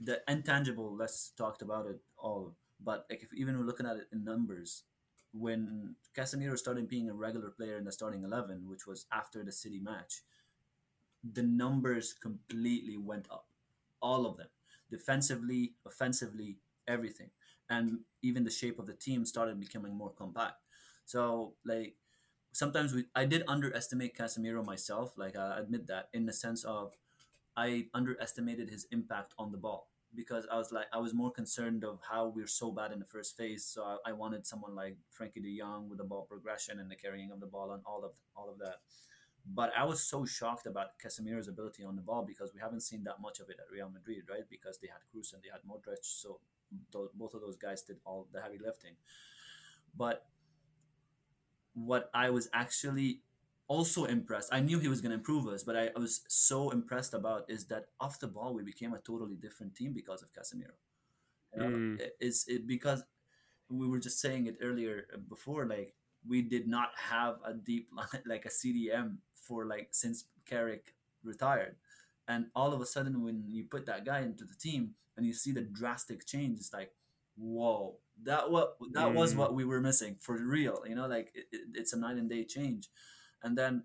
the 0.00 0.20
intangible, 0.26 0.96
let's 0.96 1.30
talked 1.36 1.62
about 1.62 1.86
it 1.86 2.00
all. 2.18 2.56
But 2.82 3.06
like 3.08 3.22
if 3.22 3.32
even 3.32 3.56
we're 3.56 3.64
looking 3.64 3.86
at 3.86 3.96
it 3.96 4.08
in 4.12 4.24
numbers, 4.24 4.82
when 5.32 5.94
Casemiro 6.16 6.58
started 6.58 6.88
being 6.88 7.08
a 7.08 7.14
regular 7.14 7.50
player 7.50 7.76
in 7.76 7.84
the 7.84 7.92
starting 7.92 8.24
11, 8.24 8.68
which 8.68 8.84
was 8.84 9.06
after 9.12 9.44
the 9.44 9.52
City 9.52 9.78
match, 9.78 10.22
the 11.22 11.42
numbers 11.42 12.14
completely 12.14 12.96
went 12.96 13.28
up. 13.30 13.46
All 14.02 14.26
of 14.26 14.38
them. 14.38 14.48
Defensively, 14.90 15.74
offensively, 15.86 16.58
everything. 16.88 17.30
And 17.68 18.00
even 18.22 18.44
the 18.44 18.50
shape 18.50 18.78
of 18.78 18.86
the 18.86 18.94
team 18.94 19.24
started 19.24 19.60
becoming 19.60 19.94
more 19.94 20.10
compact. 20.10 20.56
So, 21.04 21.54
like, 21.64 21.94
sometimes 22.52 22.92
we, 22.92 23.04
I 23.14 23.24
did 23.24 23.44
underestimate 23.46 24.16
Casemiro 24.16 24.64
myself. 24.64 25.12
Like, 25.16 25.36
I 25.36 25.58
admit 25.58 25.86
that 25.86 26.08
in 26.12 26.26
the 26.26 26.32
sense 26.32 26.64
of 26.64 26.96
I 27.56 27.86
underestimated 27.94 28.70
his 28.70 28.86
impact 28.90 29.34
on 29.38 29.52
the 29.52 29.58
ball 29.58 29.88
because 30.14 30.46
I 30.50 30.56
was 30.56 30.72
like 30.72 30.86
I 30.92 30.98
was 30.98 31.14
more 31.14 31.30
concerned 31.30 31.84
of 31.84 32.00
how 32.08 32.28
we 32.28 32.42
are 32.42 32.48
so 32.48 32.70
bad 32.70 32.92
in 32.92 32.98
the 32.98 33.04
first 33.04 33.36
phase. 33.36 33.64
So 33.64 33.84
I, 33.84 34.10
I, 34.10 34.12
wanted 34.12 34.46
someone 34.46 34.74
like 34.74 34.96
Frenkie 35.16 35.42
De 35.42 35.58
Jong 35.58 35.88
with 35.88 35.98
the 35.98 36.04
ball 36.04 36.26
progression 36.28 36.80
and 36.80 36.90
the 36.90 36.96
carrying 36.96 37.30
of 37.30 37.40
the 37.40 37.46
ball 37.46 37.72
and 37.72 37.82
all 37.86 38.04
of 38.04 38.12
all 38.34 38.50
of 38.50 38.58
that. 38.58 38.76
But 39.46 39.72
I 39.76 39.84
was 39.84 40.00
so 40.00 40.24
shocked 40.24 40.66
about 40.66 40.98
Casemiro's 41.02 41.48
ability 41.48 41.82
on 41.82 41.96
the 41.96 42.02
ball 42.02 42.24
because 42.26 42.52
we 42.54 42.60
haven't 42.60 42.82
seen 42.82 43.04
that 43.04 43.20
much 43.20 43.40
of 43.40 43.48
it 43.50 43.56
at 43.58 43.72
Real 43.72 43.90
Madrid, 43.90 44.24
right? 44.28 44.48
Because 44.48 44.78
they 44.78 44.88
had 44.88 45.00
Kroos 45.08 45.32
and 45.32 45.42
they 45.42 45.48
had 45.50 45.62
Modric, 45.62 46.02
so 46.02 46.40
th- 46.92 47.10
both 47.14 47.34
of 47.34 47.40
those 47.40 47.56
guys 47.56 47.82
did 47.82 47.96
all 48.04 48.28
the 48.32 48.40
heavy 48.40 48.58
lifting. 48.62 48.94
But 49.96 50.26
what 51.74 52.10
I 52.14 52.30
was 52.30 52.48
actually 52.52 53.20
also 53.70 54.04
impressed. 54.04 54.48
I 54.52 54.58
knew 54.58 54.80
he 54.80 54.88
was 54.88 55.00
going 55.00 55.10
to 55.10 55.16
improve 55.16 55.46
us, 55.46 55.62
but 55.62 55.76
I, 55.76 55.90
I, 55.96 55.98
was 56.00 56.22
so 56.26 56.70
impressed 56.70 57.14
about 57.14 57.48
is 57.48 57.66
that 57.66 57.84
off 58.00 58.18
the 58.18 58.26
ball 58.26 58.52
we 58.52 58.64
became 58.64 58.92
a 58.94 58.98
totally 58.98 59.36
different 59.36 59.76
team 59.76 59.92
because 59.92 60.22
of 60.22 60.30
Casemiro. 60.32 60.74
Mm. 61.56 62.00
It's 62.18 62.48
it 62.48 62.66
because 62.66 63.04
we 63.70 63.86
were 63.86 64.00
just 64.00 64.20
saying 64.20 64.48
it 64.48 64.56
earlier 64.60 65.06
uh, 65.14 65.18
before, 65.18 65.66
like 65.66 65.94
we 66.28 66.42
did 66.42 66.68
not 66.68 66.90
have 66.96 67.36
a 67.44 67.54
deep 67.54 67.88
like 68.26 68.44
a 68.44 68.48
CDM 68.48 69.16
for 69.34 69.66
like 69.66 69.88
since 69.92 70.24
Carrick 70.46 70.94
retired, 71.24 71.76
and 72.28 72.46
all 72.54 72.72
of 72.72 72.80
a 72.80 72.86
sudden 72.86 73.22
when 73.24 73.44
you 73.46 73.64
put 73.64 73.86
that 73.86 74.04
guy 74.04 74.20
into 74.20 74.44
the 74.44 74.54
team 74.54 74.94
and 75.16 75.26
you 75.26 75.32
see 75.32 75.52
the 75.52 75.62
drastic 75.62 76.26
change, 76.26 76.58
it's 76.58 76.72
like 76.72 76.92
whoa 77.36 77.96
that 78.22 78.50
what 78.50 78.76
that 78.92 79.08
mm. 79.08 79.14
was 79.14 79.34
what 79.34 79.54
we 79.54 79.64
were 79.64 79.80
missing 79.80 80.14
for 80.20 80.36
real 80.36 80.82
you 80.86 80.94
know 80.94 81.06
like 81.06 81.30
it, 81.34 81.46
it, 81.52 81.60
it's 81.72 81.94
a 81.94 81.98
night 81.98 82.16
and 82.16 82.28
day 82.28 82.44
change 82.44 82.88
and 83.42 83.56
then 83.56 83.84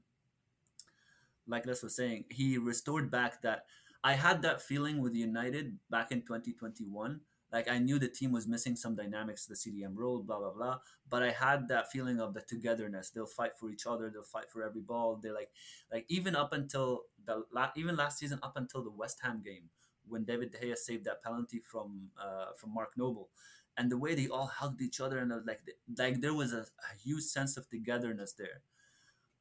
like 1.48 1.66
Lyes 1.66 1.84
was 1.84 1.96
saying, 1.96 2.26
he 2.30 2.58
restored 2.58 3.12
back 3.12 3.42
that 3.44 3.66
I 4.04 4.14
had 4.14 4.42
that 4.42 4.62
feeling 4.62 5.02
with 5.02 5.16
United 5.16 5.78
back 5.90 6.12
in 6.12 6.22
2021. 6.22 7.22
Like 7.52 7.70
I 7.70 7.78
knew 7.78 8.00
the 8.00 8.08
team 8.08 8.32
was 8.32 8.48
missing 8.48 8.76
some 8.76 8.96
dynamics, 8.96 9.46
the 9.46 9.56
CDM 9.56 9.94
role, 9.96 10.20
blah 10.20 10.40
blah 10.40 10.52
blah. 10.52 10.80
But 11.10 11.24
I 11.24 11.32
had 11.32 11.68
that 11.70 11.92
feeling 11.92 12.20
of 12.20 12.34
the 12.34 12.42
togetherness. 12.42 13.12
They'll 13.12 13.26
fight 13.26 13.58
for 13.58 13.70
each 13.70 13.86
other. 13.86 14.10
They'll 14.10 14.24
fight 14.24 14.50
for 14.52 14.64
every 14.64 14.82
ball. 14.82 15.20
They 15.22 15.32
like, 15.32 15.50
like 15.92 16.06
even 16.10 16.36
up 16.36 16.54
until 16.54 17.04
the 17.26 17.44
even 17.76 17.96
last 17.96 18.20
season, 18.20 18.40
up 18.44 18.58
until 18.58 18.84
the 18.84 18.92
West 18.92 19.20
Ham 19.24 19.42
game 19.44 19.70
when 20.08 20.24
David 20.24 20.52
De 20.52 20.60
Gea 20.60 20.76
saved 20.76 21.06
that 21.06 21.24
penalty 21.24 21.60
from 21.60 22.10
uh, 22.22 22.54
from 22.56 22.74
Mark 22.74 22.92
Noble, 22.98 23.30
and 23.78 23.92
the 23.92 23.98
way 23.98 24.16
they 24.16 24.28
all 24.28 24.48
hugged 24.48 24.82
each 24.82 25.00
other 25.00 25.20
and 25.20 25.32
like 25.46 25.62
like 25.98 26.22
there 26.22 26.34
was 26.34 26.54
a, 26.54 26.62
a 26.62 26.98
huge 27.04 27.24
sense 27.24 27.58
of 27.58 27.70
togetherness 27.70 28.34
there 28.34 28.62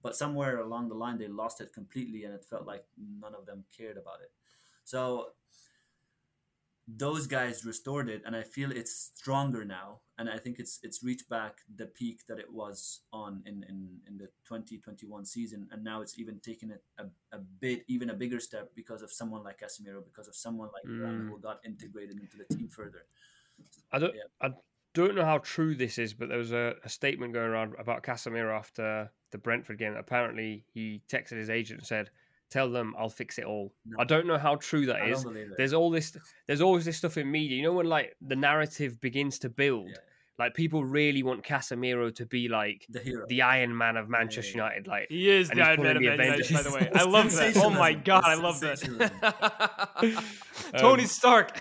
but 0.02 0.16
somewhere 0.16 0.60
along 0.60 0.88
the 0.88 0.94
line 0.94 1.18
they 1.18 1.28
lost 1.28 1.60
it 1.60 1.72
completely 1.72 2.24
and 2.24 2.34
it 2.34 2.44
felt 2.44 2.66
like 2.66 2.84
none 3.20 3.34
of 3.34 3.46
them 3.46 3.64
cared 3.76 3.96
about 3.96 4.20
it 4.20 4.30
so 4.84 5.28
those 6.86 7.26
guys 7.26 7.64
restored 7.64 8.10
it 8.10 8.22
and 8.26 8.36
i 8.36 8.42
feel 8.42 8.70
it's 8.70 9.10
stronger 9.14 9.64
now 9.64 10.00
and 10.18 10.28
i 10.28 10.36
think 10.36 10.58
it's 10.58 10.80
it's 10.82 11.02
reached 11.02 11.28
back 11.30 11.58
the 11.76 11.86
peak 11.86 12.20
that 12.28 12.38
it 12.38 12.52
was 12.52 13.00
on 13.12 13.42
in 13.46 13.64
in, 13.68 13.88
in 14.06 14.18
the 14.18 14.26
2021 14.46 15.24
season 15.24 15.66
and 15.72 15.82
now 15.82 16.02
it's 16.02 16.18
even 16.18 16.38
taken 16.40 16.70
it 16.70 16.82
a, 16.98 17.04
a 17.34 17.38
bit 17.60 17.84
even 17.88 18.10
a 18.10 18.14
bigger 18.14 18.38
step 18.38 18.70
because 18.74 19.00
of 19.00 19.10
someone 19.10 19.42
like 19.42 19.58
casemiro 19.58 20.04
because 20.04 20.28
of 20.28 20.34
someone 20.34 20.68
like 20.74 20.84
mm. 20.84 21.28
who 21.28 21.38
got 21.38 21.58
integrated 21.64 22.20
into 22.20 22.36
the 22.36 22.54
team 22.54 22.68
further 22.68 23.06
i 23.92 23.98
don't 23.98 24.14
yeah. 24.14 24.46
i 24.46 24.50
don't 24.92 25.14
know 25.14 25.24
how 25.24 25.38
true 25.38 25.74
this 25.74 25.96
is 25.96 26.12
but 26.12 26.28
there 26.28 26.38
was 26.38 26.52
a, 26.52 26.74
a 26.84 26.88
statement 26.88 27.32
going 27.32 27.48
around 27.48 27.72
about 27.78 28.02
casemiro 28.02 28.54
after 28.54 29.10
the 29.34 29.38
Brentford 29.38 29.78
game. 29.78 29.96
Apparently, 29.96 30.64
he 30.72 31.02
texted 31.08 31.36
his 31.36 31.50
agent 31.50 31.80
and 31.80 31.86
said, 31.86 32.10
"Tell 32.50 32.70
them 32.70 32.94
I'll 32.98 33.08
fix 33.08 33.38
it 33.38 33.44
all." 33.44 33.72
No. 33.86 33.96
I 34.00 34.04
don't 34.04 34.26
know 34.26 34.38
how 34.38 34.56
true 34.56 34.86
that 34.86 34.96
I 35.02 35.10
is. 35.10 35.26
There's 35.56 35.72
all 35.72 35.90
this. 35.90 36.16
There's 36.46 36.60
always 36.60 36.84
this 36.84 36.96
stuff 36.96 37.16
in 37.16 37.30
media. 37.30 37.56
You 37.56 37.62
know 37.64 37.72
when 37.72 37.86
like 37.86 38.16
the 38.20 38.36
narrative 38.36 39.00
begins 39.00 39.38
to 39.40 39.48
build. 39.48 39.88
Yeah. 39.90 39.96
Like 40.36 40.54
people 40.54 40.84
really 40.84 41.22
want 41.22 41.44
Casemiro 41.44 42.12
to 42.16 42.26
be 42.26 42.48
like 42.48 42.86
The 42.90 42.98
hero. 42.98 43.24
the 43.28 43.42
Iron 43.42 43.76
Man 43.76 43.96
of 43.96 44.08
Manchester 44.08 44.58
yeah. 44.58 44.64
United. 44.64 44.86
Like 44.88 45.06
He 45.08 45.30
is 45.30 45.48
And 45.48 45.60
the 45.60 45.62
he's 45.62 45.68
Iron 45.68 45.82
Man 45.82 45.96
of 45.96 46.02
pulling 46.02 46.16
Man 46.18 46.38
the 46.38 46.44
United, 46.44 46.54
by 46.54 46.62
the 46.62 46.72
way. 46.72 46.90
I 46.94 47.04
love 47.04 47.32
that. 47.32 47.56
Oh 47.56 47.70
my 47.70 47.92
god, 47.92 48.24
I 48.24 48.34
love 48.34 48.60
that. 48.60 50.24
Um, 50.74 50.80
Tony 50.80 51.04
Stark. 51.04 51.60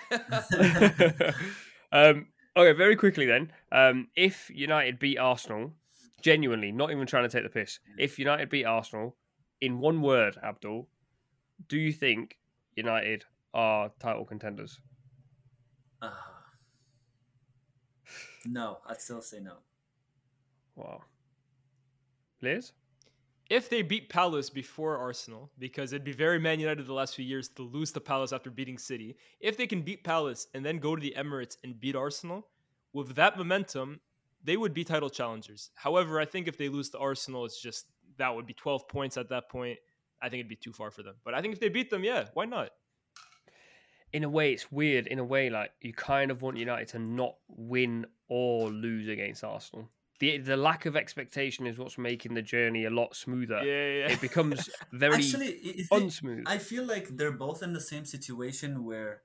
um, 1.91 2.27
okay, 2.57 2.71
very 2.71 2.95
quickly 2.95 3.25
then. 3.25 3.51
Um, 3.71 4.07
if 4.15 4.49
United 4.53 4.97
beat 4.97 5.17
Arsenal, 5.17 5.73
genuinely, 6.21 6.71
not 6.71 6.91
even 6.91 7.05
trying 7.05 7.23
to 7.23 7.29
take 7.29 7.43
the 7.43 7.49
piss, 7.49 7.79
if 7.97 8.17
United 8.17 8.49
beat 8.49 8.65
Arsenal, 8.65 9.15
in 9.61 9.79
one 9.79 10.01
word, 10.01 10.37
Abdel, 10.41 10.87
do 11.67 11.77
you 11.77 11.93
think 11.93 12.37
United 12.75 13.25
are 13.53 13.91
title 13.99 14.25
contenders? 14.25 14.79
Ah. 16.01 16.43
no, 18.45 18.79
I'd 18.87 19.01
still 19.01 19.21
say 19.21 19.39
no. 19.39 19.57
Wow. 20.75 21.01
Lyes? 22.41 22.73
if 23.53 23.69
they 23.69 23.83
beat 23.83 24.09
Palace 24.09 24.49
before 24.49 24.97
Arsenal, 24.97 25.51
because 25.59 25.93
it'd 25.93 26.03
be 26.03 26.11
very 26.11 26.39
Man 26.39 26.59
United 26.59 26.87
the 26.87 26.93
last 26.93 27.15
few 27.15 27.23
years 27.23 27.49
to 27.49 27.61
lose 27.61 27.91
to 27.91 27.99
Palace 27.99 28.33
after 28.33 28.49
beating 28.49 28.79
City. 28.79 29.15
If 29.39 29.57
they 29.57 29.67
can 29.67 29.83
beat 29.83 30.03
Palace 30.03 30.47
and 30.55 30.65
then 30.65 30.79
go 30.79 30.95
to 30.95 31.01
the 31.01 31.13
Emirates 31.15 31.57
and 31.63 31.79
beat 31.79 31.95
Arsenal, 31.95 32.47
with 32.93 33.13
that 33.15 33.37
momentum, 33.37 33.99
they 34.43 34.57
would 34.57 34.73
be 34.73 34.83
title 34.83 35.09
challengers. 35.09 35.69
However, 35.75 36.19
I 36.19 36.25
think 36.25 36.47
if 36.47 36.57
they 36.57 36.67
lose 36.67 36.89
to 36.91 36.97
Arsenal, 36.97 37.45
it's 37.45 37.61
just 37.61 37.91
that 38.17 38.35
would 38.35 38.45
be 38.45 38.53
12 38.53 38.87
points 38.87 39.17
at 39.17 39.29
that 39.29 39.49
point. 39.49 39.77
I 40.21 40.29
think 40.29 40.39
it'd 40.39 40.49
be 40.49 40.55
too 40.55 40.73
far 40.73 40.89
for 40.91 41.03
them. 41.03 41.15
But 41.25 41.33
I 41.33 41.41
think 41.41 41.53
if 41.53 41.59
they 41.59 41.69
beat 41.69 41.89
them, 41.89 42.03
yeah, 42.03 42.25
why 42.33 42.45
not? 42.45 42.69
In 44.11 44.23
a 44.23 44.29
way, 44.29 44.53
it's 44.53 44.71
weird. 44.71 45.07
In 45.07 45.17
a 45.19 45.23
way, 45.23 45.49
like 45.49 45.71
you 45.81 45.91
kind 45.93 46.29
of 46.31 46.41
want 46.41 46.57
United 46.57 46.87
to 46.89 46.99
not 46.99 47.35
win 47.47 48.05
or 48.27 48.69
lose 48.69 49.07
against 49.07 49.43
Arsenal. 49.43 49.89
The 50.19 50.37
the 50.37 50.55
lack 50.55 50.85
of 50.85 50.95
expectation 50.95 51.65
is 51.65 51.77
what's 51.79 51.97
making 51.97 52.35
the 52.35 52.41
journey 52.43 52.85
a 52.85 52.91
lot 52.91 53.15
smoother. 53.15 53.61
Yeah, 53.63 53.73
yeah. 53.73 54.07
yeah. 54.07 54.13
It 54.13 54.21
becomes 54.21 54.69
very 54.93 55.15
Actually, 55.15 55.47
i- 55.47 55.73
if 55.81 55.89
they- 55.89 55.99
unsmooth. 55.99 56.43
I 56.45 56.59
feel 56.59 56.85
like 56.85 57.07
they're 57.17 57.31
both 57.31 57.63
in 57.63 57.73
the 57.73 57.81
same 57.81 58.05
situation 58.05 58.85
where 58.85 59.23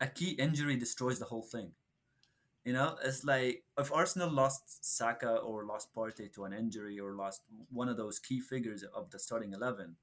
a 0.00 0.06
key 0.06 0.30
injury 0.30 0.76
destroys 0.76 1.18
the 1.18 1.24
whole 1.26 1.42
thing. 1.42 1.72
You 2.64 2.72
know, 2.72 2.96
it's 3.04 3.24
like 3.24 3.64
if 3.76 3.92
Arsenal 3.92 4.30
lost 4.30 4.84
Saka 4.84 5.36
or 5.38 5.64
lost 5.64 5.88
Partey 5.94 6.32
to 6.34 6.44
an 6.44 6.52
injury 6.52 7.00
or 7.00 7.12
lost 7.14 7.42
one 7.70 7.88
of 7.88 7.96
those 7.96 8.18
key 8.20 8.38
figures 8.40 8.84
of 8.94 9.10
the 9.10 9.18
starting 9.18 9.52
eleven, 9.52 9.96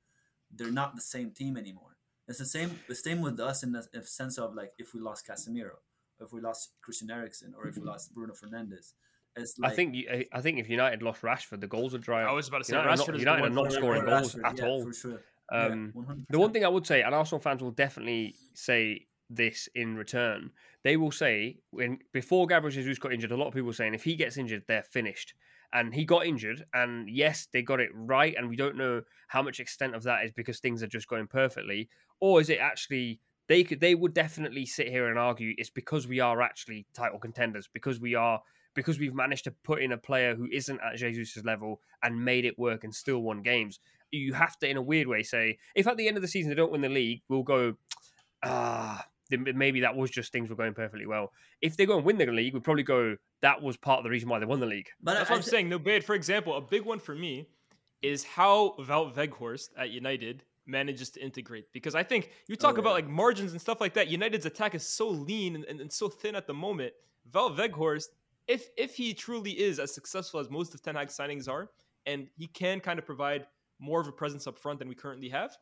they're 0.54 0.72
not 0.72 0.96
the 0.96 1.02
same 1.02 1.32
team 1.32 1.56
anymore. 1.56 1.96
It's 2.28 2.40
the 2.40 2.46
same. 2.46 2.80
The 2.88 2.96
same 2.96 3.22
with 3.22 3.40
us 3.40 3.64
in 3.64 3.72
the 3.72 3.88
in 3.94 4.04
sense 4.04 4.38
of 4.38 4.54
like 4.56 4.74
if 4.78 4.94
we 4.94 5.00
lost 5.00 5.26
Casemiro, 5.26 5.78
if 6.20 6.34
we 6.34 6.42
lost 6.42 6.72
Christian 6.82 7.10
Eriksen, 7.10 7.54
or 7.58 7.68
if 7.68 7.76
we 7.78 7.82
lost 7.84 8.14
Bruno 8.14 8.34
Fernandes. 8.34 8.94
It's 9.36 9.58
like 9.58 9.72
I 9.72 9.76
think 9.76 9.96
you- 9.96 10.10
I- 10.12 10.28
I 10.34 10.42
think 10.42 10.60
if 10.60 10.68
United 10.70 11.02
lost 11.02 11.22
Rashford, 11.22 11.62
the 11.62 11.68
goals 11.68 11.94
would 11.94 12.02
dry 12.02 12.24
up. 12.24 12.30
I 12.30 12.34
was 12.34 12.48
about 12.50 12.58
to 12.60 12.64
say, 12.66 12.76
United 12.76 12.90
are 12.90 12.98
not, 12.98 13.20
United 13.20 13.46
are 13.46 13.50
not 13.50 13.72
scoring 13.72 14.02
or 14.02 14.06
goals 14.06 14.36
Rashford, 14.36 14.46
at 14.46 14.58
yeah, 14.58 14.66
all. 14.68 14.84
For 14.84 14.94
sure. 14.94 15.22
Um, 15.52 15.94
yeah, 15.96 16.16
The 16.30 16.40
one 16.40 16.52
thing 16.52 16.66
I 16.66 16.68
would 16.68 16.86
say, 16.86 17.02
and 17.04 17.16
Arsenal 17.16 17.40
fans 17.40 17.62
will 17.64 17.72
definitely 17.72 18.36
say 18.54 19.08
this 19.30 19.70
in 19.76 19.96
return, 19.96 20.52
they 20.84 20.98
will 20.98 21.12
say 21.12 21.58
when 21.72 22.00
before 22.14 22.48
Gabriel 22.48 22.74
Jesus 22.74 23.00
got 23.00 23.14
injured, 23.14 23.32
a 23.32 23.38
lot 23.38 23.48
of 23.48 23.54
people 23.54 23.68
were 23.68 23.74
saying 23.74 23.94
if 23.94 24.04
he 24.04 24.16
gets 24.16 24.38
injured, 24.38 24.64
they're 24.68 24.84
finished. 24.84 25.34
And 25.72 25.94
he 25.94 26.04
got 26.04 26.26
injured, 26.26 26.66
and 26.74 27.08
yes, 27.08 27.48
they 27.54 27.62
got 27.62 27.80
it 27.80 27.92
right, 27.94 28.34
and 28.36 28.50
we 28.50 28.56
don't 28.56 28.76
know 28.76 29.04
how 29.28 29.44
much 29.44 29.60
extent 29.60 29.94
of 29.94 30.02
that 30.02 30.26
is 30.26 30.32
because 30.32 30.60
things 30.60 30.82
are 30.82 30.88
just 30.88 31.08
going 31.08 31.28
perfectly, 31.28 31.90
or 32.20 32.42
is 32.42 32.50
it 32.50 32.58
actually 32.58 33.20
they 33.48 33.64
could 33.64 33.80
they 33.80 33.96
would 33.96 34.14
definitely 34.14 34.66
sit 34.66 34.88
here 34.88 35.10
and 35.10 35.20
argue 35.20 35.54
it's 35.58 35.70
because 35.70 36.08
we 36.08 36.20
are 36.20 36.42
actually 36.42 36.86
title 36.94 37.20
contenders 37.20 37.68
because 37.72 38.00
we 38.00 38.16
are 38.16 38.42
because 38.76 39.00
we've 39.00 39.14
managed 39.14 39.44
to 39.44 39.52
put 39.64 39.82
in 39.82 39.92
a 39.92 39.98
player 39.98 40.36
who 40.36 40.48
isn't 40.52 40.80
at 40.82 40.98
Jesus' 40.98 41.44
level 41.44 41.82
and 42.04 42.24
made 42.24 42.46
it 42.46 42.58
work 42.58 42.84
and 42.84 42.94
still 42.94 43.20
won 43.20 43.42
games. 43.42 43.80
You 44.12 44.34
have 44.34 44.58
to, 44.60 44.70
in 44.70 44.78
a 44.78 44.82
weird 44.82 45.08
way, 45.08 45.24
say 45.24 45.58
if 45.76 45.88
at 45.88 45.98
the 45.98 46.08
end 46.08 46.18
of 46.18 46.22
the 46.22 46.28
season 46.28 46.50
they 46.50 46.56
don't 46.56 46.72
win 46.72 46.82
the 46.82 46.90
league, 46.90 47.22
we'll 47.28 47.44
go, 47.44 47.76
ah, 48.44 49.06
maybe 49.30 49.82
that 49.82 49.96
was 49.96 50.10
just 50.10 50.32
things 50.32 50.50
were 50.50 50.56
going 50.56 50.74
perfectly 50.74 51.06
well. 51.06 51.32
If 51.62 51.78
they 51.78 51.86
go 51.86 51.98
and 51.98 52.06
win 52.06 52.18
the 52.18 52.26
league, 52.28 52.54
we'd 52.54 52.64
probably 52.64 52.84
go, 52.84 53.16
that 53.42 53.62
was 53.62 53.78
part 53.78 54.00
of 54.00 54.04
the 54.04 54.10
reason 54.10 54.30
why 54.30 54.40
they 54.40 54.46
won 54.46 54.60
the 54.60 54.66
league. 54.66 54.88
But 55.02 55.14
That's 55.16 55.30
I, 55.30 55.34
what 55.34 55.38
I'm 55.38 55.44
saying. 55.44 55.70
No, 55.70 55.80
but 55.80 56.04
for 56.04 56.16
example, 56.16 56.56
a 56.56 56.62
big 56.62 56.84
one 56.84 57.00
for 57.00 57.16
me 57.16 57.48
is 58.02 58.24
how 58.24 58.76
Wout 58.80 59.14
Weghorst 59.16 59.70
at 59.78 59.90
United 59.92 60.44
manages 60.66 61.10
to 61.12 61.22
integrate. 61.24 61.66
Because 61.74 61.96
I 61.96 62.04
think 62.04 62.32
you 62.48 62.56
talk 62.56 62.78
Oh, 62.78 62.80
about 62.80 62.90
yeah. 62.90 62.96
like 62.96 63.08
margins 63.08 63.52
and 63.52 63.60
stuff 63.62 63.82
like 63.82 63.94
that. 63.96 64.08
United's 64.08 64.46
attack 64.46 64.76
is 64.76 64.88
so 64.88 65.10
lean 65.10 65.56
and, 65.56 65.66
and, 65.66 65.82
and 65.82 65.92
so 65.92 66.08
thin 66.10 66.36
at 66.36 66.48
the 66.48 66.54
moment. 66.54 66.94
Wout 67.32 67.58
Weghorst, 67.58 68.08
if 68.48 68.70
if 68.78 68.96
he 68.96 69.14
truly 69.14 69.52
is 69.52 69.80
as 69.80 69.94
successful 69.94 70.40
as 70.40 70.50
most 70.50 70.74
of 70.74 70.82
Ten 70.82 70.96
Hag's 70.96 71.16
signings 71.16 71.48
are, 71.48 71.70
and 72.06 72.28
he 72.38 72.48
can 72.48 72.80
kind 72.80 72.98
of 72.98 73.06
provide 73.06 73.46
more 73.80 74.02
of 74.02 74.08
a 74.08 74.12
presence 74.12 74.48
up 74.48 74.58
front 74.58 74.80
than 74.80 74.88
we 74.88 74.96
currently 74.96 75.30
have, 75.30 75.56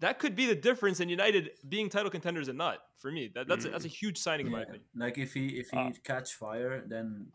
that 0.00 0.18
could 0.18 0.34
be 0.36 0.46
the 0.46 0.54
difference 0.54 1.00
in 1.00 1.08
United 1.08 1.50
being 1.68 1.88
title 1.88 2.10
contenders 2.10 2.48
and 2.48 2.58
not. 2.58 2.78
For 2.98 3.10
me, 3.12 3.30
that, 3.34 3.46
that's 3.48 3.64
a, 3.64 3.68
that's 3.70 3.84
a 3.84 3.88
huge 3.88 4.18
signing 4.18 4.46
in 4.46 4.52
my 4.52 4.62
opinion. 4.62 4.84
Like 4.94 5.18
if 5.18 5.32
he 5.34 5.48
if 5.58 5.70
he 5.70 5.78
Ah. 5.78 5.90
catch 6.04 6.34
fire, 6.34 6.82
then 6.86 7.26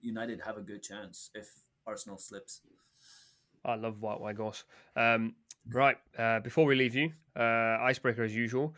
United 0.00 0.40
have 0.44 0.56
a 0.56 0.62
good 0.62 0.82
chance. 0.82 1.30
If 1.34 1.48
Arsenal 1.86 2.18
slips, 2.18 2.60
I 3.64 3.74
love 3.76 4.00
White 4.00 4.20
White 4.20 4.36
Goss. 4.36 4.64
Um, 4.96 5.34
right, 5.70 5.96
uh, 6.18 6.40
before 6.40 6.64
we 6.66 6.74
leave 6.74 6.94
you, 6.94 7.12
uh, 7.36 7.78
icebreaker 7.80 8.22
as 8.24 8.34
usual. 8.34 8.74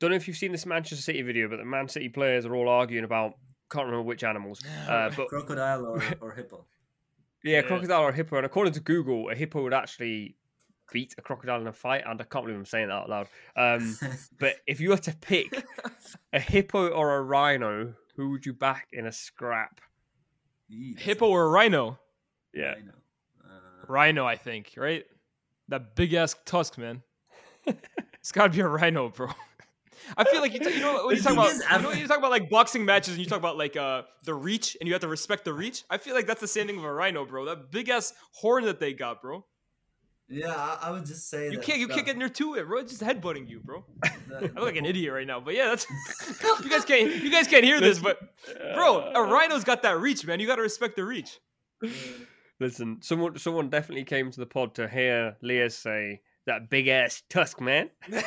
Don't 0.00 0.10
know 0.10 0.16
if 0.16 0.26
you've 0.28 0.36
seen 0.36 0.52
this 0.52 0.66
Manchester 0.66 1.02
City 1.02 1.22
video, 1.22 1.48
but 1.48 1.56
the 1.56 1.64
Man 1.64 1.88
City 1.88 2.08
players 2.08 2.44
are 2.46 2.54
all 2.54 2.68
arguing 2.68 3.04
about 3.04 3.34
can't 3.70 3.86
remember 3.86 4.02
which 4.04 4.22
animals. 4.24 4.60
Uh, 4.88 5.10
but 5.16 5.28
crocodile 5.28 5.86
or, 5.86 6.02
or 6.20 6.32
hippo. 6.32 6.66
yeah, 7.42 7.56
Yeah. 7.56 7.62
crocodile 7.62 8.02
or 8.02 8.12
hippo. 8.12 8.36
And 8.36 8.46
according 8.46 8.74
to 8.74 8.80
Google, 8.80 9.30
a 9.30 9.34
hippo 9.34 9.62
would 9.62 9.74
actually 9.74 10.36
beat 10.92 11.14
a 11.18 11.22
crocodile 11.22 11.60
in 11.60 11.66
a 11.66 11.72
fight. 11.72 12.02
And 12.06 12.20
I 12.20 12.24
can't 12.24 12.44
believe 12.44 12.58
I'm 12.58 12.64
saying 12.64 12.88
that 12.88 12.94
out 12.94 13.08
loud. 13.08 13.28
Um, 13.56 13.96
but 14.38 14.56
if 14.66 14.80
you 14.80 14.90
were 14.90 14.96
to 14.98 15.14
pick 15.16 15.64
a 16.32 16.40
hippo 16.40 16.88
or 16.88 17.16
a 17.16 17.22
rhino, 17.22 17.94
who 18.16 18.30
would 18.30 18.46
you 18.46 18.52
back 18.52 18.88
in 18.92 19.06
a 19.06 19.12
scrap? 19.12 19.80
Yee, 20.68 20.94
that's 20.94 21.04
Hippo 21.04 21.26
or 21.28 21.44
a 21.44 21.48
rhino? 21.48 21.98
Yeah. 22.52 22.74
I 22.76 22.80
know. 22.80 22.92
Uh, 23.44 23.86
Rhino, 23.86 24.26
I 24.26 24.36
think, 24.36 24.72
right? 24.76 25.04
That 25.68 25.94
big 25.94 26.12
ass 26.14 26.34
tusk, 26.44 26.78
man. 26.78 27.02
it's 27.66 28.32
got 28.32 28.44
to 28.44 28.52
be 28.52 28.60
a 28.60 28.66
rhino, 28.66 29.08
bro. 29.10 29.28
I 30.16 30.24
feel 30.24 30.40
like 30.40 30.52
you, 30.52 30.60
t- 30.60 30.74
you 30.74 30.80
know 30.80 31.06
when 31.06 31.16
you 31.16 31.22
talk 31.22 31.32
about 31.32 31.52
you 31.52 31.58
know 31.58 31.64
I've- 31.70 31.86
when 31.86 31.98
you 31.98 32.06
talk 32.06 32.18
about 32.18 32.30
like 32.30 32.48
boxing 32.50 32.84
matches 32.84 33.14
and 33.14 33.22
you 33.22 33.26
talk 33.28 33.38
about 33.38 33.56
like 33.56 33.76
uh 33.76 34.02
the 34.24 34.34
reach 34.34 34.76
and 34.80 34.86
you 34.86 34.92
have 34.94 35.00
to 35.02 35.08
respect 35.08 35.44
the 35.44 35.52
reach. 35.52 35.84
I 35.90 35.98
feel 35.98 36.14
like 36.14 36.26
that's 36.26 36.40
the 36.40 36.46
same 36.48 36.66
thing 36.66 36.76
with 36.76 36.84
a 36.84 36.92
rhino, 36.92 37.24
bro. 37.24 37.44
That 37.46 37.70
big 37.70 37.88
ass 37.88 38.12
horn 38.32 38.64
that 38.64 38.78
they 38.78 38.92
got, 38.92 39.20
bro. 39.22 39.44
Yeah, 40.28 40.52
I, 40.54 40.78
I 40.88 40.90
would 40.90 41.06
just 41.06 41.30
say 41.30 41.44
You 41.44 41.52
that, 41.58 41.62
can't 41.62 41.78
you 41.78 41.86
that- 41.86 41.94
can't 41.94 42.06
get 42.06 42.16
near 42.16 42.28
to 42.28 42.54
it, 42.54 42.66
bro. 42.66 42.80
It's 42.80 42.98
just 42.98 43.02
headbutting 43.02 43.48
you, 43.48 43.60
bro. 43.60 43.84
I 44.04 44.40
look 44.40 44.56
like 44.56 44.76
an 44.76 44.84
idiot 44.84 45.12
right 45.12 45.26
now, 45.26 45.38
but 45.38 45.54
yeah, 45.54 45.66
that's 45.68 45.86
you 46.64 46.68
guys 46.68 46.84
can't 46.84 47.22
you 47.22 47.30
guys 47.30 47.46
can't 47.46 47.64
hear 47.64 47.80
this, 47.80 47.98
but 48.00 48.18
bro, 48.74 49.12
a 49.14 49.22
rhino's 49.22 49.62
got 49.64 49.82
that 49.82 50.00
reach, 50.00 50.26
man. 50.26 50.40
You 50.40 50.46
got 50.48 50.56
to 50.56 50.62
respect 50.62 50.96
the 50.96 51.04
reach. 51.04 51.38
Listen, 52.58 52.98
someone 53.02 53.38
someone 53.38 53.70
definitely 53.70 54.04
came 54.04 54.30
to 54.32 54.40
the 54.40 54.46
pod 54.46 54.74
to 54.76 54.88
hear 54.88 55.36
Lyes 55.42 55.76
say 55.76 56.20
that 56.46 56.70
big 56.70 56.88
ass 56.88 57.22
tusk, 57.28 57.60
man. 57.60 57.90
um, 58.12 58.22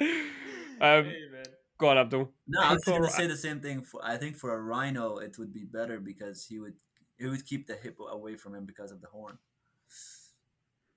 Hey, 0.00 1.02
man. 1.32 1.44
go 1.78 1.88
on, 1.88 1.98
Abdel. 1.98 2.30
No, 2.46 2.60
I 2.62 2.72
was 2.74 2.84
gonna 2.84 3.10
say 3.10 3.26
the 3.26 3.36
same 3.36 3.60
thing. 3.60 3.82
For 3.82 4.00
I 4.04 4.16
think 4.16 4.36
for 4.36 4.54
a 4.54 4.60
rhino, 4.60 5.18
it 5.18 5.36
would 5.38 5.52
be 5.52 5.64
better 5.64 5.98
because 6.00 6.44
he 6.44 6.58
would 6.60 6.74
he 7.18 7.26
would 7.26 7.44
keep 7.44 7.66
the 7.66 7.74
hippo 7.74 8.06
away 8.06 8.36
from 8.36 8.54
him 8.54 8.64
because 8.64 8.92
of 8.92 9.00
the 9.00 9.08
horn. 9.08 9.38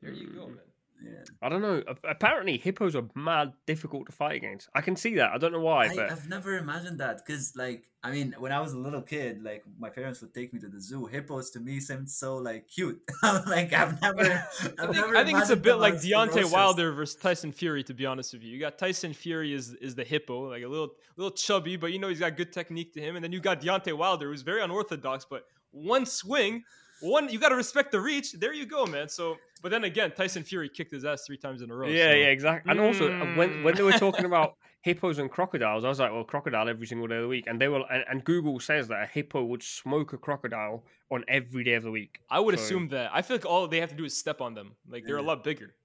There 0.02 0.14
you 0.14 0.28
go, 0.28 0.42
mm-hmm. 0.42 0.56
man. 0.56 0.64
Yeah, 1.04 1.24
I 1.42 1.50
don't 1.50 1.62
know. 1.64 1.82
Apparently, 2.08 2.58
hippos 2.58 2.96
are 2.96 3.06
mad 3.16 3.54
difficult 3.66 4.06
to 4.06 4.12
fight 4.12 4.36
against. 4.36 4.70
I 4.76 4.82
can 4.82 4.96
see 4.96 5.16
that. 5.16 5.32
I 5.32 5.40
don't 5.40 5.52
know 5.52 5.60
why, 5.62 5.86
I, 5.86 5.96
but 5.96 6.12
I've 6.12 6.30
never 6.30 6.58
imagined 6.58 7.00
that 7.00 7.26
because, 7.26 7.54
like, 7.56 7.90
I 8.04 8.12
mean, 8.12 8.36
when 8.38 8.52
I 8.52 8.60
was 8.62 8.74
a 8.74 8.78
little 8.78 9.02
kid, 9.02 9.44
like 9.44 9.64
my 9.80 9.90
parents 9.90 10.22
would 10.22 10.34
take 10.34 10.54
me 10.54 10.60
to 10.60 10.68
the 10.68 10.80
zoo. 10.80 11.08
Hippos 11.08 11.50
to 11.52 11.60
me 11.60 11.80
seemed 11.80 12.10
so 12.10 12.38
like 12.38 12.68
cute. 12.68 13.02
like 13.24 13.74
I've 13.74 14.00
never, 14.00 14.22
I've 14.22 14.74
I 14.78 14.86
think, 14.86 14.96
never. 14.96 15.18
I 15.18 15.24
think 15.24 15.40
it's 15.40 15.50
a 15.50 15.56
bit 15.56 15.76
like 15.76 15.96
as 15.96 16.06
Deontay 16.06 16.34
ferocious. 16.34 16.52
Wilder 16.52 16.92
versus 16.92 17.16
Tyson 17.16 17.52
Fury. 17.52 17.84
To 17.84 17.96
be 17.96 18.06
honest 18.06 18.34
with 18.34 18.44
you, 18.44 18.52
you 18.52 18.60
got 18.60 18.78
Tyson 18.78 19.14
Fury 19.14 19.54
is 19.54 19.74
is 19.74 19.96
the 19.96 20.04
hippo, 20.04 20.50
like 20.52 20.64
a 20.64 20.68
little 20.68 20.92
little 21.18 21.32
chubby, 21.32 21.78
but 21.78 21.92
you 21.92 21.98
know 21.98 22.10
he's 22.10 22.20
got 22.20 22.38
good 22.38 22.54
technique 22.54 22.94
to 22.94 23.02
him. 23.02 23.16
And 23.16 23.24
then 23.24 23.32
you 23.32 23.40
got 23.40 23.60
Deontay 23.60 23.98
Wilder, 23.98 24.30
who's 24.30 24.44
very 24.44 24.62
unorthodox, 24.62 25.26
but 25.28 25.46
one 25.72 26.06
swing, 26.06 26.64
one 27.02 27.30
you 27.30 27.40
got 27.40 27.50
to 27.50 27.56
respect 27.56 27.92
the 27.92 28.00
reach. 28.00 28.34
There 28.34 28.54
you 28.54 28.66
go, 28.66 28.86
man. 28.86 29.10
So, 29.10 29.38
but 29.62 29.70
then 29.72 29.84
again, 29.86 30.12
Tyson 30.16 30.44
Fury 30.44 30.70
kicked 30.70 30.92
his 30.92 31.04
ass 31.06 31.24
three 31.26 31.38
times 31.38 31.62
in 31.62 31.72
a 31.72 31.76
row. 31.76 31.88
yeah, 31.88 32.12
so- 32.12 32.16
yeah, 32.16 32.26
exactly. 32.28 32.72
And 32.72 32.80
also, 32.80 33.12
uh, 33.12 33.26
when 33.36 33.64
when 33.64 33.76
they 33.76 33.84
were 33.84 33.92
Mm. 33.92 34.00
talking 34.00 34.26
about 34.26 34.56
hippos 34.82 35.20
and 35.20 35.30
crocodiles, 35.30 35.84
I 35.84 35.90
was 35.90 36.00
like, 36.00 36.12
well, 36.12 36.24
crocodile 36.24 36.68
every 36.70 36.88
single 36.88 37.08
day 37.08 37.16
of 37.18 37.22
the 37.24 37.28
week, 37.28 37.46
and 37.48 37.60
they 37.62 37.68
were, 37.68 37.84
and, 37.92 38.04
and 38.10 38.24
Google 38.24 38.60
says 38.60 38.88
that 38.88 39.04
a 39.04 39.06
hippo 39.06 39.44
would 39.44 39.62
smoke 39.64 40.14
a 40.14 40.18
crocodile 40.18 40.84
on 41.12 41.24
every 41.28 41.64
day 41.64 41.74
of 41.76 41.84
the 41.84 41.92
week. 41.92 42.20
I 42.30 42.40
would 42.40 42.58
So- 42.58 42.64
assume 42.64 42.88
that. 42.90 43.12
I 43.14 43.22
feel 43.22 43.38
like 43.38 43.46
all 43.46 43.68
they 43.68 43.80
have 43.80 43.90
to 43.92 43.96
do 43.96 44.06
is 44.06 44.18
step 44.18 44.42
on 44.42 44.54
them. 44.56 44.76
Like 44.90 45.06
they're 45.06 45.18
a 45.18 45.22
lot 45.22 45.44
bigger. 45.44 45.76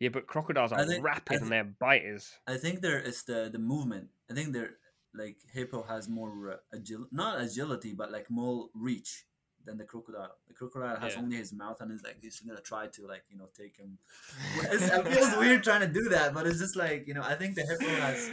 Yeah, 0.00 0.08
but 0.08 0.26
crocodiles 0.26 0.72
are 0.72 0.84
think- 0.84 1.04
rapid 1.04 1.28
thi- 1.28 1.36
and 1.36 1.48
they're 1.52 1.64
biters. 1.64 2.32
I 2.46 2.56
think 2.56 2.80
there 2.80 2.98
is 3.00 3.22
the 3.24 3.48
the 3.52 3.58
movement. 3.58 4.08
I 4.30 4.34
think 4.34 4.52
they're 4.52 4.76
like 5.14 5.36
hippo 5.52 5.82
has 5.82 6.08
more 6.08 6.52
uh, 6.52 6.76
agil 6.76 7.06
not 7.12 7.40
agility 7.40 7.92
but 7.92 8.10
like 8.10 8.30
more 8.30 8.68
reach 8.74 9.26
than 9.64 9.78
the 9.78 9.84
crocodile. 9.84 10.34
The 10.48 10.54
crocodile 10.54 10.96
has 10.96 11.14
Yeah. 11.14 11.20
only 11.22 11.36
his 11.36 11.52
mouth 11.52 11.80
and 11.80 11.92
is 11.92 12.02
like 12.02 12.16
he's 12.20 12.40
gonna 12.40 12.60
try 12.60 12.88
to 12.88 13.06
like 13.06 13.22
you 13.30 13.36
know 13.38 13.48
take 13.56 13.76
him. 13.76 13.98
It's, 14.72 14.82
it 14.88 15.06
feels 15.08 15.36
weird 15.36 15.62
trying 15.62 15.82
to 15.82 15.86
do 15.86 16.08
that, 16.08 16.34
but 16.34 16.46
it's 16.48 16.58
just 16.58 16.74
like 16.74 17.06
you 17.06 17.14
know 17.14 17.22
I 17.22 17.36
think 17.36 17.54
the 17.54 17.62
hippo 17.62 17.86
has 18.00 18.30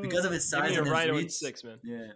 because 0.00 0.24
of 0.24 0.32
his 0.32 0.48
size 0.48 0.76
and 0.76 0.86
his 0.86 1.06
reach. 1.10 1.32
six, 1.32 1.62
man. 1.62 1.78
Yeah, 1.82 2.12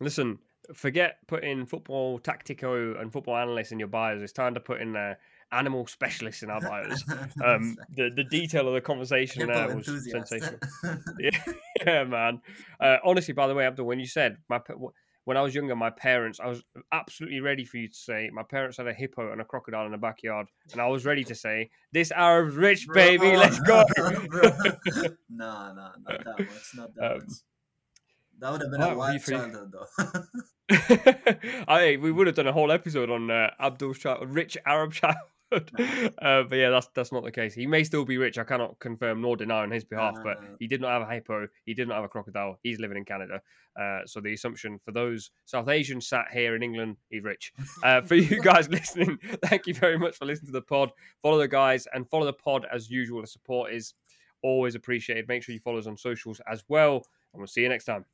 Listen, 0.00 0.38
forget 0.74 1.18
putting 1.28 1.66
football 1.66 2.18
tactico 2.18 3.00
and 3.00 3.12
football 3.12 3.36
analyst 3.36 3.72
in 3.72 3.78
your 3.78 3.88
bios. 3.88 4.22
It's 4.22 4.32
time 4.32 4.54
to 4.54 4.60
put 4.60 4.80
in 4.80 4.96
uh, 4.96 5.14
animal 5.52 5.86
specialist 5.86 6.42
in 6.42 6.50
our 6.50 6.60
bios. 6.60 7.02
Um, 7.44 7.76
the 7.96 8.10
the 8.14 8.24
detail 8.24 8.68
of 8.68 8.74
the 8.74 8.80
conversation 8.80 9.40
hippo 9.42 9.54
there 9.54 9.76
was 9.76 9.88
enthusiast. 9.88 10.28
sensational. 10.28 10.60
yeah, 11.20 11.42
yeah, 11.86 12.04
man. 12.04 12.40
Uh, 12.80 12.96
honestly, 13.04 13.34
by 13.34 13.46
the 13.46 13.54
way, 13.54 13.64
Abdel, 13.66 13.84
when 13.86 13.98
you 14.00 14.06
said 14.06 14.36
my 14.48 14.60
when 15.24 15.36
I 15.36 15.42
was 15.42 15.54
younger, 15.54 15.76
my 15.76 15.90
parents, 15.90 16.40
I 16.40 16.46
was 16.46 16.62
absolutely 16.90 17.40
ready 17.40 17.64
for 17.64 17.76
you 17.76 17.88
to 17.88 17.94
say 17.94 18.30
my 18.32 18.42
parents 18.42 18.78
had 18.78 18.86
a 18.86 18.94
hippo 18.94 19.30
and 19.32 19.40
a 19.40 19.44
crocodile 19.44 19.84
in 19.86 19.92
the 19.92 19.98
backyard, 19.98 20.46
and 20.72 20.80
I 20.80 20.86
was 20.88 21.04
ready 21.04 21.22
to 21.24 21.34
say 21.34 21.70
this 21.92 22.10
Arab's 22.12 22.54
rich, 22.56 22.86
baby. 22.94 23.30
Bro, 23.30 23.38
Let's 23.38 23.60
go. 23.60 23.84
bro. 24.28 24.42
no, 25.28 25.72
no, 25.74 25.74
not 25.74 26.24
that 26.24 26.38
much. 26.38 26.48
Not 26.76 26.94
that 26.94 27.12
Um, 27.12 27.18
much. 27.18 27.28
That 28.40 28.52
would 28.52 28.62
have 28.62 28.70
been 28.70 28.80
a 28.82 28.94
what 28.96 29.06
do 29.08 29.12
you 29.14 29.18
wild 29.18 29.22
think? 29.22 29.52
childhood, 29.52 29.72
though. 29.72 31.64
I 31.68 31.98
we 32.00 32.12
would 32.12 32.26
have 32.26 32.36
done 32.36 32.46
a 32.46 32.52
whole 32.52 32.70
episode 32.72 33.10
on 33.10 33.30
uh, 33.30 33.50
Abdel's 33.60 33.98
child, 33.98 34.28
rich 34.30 34.56
Arab 34.66 34.92
uh, 35.52 36.42
but 36.42 36.56
yeah, 36.56 36.70
that's 36.70 36.88
that's 36.94 37.12
not 37.12 37.24
the 37.24 37.30
case. 37.32 37.54
He 37.54 37.66
may 37.66 37.84
still 37.84 38.04
be 38.04 38.18
rich. 38.18 38.38
I 38.38 38.44
cannot 38.44 38.78
confirm 38.78 39.20
nor 39.22 39.36
deny 39.36 39.62
on 39.62 39.70
his 39.70 39.84
behalf. 39.84 40.16
but 40.22 40.38
Uh. 40.38 40.42
he 40.58 40.66
did 40.66 40.80
not 40.80 40.90
have 40.90 41.08
a 41.08 41.14
hippo. 41.14 41.48
He 41.64 41.74
did 41.74 41.88
not 41.88 41.94
have 41.96 42.04
a 42.04 42.08
crocodile. 42.08 42.58
He's 42.62 42.78
living 42.80 42.96
in 42.98 43.04
Canada. 43.04 43.40
Uh, 43.78 44.00
so 44.06 44.20
the 44.20 44.32
assumption 44.32 44.78
for 44.84 44.90
those 44.92 45.30
South 45.44 45.68
Asians 45.68 46.08
sat 46.08 46.26
here 46.32 46.56
in 46.56 46.62
England, 46.62 46.96
he's 47.10 47.22
rich. 47.22 47.52
Uh, 47.84 48.00
for 48.00 48.16
you 48.16 48.42
guys 48.42 48.68
listening, 48.78 49.16
thank 49.44 49.66
you 49.66 49.74
very 49.74 49.96
much 49.98 50.16
for 50.16 50.24
listening 50.26 50.48
to 50.48 50.52
the 50.52 50.62
pod. 50.62 50.90
Follow 51.22 51.38
the 51.38 51.46
guys 51.48 51.86
and 51.94 52.08
follow 52.10 52.26
the 52.26 52.32
pod 52.32 52.66
as 52.72 52.90
usual. 52.90 53.20
The 53.20 53.26
support 53.28 53.72
is 53.72 53.94
always 54.42 54.74
appreciated. 54.74 55.28
Make 55.28 55.42
sure 55.44 55.52
you 55.54 55.60
follow 55.60 55.78
us 55.78 55.86
on 55.86 55.96
socials 55.96 56.40
as 56.50 56.64
well, 56.68 56.96
and 57.32 57.40
we'll 57.40 57.46
see 57.46 57.62
you 57.62 57.68
next 57.68 57.84
time. 57.84 58.04